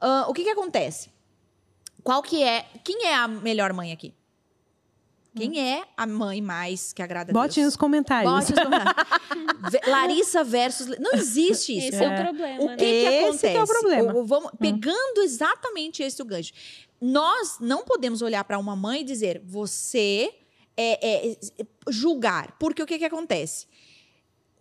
Ah, 0.00 0.26
o 0.28 0.32
que 0.32 0.44
que 0.44 0.50
acontece? 0.50 1.10
Qual 2.02 2.22
que 2.22 2.42
é. 2.42 2.62
Quem 2.82 3.06
é 3.06 3.14
a 3.14 3.28
melhor 3.28 3.72
mãe 3.72 3.92
aqui? 3.92 4.14
Quem 5.34 5.58
é 5.60 5.84
a 5.96 6.06
mãe 6.06 6.42
mais 6.42 6.92
que 6.92 7.02
agrada 7.02 7.30
a 7.30 7.32
Bote 7.32 7.54
Deus? 7.56 7.66
nos 7.66 7.76
comentários. 7.76 8.30
Bote 8.32 8.52
nos 8.52 8.64
comentários. 8.64 9.80
Larissa 9.88 10.44
versus. 10.44 10.88
Não 10.98 11.12
existe 11.14 11.76
isso. 11.76 11.88
Esse 11.96 12.04
é, 12.04 12.08
o 12.20 12.22
problema, 12.24 12.62
O 12.62 12.66
né? 12.66 12.76
que, 12.76 12.84
que 12.84 12.90
Esse 13.06 13.18
acontece? 13.24 13.48
que 13.50 13.56
é 13.56 13.62
o 13.62 13.66
problema. 13.66 14.14
O- 14.14 14.24
vamos, 14.26 14.50
pegando 14.58 15.22
exatamente 15.22 16.02
esse 16.02 16.20
o 16.20 16.24
gancho. 16.24 16.52
Nós 17.00 17.56
não 17.60 17.82
podemos 17.84 18.20
olhar 18.20 18.44
para 18.44 18.58
uma 18.58 18.76
mãe 18.76 19.00
e 19.00 19.04
dizer, 19.04 19.40
você 19.44 20.32
é, 20.76 21.26
é, 21.28 21.32
é, 21.32 21.36
julgar. 21.88 22.56
Porque 22.58 22.82
o 22.82 22.86
que, 22.86 22.98
que 22.98 23.04
acontece? 23.04 23.66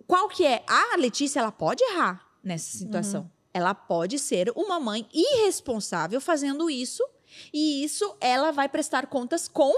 Qual 0.08 0.28
que 0.30 0.46
é? 0.46 0.64
A 0.68 0.96
Letícia, 0.98 1.40
ela 1.40 1.52
pode 1.52 1.84
errar 1.84 2.26
nessa 2.44 2.78
situação. 2.78 3.30
Ela 3.54 3.74
pode 3.74 4.18
ser 4.18 4.52
uma 4.56 4.80
mãe 4.80 5.06
irresponsável 5.14 6.22
fazendo 6.22 6.70
isso. 6.70 7.04
E 7.54 7.84
isso 7.84 8.16
ela 8.20 8.52
vai 8.52 8.68
prestar 8.70 9.08
contas 9.08 9.48
com 9.48 9.74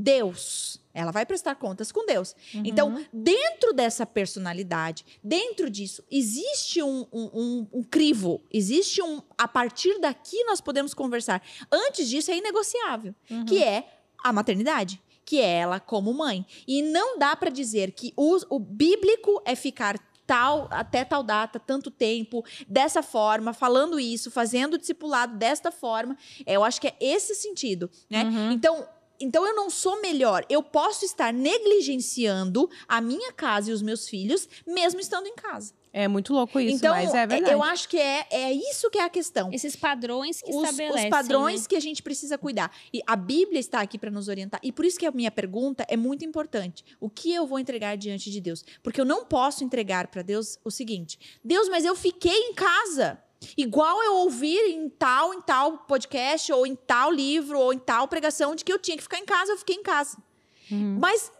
Deus. 0.00 0.78
Ela 0.92 1.10
vai 1.10 1.24
prestar 1.26 1.54
contas 1.56 1.90
com 1.90 2.04
Deus. 2.06 2.34
Então, 2.54 3.02
dentro 3.12 3.72
dessa 3.72 4.04
personalidade, 4.06 5.04
dentro 5.22 5.68
disso, 5.70 6.02
existe 6.10 6.82
um, 6.82 7.06
um, 7.12 7.30
um- 7.34 7.66
um 7.74 7.82
crivo, 7.82 8.42
existe 8.52 9.02
um. 9.02 9.22
A 9.36 9.48
partir 9.48 9.98
daqui 10.00 10.42
nós 10.44 10.60
podemos 10.60 10.92
conversar. 10.94 11.42
Antes 11.72 12.08
disso 12.08 12.30
é 12.30 12.36
inegociável, 12.36 13.14
que 13.48 13.62
é 13.62 13.86
a 14.22 14.32
maternidade. 14.32 15.00
Que 15.24 15.40
é 15.40 15.58
ela 15.58 15.80
como 15.80 16.14
mãe. 16.14 16.46
E 16.68 16.82
não 16.82 17.18
dá 17.18 17.34
para 17.34 17.50
dizer 17.50 17.90
que 17.92 18.12
o, 18.16 18.38
o 18.48 18.58
bíblico 18.60 19.42
é 19.44 19.56
ficar 19.56 19.98
tal 20.24 20.66
até 20.70 21.04
tal 21.04 21.22
data, 21.22 21.58
tanto 21.58 21.90
tempo, 21.90 22.44
dessa 22.68 23.02
forma, 23.02 23.52
falando 23.52 23.98
isso, 23.98 24.30
fazendo 24.30 24.74
o 24.74 24.78
discipulado 24.78 25.36
desta 25.36 25.70
forma. 25.72 26.16
É, 26.44 26.54
eu 26.54 26.62
acho 26.64 26.80
que 26.80 26.88
é 26.88 26.96
esse 27.00 27.34
sentido, 27.34 27.90
né? 28.10 28.24
Uhum. 28.24 28.52
Então, 28.52 28.88
então 29.20 29.46
eu 29.46 29.54
não 29.54 29.70
sou 29.70 30.00
melhor. 30.00 30.44
Eu 30.48 30.62
posso 30.62 31.04
estar 31.04 31.32
negligenciando 31.32 32.68
a 32.86 33.00
minha 33.00 33.32
casa 33.32 33.70
e 33.70 33.74
os 33.74 33.82
meus 33.82 34.08
filhos, 34.08 34.48
mesmo 34.66 35.00
estando 35.00 35.26
em 35.26 35.34
casa. 35.34 35.74
É 35.98 36.06
muito 36.06 36.34
louco 36.34 36.60
isso, 36.60 36.76
então, 36.76 36.94
mas 36.94 37.14
é 37.14 37.26
verdade. 37.26 37.50
eu 37.50 37.62
acho 37.62 37.88
que 37.88 37.96
é, 37.96 38.26
é 38.30 38.52
isso 38.52 38.90
que 38.90 38.98
é 38.98 39.04
a 39.04 39.08
questão. 39.08 39.50
Esses 39.50 39.74
padrões 39.74 40.42
que 40.42 40.50
Os, 40.50 40.62
estabelecem. 40.62 41.04
os 41.04 41.10
padrões 41.10 41.62
né? 41.62 41.66
que 41.70 41.74
a 41.74 41.80
gente 41.80 42.02
precisa 42.02 42.36
cuidar. 42.36 42.70
E 42.92 43.00
a 43.06 43.16
Bíblia 43.16 43.58
está 43.58 43.80
aqui 43.80 43.98
para 43.98 44.10
nos 44.10 44.28
orientar. 44.28 44.60
E 44.62 44.70
por 44.70 44.84
isso 44.84 44.98
que 44.98 45.06
a 45.06 45.10
minha 45.10 45.30
pergunta 45.30 45.86
é 45.88 45.96
muito 45.96 46.22
importante. 46.22 46.84
O 47.00 47.08
que 47.08 47.32
eu 47.32 47.46
vou 47.46 47.58
entregar 47.58 47.96
diante 47.96 48.30
de 48.30 48.42
Deus? 48.42 48.62
Porque 48.82 49.00
eu 49.00 49.06
não 49.06 49.24
posso 49.24 49.64
entregar 49.64 50.08
para 50.08 50.20
Deus 50.20 50.58
o 50.62 50.70
seguinte: 50.70 51.18
Deus, 51.42 51.66
mas 51.70 51.82
eu 51.82 51.96
fiquei 51.96 52.36
em 52.36 52.52
casa. 52.52 53.18
Igual 53.56 54.02
eu 54.02 54.14
ouvi 54.16 54.56
em 54.56 54.88
tal, 54.88 55.34
em 55.34 55.40
tal 55.40 55.78
podcast, 55.78 56.52
ou 56.52 56.66
em 56.66 56.74
tal 56.74 57.10
livro, 57.10 57.58
ou 57.58 57.72
em 57.72 57.78
tal 57.78 58.08
pregação, 58.08 58.54
de 58.54 58.64
que 58.64 58.72
eu 58.72 58.78
tinha 58.78 58.96
que 58.96 59.02
ficar 59.02 59.18
em 59.18 59.24
casa, 59.24 59.52
eu 59.52 59.58
fiquei 59.58 59.76
em 59.76 59.82
casa. 59.82 60.16
Uhum. 60.70 60.98
Mas 61.00 61.30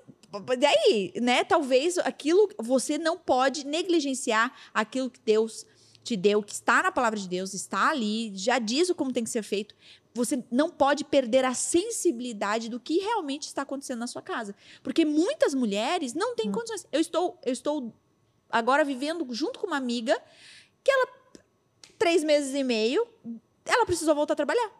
daí, 0.58 1.12
né? 1.20 1.44
Talvez 1.44 1.98
aquilo 1.98 2.48
você 2.58 2.98
não 2.98 3.16
pode 3.16 3.66
negligenciar 3.66 4.52
aquilo 4.74 5.10
que 5.10 5.20
Deus 5.20 5.66
te 6.02 6.16
deu, 6.16 6.42
que 6.42 6.52
está 6.52 6.82
na 6.82 6.92
palavra 6.92 7.18
de 7.18 7.28
Deus, 7.28 7.52
está 7.52 7.88
ali, 7.90 8.30
já 8.36 8.58
diz 8.58 8.88
o 8.88 8.94
como 8.94 9.12
tem 9.12 9.24
que 9.24 9.30
ser 9.30 9.42
feito. 9.42 9.74
Você 10.14 10.42
não 10.50 10.70
pode 10.70 11.04
perder 11.04 11.44
a 11.44 11.52
sensibilidade 11.52 12.68
do 12.68 12.80
que 12.80 12.98
realmente 12.98 13.48
está 13.48 13.62
acontecendo 13.62 13.98
na 13.98 14.06
sua 14.06 14.22
casa, 14.22 14.54
porque 14.82 15.04
muitas 15.04 15.52
mulheres 15.52 16.14
não 16.14 16.34
têm 16.34 16.50
condições. 16.50 16.86
Eu 16.92 17.00
estou, 17.00 17.38
eu 17.44 17.52
estou 17.52 17.92
agora 18.48 18.84
vivendo 18.84 19.26
junto 19.34 19.58
com 19.58 19.66
uma 19.66 19.76
amiga 19.76 20.18
que 20.82 20.90
ela 20.90 21.06
três 21.98 22.22
meses 22.24 22.54
e 22.54 22.62
meio, 22.64 23.06
ela 23.64 23.84
precisou 23.86 24.14
voltar 24.14 24.32
a 24.34 24.36
trabalhar. 24.36 24.70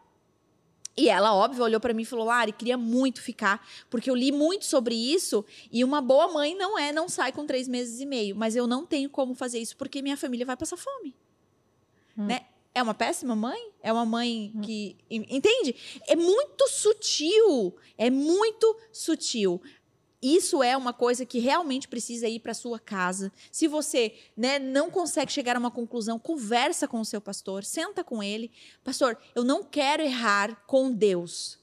E 0.99 1.09
ela, 1.09 1.31
óbvio, 1.35 1.63
olhou 1.63 1.79
pra 1.79 1.93
mim 1.93 2.01
e 2.01 2.05
falou: 2.05 2.25
Lari, 2.25 2.51
queria 2.51 2.75
muito 2.77 3.21
ficar, 3.21 3.63
porque 3.89 4.09
eu 4.09 4.15
li 4.15 4.31
muito 4.31 4.65
sobre 4.65 4.95
isso. 4.95 5.45
E 5.71 5.83
uma 5.83 6.01
boa 6.01 6.27
mãe 6.33 6.55
não 6.55 6.77
é, 6.77 6.91
não 6.91 7.07
sai 7.07 7.31
com 7.31 7.45
três 7.45 7.67
meses 7.67 7.99
e 7.99 8.05
meio. 8.05 8.35
Mas 8.35 8.55
eu 8.55 8.65
não 8.65 8.83
tenho 8.85 9.07
como 9.09 9.35
fazer 9.35 9.59
isso 9.59 9.77
porque 9.77 10.01
minha 10.01 10.17
família 10.17 10.45
vai 10.45 10.57
passar 10.57 10.75
fome. 10.77 11.15
Né? 12.25 12.47
É 12.73 12.81
uma 12.81 12.95
péssima 12.95 13.35
mãe? 13.35 13.71
É 13.81 13.93
uma 13.93 14.05
mãe 14.05 14.51
que. 14.63 14.97
en- 15.09 15.25
Entende? 15.29 15.75
É 16.07 16.15
muito 16.15 16.67
sutil. 16.67 17.75
É 17.97 18.09
muito 18.09 18.75
sutil. 18.91 19.61
Isso 20.21 20.63
é 20.63 20.75
uma 20.75 20.93
coisa 20.93 21.25
que 21.25 21.37
realmente 21.37 21.87
precisa 21.87 22.27
ir 22.27 22.39
para 22.39 22.53
sua 22.53 22.79
casa. 22.79 23.31
Se 23.51 23.67
você 23.67 24.15
né, 24.35 24.57
não 24.57 24.89
consegue 24.89 25.31
chegar 25.31 25.55
a 25.55 25.59
uma 25.59 25.69
conclusão, 25.69 26.17
conversa 26.17 26.87
com 26.87 26.99
o 26.99 27.05
seu 27.05 27.21
pastor, 27.21 27.63
senta 27.63 28.03
com 28.03 28.23
ele. 28.23 28.51
Pastor, 28.83 29.17
eu 29.35 29.43
não 29.43 29.63
quero 29.63 30.01
errar 30.01 30.63
com 30.65 30.91
Deus. 30.91 31.59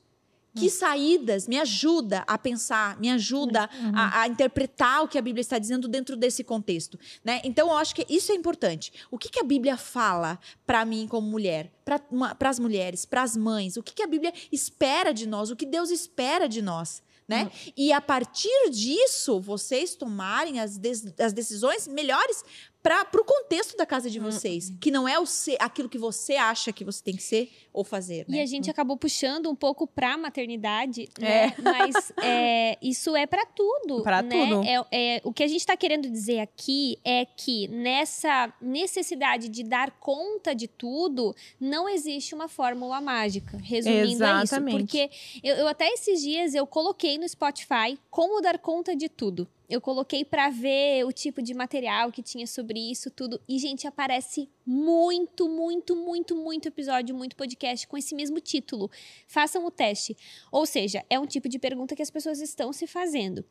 Que 0.57 0.70
saídas 0.70 1.48
me 1.48 1.59
ajuda 1.59 2.22
a 2.28 2.38
pensar, 2.38 2.96
me 3.00 3.11
ajuda 3.11 3.68
a, 3.92 4.20
a 4.20 4.28
interpretar 4.28 5.02
o 5.02 5.09
que 5.09 5.18
a 5.18 5.22
Bíblia 5.22 5.40
está 5.40 5.59
dizendo 5.59 5.88
dentro 5.88 6.16
desse 6.16 6.44
contexto, 6.44 6.96
né? 7.24 7.40
Então 7.42 7.70
eu 7.70 7.76
acho 7.76 7.92
que 7.92 8.07
isso 8.09 8.30
é 8.30 8.36
importante. 8.36 8.92
O 9.11 9.18
que, 9.18 9.28
que 9.28 9.40
a 9.40 9.42
Bíblia 9.42 9.76
fala 9.76 10.38
para 10.64 10.84
mim 10.84 11.09
como 11.09 11.28
mulher, 11.28 11.72
para 11.84 12.48
as 12.48 12.61
mulheres, 12.61 13.05
para 13.05 13.24
as 13.24 13.36
mães? 13.36 13.76
O 13.76 13.82
que, 13.82 13.94
que 13.94 14.02
a 14.05 14.07
Bíblia 14.07 14.32
espera 14.52 15.12
de 15.12 15.26
nós? 15.26 15.50
O 15.50 15.57
que 15.57 15.66
Deus 15.66 15.90
espera 15.90 16.48
de 16.48 16.62
nós? 16.62 17.02
Né? 17.27 17.51
E 17.77 17.91
a 17.93 18.01
partir 18.03 18.70
disso, 18.70 19.41
vocês 19.41 19.95
tomarem 19.95 20.61
as, 20.61 20.77
des- 20.77 21.07
as 21.18 21.33
decisões 21.33 21.89
melhores 21.89 22.45
para 22.85 23.09
o 23.18 23.24
contexto 23.24 23.78
da 23.78 23.87
casa 23.87 24.11
de 24.11 24.18
vocês, 24.20 24.70
que 24.78 24.91
não 24.91 25.09
é 25.09 25.18
o 25.18 25.24
ser, 25.24 25.57
aquilo 25.59 25.89
que 25.89 25.97
você 25.97 26.35
acha 26.35 26.70
que 26.70 26.85
você 26.85 27.03
tem 27.03 27.16
que 27.16 27.22
ser 27.22 27.51
ou 27.72 27.82
fazer. 27.82 28.26
E 28.28 28.32
Né? 28.32 28.43
a 28.43 28.47
gente 28.47 28.70
acabou 28.70 28.95
puxando 28.95 29.51
um 29.51 29.55
pouco 29.55 29.87
pra 29.87 30.18
maternidade, 30.18 31.09
né? 31.18 31.55
Mas 31.64 32.12
é, 32.22 32.76
isso 32.82 33.16
é 33.16 33.26
pra 33.26 33.47
tudo. 33.47 34.03
Pra 34.03 34.20
né? 34.20 34.28
tudo. 34.28 34.62
É, 34.62 35.16
é, 35.16 35.20
o 35.24 35.32
que 35.32 35.43
a 35.43 35.49
gente 35.49 35.64
tá 35.64 35.74
querendo 35.78 36.11
dizer 36.11 36.41
aqui 36.41 36.99
é 37.03 37.24
que 37.24 37.68
nessa 37.68 38.53
necessidade 38.61 39.49
de 39.49 39.64
dar 39.64 39.91
conta 39.93 40.55
de 40.55 40.68
tudo, 40.68 41.35
não 41.59 41.89
existe 41.89 42.35
uma 42.35 42.49
fórmula 42.49 43.01
mágica. 43.01 43.57
Resumindo 43.62 43.99
é 43.99 44.05
isso. 44.05 44.22
Exatamente. 44.22 44.76
Porque 44.76 45.11
eu, 45.43 45.57
eu 45.57 45.68
até 45.68 45.89
esses 45.89 46.20
dias 46.20 46.55
eu 46.55 46.66
coloquei 46.66 47.16
no 47.16 47.26
Spotify 47.26 47.99
como 48.11 48.43
dar 48.43 48.59
conta 48.59 48.95
de 48.95 49.09
tudo. 49.09 49.49
Eu 49.68 49.80
coloquei 49.80 50.24
pra 50.24 50.50
ver 50.50 51.04
o 51.04 51.12
tipo 51.12 51.42
de 51.42 51.54
material 51.54 52.12
que 52.12 52.22
tinha 52.22 52.46
sobre 52.46 52.78
isso 52.78 53.10
tudo 53.10 53.40
e 53.48 53.58
gente 53.58 53.86
aparece 53.86 54.48
muito, 54.66 55.48
muito, 55.48 55.96
muito, 55.96 56.36
muito 56.36 56.68
episódio, 56.68 57.14
muito 57.14 57.36
podcast 57.36 57.86
com 57.86 57.96
esse 57.96 58.14
mesmo 58.14 58.40
título. 58.40 58.90
Façam 59.26 59.64
o 59.64 59.70
teste. 59.70 60.16
Ou 60.52 60.66
seja, 60.66 61.04
é 61.08 61.18
um 61.18 61.26
tipo 61.26 61.48
de 61.48 61.58
pergunta 61.58 61.96
que 61.96 62.02
as 62.02 62.10
pessoas 62.10 62.40
estão 62.40 62.72
se 62.72 62.86
fazendo. 62.86 63.44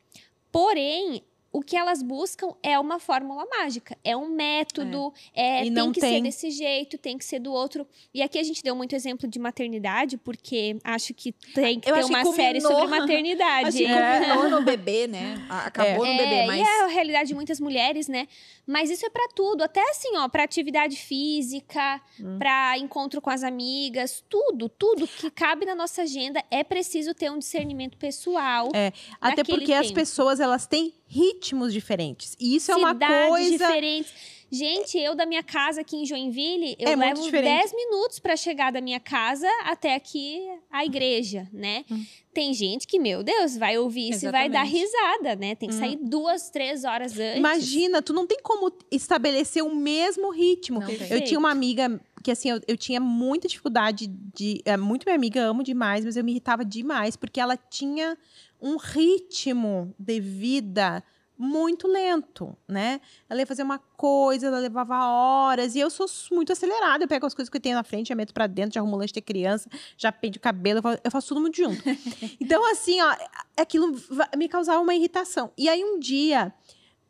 Porém, 0.52 1.24
o 1.54 1.62
que 1.62 1.76
elas 1.76 2.02
buscam 2.02 2.48
é 2.64 2.76
uma 2.80 2.98
fórmula 2.98 3.46
mágica, 3.46 3.96
é 4.02 4.16
um 4.16 4.28
método, 4.28 5.14
é, 5.32 5.64
E 5.64 5.72
tem 5.72 5.92
que 5.92 6.00
tem. 6.00 6.14
ser 6.16 6.20
desse 6.20 6.50
jeito, 6.50 6.98
tem 6.98 7.16
que 7.16 7.24
ser 7.24 7.38
do 7.38 7.52
outro. 7.52 7.86
E 8.12 8.20
aqui 8.22 8.40
a 8.40 8.42
gente 8.42 8.60
deu 8.60 8.74
muito 8.74 8.92
exemplo 8.96 9.28
de 9.28 9.38
maternidade, 9.38 10.16
porque 10.16 10.76
acho 10.82 11.14
que 11.14 11.30
tem 11.54 11.78
que 11.78 11.88
Eu 11.88 11.94
ter 11.94 12.00
acho 12.00 12.08
que 12.08 12.14
uma 12.16 12.32
série 12.34 12.60
sobre 12.60 12.86
maternidade. 12.88 13.68
Acho 13.68 13.78
que 13.78 13.86
combinou 13.86 14.50
no 14.50 14.62
bebê, 14.64 15.06
né? 15.06 15.36
Acabou 15.48 16.04
no 16.04 16.10
É, 16.12 16.16
bebê, 16.18 16.46
mas. 16.46 16.58
E 16.58 16.62
é 16.68 16.82
a 16.82 16.86
realidade 16.88 17.28
de 17.28 17.34
muitas 17.36 17.60
mulheres, 17.60 18.08
né? 18.08 18.26
Mas 18.66 18.90
isso 18.90 19.06
é 19.06 19.10
pra 19.10 19.28
tudo, 19.34 19.62
até 19.62 19.80
assim, 19.90 20.16
ó, 20.16 20.28
pra 20.28 20.42
atividade 20.42 20.96
física, 20.96 22.00
Hum. 22.20 22.36
pra 22.38 22.76
encontro 22.78 23.20
com 23.20 23.30
as 23.30 23.44
amigas, 23.44 24.24
tudo, 24.28 24.68
tudo 24.68 25.06
que 25.06 25.30
cabe 25.30 25.64
na 25.66 25.74
nossa 25.76 26.02
agenda 26.02 26.42
é 26.50 26.64
preciso 26.64 27.14
ter 27.14 27.30
um 27.30 27.38
discernimento 27.38 27.96
pessoal. 27.96 28.70
É, 28.74 28.92
Até 29.20 29.44
porque 29.44 29.72
as 29.72 29.86
tempo. 29.86 29.94
pessoas 30.00 30.40
elas 30.40 30.66
têm 30.66 30.92
ritmos 31.14 31.72
diferentes. 31.72 32.36
E 32.40 32.56
isso 32.56 32.72
é 32.72 32.76
uma 32.76 32.94
coisa. 32.94 33.50
diferentes. 33.50 34.12
Gente, 34.50 34.96
eu 34.98 35.16
da 35.16 35.26
minha 35.26 35.42
casa 35.42 35.80
aqui 35.80 35.96
em 35.96 36.06
Joinville, 36.06 36.76
eu 36.78 36.88
É 36.88 36.94
levo 36.96 37.22
diferente. 37.22 37.62
10 37.62 37.72
minutos 37.74 38.20
pra 38.20 38.36
chegar 38.36 38.70
da 38.70 38.80
minha 38.80 39.00
casa 39.00 39.48
até 39.64 39.94
aqui 39.94 40.46
a 40.70 40.84
igreja, 40.84 41.48
né? 41.52 41.84
Hum. 41.90 42.04
Tem 42.32 42.54
gente 42.54 42.86
que, 42.86 42.98
meu 43.00 43.22
Deus, 43.22 43.56
vai 43.56 43.78
ouvir 43.78 44.10
isso 44.10 44.26
e 44.26 44.30
vai 44.30 44.48
dar 44.48 44.62
risada, 44.62 45.34
né? 45.34 45.54
Tem 45.56 45.68
que 45.68 45.74
sair 45.74 45.96
duas, 45.96 46.50
três 46.50 46.84
horas 46.84 47.12
antes. 47.18 47.34
Hum. 47.34 47.38
Imagina, 47.38 48.02
tu 48.02 48.12
não 48.12 48.26
tem 48.26 48.38
como 48.42 48.72
estabelecer 48.92 49.64
o 49.64 49.74
mesmo 49.74 50.30
ritmo. 50.30 50.80
Eu 51.10 51.24
tinha 51.24 51.38
uma 51.38 51.50
amiga 51.50 52.00
que, 52.24 52.30
assim, 52.30 52.50
eu, 52.50 52.60
eu 52.66 52.76
tinha 52.76 52.98
muita 52.98 53.46
dificuldade 53.46 54.06
de. 54.06 54.62
É, 54.64 54.76
muito 54.76 55.04
minha 55.04 55.14
amiga, 55.14 55.42
amo 55.42 55.62
demais, 55.62 56.04
mas 56.04 56.16
eu 56.16 56.24
me 56.24 56.32
irritava 56.32 56.64
demais, 56.64 57.14
porque 57.16 57.38
ela 57.38 57.56
tinha 57.56 58.16
um 58.60 58.76
ritmo 58.78 59.94
de 59.98 60.18
vida 60.20 61.04
muito 61.36 61.86
lento, 61.86 62.56
né? 62.66 63.00
Ela 63.28 63.40
ia 63.40 63.46
fazer 63.46 63.62
uma 63.62 63.78
coisa, 63.78 64.46
ela 64.46 64.58
levava 64.58 65.04
horas, 65.06 65.74
e 65.74 65.80
eu 65.80 65.90
sou 65.90 66.06
muito 66.32 66.50
acelerada. 66.52 67.04
Eu 67.04 67.08
pego 67.08 67.26
as 67.26 67.34
coisas 67.34 67.50
que 67.50 67.56
eu 67.56 67.60
tenho 67.60 67.76
na 67.76 67.84
frente, 67.84 68.08
já 68.08 68.14
meto 68.14 68.32
pra 68.32 68.46
dentro, 68.46 68.74
já 68.74 68.80
arrumo 68.80 68.96
lanche 68.96 69.12
de 69.12 69.20
criança, 69.20 69.68
já 69.98 70.10
pende 70.10 70.38
o 70.38 70.40
cabelo, 70.40 70.78
eu 70.78 70.82
faço, 70.82 71.00
eu 71.04 71.10
faço 71.10 71.28
tudo 71.28 71.40
muito 71.40 71.56
junto. 71.56 71.82
então, 72.40 72.64
assim, 72.70 73.00
ó, 73.02 73.14
aquilo 73.56 73.92
va- 74.10 74.30
me 74.36 74.48
causava 74.48 74.80
uma 74.80 74.94
irritação. 74.94 75.52
E 75.58 75.68
aí, 75.68 75.84
um 75.84 75.98
dia. 75.98 76.54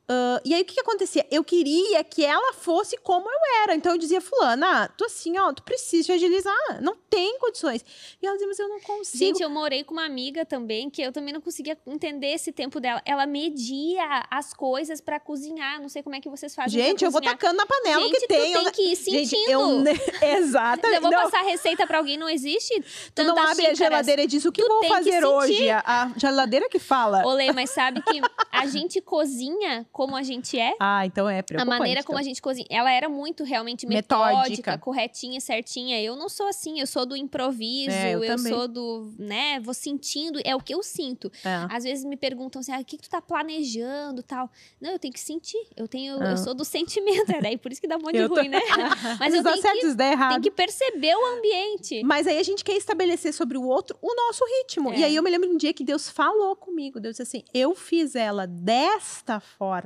Ah, 0.08 0.40
e 0.44 0.52
aí, 0.54 0.62
o 0.62 0.64
que, 0.64 0.74
que 0.74 0.80
acontecia? 0.80 1.26
Eu 1.30 1.42
queria 1.42 2.04
que 2.04 2.24
ela 2.24 2.52
fosse 2.52 2.96
como 2.98 3.26
eu 3.28 3.62
era. 3.62 3.74
Então, 3.74 3.92
eu 3.92 3.98
dizia, 3.98 4.20
Fulana, 4.20 4.88
tu 4.96 5.04
assim, 5.04 5.38
ó, 5.38 5.52
tu 5.52 5.62
precisa 5.62 6.04
te 6.06 6.12
agilizar. 6.12 6.82
Não 6.82 6.94
tem 7.08 7.38
condições. 7.38 7.84
E 8.22 8.26
ela 8.26 8.34
dizia, 8.36 8.48
mas 8.48 8.58
eu 8.58 8.68
não 8.68 8.80
consigo. 8.80 9.16
Gente, 9.24 9.42
eu 9.42 9.48
morei 9.48 9.82
com 9.82 9.92
uma 9.94 10.04
amiga 10.04 10.44
também, 10.44 10.90
que 10.90 11.00
eu 11.02 11.10
também 11.12 11.32
não 11.32 11.40
conseguia 11.40 11.78
entender 11.86 12.28
esse 12.34 12.52
tempo 12.52 12.78
dela. 12.80 13.00
Ela 13.06 13.24
media 13.26 14.26
as 14.30 14.52
coisas 14.52 15.00
pra 15.00 15.18
cozinhar. 15.18 15.80
Não 15.80 15.88
sei 15.88 16.02
como 16.02 16.14
é 16.16 16.20
que 16.20 16.28
vocês 16.28 16.54
fazem 16.54 16.82
Gente, 16.82 17.04
eu 17.04 17.10
vou 17.10 17.20
tacando 17.22 17.56
na 17.56 17.66
panela 17.66 18.02
Gente, 18.02 18.20
que 18.20 18.26
tem. 18.26 18.52
tu 18.52 18.58
eu- 18.58 18.64
tem 18.64 18.72
que 18.72 18.82
ir 18.92 18.96
sentindo. 18.96 19.24
Gente, 19.26 19.50
eu... 19.50 19.80
ne- 19.80 19.92
Exatamente. 20.38 20.96
Eu 20.96 21.00
vou 21.02 21.10
Não, 21.10 21.22
passar 21.22 21.42
receita 21.42 21.86
pra 21.86 21.98
alguém, 21.98 22.16
não 22.16 22.28
existe 22.28 22.74
tu 23.14 23.22
não 23.22 23.38
abre 23.38 23.50
a 23.50 23.52
xícaras. 23.70 23.78
geladeira 23.78 24.22
e 24.22 24.26
diz 24.26 24.44
o 24.44 24.52
que 24.52 24.62
Tu 24.62 24.68
vou 24.68 24.80
tem 24.80 24.90
fazer 24.90 25.24
hoje. 25.24 25.70
A, 25.70 25.82
a 25.84 26.12
geladeira 26.18 26.68
que 26.68 26.78
fala. 26.78 27.22
Olê, 27.26 27.52
mas 27.52 27.70
sabe 27.70 28.02
que 28.02 28.20
a 28.52 28.66
gente 28.66 29.00
cozinha 29.00 29.86
como 29.94 30.16
a 30.16 30.24
gente 30.24 30.58
é? 30.58 30.74
Ah, 30.80 31.06
então 31.06 31.28
é 31.28 31.38
A 31.38 31.42
preocupante. 31.44 31.78
maneira 31.78 32.02
como 32.02 32.18
a 32.18 32.20
então. 32.20 32.28
gente 32.28 32.42
cozinha. 32.42 32.66
Ela 32.68 32.90
era 32.90 33.08
muito 33.08 33.44
realmente 33.44 33.86
Metódica. 33.86 34.34
metódica, 34.42 34.78
corretinha, 34.78 35.40
certinha. 35.40 36.02
Eu 36.02 36.16
não 36.16 36.28
sou 36.28 36.48
assim, 36.48 36.80
eu 36.80 36.86
sou 36.86 37.06
do 37.06 37.16
improviso, 37.16 37.92
É, 37.94 38.12
eu 38.12 38.24
eu, 38.24 38.36
sou 38.36 38.66
do, 38.66 39.14
né, 39.16 39.60
vou 39.60 39.72
sentindo, 39.72 40.40
é 40.44 40.52
o 40.56 40.58
que 40.58 40.74
eu 40.74 40.82
sinto. 40.82 41.30
É. 41.44 41.68
Às 41.70 41.84
vezes 41.84 42.04
me 42.04 42.16
perguntam 42.16 42.58
assim, 42.58 42.72
ah, 42.72 42.80
o 42.80 42.84
que, 42.84 42.96
que 42.96 43.04
tu 43.04 43.08
tá 43.08 43.22
planejando 43.22 44.20
tal. 44.24 44.50
Não, 44.80 44.90
eu 44.90 44.98
tenho 44.98 45.14
que 45.14 45.20
sentir, 45.20 45.64
eu 45.76 45.86
tenho, 45.86 46.20
Ah. 46.20 46.32
eu 46.32 46.38
sou 46.38 46.54
do 46.54 46.64
sentimento, 46.64 47.30
é 47.30 47.40
daí 47.40 47.56
por 47.56 47.70
isso 47.70 47.80
que 47.80 47.86
dá 47.86 47.96
um 47.96 48.00
monte 48.00 48.16
de 48.18 48.24
ruim, 48.24 48.48
né? 48.48 48.58
Mas 49.20 49.32
eu 49.32 49.44
tenho 49.44 49.62
certo, 49.62 49.86
às 49.86 49.94
que, 49.94 50.28
tenho 50.28 50.40
que 50.42 50.50
perceber 50.50 51.14
o 51.14 51.24
ambiente. 51.36 52.02
Mas 52.02 52.26
aí 52.26 52.38
a 52.38 52.42
gente 52.42 52.64
quer 52.64 52.76
estabelecer 52.76 53.32
sobre 53.32 53.56
o 53.56 53.62
outro 53.62 53.96
o 54.02 54.12
nosso 54.16 54.44
ritmo. 54.58 54.90
É. 54.92 54.98
E 54.98 55.04
aí 55.04 55.14
eu 55.14 55.22
me 55.22 55.30
lembro 55.30 55.48
um 55.48 55.56
dia 55.56 55.72
que 55.72 55.84
Deus 55.84 56.08
falou 56.10 56.56
comigo. 56.56 56.98
Deus 56.98 57.12
disse 57.16 57.22
assim: 57.22 57.44
eu 57.54 57.76
fiz 57.76 58.16
ela 58.16 58.44
desta 58.44 59.38
forma 59.38 59.83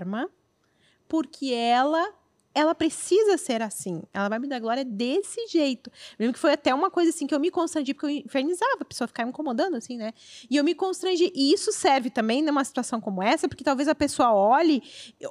porque 1.07 1.53
ela 1.53 2.13
ela 2.55 2.75
precisa 2.75 3.37
ser 3.39 3.63
assim. 3.63 4.03
Ela 4.13 4.29
vai 4.29 4.39
me 4.39 4.49
dar 4.49 4.59
glória 4.59 4.85
desse 4.85 5.47
jeito. 5.47 5.91
Lembro 6.19 6.35
que 6.35 6.39
foi 6.41 6.53
até 6.53 6.75
uma 6.75 6.91
coisa 6.91 7.11
assim 7.11 7.27
que 7.27 7.35
eu 7.35 7.39
me 7.41 7.51
constrangi, 7.51 7.95
porque 7.95 8.07
eu 8.07 8.11
infernizava, 8.11 8.79
a 8.81 8.85
pessoa 8.85 9.07
ficava 9.07 9.27
me 9.27 9.31
incomodando, 9.31 9.77
assim, 9.77 9.97
né? 9.97 10.13
E 10.51 10.57
eu 10.57 10.65
me 10.65 10.75
constrangi. 10.75 11.31
E 11.35 11.53
isso 11.53 11.71
serve 11.73 12.11
também 12.11 12.43
numa 12.43 12.65
situação 12.65 13.01
como 13.01 13.23
essa, 13.23 13.49
porque 13.49 13.63
talvez 13.63 13.89
a 13.89 13.95
pessoa 13.95 14.33
olhe 14.33 14.83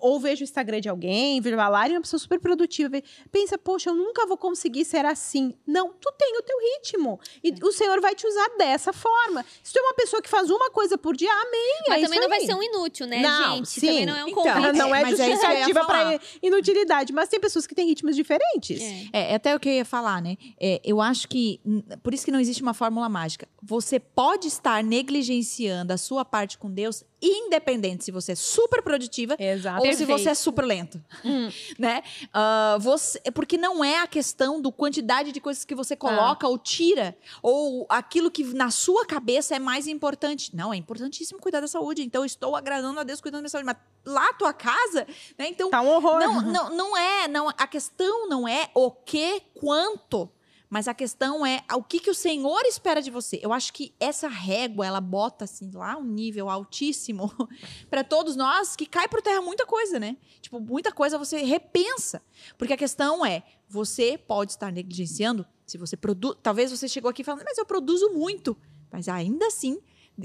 ou 0.01 0.20
veja 0.20 0.41
o 0.41 0.45
Instagram 0.45 0.80
de 0.80 0.89
alguém, 0.89 1.41
veja 1.41 1.61
a 1.61 1.68
Lari, 1.70 1.93
uma 1.93 2.01
pessoa 2.01 2.20
super 2.20 2.39
produtiva, 2.39 3.01
pensa, 3.32 3.57
poxa, 3.57 3.89
eu 3.89 3.95
nunca 3.95 4.26
vou 4.26 4.38
conseguir 4.38 4.86
ser 4.86 5.05
assim. 5.05 5.53
Não, 5.65 5.89
tu 5.93 6.11
tem 6.18 6.38
o 6.38 6.41
teu 6.43 6.57
ritmo. 6.59 7.20
E 7.43 7.53
o 7.63 7.72
Senhor 7.72 7.99
vai 7.99 8.15
te 8.15 8.26
usar 8.26 8.49
dessa 8.57 8.93
forma. 8.93 9.43
Se 9.61 9.74
tu 9.74 9.80
é 9.80 9.82
uma 9.82 9.93
pessoa 9.95 10.22
que 10.22 10.30
faz 10.30 10.49
uma 10.49 10.70
coisa 10.72 10.97
por 10.97 11.15
dia, 11.15 11.32
amém. 11.32 11.78
Mas 11.89 11.99
é 11.99 12.01
também 12.03 12.20
isso 12.20 12.22
não 12.22 12.30
vai 12.30 12.39
ser 12.45 12.53
um 12.55 12.63
inútil, 12.63 13.07
né, 13.07 13.20
Não, 13.22 13.55
gente? 13.57 13.70
sim. 13.70 13.82
Também 13.88 14.05
não 14.05 14.15
é 14.15 14.24
um 14.24 14.28
Então, 14.30 14.43
convite. 14.43 14.78
não 14.78 14.95
é 14.95 15.01
mas 15.01 15.20
é 15.20 15.26
justificativa 15.32 15.82
falar. 15.84 16.18
para 16.18 16.20
inutilidade, 16.41 17.07
mas 17.14 17.30
tem 17.30 17.39
pessoas 17.39 17.66
que 17.68 17.74
têm 17.76 17.88
ritmos 17.88 18.16
diferentes. 18.16 18.82
É. 19.14 19.32
É, 19.32 19.36
até 19.36 19.55
o 19.55 19.60
que 19.60 19.68
eu 19.70 19.74
ia 19.74 19.86
falar, 19.86 20.22
né? 20.22 20.38
É, 20.60 20.82
eu 20.84 21.01
acho 21.01 21.28
que. 21.28 21.60
hum, 21.66 21.82
Por 22.03 22.14
isso 22.14 22.26
que 22.26 22.32
não 22.32 22.39
existe 22.39 22.62
uma 22.62 22.74
fórmula 22.74 23.08
mágica. 23.10 23.47
Você 23.64 23.99
pode 23.99 24.47
estar 24.47 24.84
negligenciando 24.84 25.93
a 25.93 25.97
sua 25.97 26.24
parte 26.24 26.58
com 26.58 26.72
Deus, 26.72 27.03
independente 27.22 28.03
se 28.05 28.12
você 28.12 28.32
é 28.34 28.36
super 28.36 28.82
produtiva 28.82 29.36
Exato. 29.39 29.80
ou 29.80 29.91
se 29.91 29.97
Perfeito. 29.97 30.20
você 30.20 30.30
é 30.30 30.34
super 30.36 30.64
lento. 30.66 31.03
né? 31.78 32.03
Ah, 32.34 32.78
você, 32.80 33.20
porque 33.34 33.58
não 33.58 33.84
é 33.84 33.99
a 33.99 34.08
questão 34.08 34.62
do 34.62 34.72
quantidade 34.72 35.32
de 35.32 35.39
coisas 35.39 35.66
que 35.66 35.76
você 35.76 35.95
coloca 35.95 36.47
ou 36.47 36.58
tira, 36.58 37.18
ou 37.41 37.86
aquilo 37.89 38.30
que 38.32 38.43
na 38.43 38.70
sua 38.72 39.05
cabeça 39.05 39.55
é 39.55 39.60
mais 39.60 39.88
importante. 39.88 40.55
Não, 40.55 40.74
é 40.74 40.78
importantíssimo 40.78 41.39
cuidar 41.39 41.60
da 41.62 41.68
saúde. 41.68 42.03
Então, 42.03 42.22
eu 42.22 42.26
estou 42.26 42.55
agradando 42.55 42.99
a 42.99 43.03
Deus 43.03 43.20
cuidando 43.22 43.39
da 43.39 43.43
minha 43.43 43.49
saúde. 43.49 43.66
Mas 43.66 43.78
lá, 44.05 44.32
tua 44.34 44.53
casa, 44.53 45.05
né? 45.38 45.47
Então, 45.49 45.70
Tá 45.70 45.82
um 45.82 45.88
horror. 45.89 46.20
não, 46.20 46.41
não, 46.41 46.70
não 46.76 46.97
é, 46.98 47.28
não, 47.28 47.50
a 47.50 47.68
questão 47.68 48.28
não 48.28 48.48
é 48.48 48.70
o 48.74 48.91
que, 48.91 49.41
quanto, 49.54 50.30
mas 50.70 50.88
a 50.88 50.93
questão 50.93 51.45
é 51.45 51.64
o 51.74 51.82
que, 51.82 52.00
que 52.00 52.10
o 52.10 52.16
Senhor 52.16 52.62
espera 52.66 53.02
de 53.02 53.10
você. 53.10 53.39
Eu 53.41 53.54
acho 53.54 53.72
que 53.72 53.93
essa 54.00 54.28
régua, 54.28 54.86
ela 54.86 55.00
bota 55.00 55.45
assim 55.45 55.72
lá 55.74 55.98
um 55.98 56.04
nível 56.04 56.50
altíssimo 56.50 57.32
para 57.89 58.04
todos 58.04 58.36
nós 58.36 58.76
que 58.76 58.86
cai 58.86 59.08
por 59.08 59.22
terra 59.22 59.41
muita 59.41 59.66
coisa, 59.66 59.98
né? 60.00 60.18
Tipo, 60.41 60.60
muita 60.60 60.91
coisa 60.91 61.18
você 61.18 61.38
repensa. 61.38 62.22
Porque 62.58 62.74
a 62.74 62.78
questão 62.78 63.26
é, 63.26 63.43
você 63.70 64.18
pode 64.18 64.52
estar 64.52 64.72
negligenciando 64.72 65.45
se 65.66 65.78
você 65.78 65.95
produz, 65.95 66.38
talvez 66.41 66.72
você 66.72 66.88
chegou 66.88 67.10
aqui 67.10 67.24
falando, 67.24 67.43
mas 67.45 67.58
eu 67.58 67.66
produzo 67.66 68.10
muito, 68.12 68.58
mas 68.91 69.08
ainda 69.08 69.48
assim 69.48 69.82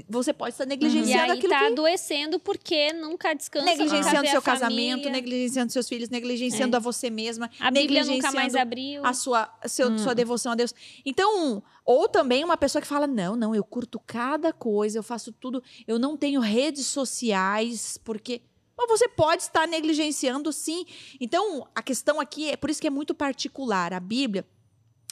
você 0.09 0.33
pode 0.33 0.53
estar 0.55 0.63
E 0.63 0.67
negligenciando 0.67 1.31
aí 1.33 1.37
aquilo 1.37 1.53
tá 1.53 1.59
que 1.59 1.65
adoecendo 1.67 2.39
porque 2.39 2.91
nunca 2.93 3.33
descansa. 3.35 3.65
negligenciando 3.65 4.27
seu 4.27 4.41
família. 4.41 4.41
casamento, 4.41 5.09
negligenciando 5.09 5.71
seus 5.71 5.87
filhos, 5.87 6.09
negligenciando 6.09 6.75
a 6.75 6.79
você 6.79 7.09
mesma, 7.11 7.49
A 7.59 7.69
Bíblia 7.69 8.03
nunca 8.03 8.31
mais 8.31 8.55
abriu. 8.55 9.05
a 9.05 9.13
sua, 9.13 9.53
seu- 9.67 9.89
Hum. 9.89 9.97
sua 9.99 10.15
devoção 10.15 10.53
a 10.53 10.55
Deus. 10.55 10.73
Então, 11.05 11.61
ou 11.85 12.07
também 12.09 12.43
uma 12.43 12.57
pessoa 12.57 12.81
que 12.81 12.87
fala: 12.87 13.05
não, 13.05 13.35
não, 13.35 13.53
eu 13.53 13.63
curto 13.63 13.99
cada 13.99 14.51
coisa, 14.51 14.97
eu 14.97 15.03
faço 15.03 15.31
tudo, 15.31 15.61
eu 15.87 15.99
não 15.99 16.17
tenho 16.17 16.41
redes 16.41 16.87
sociais, 16.87 17.97
porque. 18.03 18.41
Mas 18.75 18.87
você 18.89 19.07
pode 19.07 19.43
estar 19.43 19.67
negligenciando, 19.67 20.51
sim. 20.51 20.83
Então, 21.21 21.67
a 21.75 21.83
questão 21.83 22.19
aqui 22.19 22.49
é 22.49 22.57
por 22.57 22.71
isso 22.71 22.81
que 22.81 22.87
é 22.87 22.89
muito 22.89 23.13
particular. 23.13 23.93
A 23.93 23.99
Bíblia, 23.99 24.43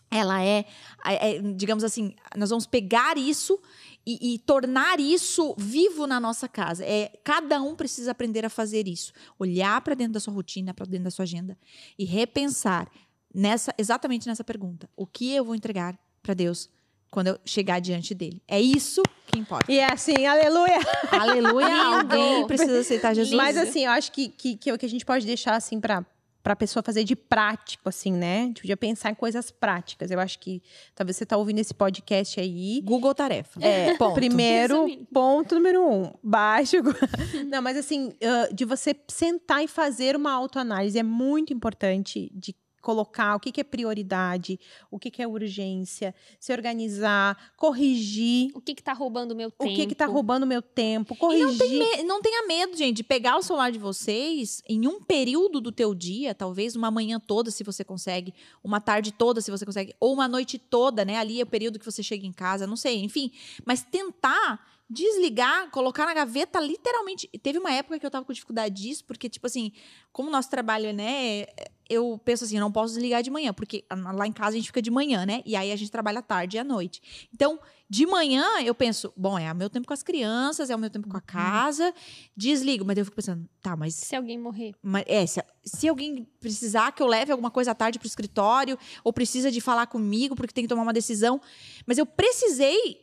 ela 0.10 0.44
é, 0.44 0.66
é- 1.06 1.36
é, 1.36 1.42
digamos 1.54 1.84
assim, 1.84 2.16
nós 2.36 2.50
vamos 2.50 2.66
pegar 2.66 3.18
isso 3.20 3.62
e, 4.06 4.34
e 4.34 4.40
tornar 4.40 5.00
isso 5.00 5.56
vivo 5.58 6.08
na 6.08 6.20
nossa 6.20 6.48
casa. 6.48 6.84
É, 6.86 7.12
cada 7.24 7.62
um 7.62 7.76
precisa 7.76 8.12
aprender 8.12 8.46
a 8.46 8.50
fazer 8.50 8.88
isso. 8.88 9.14
Olhar 9.38 9.80
para 9.82 9.94
dentro 9.94 10.14
da 10.14 10.20
sua 10.20 10.34
rotina, 10.34 10.74
para 10.74 10.86
dentro 10.86 11.06
da 11.06 11.12
sua 11.12 11.24
agenda 11.24 11.58
e 11.98 12.06
repensar 12.06 12.90
nessa 13.34 13.74
exatamente 13.78 14.28
nessa 14.28 14.44
pergunta: 14.44 14.90
o 14.96 15.06
que 15.06 15.34
eu 15.34 15.46
vou 15.46 15.56
entregar 15.56 15.98
para 16.22 16.34
Deus 16.34 16.70
quando 17.10 17.28
eu 17.28 17.40
chegar 17.46 17.80
diante 17.80 18.14
dele? 18.16 18.42
É 18.48 18.60
isso 18.60 19.02
que 19.28 19.40
importa. 19.40 19.72
E 19.72 19.78
é 19.78 19.92
assim, 19.92 20.26
aleluia. 20.26 20.80
Aleluia! 21.12 21.84
Alguém 21.98 22.48
precisa 22.48 22.80
aceitar 22.80 23.14
Jesus. 23.14 23.36
Mas 23.36 23.58
assim, 23.58 23.86
eu 23.86 23.92
acho 23.92 24.12
que, 24.12 24.30
que, 24.30 24.58
que 24.58 24.70
é 24.70 24.74
o 24.74 24.78
que 24.78 24.86
a 24.86 24.90
gente 24.90 25.06
pode 25.06 25.26
deixar 25.26 25.56
assim 25.56 25.80
para 25.80 26.06
para 26.44 26.56
pessoa 26.56 26.82
fazer 26.84 27.04
de 27.04 27.16
prático, 27.16 27.90
assim, 27.90 28.12
né? 28.12 28.42
A 28.42 28.46
gente 28.46 28.62
podia 28.62 28.78
pensar 28.78 29.12
em 29.12 29.16
coisas 29.16 29.52
práticas. 29.52 30.12
Eu 30.12 30.20
acho 30.20 30.40
que 30.40 30.62
talvez 30.96 31.18
você 31.18 31.26
tá 31.26 31.38
ouvindo 31.38 31.60
esse 31.60 31.74
podcast 31.74 32.40
aí. 32.40 32.82
Google 32.84 33.14
Tarefa. 33.14 33.60
É, 33.64 33.96
Ponto. 33.98 34.16
primeiro, 34.16 34.86
Resumindo. 34.86 35.08
ponto 35.14 35.56
número 35.56 35.88
um, 35.88 36.12
baixo. 36.24 36.78
Não, 37.48 37.62
mas 37.62 37.78
assim, 37.78 38.12
ah, 38.24 38.50
de 38.54 38.66
você 38.66 38.96
sentar 39.08 39.64
e 39.64 39.68
fazer 39.68 40.16
uma 40.16 40.32
autoanálise 40.32 40.98
é 40.98 41.04
muito 41.04 41.54
importante 41.54 42.32
de 42.34 42.56
colocar 42.82 43.36
o 43.36 43.40
que, 43.40 43.52
que 43.52 43.62
é 43.62 43.64
prioridade, 43.64 44.60
o 44.90 44.98
que, 44.98 45.12
que 45.12 45.22
é 45.22 45.28
urgência, 45.28 46.14
se 46.40 46.52
organizar, 46.52 47.54
corrigir 47.56 48.52
O 48.54 48.62
que 48.62 48.74
que 48.76 48.84
tá 48.84 48.94
roubando 48.94 49.32
o 49.32 49.36
meu 49.36 49.52
tempo? 49.52 49.72
o 49.72 49.76
que 49.76 49.86
que 49.86 49.96
tá 49.96 50.06
roubando 50.06 50.46
meu 50.46 50.62
tempo, 50.62 51.14
E 51.14 51.18
corrigir. 51.18 51.46
não, 51.48 51.58
tem 51.58 52.04
não 52.04 52.22
tenha 52.22 52.48
medo, 52.48 52.76
gente, 52.76 52.98
de 52.98 53.04
pegar 53.04 53.38
o 53.38 53.42
celular 53.44 53.72
de 53.72 53.80
vocês 53.80 54.62
em 54.68 54.88
um 54.88 55.02
período 55.02 55.62
do 55.62 55.72
teu 55.72 55.94
dia, 55.94 56.34
talvez 56.34 56.76
uma 56.76 56.92
manhã 56.92 57.20
toda, 57.20 57.52
se 57.52 57.64
você 57.64 57.84
consegue, 57.84 58.34
uma 58.64 58.82
tarde 58.82 59.12
toda, 59.12 59.42
se 59.42 59.52
você 59.52 59.66
consegue, 59.66 59.94
ou 60.00 60.14
uma 60.14 60.28
noite 60.28 60.58
toda, 60.58 61.06
né? 61.06 61.18
Ali 61.18 61.40
é 61.40 61.44
o 61.44 61.48
período 61.48 61.80
que 61.80 61.86
você 61.86 62.02
chega 62.02 62.26
em 62.26 62.34
casa, 62.34 62.66
não 62.66 62.76
sei, 62.76 62.98
enfim. 63.04 63.32
Mas 63.66 63.84
tentar 63.84 64.60
desligar, 64.92 65.70
colocar 65.72 66.06
na 66.06 66.14
gaveta, 66.14 66.60
literalmente. 66.60 67.28
Teve 67.42 67.58
uma 67.60 67.72
época 67.72 67.98
que 67.98 68.06
eu 68.06 68.12
tava 68.12 68.26
com 68.26 68.34
dificuldade 68.34 68.76
disso, 68.76 69.06
porque, 69.06 69.30
tipo 69.30 69.48
assim, 69.48 69.72
como 70.12 70.28
o 70.28 70.32
nosso 70.32 70.50
trabalho, 70.50 70.92
né? 70.94 71.46
Eu 71.90 72.20
penso 72.24 72.44
assim, 72.44 72.56
eu 72.56 72.62
não 72.62 72.72
posso 72.72 72.94
desligar 72.94 73.22
de 73.22 73.30
manhã, 73.30 73.54
porque 73.54 73.84
lá 74.14 74.26
em 74.26 74.32
casa 74.32 74.52
a 74.52 74.60
gente 74.60 74.68
fica 74.68 74.82
de 74.82 74.92
manhã, 74.92 75.26
né? 75.26 75.42
E 75.46 75.56
aí 75.56 75.72
a 75.72 75.76
gente 75.76 75.92
trabalha 75.92 76.20
à 76.20 76.22
tarde 76.22 76.58
e 76.58 76.60
à 76.60 76.64
noite. 76.64 77.30
Então, 77.34 77.60
de 77.90 78.06
manhã 78.06 78.46
eu 78.64 78.74
penso, 78.74 79.12
bom, 79.16 79.38
é 79.38 79.52
o 79.52 79.56
meu 79.56 79.70
tempo 79.70 79.88
com 79.88 79.94
as 79.94 80.04
crianças, 80.04 80.70
é 80.70 80.76
o 80.76 80.80
meu 80.80 80.90
tempo 80.90 81.10
com 81.10 81.18
a 81.18 81.22
casa, 81.22 81.94
desligo. 82.36 82.86
Mas 82.86 82.98
eu 82.98 83.04
fico 83.06 83.16
pensando, 83.16 83.48
tá, 83.62 83.76
mas 83.76 83.96
Se 83.96 84.16
alguém 84.16 84.38
morrer. 84.38 84.74
mas, 84.82 85.04
é, 85.08 85.26
se, 85.26 85.42
se 85.66 85.88
alguém 85.90 86.26
precisar 86.40 86.92
que 86.94 87.04
eu 87.04 87.08
leve 87.08 87.32
alguma 87.32 87.52
coisa 87.52 87.72
à 87.72 87.76
tarde 87.76 88.00
pro 88.00 88.08
escritório, 88.08 88.78
ou 89.04 89.12
precisa 89.12 89.52
de 89.52 89.60
falar 89.60 89.88
comigo 89.88 90.36
porque 90.36 90.54
tem 90.54 90.64
que 90.64 90.70
tomar 90.70 90.84
uma 90.84 90.94
decisão. 90.94 91.42
Mas 91.86 91.98
eu 91.98 92.06
precisei, 92.06 93.02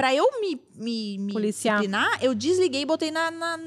pra 0.00 0.14
eu 0.14 0.24
me, 0.40 0.60
me, 0.76 1.18
me 1.18 1.32
Policiar. 1.32 1.76
disciplinar, 1.76 2.18
eu 2.24 2.34
desliguei 2.34 2.84
botei 2.86 3.10
na, 3.10 3.30
na- 3.30 3.58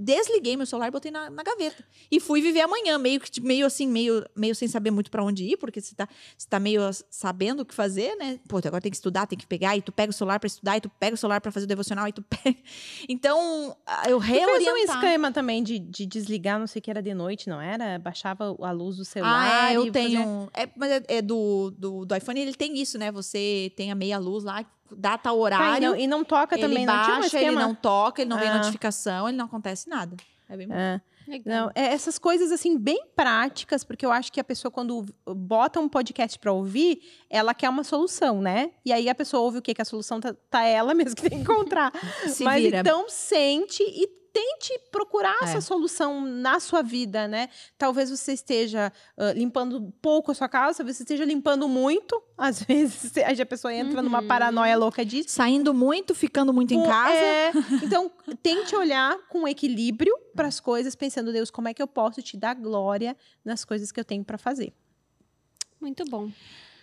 Desliguei 0.00 0.56
meu 0.56 0.66
celular 0.66 0.88
e 0.88 0.90
botei 0.90 1.10
na, 1.10 1.28
na 1.30 1.42
gaveta. 1.42 1.82
E 2.10 2.20
fui 2.20 2.40
viver 2.40 2.60
amanhã, 2.60 2.98
meio 2.98 3.18
que 3.20 3.40
meio 3.40 3.66
assim, 3.66 3.88
meio, 3.88 4.24
meio 4.36 4.54
sem 4.54 4.68
saber 4.68 4.90
muito 4.90 5.10
pra 5.10 5.24
onde 5.24 5.42
ir, 5.44 5.56
porque 5.56 5.80
você 5.80 5.94
tá, 5.94 6.06
você 6.36 6.46
tá 6.48 6.60
meio 6.60 6.82
sabendo 7.10 7.60
o 7.60 7.64
que 7.64 7.74
fazer, 7.74 8.14
né? 8.16 8.38
Pô, 8.48 8.60
tu 8.60 8.68
agora 8.68 8.80
tem 8.82 8.90
que 8.90 8.96
estudar, 8.96 9.26
tem 9.26 9.36
que 9.38 9.46
pegar, 9.46 9.76
e 9.76 9.82
tu 9.82 9.90
pega 9.90 10.10
o 10.10 10.12
celular 10.12 10.38
pra 10.38 10.46
estudar, 10.46 10.76
e 10.76 10.80
tu 10.80 10.88
pega 11.00 11.14
o 11.14 11.16
celular 11.18 11.40
pra 11.40 11.50
fazer 11.50 11.64
o 11.64 11.68
devocional, 11.68 12.06
e 12.06 12.12
tu 12.12 12.22
pega. 12.30 12.56
Então, 13.08 13.76
ah, 13.86 14.08
eu 14.08 14.18
Tu 14.20 14.26
fez 14.26 14.38
um 14.46 14.46
reorientar. 14.54 14.96
esquema 14.96 15.32
também 15.32 15.62
de, 15.62 15.78
de 15.78 16.06
desligar, 16.06 16.58
não 16.60 16.66
sei 16.66 16.80
o 16.80 16.82
que 16.82 16.90
era 16.90 17.02
de 17.02 17.14
noite, 17.14 17.48
não 17.48 17.60
era? 17.60 17.98
Baixava 17.98 18.54
a 18.60 18.70
luz 18.70 18.96
do 18.98 19.04
celular. 19.04 19.64
Ah, 19.64 19.72
é, 19.72 19.76
eu 19.76 19.90
tenho. 19.90 20.48
É, 20.54 20.68
mas 20.76 20.90
é, 20.92 21.02
é 21.08 21.22
do, 21.22 21.72
do, 21.76 22.04
do 22.04 22.14
iPhone, 22.16 22.40
ele 22.40 22.54
tem 22.54 22.78
isso, 22.78 22.98
né? 22.98 23.10
Você 23.10 23.72
tem 23.76 23.90
a 23.90 23.94
meia 23.94 24.18
luz 24.18 24.44
lá, 24.44 24.64
data, 24.96 25.24
Tá, 25.24 25.30
e, 25.30 25.38
horário. 25.38 25.88
não, 25.90 25.96
e 25.96 26.06
não 26.06 26.24
toca 26.24 26.54
ele 26.56 26.62
também, 26.62 26.86
não 26.86 27.02
tinha 27.02 27.16
um 27.16 27.20
baixa, 27.20 27.38
ele 27.40 27.50
não 27.56 27.74
toca, 27.74 28.22
ele 28.22 28.30
não 28.30 28.38
vem 28.38 28.48
Ah. 28.48 28.58
notificação, 28.58 29.28
ele 29.28 29.36
não 29.36 29.46
acontece 29.46 29.88
nada. 29.88 30.16
É 30.48 30.56
bem. 30.56 30.68
É. 30.70 31.00
Legal. 31.26 31.66
Não, 31.66 31.70
é 31.74 31.88
essas 31.92 32.18
coisas 32.18 32.50
assim 32.50 32.78
bem 32.78 33.04
práticas, 33.14 33.84
porque 33.84 34.06
eu 34.06 34.10
acho 34.10 34.32
que 34.32 34.40
a 34.40 34.44
pessoa 34.44 34.72
quando 34.72 35.04
bota 35.26 35.78
um 35.78 35.86
podcast 35.86 36.38
pra 36.38 36.50
ouvir, 36.52 37.02
ela 37.28 37.52
quer 37.52 37.68
uma 37.68 37.84
solução, 37.84 38.40
né? 38.40 38.70
E 38.82 38.90
aí 38.94 39.10
a 39.10 39.14
pessoa 39.14 39.42
ouve 39.42 39.58
o 39.58 39.62
quê? 39.62 39.74
Que 39.74 39.82
a 39.82 39.84
solução 39.84 40.20
tá, 40.20 40.34
tá 40.48 40.62
ela 40.64 40.94
mesmo 40.94 41.14
que 41.14 41.28
tem 41.28 41.30
que 41.44 41.52
encontrar. 41.52 41.92
Se 42.26 42.44
Mas 42.44 42.62
vira. 42.62 42.78
então 42.78 43.10
sente 43.10 43.82
e 43.82 44.08
tente 44.40 44.78
procurar 44.92 45.36
É. 45.42 45.44
essa 45.44 45.60
solução 45.60 46.20
na 46.20 46.60
sua 46.60 46.82
vida, 46.82 47.26
né? 47.26 47.48
Talvez 47.76 48.10
você 48.10 48.32
esteja 48.32 48.92
ah, 49.16 49.32
limpando 49.32 49.92
pouco 50.00 50.30
a 50.30 50.34
sua 50.34 50.48
casa, 50.48 50.78
talvez 50.78 50.96
você 50.96 51.02
esteja 51.02 51.24
limpando 51.24 51.68
muito. 51.68 52.22
Às 52.36 52.62
vezes 52.62 53.12
a 53.40 53.46
pessoa 53.46 53.74
entra 53.74 54.00
numa 54.02 54.20
Uhum. 54.20 54.28
paranoia 54.28 54.76
louca 54.76 55.04
disso. 55.04 55.30
Saindo 55.30 55.74
muito, 55.74 56.14
ficando 56.14 56.52
muito 56.52 56.72
em 56.72 56.78
Com- 56.80 56.86
casa. 56.88 57.14
é, 57.14 57.52
então, 57.82 58.10
tente 58.42 58.76
olhar 58.76 59.16
com 59.28 59.46
equilíbrio 59.48 60.14
para 60.34 60.46
as 60.46 60.60
coisas, 60.60 60.94
pensando, 60.94 61.32
Deus, 61.32 61.50
como 61.50 61.66
é 61.68 61.74
que 61.74 61.82
eu 61.82 61.88
posso 61.88 62.22
te 62.22 62.36
dar 62.36 62.54
glória 62.54 63.16
nas 63.44 63.64
coisas 63.64 63.90
que 63.90 63.98
eu 63.98 64.04
tenho 64.04 64.24
para 64.24 64.38
fazer? 64.38 64.72
Muito 65.80 66.04
bom. 66.04 66.30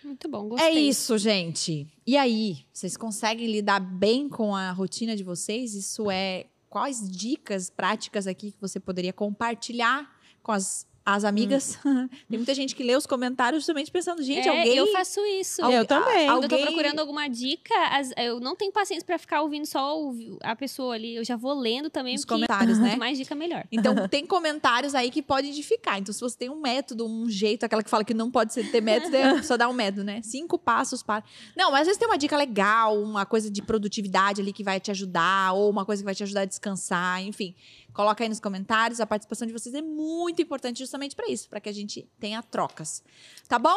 Muito 0.04 0.28
bom. 0.28 0.46
É 0.46 0.48
Gostei. 0.50 0.88
isso, 0.88 1.18
gente. 1.18 1.86
E 2.06 2.16
aí, 2.16 2.58
vocês 2.72 2.96
conseguem 2.96 3.46
lidar 3.50 3.80
bem 3.80 4.28
com 4.28 4.54
a 4.54 4.70
rotina 4.70 5.16
de 5.16 5.24
vocês? 5.24 5.74
Isso 5.74 6.10
é 6.10 6.46
quais 6.68 7.10
dicas 7.10 7.70
práticas 7.70 8.26
aqui 8.26 8.52
que 8.52 8.60
você 8.60 8.78
poderia 8.78 9.12
compartilhar 9.12 10.10
com 10.42 10.52
as, 10.52 10.86
as 11.06 11.22
amigas? 11.24 11.78
Tem 12.28 12.36
muita 12.38 12.52
gente 12.52 12.74
que 12.74 12.82
lê 12.82 12.96
os 12.96 13.06
comentários 13.06 13.62
justamente 13.62 13.92
pensando, 13.92 14.20
gente, 14.22 14.48
é, 14.48 14.58
alguém 14.58 14.76
eu 14.76 14.88
faço 14.88 15.24
isso. 15.26 15.62
Algu- 15.62 15.76
eu 15.76 15.84
também. 15.86 16.26
Quando 16.26 16.42
eu 16.42 16.48
tô 16.48 16.54
alguém- 16.56 16.66
procurando 16.66 16.98
alguma 16.98 17.28
dica, 17.28 17.74
as- 17.92 18.10
eu 18.16 18.40
não 18.40 18.56
tenho 18.56 18.72
paciência 18.72 19.06
pra 19.06 19.16
ficar 19.16 19.42
ouvindo 19.42 19.64
só 19.66 19.96
o- 19.98 20.36
a 20.42 20.56
pessoa 20.56 20.94
ali. 20.96 21.14
Eu 21.14 21.24
já 21.24 21.36
vou 21.36 21.54
lendo 21.54 21.88
também, 21.88 22.16
Os 22.16 22.22
porque 22.24 22.34
comentários, 22.34 22.76
né? 22.80 22.90
quanto 22.90 22.98
mais 22.98 23.16
dica, 23.16 23.34
melhor. 23.36 23.64
Então, 23.70 23.94
tem 24.10 24.26
comentários 24.26 24.94
aí 24.94 25.10
que 25.10 25.22
podem 25.22 25.50
edificar. 25.52 25.98
Então, 25.98 26.12
se 26.12 26.20
você 26.20 26.36
tem 26.36 26.50
um 26.50 26.60
método, 26.60 27.06
um 27.06 27.30
jeito, 27.30 27.64
aquela 27.64 27.82
que 27.84 27.88
fala 27.90 28.04
que 28.04 28.12
não 28.12 28.28
pode 28.30 28.52
ser 28.52 28.68
ter 28.70 28.80
método, 28.80 29.14
é 29.16 29.42
só 29.44 29.56
dar 29.56 29.68
um 29.68 29.72
método, 29.72 30.02
né? 30.02 30.20
Cinco 30.24 30.58
passos 30.58 31.02
para. 31.04 31.22
Não, 31.56 31.70
mas 31.70 31.82
às 31.82 31.86
vezes 31.86 31.98
tem 31.98 32.08
uma 32.08 32.18
dica 32.18 32.36
legal, 32.36 33.00
uma 33.00 33.24
coisa 33.24 33.48
de 33.48 33.62
produtividade 33.62 34.40
ali 34.40 34.52
que 34.52 34.64
vai 34.64 34.80
te 34.80 34.90
ajudar, 34.90 35.52
ou 35.52 35.70
uma 35.70 35.84
coisa 35.84 36.02
que 36.02 36.04
vai 36.04 36.14
te 36.14 36.24
ajudar 36.24 36.40
a 36.40 36.44
descansar, 36.44 37.22
enfim. 37.22 37.54
Coloca 37.96 38.22
aí 38.22 38.28
nos 38.28 38.38
comentários. 38.40 39.00
A 39.00 39.06
participação 39.06 39.46
de 39.46 39.54
vocês 39.54 39.74
é 39.74 39.80
muito 39.80 40.42
importante 40.42 40.78
justamente 40.80 41.16
para 41.16 41.30
isso, 41.30 41.48
para 41.48 41.58
que 41.60 41.68
a 41.70 41.72
gente 41.72 42.06
tenha 42.20 42.42
trocas. 42.42 43.02
Tá 43.48 43.58
bom? 43.58 43.74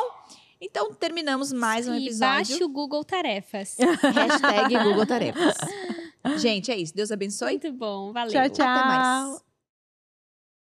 Então, 0.60 0.94
terminamos 0.94 1.54
mais 1.54 1.88
um 1.88 1.94
e 1.96 2.08
episódio. 2.08 2.20
baixe 2.50 2.64
o 2.66 2.68
Google 2.68 3.06
Tarefas. 3.06 3.78
Hashtag 3.80 4.78
Google 4.84 5.06
Tarefas. 5.08 5.56
Gente, 6.36 6.70
é 6.70 6.78
isso. 6.78 6.94
Deus 6.94 7.14
abençoe. 7.14 7.52
Muito 7.52 7.72
bom. 7.72 8.12
Valeu. 8.12 8.30
Tchau, 8.30 8.50
tchau. 8.50 8.68
Até 8.68 8.88
mais. 8.88 9.49